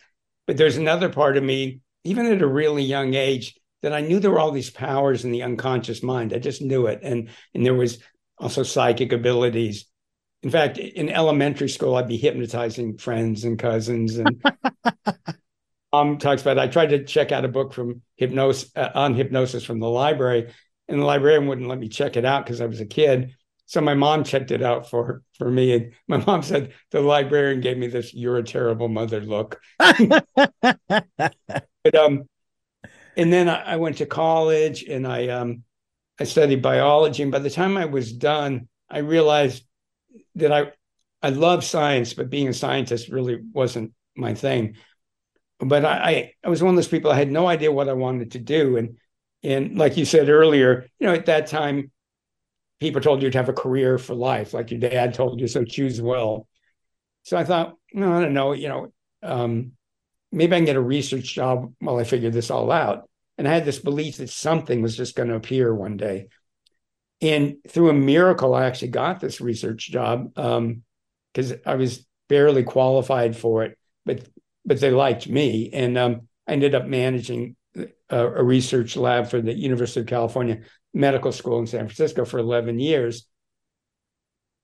But 0.46 0.56
there's 0.56 0.76
another 0.76 1.08
part 1.08 1.36
of 1.36 1.42
me, 1.42 1.80
even 2.04 2.26
at 2.26 2.42
a 2.42 2.46
really 2.46 2.82
young 2.82 3.14
age, 3.14 3.58
that 3.82 3.92
I 3.92 4.00
knew 4.00 4.20
there 4.20 4.30
were 4.30 4.38
all 4.38 4.52
these 4.52 4.70
powers 4.70 5.24
in 5.24 5.32
the 5.32 5.42
unconscious 5.42 6.02
mind. 6.02 6.32
I 6.32 6.38
just 6.38 6.62
knew 6.62 6.86
it. 6.86 7.00
And, 7.02 7.30
and 7.54 7.64
there 7.64 7.74
was 7.74 7.98
also 8.38 8.62
psychic 8.62 9.12
abilities. 9.12 9.86
In 10.42 10.50
fact, 10.50 10.78
in 10.78 11.08
elementary 11.08 11.68
school, 11.68 11.96
I'd 11.96 12.08
be 12.08 12.16
hypnotizing 12.16 12.98
friends 12.98 13.44
and 13.44 13.58
cousins. 13.58 14.16
And 14.16 14.42
um, 15.92 16.18
talks 16.18 16.42
about, 16.42 16.58
I 16.58 16.68
tried 16.68 16.90
to 16.90 17.04
check 17.04 17.32
out 17.32 17.44
a 17.44 17.48
book 17.48 17.72
from 17.72 18.02
hypnosis 18.16 18.70
uh, 18.76 18.90
on 18.94 19.14
hypnosis 19.14 19.64
from 19.64 19.80
the 19.80 19.88
library, 19.88 20.52
and 20.88 21.00
the 21.00 21.04
librarian 21.04 21.46
wouldn't 21.46 21.68
let 21.68 21.78
me 21.78 21.88
check 21.88 22.16
it 22.16 22.24
out 22.24 22.44
because 22.44 22.60
I 22.60 22.66
was 22.66 22.80
a 22.80 22.86
kid. 22.86 23.34
So 23.70 23.80
my 23.80 23.94
mom 23.94 24.24
checked 24.24 24.50
it 24.50 24.64
out 24.64 24.90
for 24.90 25.22
for 25.38 25.48
me, 25.48 25.72
and 25.72 25.92
my 26.08 26.16
mom 26.26 26.42
said 26.42 26.72
the 26.90 27.00
librarian 27.00 27.60
gave 27.60 27.78
me 27.78 27.86
this 27.86 28.12
"you're 28.12 28.38
a 28.38 28.42
terrible 28.42 28.88
mother" 28.88 29.20
look. 29.20 29.60
but 29.78 30.24
um, 31.94 32.24
and 33.16 33.32
then 33.32 33.48
I, 33.48 33.74
I, 33.74 33.76
went 33.76 33.98
to 33.98 34.06
college 34.06 34.82
and 34.82 35.06
I 35.06 35.28
um, 35.28 35.62
I 36.18 36.24
studied 36.24 36.62
biology, 36.62 37.22
and 37.22 37.30
by 37.30 37.38
the 37.38 37.48
time 37.48 37.76
I 37.76 37.84
was 37.84 38.12
done, 38.12 38.66
I 38.90 38.98
realized 38.98 39.64
that 40.34 40.50
I 40.50 40.72
I 41.22 41.28
love 41.28 41.62
science, 41.62 42.12
but 42.12 42.28
being 42.28 42.48
a 42.48 42.52
scientist 42.52 43.08
really 43.08 43.38
wasn't 43.52 43.92
my 44.16 44.34
thing. 44.34 44.74
But 45.60 45.84
I, 45.84 45.92
I 45.92 46.32
I 46.44 46.48
was 46.48 46.60
one 46.60 46.70
of 46.70 46.76
those 46.76 46.88
people 46.88 47.12
I 47.12 47.18
had 47.18 47.30
no 47.30 47.46
idea 47.46 47.70
what 47.70 47.88
I 47.88 47.92
wanted 47.92 48.32
to 48.32 48.40
do, 48.40 48.78
and 48.78 48.98
and 49.44 49.78
like 49.78 49.96
you 49.96 50.04
said 50.04 50.28
earlier, 50.28 50.88
you 50.98 51.06
know, 51.06 51.14
at 51.14 51.26
that 51.26 51.46
time 51.46 51.92
people 52.80 53.00
told 53.00 53.22
you 53.22 53.30
to 53.30 53.38
have 53.38 53.48
a 53.48 53.54
career 53.54 53.98
for 53.98 54.14
life, 54.14 54.54
like 54.54 54.70
your 54.70 54.80
dad 54.80 55.14
told 55.14 55.40
you, 55.40 55.46
so 55.46 55.64
choose 55.64 56.00
well. 56.00 56.48
So 57.22 57.36
I 57.36 57.44
thought, 57.44 57.76
no, 57.92 58.12
I 58.12 58.20
don't 58.22 58.34
know, 58.34 58.52
you 58.52 58.68
know, 58.68 58.92
um, 59.22 59.72
maybe 60.32 60.54
I 60.54 60.58
can 60.58 60.64
get 60.64 60.76
a 60.76 60.80
research 60.80 61.34
job 61.34 61.72
while 61.78 61.98
I 61.98 62.04
figure 62.04 62.30
this 62.30 62.50
all 62.50 62.72
out. 62.72 63.08
And 63.36 63.46
I 63.46 63.52
had 63.52 63.64
this 63.64 63.78
belief 63.78 64.16
that 64.16 64.30
something 64.30 64.82
was 64.82 64.96
just 64.96 65.14
going 65.14 65.28
to 65.28 65.34
appear 65.34 65.74
one 65.74 65.96
day. 65.96 66.28
And 67.22 67.56
through 67.68 67.90
a 67.90 67.94
miracle, 67.94 68.54
I 68.54 68.64
actually 68.64 68.88
got 68.88 69.20
this 69.20 69.40
research 69.40 69.90
job 69.90 70.34
because 70.34 71.52
um, 71.52 71.58
I 71.66 71.74
was 71.74 72.06
barely 72.28 72.62
qualified 72.62 73.36
for 73.36 73.64
it, 73.64 73.78
but 74.06 74.26
but 74.64 74.80
they 74.80 74.90
liked 74.90 75.28
me, 75.28 75.70
and 75.72 75.96
um, 75.98 76.28
I 76.46 76.52
ended 76.52 76.74
up 76.74 76.86
managing 76.86 77.56
a, 78.10 78.26
a 78.26 78.42
research 78.42 78.96
lab 78.96 79.28
for 79.28 79.40
the 79.40 79.54
University 79.54 80.00
of 80.00 80.06
California 80.06 80.60
medical 80.92 81.32
school 81.32 81.58
in 81.58 81.66
San 81.66 81.86
Francisco 81.86 82.24
for 82.24 82.38
11 82.38 82.78
years. 82.78 83.26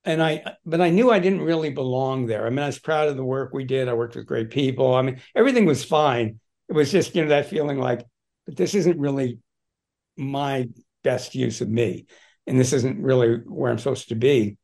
And 0.04 0.22
I, 0.22 0.56
but 0.64 0.80
I 0.80 0.90
knew 0.90 1.10
I 1.10 1.18
didn't 1.18 1.40
really 1.40 1.70
belong 1.70 2.26
there. 2.26 2.46
I 2.46 2.50
mean, 2.50 2.60
I 2.60 2.66
was 2.66 2.78
proud 2.78 3.08
of 3.08 3.16
the 3.16 3.24
work 3.24 3.52
we 3.52 3.64
did. 3.64 3.88
I 3.88 3.94
worked 3.94 4.14
with 4.14 4.26
great 4.26 4.50
people. 4.50 4.94
I 4.94 5.02
mean, 5.02 5.20
everything 5.34 5.66
was 5.66 5.84
fine. 5.84 6.38
It 6.68 6.74
was 6.74 6.92
just, 6.92 7.14
you 7.14 7.22
know, 7.22 7.30
that 7.30 7.50
feeling 7.50 7.78
like, 7.78 8.04
but 8.44 8.56
this 8.56 8.74
isn't 8.74 9.00
really 9.00 9.38
my 10.16 10.68
best 11.02 11.34
use 11.34 11.60
of 11.60 11.68
me. 11.68 12.06
And 12.46 12.58
this 12.58 12.72
isn't 12.72 13.02
really 13.02 13.38
where 13.46 13.70
I'm 13.70 13.78
supposed 13.78 14.08
to 14.10 14.14
be. 14.14 14.56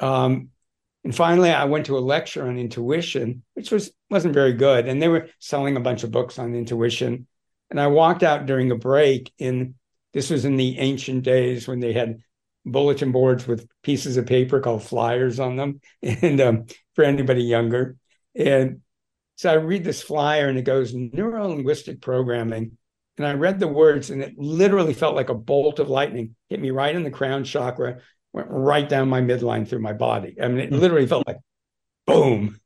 Um, 0.00 0.48
and 1.04 1.14
finally, 1.14 1.50
I 1.50 1.64
went 1.64 1.86
to 1.86 1.98
a 1.98 2.00
lecture 2.00 2.46
on 2.46 2.58
intuition, 2.58 3.42
which 3.54 3.70
was 3.70 3.90
wasn't 4.08 4.34
very 4.34 4.52
good. 4.52 4.86
And 4.86 5.02
they 5.02 5.08
were 5.08 5.28
selling 5.38 5.76
a 5.76 5.80
bunch 5.80 6.04
of 6.04 6.10
books 6.10 6.38
on 6.38 6.54
intuition. 6.54 7.26
And 7.72 7.80
I 7.80 7.86
walked 7.86 8.22
out 8.22 8.44
during 8.44 8.70
a 8.70 8.76
break, 8.76 9.32
and 9.40 9.74
this 10.12 10.28
was 10.28 10.44
in 10.44 10.56
the 10.56 10.78
ancient 10.78 11.24
days 11.24 11.66
when 11.66 11.80
they 11.80 11.94
had 11.94 12.18
bulletin 12.66 13.12
boards 13.12 13.46
with 13.46 13.66
pieces 13.82 14.18
of 14.18 14.26
paper 14.26 14.60
called 14.60 14.82
flyers 14.82 15.40
on 15.40 15.56
them. 15.56 15.80
And 16.02 16.38
um, 16.42 16.66
for 16.94 17.02
anybody 17.02 17.44
younger. 17.44 17.96
And 18.34 18.82
so 19.36 19.50
I 19.50 19.54
read 19.54 19.84
this 19.84 20.02
flyer 20.02 20.48
and 20.48 20.58
it 20.58 20.66
goes 20.66 20.92
neuro 20.92 21.48
linguistic 21.48 22.02
programming. 22.02 22.76
And 23.16 23.26
I 23.26 23.32
read 23.32 23.58
the 23.58 23.68
words 23.68 24.10
and 24.10 24.20
it 24.20 24.34
literally 24.36 24.92
felt 24.92 25.16
like 25.16 25.30
a 25.30 25.34
bolt 25.34 25.78
of 25.78 25.88
lightning 25.88 26.36
hit 26.50 26.60
me 26.60 26.72
right 26.72 26.94
in 26.94 27.04
the 27.04 27.10
crown 27.10 27.42
chakra, 27.44 28.00
went 28.34 28.48
right 28.50 28.86
down 28.86 29.08
my 29.08 29.22
midline 29.22 29.66
through 29.66 29.80
my 29.80 29.94
body. 29.94 30.36
I 30.38 30.48
mean, 30.48 30.58
it 30.58 30.68
hmm. 30.68 30.78
literally 30.78 31.06
felt 31.06 31.26
like 31.26 31.38
boom. 32.06 32.60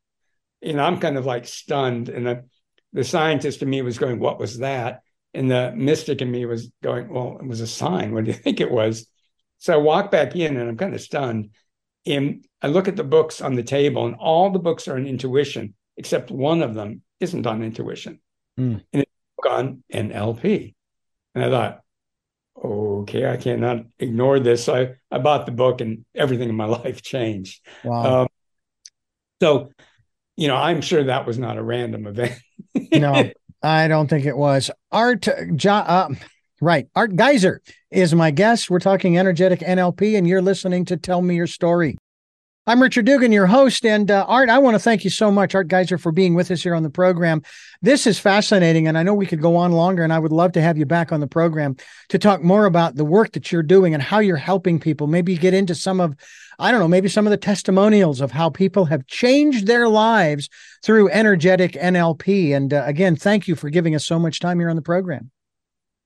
You 0.60 0.72
know, 0.72 0.82
I'm 0.82 0.98
kind 0.98 1.16
of 1.16 1.26
like 1.26 1.46
stunned. 1.46 2.08
And 2.08 2.26
the, 2.26 2.44
the 2.96 3.04
scientist 3.04 3.62
in 3.62 3.70
me 3.70 3.82
was 3.82 3.98
going, 3.98 4.18
What 4.18 4.40
was 4.40 4.58
that? 4.58 5.02
And 5.36 5.50
the 5.50 5.70
mystic 5.76 6.22
in 6.22 6.30
me 6.30 6.46
was 6.46 6.70
going, 6.82 7.10
well, 7.10 7.36
it 7.38 7.46
was 7.46 7.60
a 7.60 7.66
sign. 7.66 8.14
What 8.14 8.24
do 8.24 8.30
you 8.30 8.36
think 8.42 8.58
it 8.58 8.70
was? 8.70 9.06
So 9.58 9.74
I 9.74 9.76
walk 9.76 10.10
back 10.10 10.34
in 10.34 10.56
and 10.56 10.68
I'm 10.68 10.78
kind 10.78 10.94
of 10.94 11.00
stunned. 11.00 11.50
And 12.06 12.46
I 12.62 12.68
look 12.68 12.88
at 12.88 12.96
the 12.96 13.04
books 13.04 13.40
on 13.40 13.54
the 13.54 13.64
table, 13.64 14.06
and 14.06 14.14
all 14.14 14.50
the 14.50 14.60
books 14.60 14.86
are 14.86 14.94
on 14.94 15.06
intuition, 15.06 15.74
except 15.96 16.30
one 16.30 16.62
of 16.62 16.74
them 16.74 17.02
isn't 17.18 17.46
on 17.46 17.64
intuition. 17.64 18.20
Mm. 18.58 18.82
And 18.92 19.02
it's 19.02 19.10
on 19.46 19.82
NLP. 19.92 20.74
And 21.34 21.44
I 21.44 21.50
thought, 21.50 21.80
okay, 22.64 23.28
I 23.28 23.36
cannot 23.36 23.86
ignore 23.98 24.38
this. 24.38 24.64
So 24.64 24.74
I, 24.74 24.94
I 25.14 25.18
bought 25.18 25.46
the 25.46 25.52
book 25.52 25.80
and 25.80 26.04
everything 26.14 26.48
in 26.48 26.54
my 26.54 26.64
life 26.66 27.02
changed. 27.02 27.60
Wow. 27.84 28.22
Um, 28.22 28.28
so, 29.42 29.72
you 30.36 30.48
know, 30.48 30.56
I'm 30.56 30.80
sure 30.80 31.04
that 31.04 31.26
was 31.26 31.38
not 31.38 31.58
a 31.58 31.62
random 31.62 32.06
event. 32.06 32.40
No, 32.92 33.30
I 33.62 33.88
don't 33.88 34.08
think 34.08 34.24
it 34.24 34.36
was. 34.36 34.70
Art, 34.92 35.28
jo- 35.54 35.70
uh, 35.72 36.08
right. 36.60 36.86
Art 36.94 37.12
Giser 37.12 37.58
is 37.90 38.14
my 38.14 38.30
guest. 38.30 38.70
We're 38.70 38.78
talking 38.80 39.18
energetic 39.18 39.60
NLP, 39.60 40.16
and 40.16 40.26
you're 40.26 40.42
listening 40.42 40.84
to 40.86 40.96
Tell 40.96 41.22
Me 41.22 41.36
Your 41.36 41.46
Story. 41.46 41.96
I'm 42.68 42.82
Richard 42.82 43.06
Dugan, 43.06 43.30
your 43.30 43.46
host. 43.46 43.86
And 43.86 44.10
uh, 44.10 44.24
Art, 44.26 44.50
I 44.50 44.58
want 44.58 44.74
to 44.74 44.80
thank 44.80 45.04
you 45.04 45.10
so 45.10 45.30
much, 45.30 45.54
Art 45.54 45.68
Giser, 45.68 46.00
for 46.00 46.10
being 46.10 46.34
with 46.34 46.50
us 46.50 46.64
here 46.64 46.74
on 46.74 46.82
the 46.82 46.90
program. 46.90 47.42
This 47.80 48.08
is 48.08 48.18
fascinating. 48.18 48.88
And 48.88 48.98
I 48.98 49.04
know 49.04 49.14
we 49.14 49.26
could 49.26 49.40
go 49.40 49.54
on 49.54 49.70
longer, 49.70 50.02
and 50.02 50.12
I 50.12 50.18
would 50.18 50.32
love 50.32 50.50
to 50.52 50.60
have 50.60 50.76
you 50.76 50.84
back 50.84 51.12
on 51.12 51.20
the 51.20 51.28
program 51.28 51.76
to 52.08 52.18
talk 52.18 52.42
more 52.42 52.64
about 52.64 52.96
the 52.96 53.04
work 53.04 53.34
that 53.34 53.52
you're 53.52 53.62
doing 53.62 53.94
and 53.94 54.02
how 54.02 54.18
you're 54.18 54.34
helping 54.34 54.80
people. 54.80 55.06
Maybe 55.06 55.36
get 55.36 55.54
into 55.54 55.76
some 55.76 56.00
of, 56.00 56.16
I 56.58 56.72
don't 56.72 56.80
know, 56.80 56.88
maybe 56.88 57.08
some 57.08 57.24
of 57.24 57.30
the 57.30 57.36
testimonials 57.36 58.20
of 58.20 58.32
how 58.32 58.50
people 58.50 58.86
have 58.86 59.06
changed 59.06 59.68
their 59.68 59.88
lives 59.88 60.48
through 60.82 61.10
energetic 61.10 61.74
NLP. 61.74 62.52
And 62.52 62.74
uh, 62.74 62.82
again, 62.84 63.14
thank 63.14 63.46
you 63.46 63.54
for 63.54 63.70
giving 63.70 63.94
us 63.94 64.04
so 64.04 64.18
much 64.18 64.40
time 64.40 64.58
here 64.58 64.70
on 64.70 64.76
the 64.76 64.82
program. 64.82 65.30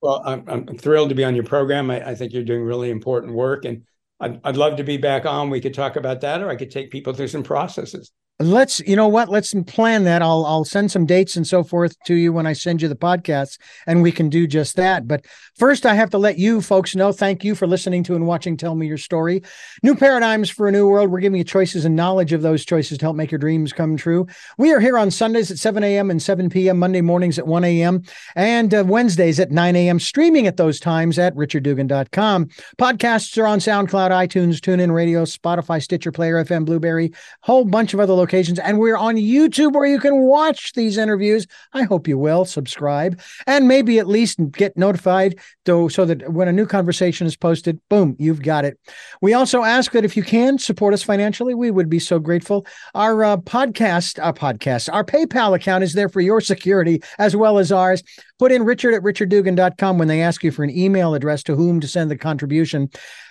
Well, 0.03 0.23
I'm, 0.27 0.45
I'm 0.47 0.77
thrilled 0.77 1.09
to 1.09 1.15
be 1.15 1.25
on 1.25 1.35
your 1.35 1.45
program. 1.45 1.91
I, 1.91 2.11
I 2.11 2.15
think 2.15 2.35
you're 2.35 2.45
doing 2.45 2.65
really 2.65 2.91
important 2.91 3.33
work. 3.33 3.65
And 3.65 3.85
I'd, 4.21 4.41
I'd 4.45 4.57
love 4.57 4.77
to 4.77 4.85
be 4.85 4.97
back 4.97 5.27
on. 5.27 5.51
We 5.51 5.61
could 5.61 5.75
talk 5.75 5.97
about 5.97 6.21
that, 6.21 6.43
or 6.43 6.51
I 6.51 6.57
could 6.57 6.71
take 6.71 6.91
people 6.91 7.15
through 7.15 7.29
some 7.29 7.43
processes 7.43 8.13
let's 8.41 8.81
you 8.81 8.97
know 8.97 9.09
what? 9.09 9.29
Let's 9.29 9.55
plan 9.67 10.05
that. 10.05 10.23
I'll 10.23 10.47
i'll 10.47 10.65
send 10.65 10.91
some 10.91 11.05
dates 11.05 11.37
and 11.37 11.47
so 11.47 11.63
forth 11.63 11.95
to 12.05 12.15
you 12.15 12.33
when 12.33 12.47
i 12.47 12.53
send 12.55 12.81
you 12.81 12.89
the 12.89 12.97
podcast 12.97 13.59
and 13.87 14.03
we 14.03 14.11
can 14.11 14.29
do 14.29 14.47
just 14.47 14.77
that. 14.77 15.07
But 15.07 15.27
first 15.57 15.85
i 15.85 15.95
have 15.95 16.11
to 16.11 16.19
let 16.19 16.39
you 16.39 16.61
folks 16.63 16.97
know 16.97 17.13
thank 17.13 17.45
you 17.45 17.55
for 17.55 17.67
listening 17.67 18.03
to 18.05 18.15
and 18.15 18.27
watching 18.27 18.57
tell 18.57 18.75
me 18.75 18.87
your 18.87 18.99
story. 18.99 19.43
New 19.83 19.95
paradigms 19.95 20.49
for 20.49 20.69
a 20.69 20.73
new 20.73 20.89
world. 20.89 21.11
We're 21.11 21.21
giving 21.21 21.39
you 21.39 21.45
choices 21.45 21.85
and 21.85 21.95
knowledge 21.95 22.33
of 22.33 22.43
those 22.43 22.65
choices 22.65 22.99
to 22.99 23.05
help 23.05 23.17
make 23.17 23.31
your 23.31 23.39
dreams 23.39 23.73
come 23.73 23.97
true. 23.97 24.27
We 24.57 24.73
are 24.73 24.81
here 24.81 24.97
on 24.97 25.11
sundays 25.11 25.51
at 25.51 25.59
7 25.59 25.85
a.m 25.85 26.11
and 26.11 26.23
7 26.23 26.49
p.m 26.49 26.79
monday 26.79 27.03
mornings 27.03 27.39
at 27.39 27.47
1 27.47 27.65
a.m 27.65 28.03
and 28.37 28.73
uh, 28.73 28.85
wednesdays 28.87 29.39
at 29.39 29.51
9 29.51 29.77
a.m 29.77 30.01
streaming 30.01 30.47
at 30.47 30.57
those 30.57 30.81
times 30.81 31.19
at 31.19 31.35
richarddugan.com 31.35 32.47
podcasts 32.79 33.37
are 33.41 33.47
on 33.47 33.59
soundcloud 33.59 34.11
itunes 34.11 34.61
tunein 34.61 34.93
radio 34.93 35.25
spotify 35.25 35.83
stitcher 35.83 36.13
player 36.13 36.43
fm 36.45 36.65
blubrry 36.65 37.13
whole 37.43 37.65
bunch 37.65 37.93
of 37.93 38.01
other 38.01 38.13
locations 38.13 38.30
locations. 38.31 38.59
And 38.61 38.79
we're 38.79 38.97
on 38.97 39.17
YouTube 39.17 39.73
where 39.73 39.87
you 39.87 39.99
can 39.99 40.21
watch 40.21 40.73
these 40.75 40.97
interviews. 40.97 41.47
I 41.73 41.83
hope 41.83 42.07
you 42.07 42.17
will 42.17 42.45
subscribe 42.45 43.21
and 43.47 43.67
maybe 43.67 43.99
at 43.99 44.07
least 44.07 44.39
get 44.53 44.77
notified 44.77 45.39
so, 45.67 45.89
so 45.89 46.05
that 46.05 46.33
when 46.33 46.49
a 46.49 46.53
new 46.53 46.67
conversation 46.67 47.27
is 47.27 47.37
posted, 47.37 47.81
boom, 47.89 48.17
you've 48.19 48.43
got 48.43 48.65
it. 48.65 48.79
We 49.21 49.35
also 49.35 49.63
ask 49.63 49.93
that 49.93 50.05
if 50.05 50.17
you 50.17 50.23
can 50.23 50.59
support 50.59 50.95
us 50.95 51.03
financially, 51.03 51.55
we 51.55 51.71
would 51.71 51.89
be 51.89 51.99
so 51.99 52.19
grateful. 52.19 52.67
Our 52.95 53.25
uh, 53.25 53.37
podcast, 53.39 54.23
our 54.25 54.33
podcast, 54.33 54.93
our 54.93 55.05
PayPal 55.05 55.55
account 55.57 55.85
is 55.85 55.95
there 55.95 56.09
for 56.09 56.21
your 56.21 56.41
security 56.41 57.03
as 57.19 57.35
well 57.35 57.59
as 57.59 57.73
ours. 57.73 58.03
Put 58.39 58.53
in 58.53 58.63
richard 58.63 58.95
at 58.95 59.03
richarddugan.com 59.03 59.99
when 59.99 60.09
they 60.09 60.23
ask 60.23 60.43
you 60.45 60.51
for 60.51 60.63
an 60.65 60.71
email 60.71 61.15
address 61.15 61.43
to 61.45 61.57
whom 61.57 61.81
to 61.81 61.89
send 61.89 62.11
the 62.11 62.17
contribution. 62.17 62.91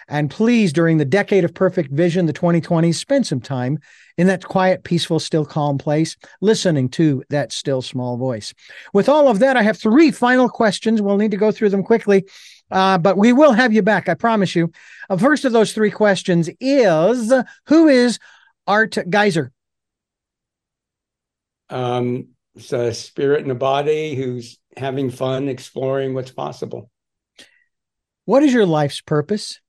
And 0.10 0.30
please, 0.32 0.74
during 0.74 0.98
the 0.98 1.06
decade 1.06 1.46
of 1.46 1.54
perfect 1.54 1.92
vision, 1.92 2.26
the 2.26 2.34
2020s, 2.34 2.96
spend 2.96 3.28
some 3.28 3.40
time 3.40 3.78
in 4.18 4.26
that 4.28 4.44
quiet, 4.44 4.84
peaceful, 4.84 5.20
still, 5.20 5.46
calm 5.46 5.78
place, 5.78 6.18
listening 6.42 6.90
to 6.90 7.24
that 7.30 7.52
still 7.52 7.84
small 7.84 8.18
voice. 8.18 8.54
With 8.92 9.08
all 9.08 9.28
of 9.28 9.40
that, 9.40 9.56
I 9.56 9.62
have 9.62 9.78
three 9.78 10.10
final 10.10 10.50
questions. 10.50 11.00
We'll 11.00 11.18
need 11.18 11.32
to 11.32 11.38
go 11.38 11.52
through 11.52 11.70
them 11.70 11.84
quickly, 11.84 12.26
uh, 12.72 12.98
but 12.98 13.18
we 13.18 13.34
will 13.34 13.54
have 13.54 13.72
you 13.72 13.84
back, 13.84 14.10
I 14.10 14.16
promise 14.16 14.56
you. 14.56 14.72
Uh, 15.12 15.18
first 15.18 15.46
of 15.46 15.52
those 15.54 15.74
three 15.74 15.92
questions 15.92 16.50
is 16.60 17.32
Who 17.68 17.88
is 17.88 18.18
Art 18.66 18.92
Giser? 18.92 19.52
Um, 21.70 22.30
it's 22.56 22.74
a 22.74 22.96
spirit 22.96 23.46
in 23.46 23.52
a 23.52 23.56
body 23.56 24.16
who's 24.16 24.58
having 24.76 25.12
fun, 25.12 25.48
exploring 25.48 26.16
what's 26.16 26.32
possible. 26.32 26.90
What 28.26 28.42
is 28.42 28.52
your 28.52 28.66
life's 28.66 29.02
purpose? 29.02 29.60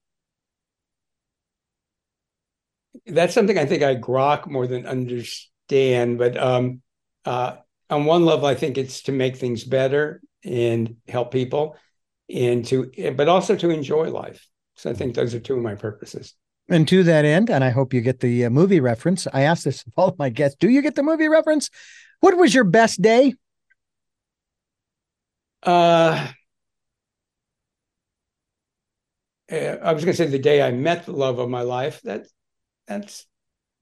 That's 3.07 3.35
something 3.35 3.59
I 3.59 3.67
think 3.67 3.83
I 3.83 3.97
grok 3.97 4.47
more 4.47 4.67
than 4.67 4.87
understand. 4.87 6.19
But 6.19 6.37
um, 6.37 6.83
uh, 7.25 7.57
on 7.89 8.05
one 8.05 8.25
level, 8.25 8.47
I 8.47 8.55
think 8.55 8.79
it's 8.79 9.03
to 9.03 9.13
make 9.13 9.37
things 9.37 9.65
better 9.65 10.21
and 10.45 10.97
help 11.09 11.33
people, 11.33 11.77
and 12.29 12.65
to 12.67 12.91
but 13.17 13.29
also 13.29 13.57
to 13.57 13.71
enjoy 13.71 14.11
life. 14.11 14.47
So 14.77 14.91
I 14.91 14.95
think 14.95 15.15
those 15.15 15.35
are 15.35 15.41
two 15.41 15.55
of 15.55 15.63
my 15.63 15.75
purposes. 15.75 16.35
And 16.69 16.87
to 16.89 17.03
that 17.03 17.25
end, 17.25 17.51
and 17.51 17.65
I 17.65 17.71
hope 17.71 17.93
you 17.93 18.01
get 18.01 18.21
the 18.21 18.47
uh, 18.47 18.51
movie 18.51 18.81
reference. 18.81 19.27
I 19.33 19.43
asked 19.43 19.65
this 19.65 19.83
of 19.83 19.93
all 19.97 20.09
of 20.09 20.19
my 20.19 20.31
guests: 20.31 20.57
Do 20.59 20.69
you 20.69 20.83
get 20.83 20.95
the 20.95 21.03
movie 21.03 21.29
reference? 21.29 21.69
What 22.21 22.37
was 22.37 22.55
your 22.55 22.65
best 22.65 23.03
day? 23.03 23.35
Uh, 25.63 26.29
eh, 29.49 29.77
I 29.83 29.93
was 29.93 30.05
going 30.05 30.15
to 30.15 30.17
say 30.17 30.27
the 30.27 30.39
day 30.39 30.63
I 30.63 30.71
met 30.71 31.07
the 31.07 31.13
love 31.13 31.39
of 31.39 31.51
my 31.51 31.63
life. 31.63 32.01
That 32.03 32.27
that's 32.91 33.27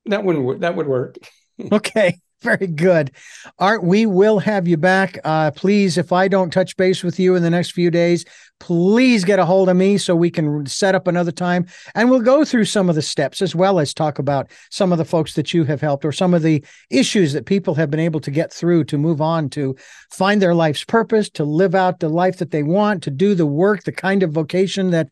that 0.06 0.22
wouldn't 0.22 0.60
that 0.60 0.76
would 0.76 0.86
work. 0.86 1.16
okay. 1.72 2.20
Very 2.40 2.68
good. 2.68 3.10
Art, 3.58 3.82
we 3.82 4.06
will 4.06 4.38
have 4.38 4.68
you 4.68 4.76
back. 4.76 5.18
Uh, 5.24 5.50
please, 5.50 5.98
if 5.98 6.12
I 6.12 6.28
don't 6.28 6.52
touch 6.52 6.76
base 6.76 7.02
with 7.02 7.18
you 7.18 7.34
in 7.34 7.42
the 7.42 7.50
next 7.50 7.72
few 7.72 7.90
days, 7.90 8.24
please 8.60 9.24
get 9.24 9.40
a 9.40 9.44
hold 9.44 9.68
of 9.68 9.76
me 9.76 9.98
so 9.98 10.14
we 10.14 10.30
can 10.30 10.64
set 10.64 10.94
up 10.94 11.08
another 11.08 11.32
time 11.32 11.66
and 11.96 12.08
we'll 12.08 12.20
go 12.20 12.44
through 12.44 12.66
some 12.66 12.88
of 12.88 12.94
the 12.94 13.02
steps 13.02 13.42
as 13.42 13.56
well 13.56 13.80
as 13.80 13.92
talk 13.92 14.20
about 14.20 14.52
some 14.70 14.92
of 14.92 14.98
the 14.98 15.04
folks 15.04 15.34
that 15.34 15.52
you 15.52 15.64
have 15.64 15.80
helped 15.80 16.04
or 16.04 16.12
some 16.12 16.32
of 16.32 16.42
the 16.42 16.64
issues 16.90 17.32
that 17.32 17.44
people 17.44 17.74
have 17.74 17.90
been 17.90 17.98
able 17.98 18.20
to 18.20 18.30
get 18.30 18.52
through 18.52 18.84
to 18.84 18.98
move 18.98 19.20
on 19.20 19.50
to 19.50 19.74
find 20.12 20.40
their 20.40 20.54
life's 20.54 20.84
purpose, 20.84 21.28
to 21.28 21.42
live 21.42 21.74
out 21.74 21.98
the 21.98 22.08
life 22.08 22.36
that 22.36 22.52
they 22.52 22.62
want, 22.62 23.02
to 23.02 23.10
do 23.10 23.34
the 23.34 23.46
work, 23.46 23.82
the 23.82 23.90
kind 23.90 24.22
of 24.22 24.30
vocation 24.30 24.92
that 24.92 25.08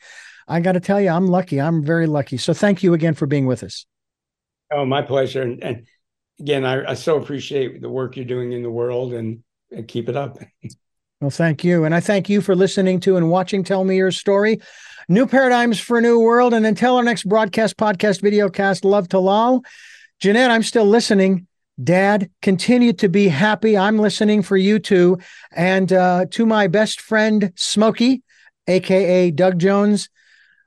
I 0.49 0.61
got 0.61 0.73
to 0.73 0.81
tell 0.81 1.01
you, 1.01 1.11
I'm 1.11 1.27
lucky. 1.27 1.61
I'm 1.61 1.85
very 1.85 2.07
lucky. 2.07 2.37
So 2.37 2.55
thank 2.55 2.83
you 2.83 2.95
again 2.95 3.15
for 3.15 3.27
being 3.27 3.47
with 3.47 3.63
us. 3.63 3.87
Oh, 4.73 4.85
my 4.85 5.03
pleasure. 5.03 5.43
And, 5.43 5.63
and 5.63 5.87
again, 6.41 6.65
I, 6.65 6.91
I, 6.91 6.95
so 6.95 7.21
appreciate 7.21 7.81
the 7.81 7.89
work 7.89 8.17
you're 8.17 8.25
doing 8.25 8.53
in 8.53 8.63
the 8.63 8.71
world 8.71 9.13
and, 9.13 9.43
and 9.71 9.87
keep 9.87 10.09
it 10.09 10.17
up. 10.17 10.39
Well, 11.21 11.31
thank 11.31 11.65
you. 11.65 11.85
And 11.85 11.95
I 11.95 12.01
thank 12.01 12.29
you 12.29 12.43
for 12.43 12.55
listening 12.55 13.01
to 13.01 13.17
and 13.17 13.31
watching 13.31 13.65
Tell 13.65 13.85
Me 13.85 13.97
Your 13.97 14.11
Story. 14.11 14.61
New 15.09 15.27
paradigms 15.27 15.81
for 15.81 15.97
a 15.97 16.03
new 16.03 16.21
world. 16.21 16.53
And 16.53 16.67
until 16.67 16.97
our 16.97 17.03
next 17.03 17.27
broadcast, 17.27 17.79
podcast, 17.79 18.21
video 18.21 18.51
cast, 18.51 18.85
love 18.85 19.09
to 19.09 19.19
Lal. 19.19 19.65
Jeanette, 20.21 20.51
I'm 20.51 20.63
still 20.63 20.85
listening. 20.85 21.47
Dad, 21.83 22.31
continue 22.43 22.93
to 22.95 23.09
be 23.09 23.29
happy. 23.29 23.79
I'm 23.79 23.99
listening 23.99 24.43
for 24.43 24.59
you 24.59 24.79
too. 24.79 25.19
And 25.53 25.91
uh, 25.91 26.27
to 26.33 26.45
my 26.45 26.67
best 26.67 27.01
friend, 27.01 27.51
Smokey, 27.57 28.23
AKA 28.67 29.31
Doug 29.31 29.59
Jones, 29.59 30.11